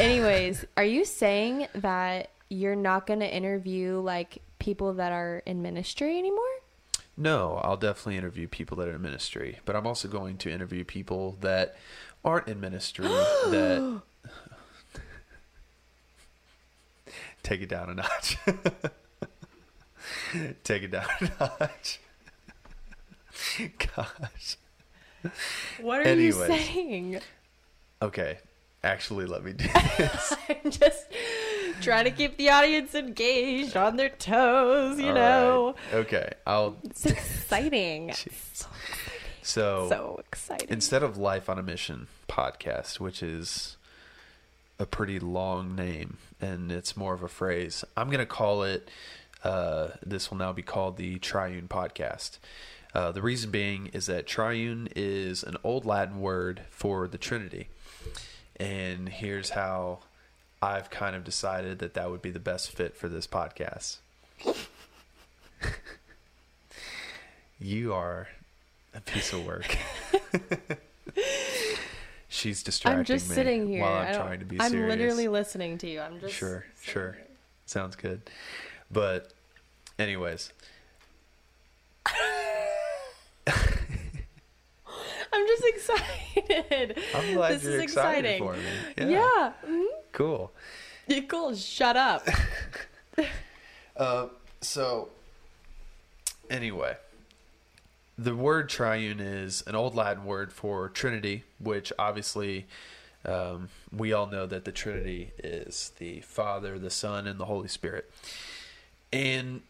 Anyways, 0.00 0.64
are 0.76 0.84
you 0.84 1.04
saying 1.04 1.68
that 1.74 2.30
you're 2.48 2.74
not 2.76 3.06
going 3.06 3.20
to 3.20 3.32
interview 3.32 4.00
like 4.00 4.42
people 4.58 4.94
that 4.94 5.12
are 5.12 5.42
in 5.46 5.62
ministry 5.62 6.18
anymore? 6.18 6.42
No, 7.16 7.60
I'll 7.62 7.76
definitely 7.76 8.16
interview 8.16 8.48
people 8.48 8.76
that 8.78 8.88
are 8.88 8.96
in 8.96 9.02
ministry, 9.02 9.60
but 9.64 9.76
I'm 9.76 9.86
also 9.86 10.08
going 10.08 10.36
to 10.38 10.50
interview 10.50 10.82
people 10.84 11.36
that 11.42 11.76
aren't 12.24 12.48
in 12.48 12.58
ministry 12.60 13.06
that 13.06 14.02
take 17.42 17.60
it 17.60 17.68
down 17.68 17.90
a 17.90 17.94
notch. 17.94 18.38
take 20.64 20.82
it 20.84 20.90
down 20.90 21.06
a 21.20 21.30
notch. 21.40 22.00
Gosh. 23.96 24.56
What 25.80 26.00
are 26.00 26.02
Anyways. 26.02 26.36
you 26.36 26.44
saying? 26.44 27.20
Okay, 28.00 28.38
actually, 28.82 29.26
let 29.26 29.44
me 29.44 29.52
do 29.52 29.64
this. 29.98 30.34
I'm 30.48 30.70
just 30.70 31.06
trying 31.80 32.04
to 32.04 32.10
keep 32.10 32.36
the 32.36 32.50
audience 32.50 32.94
engaged 32.94 33.76
on 33.76 33.96
their 33.96 34.08
toes, 34.08 34.98
you 34.98 35.08
All 35.08 35.14
know. 35.14 35.74
right. 35.92 35.94
Okay, 36.00 36.32
I'll. 36.46 36.76
It's 36.84 37.06
exciting. 37.06 38.08
Jeez. 38.10 38.66
so, 39.42 39.86
So, 39.88 40.16
exciting. 40.26 40.68
instead 40.70 41.02
of 41.02 41.16
Life 41.16 41.48
on 41.48 41.58
a 41.58 41.62
Mission 41.62 42.08
podcast, 42.28 42.98
which 42.98 43.22
is 43.22 43.76
a 44.78 44.86
pretty 44.86 45.20
long 45.20 45.76
name 45.76 46.16
and 46.40 46.72
it's 46.72 46.96
more 46.96 47.14
of 47.14 47.22
a 47.22 47.28
phrase, 47.28 47.84
I'm 47.96 48.08
going 48.08 48.18
to 48.18 48.26
call 48.26 48.64
it, 48.64 48.88
uh, 49.44 49.88
this 50.04 50.30
will 50.30 50.38
now 50.38 50.52
be 50.52 50.62
called 50.62 50.96
the 50.96 51.18
Triune 51.18 51.68
Podcast. 51.68 52.38
Uh, 52.94 53.10
the 53.12 53.22
reason 53.22 53.50
being 53.50 53.86
is 53.94 54.06
that 54.06 54.26
triune 54.26 54.88
is 54.94 55.42
an 55.42 55.56
old 55.64 55.84
Latin 55.86 56.20
word 56.20 56.62
for 56.70 57.08
the 57.08 57.18
Trinity. 57.18 57.68
And 58.56 59.08
here's 59.08 59.50
how 59.50 60.00
I've 60.60 60.90
kind 60.90 61.16
of 61.16 61.24
decided 61.24 61.78
that 61.80 61.94
that 61.94 62.10
would 62.10 62.22
be 62.22 62.30
the 62.30 62.38
best 62.38 62.70
fit 62.70 62.96
for 62.96 63.08
this 63.08 63.26
podcast. 63.26 63.96
You 67.64 67.94
are 67.94 68.26
a 68.92 69.00
piece 69.00 69.32
of 69.32 69.46
work. 69.46 69.76
She's 72.28 72.62
distracting 72.62 72.98
I'm 73.00 73.04
just 73.04 73.28
me 73.28 73.34
sitting 73.36 73.66
here. 73.68 73.82
while 73.82 73.92
I'm 74.02 74.14
trying 74.14 74.40
to 74.40 74.44
be 74.46 74.60
I'm 74.60 74.70
serious. 74.70 74.88
literally 74.88 75.28
listening 75.28 75.78
to 75.78 75.88
you. 75.88 76.00
I'm 76.00 76.18
just 76.18 76.34
Sure, 76.34 76.64
sure. 76.82 77.12
here. 77.12 77.26
Sounds 77.66 77.94
good. 77.94 78.22
But, 78.92 79.32
anyways, 79.98 80.52
I'm 85.32 85.46
just 85.46 85.64
excited. 85.64 86.98
I'm 87.14 87.34
glad 87.34 87.54
this 87.54 87.64
you're 87.64 87.72
is 87.76 87.82
excited 87.82 88.40
exciting. 88.42 88.42
for 88.42 88.52
me. 89.06 89.12
Yeah. 89.12 89.52
mhm. 89.66 89.86
Cool. 90.12 90.52
Yeah, 91.06 91.20
cool. 91.22 91.54
Shut 91.54 91.96
up. 91.96 92.26
Uh, 93.94 94.26
so, 94.62 95.10
anyway, 96.48 96.96
the 98.16 98.34
word 98.34 98.70
triune 98.70 99.20
is 99.20 99.62
an 99.66 99.74
old 99.74 99.94
Latin 99.94 100.24
word 100.24 100.50
for 100.50 100.88
Trinity, 100.88 101.44
which 101.60 101.92
obviously 101.98 102.64
um, 103.26 103.68
we 103.94 104.14
all 104.14 104.26
know 104.26 104.46
that 104.46 104.64
the 104.64 104.72
Trinity 104.72 105.32
is 105.38 105.92
the 105.98 106.20
Father, 106.22 106.78
the 106.78 106.88
Son, 106.88 107.26
and 107.26 107.38
the 107.38 107.44
Holy 107.44 107.68
Spirit. 107.68 108.10
And 109.12 109.62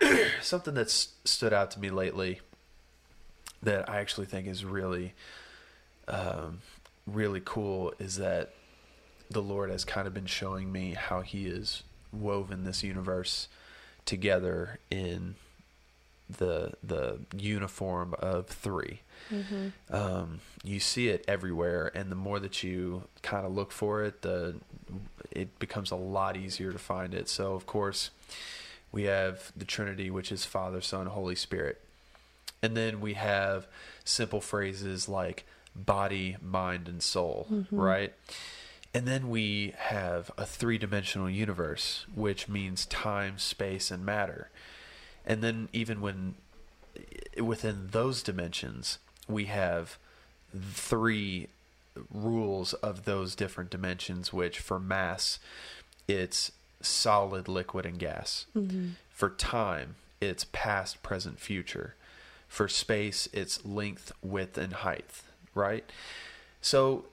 something 0.42 0.74
that's 0.74 1.08
stood 1.24 1.52
out 1.52 1.70
to 1.72 1.80
me 1.80 1.90
lately 1.90 2.40
that 3.62 3.88
I 3.88 3.98
actually 3.98 4.26
think 4.26 4.46
is 4.46 4.64
really, 4.64 5.14
um, 6.06 6.60
really 7.06 7.42
cool 7.44 7.92
is 7.98 8.16
that 8.16 8.54
the 9.30 9.42
Lord 9.42 9.70
has 9.70 9.84
kind 9.84 10.06
of 10.06 10.14
been 10.14 10.26
showing 10.26 10.70
me 10.70 10.94
how 10.94 11.20
He 11.20 11.46
is 11.46 11.82
woven 12.12 12.64
this 12.64 12.82
universe 12.82 13.48
together 14.04 14.78
in 14.90 15.34
the 16.28 16.72
the 16.82 17.20
uniform 17.36 18.14
of 18.18 18.46
3 18.46 19.00
Um, 19.90 20.40
you 20.64 20.80
see 20.80 21.08
it 21.08 21.24
everywhere, 21.28 21.90
and 21.94 22.10
the 22.10 22.14
more 22.16 22.38
that 22.40 22.62
you 22.62 23.04
kind 23.22 23.44
of 23.44 23.52
look 23.54 23.72
for 23.72 24.02
it, 24.04 24.22
the 24.22 24.56
it 25.30 25.58
becomes 25.58 25.90
a 25.90 25.96
lot 25.96 26.36
easier 26.36 26.72
to 26.72 26.78
find 26.78 27.14
it. 27.14 27.28
So, 27.28 27.52
of 27.54 27.66
course, 27.66 28.10
we 28.92 29.04
have 29.04 29.52
the 29.56 29.64
Trinity, 29.64 30.10
which 30.10 30.32
is 30.32 30.44
Father, 30.44 30.80
Son, 30.80 31.06
Holy 31.06 31.34
Spirit, 31.34 31.80
and 32.62 32.76
then 32.76 33.00
we 33.00 33.14
have 33.14 33.66
simple 34.04 34.40
phrases 34.40 35.08
like 35.08 35.44
body, 35.76 36.36
mind, 36.42 36.88
and 36.88 37.02
soul, 37.02 37.46
right? 37.70 38.14
And 38.94 39.06
then 39.06 39.28
we 39.28 39.74
have 39.76 40.30
a 40.38 40.46
three 40.46 40.78
dimensional 40.78 41.28
universe, 41.28 42.06
which 42.14 42.48
means 42.48 42.86
time, 42.86 43.36
space, 43.38 43.90
and 43.90 44.04
matter. 44.04 44.48
And 45.28 45.44
then, 45.44 45.68
even 45.72 46.00
when 46.00 46.34
within 47.38 47.88
those 47.92 48.22
dimensions, 48.22 48.98
we 49.28 49.44
have 49.44 49.98
three 50.72 51.48
rules 52.10 52.72
of 52.74 53.04
those 53.04 53.34
different 53.34 53.70
dimensions, 53.70 54.32
which 54.32 54.58
for 54.58 54.80
mass, 54.80 55.38
it's 56.08 56.50
solid, 56.80 57.46
liquid, 57.46 57.84
and 57.84 57.98
gas. 57.98 58.46
Mm-hmm. 58.56 58.90
For 59.10 59.30
time, 59.30 59.96
it's 60.20 60.46
past, 60.50 61.02
present, 61.02 61.38
future. 61.38 61.94
For 62.48 62.66
space, 62.66 63.28
it's 63.32 63.64
length, 63.64 64.12
width, 64.22 64.56
and 64.56 64.72
height, 64.72 65.22
right? 65.54 65.84
So 66.62 67.04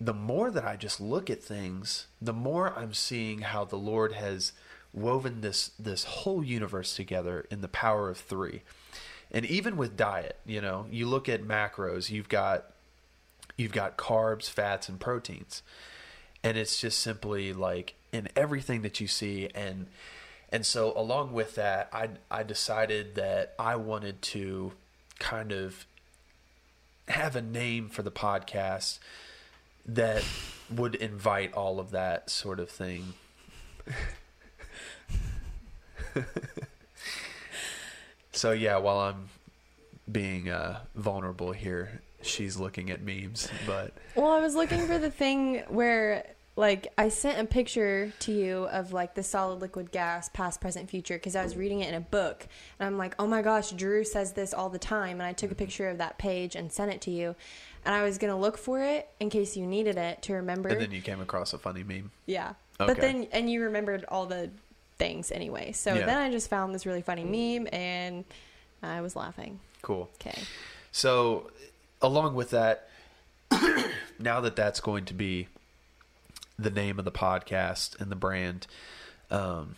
the 0.00 0.12
more 0.12 0.50
that 0.50 0.64
I 0.64 0.76
just 0.76 1.00
look 1.00 1.30
at 1.30 1.42
things, 1.42 2.06
the 2.20 2.32
more 2.32 2.76
I'm 2.76 2.92
seeing 2.92 3.40
how 3.40 3.64
the 3.64 3.76
Lord 3.76 4.12
has 4.12 4.52
woven 4.92 5.40
this 5.40 5.70
this 5.78 6.04
whole 6.04 6.44
universe 6.44 6.94
together 6.94 7.46
in 7.50 7.60
the 7.60 7.68
power 7.68 8.08
of 8.10 8.18
3. 8.18 8.62
And 9.30 9.46
even 9.46 9.76
with 9.76 9.96
diet, 9.96 10.38
you 10.44 10.60
know, 10.60 10.86
you 10.90 11.06
look 11.06 11.28
at 11.28 11.42
macros, 11.42 12.10
you've 12.10 12.28
got 12.28 12.66
you've 13.56 13.72
got 13.72 13.96
carbs, 13.96 14.48
fats 14.48 14.88
and 14.88 15.00
proteins. 15.00 15.62
And 16.44 16.56
it's 16.56 16.80
just 16.80 16.98
simply 16.98 17.52
like 17.52 17.94
in 18.12 18.28
everything 18.36 18.82
that 18.82 19.00
you 19.00 19.06
see 19.06 19.48
and 19.54 19.86
and 20.50 20.66
so 20.66 20.92
along 20.94 21.32
with 21.32 21.54
that, 21.54 21.88
I 21.92 22.10
I 22.30 22.42
decided 22.42 23.14
that 23.14 23.54
I 23.58 23.76
wanted 23.76 24.20
to 24.22 24.72
kind 25.18 25.52
of 25.52 25.86
have 27.08 27.36
a 27.36 27.42
name 27.42 27.88
for 27.88 28.02
the 28.02 28.10
podcast 28.10 28.98
that 29.86 30.24
would 30.70 30.94
invite 30.94 31.52
all 31.54 31.80
of 31.80 31.90
that 31.90 32.28
sort 32.28 32.60
of 32.60 32.68
thing. 32.70 33.14
so 38.32 38.52
yeah, 38.52 38.76
while 38.78 38.98
I'm 38.98 39.28
being 40.10 40.48
uh, 40.48 40.80
vulnerable 40.94 41.52
here, 41.52 42.00
she's 42.22 42.56
looking 42.56 42.90
at 42.90 43.02
memes, 43.02 43.48
but 43.66 43.92
Well, 44.14 44.30
I 44.32 44.40
was 44.40 44.54
looking 44.54 44.86
for 44.86 44.98
the 44.98 45.10
thing 45.10 45.62
where, 45.68 46.26
like, 46.56 46.88
I 46.98 47.08
sent 47.08 47.40
a 47.40 47.44
picture 47.44 48.12
to 48.20 48.32
you 48.32 48.64
of 48.64 48.92
like 48.92 49.14
the 49.14 49.22
solid 49.22 49.60
liquid 49.60 49.90
gas, 49.92 50.28
past, 50.28 50.60
present, 50.60 50.90
future, 50.90 51.14
because 51.14 51.36
I 51.36 51.42
was 51.42 51.56
reading 51.56 51.80
it 51.80 51.88
in 51.88 51.94
a 51.94 52.00
book, 52.00 52.46
and 52.78 52.86
I'm 52.86 52.98
like, 52.98 53.14
oh 53.18 53.26
my 53.26 53.42
gosh, 53.42 53.70
Drew 53.70 54.04
says 54.04 54.32
this 54.32 54.52
all 54.52 54.68
the 54.68 54.78
time, 54.78 55.12
and 55.20 55.22
I 55.22 55.32
took 55.32 55.50
a 55.50 55.54
picture 55.54 55.88
of 55.88 55.98
that 55.98 56.18
page 56.18 56.56
and 56.56 56.72
sent 56.72 56.92
it 56.92 57.00
to 57.02 57.10
you, 57.10 57.34
and 57.84 57.94
I 57.94 58.02
was 58.02 58.18
gonna 58.18 58.38
look 58.38 58.58
for 58.58 58.82
it 58.82 59.08
in 59.20 59.30
case 59.30 59.56
you 59.56 59.66
needed 59.66 59.96
it 59.96 60.22
to 60.22 60.34
remember. 60.34 60.68
and 60.68 60.80
then 60.80 60.92
you 60.92 61.00
came 61.02 61.20
across 61.20 61.52
a 61.52 61.58
funny 61.58 61.82
meme. 61.84 62.10
yeah, 62.26 62.54
Okay. 62.80 62.92
but 62.94 63.00
then 63.00 63.28
and 63.32 63.50
you 63.50 63.62
remembered 63.62 64.04
all 64.08 64.26
the 64.26 64.50
things 65.02 65.32
anyway. 65.32 65.72
So 65.72 65.94
Yeah. 65.94 66.06
then 66.06 66.16
I 66.16 66.30
just 66.30 66.48
found 66.48 66.72
this 66.74 66.86
really 66.86 67.02
funny 67.02 67.24
meme, 67.24 67.66
and 67.72 68.24
I 68.82 69.00
was 69.00 69.16
laughing. 69.16 69.58
Cool. 69.82 70.08
Okay. 70.14 70.40
So, 70.92 71.50
along 72.00 72.34
with 72.36 72.50
that, 72.50 72.88
now 74.20 74.40
that 74.40 74.54
that's 74.54 74.78
going 74.78 75.04
to 75.06 75.14
be 75.14 75.48
the 76.56 76.70
name 76.70 77.00
of 77.00 77.04
the 77.04 77.10
podcast 77.10 78.00
and 78.00 78.12
the 78.12 78.16
brand, 78.16 78.68
um, 79.30 79.74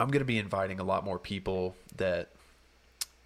I'm 0.00 0.08
going 0.08 0.20
to 0.20 0.24
be 0.26 0.38
inviting 0.38 0.80
a 0.80 0.84
lot 0.84 1.04
more 1.04 1.18
people 1.18 1.76
that, 1.96 2.28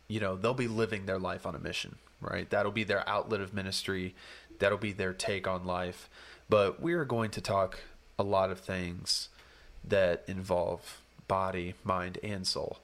you 0.08 0.18
know, 0.18 0.34
they'll 0.34 0.54
be 0.54 0.68
living 0.68 1.06
their 1.06 1.18
life 1.18 1.46
on 1.46 1.54
a 1.54 1.58
mission, 1.60 1.96
right? 2.20 2.50
That'll 2.50 2.72
be 2.72 2.84
their 2.84 3.08
outlet 3.08 3.40
of 3.40 3.54
ministry. 3.54 4.14
That'll 4.58 4.78
be 4.78 4.92
their 4.92 5.12
take 5.12 5.46
on 5.46 5.64
life. 5.64 6.08
But 6.48 6.82
we 6.82 6.94
are 6.94 7.04
going 7.04 7.30
to 7.32 7.40
talk 7.40 7.80
a 8.18 8.24
lot 8.24 8.50
of 8.50 8.58
things 8.58 9.28
that 9.84 10.24
involve 10.26 11.00
body, 11.30 11.74
mind, 11.84 12.18
and 12.22 12.46
soul. 12.46 12.80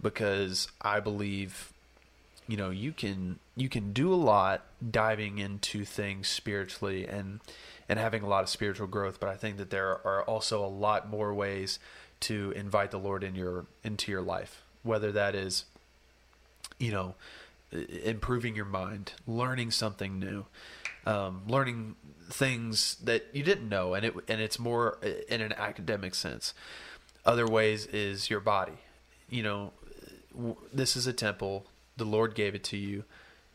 Because 0.00 0.68
I 0.80 1.00
believe 1.00 1.72
you 2.48 2.56
know 2.56 2.70
you 2.70 2.92
can 2.92 3.38
you 3.56 3.68
can 3.68 3.92
do 3.92 4.12
a 4.12 4.20
lot 4.32 4.62
diving 4.90 5.38
into 5.38 5.84
things 5.84 6.28
spiritually 6.28 7.04
and 7.06 7.40
and 7.88 7.98
having 7.98 8.22
a 8.22 8.28
lot 8.28 8.44
of 8.44 8.48
spiritual 8.48 8.86
growth 8.86 9.18
but 9.18 9.28
i 9.28 9.34
think 9.34 9.56
that 9.56 9.70
there 9.70 9.88
are 10.06 10.22
also 10.22 10.64
a 10.64 10.72
lot 10.86 11.10
more 11.10 11.34
ways 11.34 11.80
to 12.20 12.52
invite 12.56 12.90
the 12.92 12.98
lord 12.98 13.22
in 13.22 13.34
your 13.34 13.66
into 13.84 14.10
your 14.10 14.22
life. 14.22 14.62
Whether 14.82 15.12
that 15.12 15.34
is 15.34 15.64
you 16.78 16.92
know 16.92 17.14
improving 17.72 18.54
your 18.54 18.64
mind 18.64 19.12
learning 19.26 19.70
something 19.70 20.18
new 20.18 20.46
um, 21.04 21.42
learning 21.48 21.96
things 22.30 22.96
that 23.02 23.26
you 23.32 23.42
didn't 23.42 23.68
know 23.68 23.94
and 23.94 24.04
it 24.06 24.14
and 24.28 24.40
it's 24.40 24.58
more 24.58 24.98
in 25.28 25.40
an 25.40 25.52
academic 25.54 26.14
sense 26.14 26.54
other 27.26 27.46
ways 27.46 27.86
is 27.86 28.30
your 28.30 28.40
body 28.40 28.78
you 29.28 29.42
know 29.42 29.72
this 30.72 30.96
is 30.96 31.06
a 31.06 31.12
temple. 31.12 31.66
The 31.96 32.04
Lord 32.04 32.34
gave 32.34 32.54
it 32.54 32.64
to 32.64 32.76
you. 32.76 33.04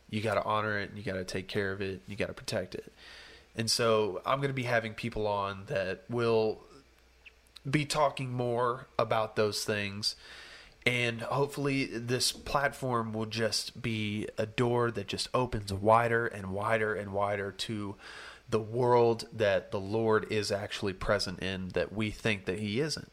You 0.09 0.21
got 0.21 0.35
to 0.35 0.43
honor 0.43 0.77
it. 0.79 0.91
You 0.95 1.03
got 1.03 1.13
to 1.13 1.23
take 1.23 1.47
care 1.47 1.71
of 1.71 1.81
it. 1.81 2.01
You 2.07 2.15
got 2.15 2.27
to 2.27 2.33
protect 2.33 2.75
it. 2.75 2.91
And 3.55 3.69
so 3.69 4.21
I'm 4.25 4.39
going 4.39 4.49
to 4.49 4.53
be 4.53 4.63
having 4.63 4.93
people 4.93 5.27
on 5.27 5.63
that 5.67 6.03
will 6.09 6.61
be 7.69 7.85
talking 7.85 8.31
more 8.31 8.87
about 8.97 9.35
those 9.35 9.63
things. 9.63 10.15
And 10.85 11.21
hopefully, 11.21 11.85
this 11.85 12.31
platform 12.31 13.13
will 13.13 13.27
just 13.27 13.83
be 13.83 14.27
a 14.37 14.47
door 14.47 14.89
that 14.89 15.07
just 15.07 15.29
opens 15.33 15.71
wider 15.71 16.25
and 16.25 16.47
wider 16.51 16.95
and 16.95 17.13
wider 17.13 17.51
to 17.51 17.95
the 18.49 18.59
world 18.59 19.27
that 19.31 19.71
the 19.71 19.79
Lord 19.79 20.25
is 20.31 20.51
actually 20.51 20.93
present 20.93 21.39
in 21.39 21.69
that 21.69 21.93
we 21.93 22.09
think 22.09 22.45
that 22.45 22.57
He 22.57 22.79
isn't 22.79 23.11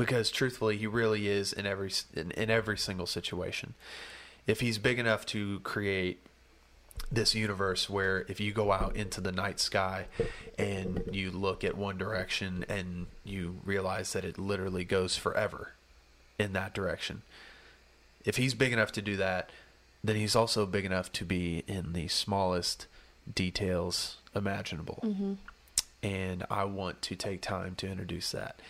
because 0.00 0.30
truthfully 0.30 0.76
he 0.76 0.86
really 0.86 1.28
is 1.28 1.52
in 1.52 1.66
every 1.66 1.90
in, 2.14 2.30
in 2.32 2.50
every 2.50 2.78
single 2.78 3.06
situation. 3.06 3.74
If 4.46 4.60
he's 4.60 4.78
big 4.78 4.98
enough 4.98 5.26
to 5.26 5.60
create 5.60 6.26
this 7.10 7.34
universe 7.34 7.88
where 7.88 8.26
if 8.28 8.40
you 8.40 8.52
go 8.52 8.72
out 8.72 8.94
into 8.96 9.20
the 9.20 9.32
night 9.32 9.58
sky 9.58 10.06
and 10.58 11.02
you 11.10 11.30
look 11.30 11.64
at 11.64 11.76
one 11.76 11.96
direction 11.96 12.64
and 12.68 13.06
you 13.24 13.60
realize 13.64 14.12
that 14.12 14.24
it 14.24 14.38
literally 14.38 14.84
goes 14.84 15.16
forever 15.16 15.72
in 16.38 16.52
that 16.52 16.74
direction 16.74 17.22
if 18.24 18.36
he's 18.36 18.52
big 18.52 18.72
enough 18.72 18.92
to 18.92 19.00
do 19.00 19.16
that 19.16 19.50
then 20.02 20.16
he's 20.16 20.36
also 20.36 20.66
big 20.66 20.84
enough 20.84 21.12
to 21.12 21.24
be 21.24 21.62
in 21.66 21.92
the 21.92 22.08
smallest 22.08 22.86
details 23.32 24.16
imaginable. 24.34 25.00
Mm-hmm. 25.02 25.34
And 26.02 26.46
I 26.50 26.64
want 26.64 27.02
to 27.02 27.16
take 27.16 27.42
time 27.42 27.74
to 27.76 27.86
introduce 27.88 28.32
that. 28.32 28.60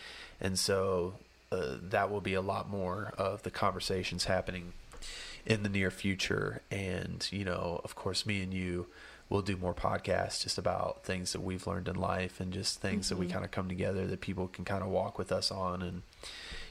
And 0.41 0.59
so 0.59 1.15
uh, 1.53 1.77
that 1.83 2.11
will 2.11 2.21
be 2.21 2.35
a 2.35 2.41
lot 2.41 2.69
more 2.71 3.13
of 3.19 3.43
the 3.43 3.51
conversations 3.51 4.25
happening 4.25 4.73
in 5.47 5.63
the 5.63 5.69
near 5.69 5.91
future. 5.91 6.63
And, 6.71 7.27
you 7.31 7.45
know, 7.45 7.81
of 7.85 7.95
course, 7.95 8.25
me 8.27 8.43
and 8.43 8.53
you 8.55 8.87
will 9.29 9.43
do 9.43 9.57
more 9.57 9.75
podcasts 9.75 10.43
just 10.43 10.59
about 10.59 11.05
things 11.05 11.33
that 11.33 11.41
we've 11.41 11.67
learned 11.67 11.89
in 11.89 11.95
life 11.97 12.41
and 12.41 12.53
just 12.53 12.81
things 12.81 13.09
that 13.09 13.17
we 13.17 13.27
Mm-hmm. 13.27 13.33
kind 13.35 13.45
of 13.45 13.51
come 13.51 13.69
together 13.69 14.07
that 14.07 14.21
people 14.21 14.49
can 14.49 14.65
kind 14.65 14.83
of 14.83 14.89
walk 14.89 15.19
with 15.19 15.31
us 15.33 15.51
on. 15.51 15.83
And, 15.83 16.03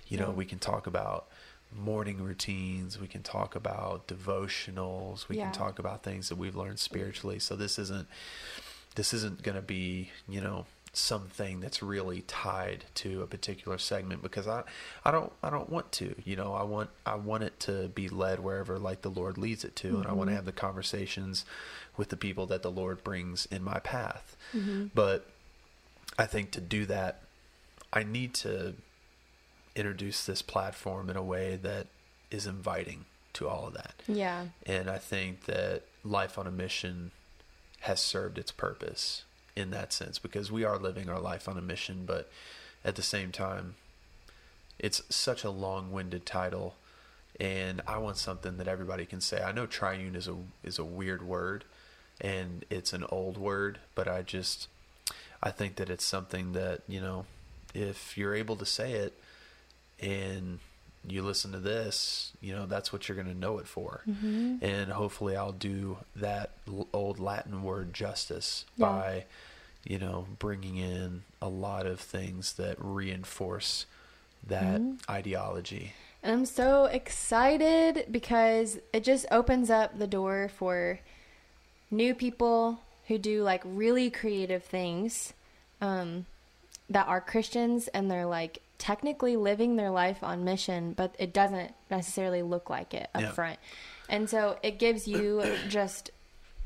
you 0.08 0.18
know, 0.18 0.32
we 0.32 0.46
can 0.46 0.60
talk 0.60 0.86
about 0.88 1.28
morning 1.76 2.22
routines, 2.22 3.00
we 3.00 3.08
can 3.08 3.22
talk 3.24 3.56
about 3.56 4.08
devotionals, 4.08 5.28
we 5.30 5.38
Yeah. 5.38 5.44
can 5.46 5.54
talk 5.54 5.78
about 5.80 6.04
things 6.04 6.28
that 6.30 6.36
we've 6.38 6.56
learned 6.56 6.80
spiritually. 6.80 7.40
So 7.40 7.56
this 7.56 7.78
isn't 7.80 8.08
this 8.96 9.14
isn't 9.14 9.44
going 9.44 9.56
to 9.56 9.62
be, 9.62 10.10
you 10.28 10.42
know, 10.42 10.66
something 10.92 11.60
that's 11.60 11.84
really 11.84 12.22
tied 12.22 12.86
to 12.96 13.22
a 13.22 13.28
particular 13.28 13.78
segment 13.78 14.22
because 14.22 14.48
I 14.48 14.64
I 15.06 15.12
don't 15.12 15.32
I 15.44 15.50
don't 15.50 15.70
want 15.70 15.92
to, 15.94 16.16
you 16.24 16.36
know, 16.36 16.54
I 16.54 16.64
want 16.64 16.90
I 17.06 17.16
want 17.16 17.44
it 17.44 17.60
to 17.62 17.90
be 17.90 18.10
led 18.10 18.40
wherever 18.40 18.80
like 18.80 19.02
the 19.02 19.10
Lord 19.10 19.38
leads 19.38 19.64
it 19.64 19.76
to 19.78 19.98
and 19.98 20.08
I 20.08 20.14
want 20.14 20.28
to 20.28 20.32
mm-hmm. 20.32 20.36
have 20.36 20.46
the 20.46 20.52
conversations 20.52 21.46
with 21.98 22.10
the 22.10 22.18
people 22.18 22.46
that 22.48 22.64
the 22.64 22.72
Lord 22.72 23.04
brings 23.04 23.46
in 23.48 23.64
my 23.64 23.80
path. 23.80 24.36
Mm-hmm. 24.54 24.88
But 24.96 25.30
I 26.18 26.26
think 26.26 26.52
to 26.52 26.62
do 26.62 26.86
that 26.88 27.22
I 27.94 28.04
need 28.04 28.34
to 28.36 28.76
introduce 29.76 30.26
this 30.26 30.42
platform 30.42 31.10
in 31.10 31.16
a 31.16 31.24
way 31.24 31.56
that 31.62 31.88
is 32.32 32.46
inviting 32.46 33.06
to 33.34 33.48
all 33.48 33.68
of 33.68 33.74
that. 33.74 33.94
Yeah. 34.08 34.46
And 34.66 34.90
I 34.90 34.98
think 34.98 35.46
that 35.46 35.84
Life 36.04 36.38
on 36.38 36.48
a 36.48 36.52
Mission 36.52 37.12
has 37.82 38.00
served 38.00 38.38
its 38.38 38.52
purpose 38.52 39.24
in 39.56 39.72
that 39.72 39.94
sense 39.94 40.20
because 40.20 40.52
we 40.52 40.64
are 40.64 40.78
living 40.78 41.10
our 41.10 41.20
life 41.20 41.48
on 41.48 41.58
a 41.58 41.62
mission, 41.62 42.04
but 42.06 42.30
at 42.84 42.96
the 42.96 43.02
same 43.02 43.32
time, 43.32 43.76
it's 44.78 45.02
such 45.14 45.44
a 45.44 45.50
long 45.50 45.92
winded 45.92 46.26
title. 46.26 46.76
And 47.40 47.82
I 47.88 47.98
want 47.98 48.18
something 48.18 48.58
that 48.58 48.68
everybody 48.68 49.06
can 49.06 49.22
say. 49.22 49.42
I 49.42 49.52
know 49.52 49.66
triune 49.66 50.16
is 50.16 50.28
a 50.28 50.36
is 50.64 50.78
a 50.78 50.84
weird 50.84 51.22
word 51.22 51.64
and 52.20 52.66
it's 52.70 52.92
an 52.92 53.06
old 53.10 53.38
word, 53.38 53.80
but 53.96 54.08
I 54.08 54.22
just 54.22 54.68
I 55.42 55.52
think 55.52 55.76
that 55.76 55.90
it's 55.90 56.06
something 56.06 56.54
that, 56.54 56.82
you 56.88 57.00
know, 57.00 57.26
if 57.74 58.18
you're 58.18 58.36
able 58.36 58.56
to 58.58 58.66
say 58.66 58.94
it 58.94 59.18
and 60.02 60.60
you 61.12 61.22
listen 61.22 61.52
to 61.52 61.60
this, 61.60 62.32
you 62.42 62.54
know, 62.56 62.66
that's 62.66 62.92
what 62.94 63.08
you're 63.08 63.16
going 63.16 63.28
to 63.34 63.38
know 63.38 63.58
it 63.60 63.68
for. 63.68 64.02
Mm-hmm. 64.10 64.58
And 64.64 64.92
hopefully 64.92 65.36
I'll 65.36 65.52
do 65.52 65.98
that 66.16 66.52
old 66.94 67.20
Latin 67.20 67.64
word 67.64 67.94
justice 67.94 68.66
Yeah. 68.76 68.86
by, 68.88 69.26
you 69.86 69.98
know, 70.00 70.28
bringing 70.40 70.78
in 70.78 71.24
a 71.42 71.50
lot 71.50 71.86
of 71.86 72.00
things 72.00 72.54
that 72.54 72.76
reinforce 72.80 73.86
that 74.46 74.80
Mm-hmm. 74.82 75.12
ideology. 75.12 75.94
And 76.22 76.32
I'm 76.34 76.46
so 76.46 76.86
excited 76.86 78.08
because 78.12 78.78
it 78.92 79.04
just 79.04 79.26
opens 79.32 79.70
up 79.70 79.98
the 79.98 80.08
door 80.08 80.50
for 80.58 81.00
new 81.92 82.14
people 82.14 82.80
who 83.08 83.18
do 83.18 83.42
like 83.44 83.62
really 83.66 84.10
creative 84.10 84.64
things 84.64 85.34
um, 85.82 86.26
that 86.90 87.08
are 87.08 87.22
Christians 87.22 87.88
and 87.90 88.10
they're 88.12 88.26
like 88.26 88.62
technically 88.80 89.36
living 89.36 89.76
their 89.76 89.92
life 89.92 90.24
on 90.24 90.44
mission, 90.44 90.94
but 90.94 91.14
it 91.20 91.34
doesn't 91.34 91.74
necessarily 91.92 92.42
look 92.42 92.70
like 92.70 92.94
it 92.96 93.10
up 93.14 93.22
Yeah. 93.22 93.32
front. 93.32 93.60
And 94.08 94.28
so 94.28 94.58
it 94.64 94.80
gives 94.80 95.08
you 95.08 95.44
just 95.68 96.10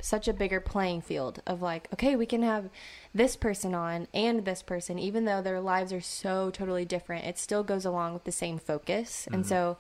such 0.03 0.27
a 0.27 0.33
bigger 0.33 0.59
playing 0.59 1.01
field 1.01 1.41
of 1.47 1.61
like, 1.61 1.87
okay, 1.93 2.17
we 2.17 2.25
can 2.25 2.43
have 2.43 2.69
this 3.15 3.37
person 3.37 3.73
on 3.73 4.05
and 4.13 4.43
this 4.43 4.61
person, 4.61 4.99
even 4.99 5.23
though 5.23 5.41
their 5.41 5.61
lives 5.61 5.93
are 5.93 6.01
so 6.01 6.49
totally 6.49 6.83
different, 6.83 7.23
it 7.25 7.39
still 7.39 7.63
goes 7.63 7.85
along 7.85 8.13
with 8.13 8.25
the 8.25 8.31
same 8.31 8.59
focus. 8.59 9.27
And 9.27 9.43
mm-hmm. 9.43 9.49
so 9.49 9.77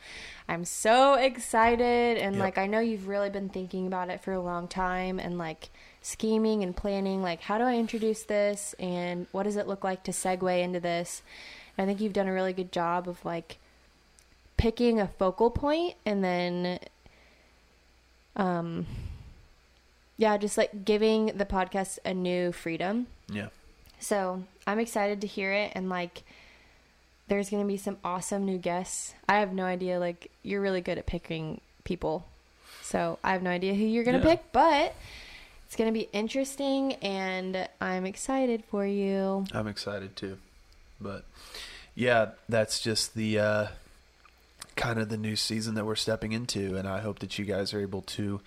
I'm 0.47 0.63
so 0.63 1.15
excited. 1.15 2.17
And 2.17 2.35
Yep. 2.35 2.43
like, 2.43 2.57
I 2.57 2.67
know 2.67 2.79
you've 2.79 3.09
really 3.09 3.29
been 3.29 3.49
thinking 3.49 3.85
about 3.85 4.09
it 4.09 4.21
for 4.21 4.31
a 4.31 4.39
long 4.41 4.69
time 4.69 5.19
and 5.19 5.37
like 5.37 5.69
scheming 6.01 6.63
and 6.63 6.75
planning, 6.75 7.21
like, 7.21 7.41
how 7.41 7.57
do 7.57 7.65
I 7.65 7.75
introduce 7.75 8.23
this? 8.23 8.73
And 8.79 9.27
what 9.33 9.43
does 9.43 9.57
it 9.57 9.67
look 9.67 9.83
like 9.83 10.03
to 10.03 10.11
segue 10.11 10.61
into 10.63 10.79
this? 10.79 11.21
And 11.77 11.83
I 11.83 11.87
think 11.87 12.01
you've 12.01 12.13
done 12.13 12.27
a 12.27 12.33
really 12.33 12.53
good 12.53 12.71
job 12.71 13.07
of 13.09 13.23
like 13.25 13.57
picking 14.57 14.99
a 14.99 15.07
focal 15.07 15.49
point 15.49 15.95
and 16.05 16.23
then 16.23 16.79
um 18.35 18.85
yeah 20.17 20.37
just 20.37 20.57
like 20.57 20.85
giving 20.85 21.27
the 21.37 21.45
podcast 21.45 21.99
a 22.05 22.13
new 22.13 22.51
freedom 22.51 23.07
Yeah. 23.29 23.47
so 23.99 24.43
i'm 24.65 24.79
excited 24.79 25.21
to 25.21 25.27
hear 25.27 25.51
it 25.51 25.71
and 25.75 25.89
like 25.89 26.23
there's 27.27 27.49
gonna 27.49 27.65
be 27.65 27.77
some 27.77 27.97
awesome 28.03 28.45
new 28.45 28.57
guests 28.57 29.13
i 29.27 29.39
have 29.39 29.53
no 29.53 29.65
idea 29.65 29.99
like 29.99 30.31
you're 30.43 30.61
really 30.61 30.81
good 30.81 30.97
at 30.97 31.05
picking 31.05 31.59
people 31.83 32.25
so 32.81 33.19
i 33.23 33.31
have 33.33 33.43
no 33.43 33.49
idea 33.49 33.73
who 33.73 33.83
you're 33.83 34.03
gonna 34.03 34.19
Yeah. 34.19 34.35
pick 34.35 34.51
but 34.51 34.95
it's 35.65 35.75
gonna 35.75 35.91
be 35.91 36.09
interesting 36.13 36.93
and 36.95 37.67
i'm 37.81 38.05
excited 38.05 38.63
for 38.69 38.85
you 38.85 39.45
I'm 39.53 39.67
excited 39.67 40.15
too. 40.15 40.37
But 41.03 41.25
yeah, 41.95 42.31
that's 42.49 42.79
just 42.79 43.13
the 43.13 43.37
uh, 43.39 43.67
kind 44.75 44.97
of 44.99 45.09
the 45.09 45.17
new 45.17 45.35
season 45.35 45.75
that 45.75 45.85
we're 45.85 45.95
stepping 45.95 46.31
into, 46.31 46.75
and 46.75 46.87
I 46.87 47.01
hope 47.01 47.19
that 47.19 47.37
you 47.37 47.45
guys 47.45 47.73
are 47.73 47.79
able 47.81 48.01
to 48.01 48.41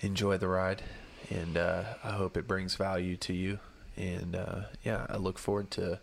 enjoy 0.00 0.36
the 0.36 0.48
ride, 0.48 0.82
and 1.30 1.56
uh, 1.56 1.84
I 2.04 2.10
hope 2.12 2.36
it 2.36 2.46
brings 2.46 2.74
value 2.76 3.16
to 3.18 3.32
you. 3.32 3.58
And 3.96 4.36
uh, 4.36 4.60
yeah, 4.84 5.06
I 5.08 5.16
look 5.16 5.38
forward 5.38 5.70
to 5.72 5.98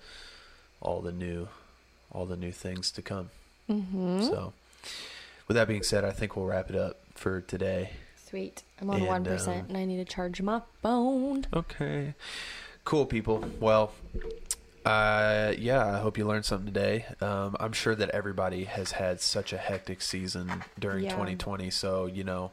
all 0.81 1.01
the 1.01 1.11
new, 1.11 1.47
all 2.11 2.25
the 2.25 2.37
new 2.37 2.51
things 2.51 2.89
to 2.91 3.01
come. 3.01 3.29
mm-hmm. 3.69 4.21
So, 4.21 4.53
with 5.47 5.55
that 5.55 5.67
being 5.67 5.83
said, 5.83 6.03
I 6.05 6.11
think 6.11 6.35
we'll 6.35 6.45
wrap 6.45 6.69
it 6.69 6.75
up 6.75 6.99
for 7.15 7.41
today. 7.41 7.91
sweet 8.29 8.63
i'm 8.81 8.89
on 8.89 9.01
And, 9.01 9.25
1% 9.27 9.47
um, 9.47 9.53
and 9.67 9.77
i 9.77 9.83
need 9.85 9.97
to 9.97 10.05
charge 10.11 10.41
my 10.41 10.61
phone 10.81 11.45
Okay. 11.53 12.13
Cool, 12.85 13.05
people. 13.05 13.43
Well, 13.59 13.91
uh, 14.85 15.53
yeah, 15.57 15.85
I 15.85 15.99
hope 15.99 16.17
you 16.17 16.25
learned 16.27 16.45
something 16.45 16.73
today. 16.73 17.05
Um, 17.21 17.55
I'm 17.59 17.73
sure 17.73 17.93
that 17.95 18.09
everybody 18.09 18.63
has 18.65 18.93
had 18.93 19.21
such 19.21 19.53
a 19.53 19.57
hectic 19.57 20.01
season 20.01 20.63
during 20.79 21.03
Yeah. 21.05 21.11
2020. 21.11 21.69
So, 21.69 22.07
you 22.07 22.23
know, 22.23 22.51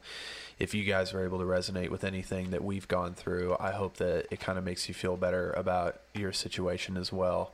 if 0.58 0.74
you 0.74 0.84
guys 0.84 1.14
are 1.14 1.24
able 1.24 1.38
to 1.38 1.44
resonate 1.44 1.88
with 1.90 2.04
anything 2.04 2.50
that 2.50 2.62
we've 2.62 2.86
gone 2.88 3.14
through, 3.14 3.56
I 3.58 3.70
hope 3.72 3.96
that 3.98 4.26
it 4.30 4.40
kind 4.40 4.58
of 4.58 4.64
makes 4.64 4.88
you 4.88 4.94
feel 4.94 5.16
better 5.16 5.52
about 5.52 6.00
your 6.14 6.32
situation 6.32 6.96
as 6.96 7.12
well. 7.12 7.52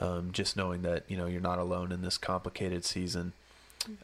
Um, 0.00 0.30
just 0.32 0.56
knowing 0.56 0.82
that, 0.82 1.04
you 1.08 1.16
know, 1.16 1.26
you're 1.26 1.40
not 1.40 1.58
alone 1.58 1.90
in 1.92 2.02
this 2.02 2.18
complicated 2.18 2.84
season. 2.84 3.32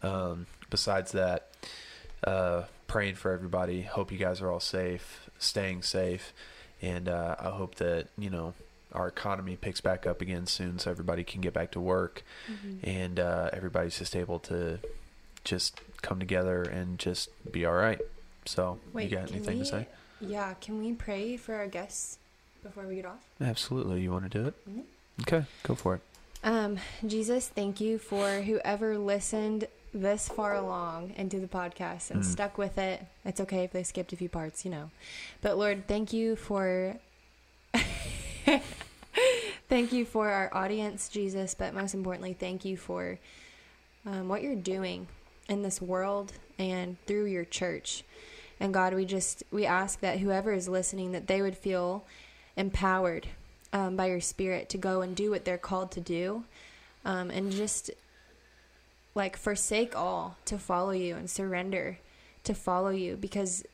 Um, 0.02 0.46
besides 0.70 1.12
that, 1.12 1.48
uh, 2.24 2.64
praying 2.88 3.14
for 3.14 3.30
everybody. 3.30 3.82
Hope 3.82 4.10
you 4.10 4.18
guys 4.18 4.40
are 4.40 4.50
all 4.50 4.58
safe, 4.60 5.30
staying 5.38 5.82
safe, 5.82 6.32
and 6.82 7.08
uh, 7.08 7.36
I 7.38 7.50
hope 7.50 7.76
that 7.76 8.08
you 8.18 8.28
know 8.30 8.54
our 8.92 9.08
economy 9.08 9.56
picks 9.56 9.80
back 9.80 10.06
up 10.06 10.20
again 10.20 10.46
soon, 10.46 10.78
so 10.78 10.90
everybody 10.90 11.24
can 11.24 11.40
get 11.40 11.52
back 11.52 11.70
to 11.72 11.80
work, 11.80 12.22
and 12.82 13.20
uh, 13.20 13.50
everybody's 13.52 13.98
just 13.98 14.16
able 14.16 14.38
to 14.40 14.78
just 15.44 15.80
come 16.02 16.18
together 16.18 16.62
and 16.62 16.98
just 16.98 17.30
be 17.52 17.64
all 17.66 17.74
right. 17.74 18.00
So, 18.46 18.78
you 18.94 19.08
got 19.08 19.30
anything 19.30 19.58
to 19.58 19.64
say? 19.64 19.86
Yeah, 20.20 20.54
can 20.54 20.78
we 20.78 20.92
pray 20.94 21.36
for 21.36 21.54
our 21.54 21.66
guests 21.66 22.18
before 22.62 22.86
we 22.86 22.96
get 22.96 23.04
off? 23.06 23.24
Absolutely. 23.40 24.00
You 24.00 24.10
want 24.10 24.30
to 24.30 24.38
do 24.42 24.46
it? 24.48 24.54
Mhm. 24.68 24.82
Okay, 25.22 25.44
go 25.62 25.74
for 25.74 25.94
it. 25.96 26.00
Um, 26.42 26.78
Jesus, 27.06 27.48
thank 27.48 27.80
you 27.80 27.98
for 27.98 28.42
whoever 28.42 28.96
listened 28.96 29.68
this 29.94 30.28
far 30.28 30.54
along 30.54 31.12
into 31.16 31.40
the 31.40 31.46
podcast 31.48 32.10
and 32.10 32.22
Mm. 32.22 32.24
stuck 32.24 32.58
with 32.58 32.78
it. 32.78 33.02
It's 33.24 33.40
okay 33.40 33.64
if 33.64 33.72
they 33.72 33.82
skipped 33.82 34.12
a 34.12 34.16
few 34.16 34.28
parts, 34.28 34.64
you 34.64 34.70
know. 34.70 34.90
But 35.40 35.56
Lord, 35.58 35.86
thank 35.88 36.12
you 36.12 36.36
for 36.36 36.96
thank 39.68 39.92
you 39.92 40.04
for 40.04 40.28
our 40.28 40.50
audience, 40.52 41.08
Jesus, 41.08 41.54
but 41.54 41.74
most 41.74 41.94
importantly, 41.94 42.34
thank 42.34 42.64
you 42.64 42.76
for 42.76 43.18
um, 44.06 44.28
what 44.28 44.42
you're 44.42 44.54
doing 44.54 45.06
in 45.48 45.62
this 45.62 45.80
world 45.80 46.32
and 46.58 46.96
through 47.06 47.26
your 47.26 47.44
church. 47.44 48.04
And 48.60 48.74
God, 48.74 48.94
we 48.94 49.04
just 49.04 49.42
we 49.50 49.66
ask 49.66 50.00
that 50.00 50.18
whoever 50.18 50.52
is 50.52 50.68
listening 50.68 51.12
that 51.12 51.26
they 51.26 51.42
would 51.42 51.56
feel 51.56 52.04
empowered 52.56 53.28
um, 53.72 53.96
by 53.96 54.06
your 54.06 54.20
spirit 54.20 54.68
to 54.70 54.78
go 54.78 55.00
and 55.00 55.14
do 55.14 55.30
what 55.30 55.44
they're 55.44 55.58
called 55.58 55.90
to 55.92 56.00
do 56.00 56.44
um, 57.04 57.30
and 57.30 57.52
just 57.52 57.90
like 59.14 59.36
forsake 59.36 59.96
all 59.96 60.36
to 60.44 60.58
follow 60.58 60.90
you 60.90 61.16
and 61.16 61.30
surrender 61.30 61.98
to 62.44 62.54
follow 62.54 62.90
you 62.90 63.16
because 63.16 63.64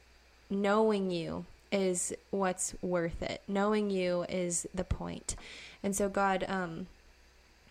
knowing 0.50 1.10
you 1.10 1.46
is 1.72 2.12
what's 2.30 2.74
worth 2.82 3.22
it. 3.22 3.42
Knowing 3.48 3.90
you 3.90 4.24
is 4.28 4.66
the 4.74 4.84
point. 4.84 5.36
and 5.82 5.94
so 5.94 6.08
god 6.08 6.44
um 6.48 6.86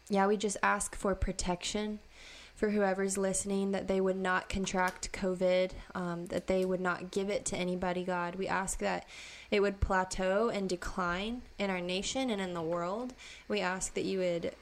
yeah 0.09 0.27
we 0.27 0.37
just 0.37 0.57
ask 0.61 0.95
for 0.95 1.15
protection 1.15 1.99
for 2.55 2.69
whoever's 2.69 3.17
listening 3.17 3.71
that 3.71 3.87
they 3.87 3.99
would 3.99 4.15
not 4.17 4.47
contract 4.47 5.11
covid 5.11 5.71
um, 5.95 6.27
that 6.27 6.47
they 6.47 6.63
would 6.63 6.79
not 6.79 7.11
give 7.11 7.29
it 7.29 7.45
to 7.45 7.57
anybody 7.57 8.03
god. 8.03 8.35
We 8.35 8.47
ask 8.47 8.79
that 8.79 9.05
it 9.49 9.61
would 9.61 9.79
plateau 9.81 10.49
and 10.49 10.69
decline 10.69 11.41
in 11.57 11.69
our 11.69 11.81
nation 11.81 12.29
and 12.29 12.39
in 12.41 12.53
the 12.53 12.61
world. 12.61 13.13
We 13.47 13.59
ask 13.61 13.93
that 13.95 14.05
you 14.05 14.19
would 14.19 14.53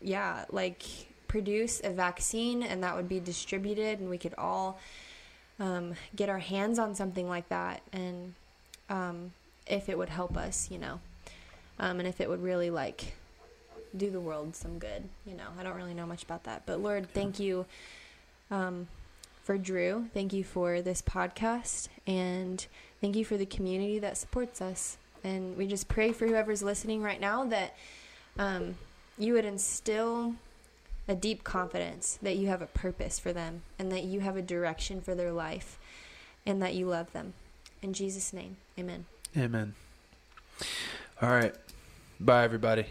yeah 0.00 0.44
like 0.50 0.82
produce 1.26 1.80
a 1.84 1.90
vaccine 1.90 2.62
and 2.62 2.82
that 2.82 2.96
would 2.96 3.08
be 3.08 3.20
distributed 3.20 4.00
and 4.00 4.08
we 4.08 4.18
could 4.18 4.34
all 4.38 4.78
um, 5.60 5.94
get 6.14 6.28
our 6.28 6.38
hands 6.38 6.78
on 6.78 6.94
something 6.94 7.28
like 7.28 7.48
that. 7.48 7.82
And 7.92 8.34
um, 8.88 9.32
if 9.66 9.88
it 9.88 9.98
would 9.98 10.08
help 10.08 10.36
us, 10.36 10.70
you 10.70 10.78
know, 10.78 11.00
um, 11.78 11.98
and 11.98 12.08
if 12.08 12.20
it 12.20 12.28
would 12.28 12.42
really 12.42 12.70
like 12.70 13.14
do 13.96 14.10
the 14.10 14.20
world 14.20 14.54
some 14.54 14.78
good, 14.78 15.08
you 15.26 15.34
know. 15.34 15.48
I 15.58 15.62
don't 15.62 15.76
really 15.76 15.94
know 15.94 16.06
much 16.06 16.22
about 16.22 16.44
that, 16.44 16.62
but 16.66 16.80
Lord, 16.80 17.08
thank 17.12 17.38
you 17.38 17.66
um, 18.50 18.88
for 19.42 19.56
Drew. 19.56 20.08
Thank 20.12 20.32
you 20.32 20.44
for 20.44 20.82
this 20.82 21.02
podcast, 21.02 21.88
and 22.06 22.66
thank 23.00 23.16
you 23.16 23.24
for 23.24 23.36
the 23.36 23.46
community 23.46 23.98
that 23.98 24.16
supports 24.16 24.60
us. 24.60 24.98
And 25.24 25.56
we 25.56 25.66
just 25.66 25.88
pray 25.88 26.12
for 26.12 26.26
whoever's 26.26 26.62
listening 26.62 27.02
right 27.02 27.20
now 27.20 27.44
that 27.44 27.74
um, 28.38 28.76
you 29.18 29.32
would 29.32 29.44
instill 29.44 30.34
a 31.08 31.14
deep 31.14 31.42
confidence 31.42 32.18
that 32.22 32.36
you 32.36 32.48
have 32.48 32.62
a 32.62 32.66
purpose 32.66 33.18
for 33.18 33.32
them 33.32 33.62
and 33.78 33.90
that 33.90 34.04
you 34.04 34.20
have 34.20 34.36
a 34.36 34.42
direction 34.42 35.00
for 35.00 35.14
their 35.14 35.32
life 35.32 35.78
and 36.46 36.62
that 36.62 36.74
you 36.74 36.86
love 36.86 37.12
them. 37.12 37.32
In 37.82 37.92
Jesus' 37.92 38.32
name, 38.32 38.56
amen. 38.78 39.04
Amen. 39.36 39.74
All 41.22 41.30
right. 41.30 41.54
Bye, 42.20 42.44
everybody. 42.44 42.86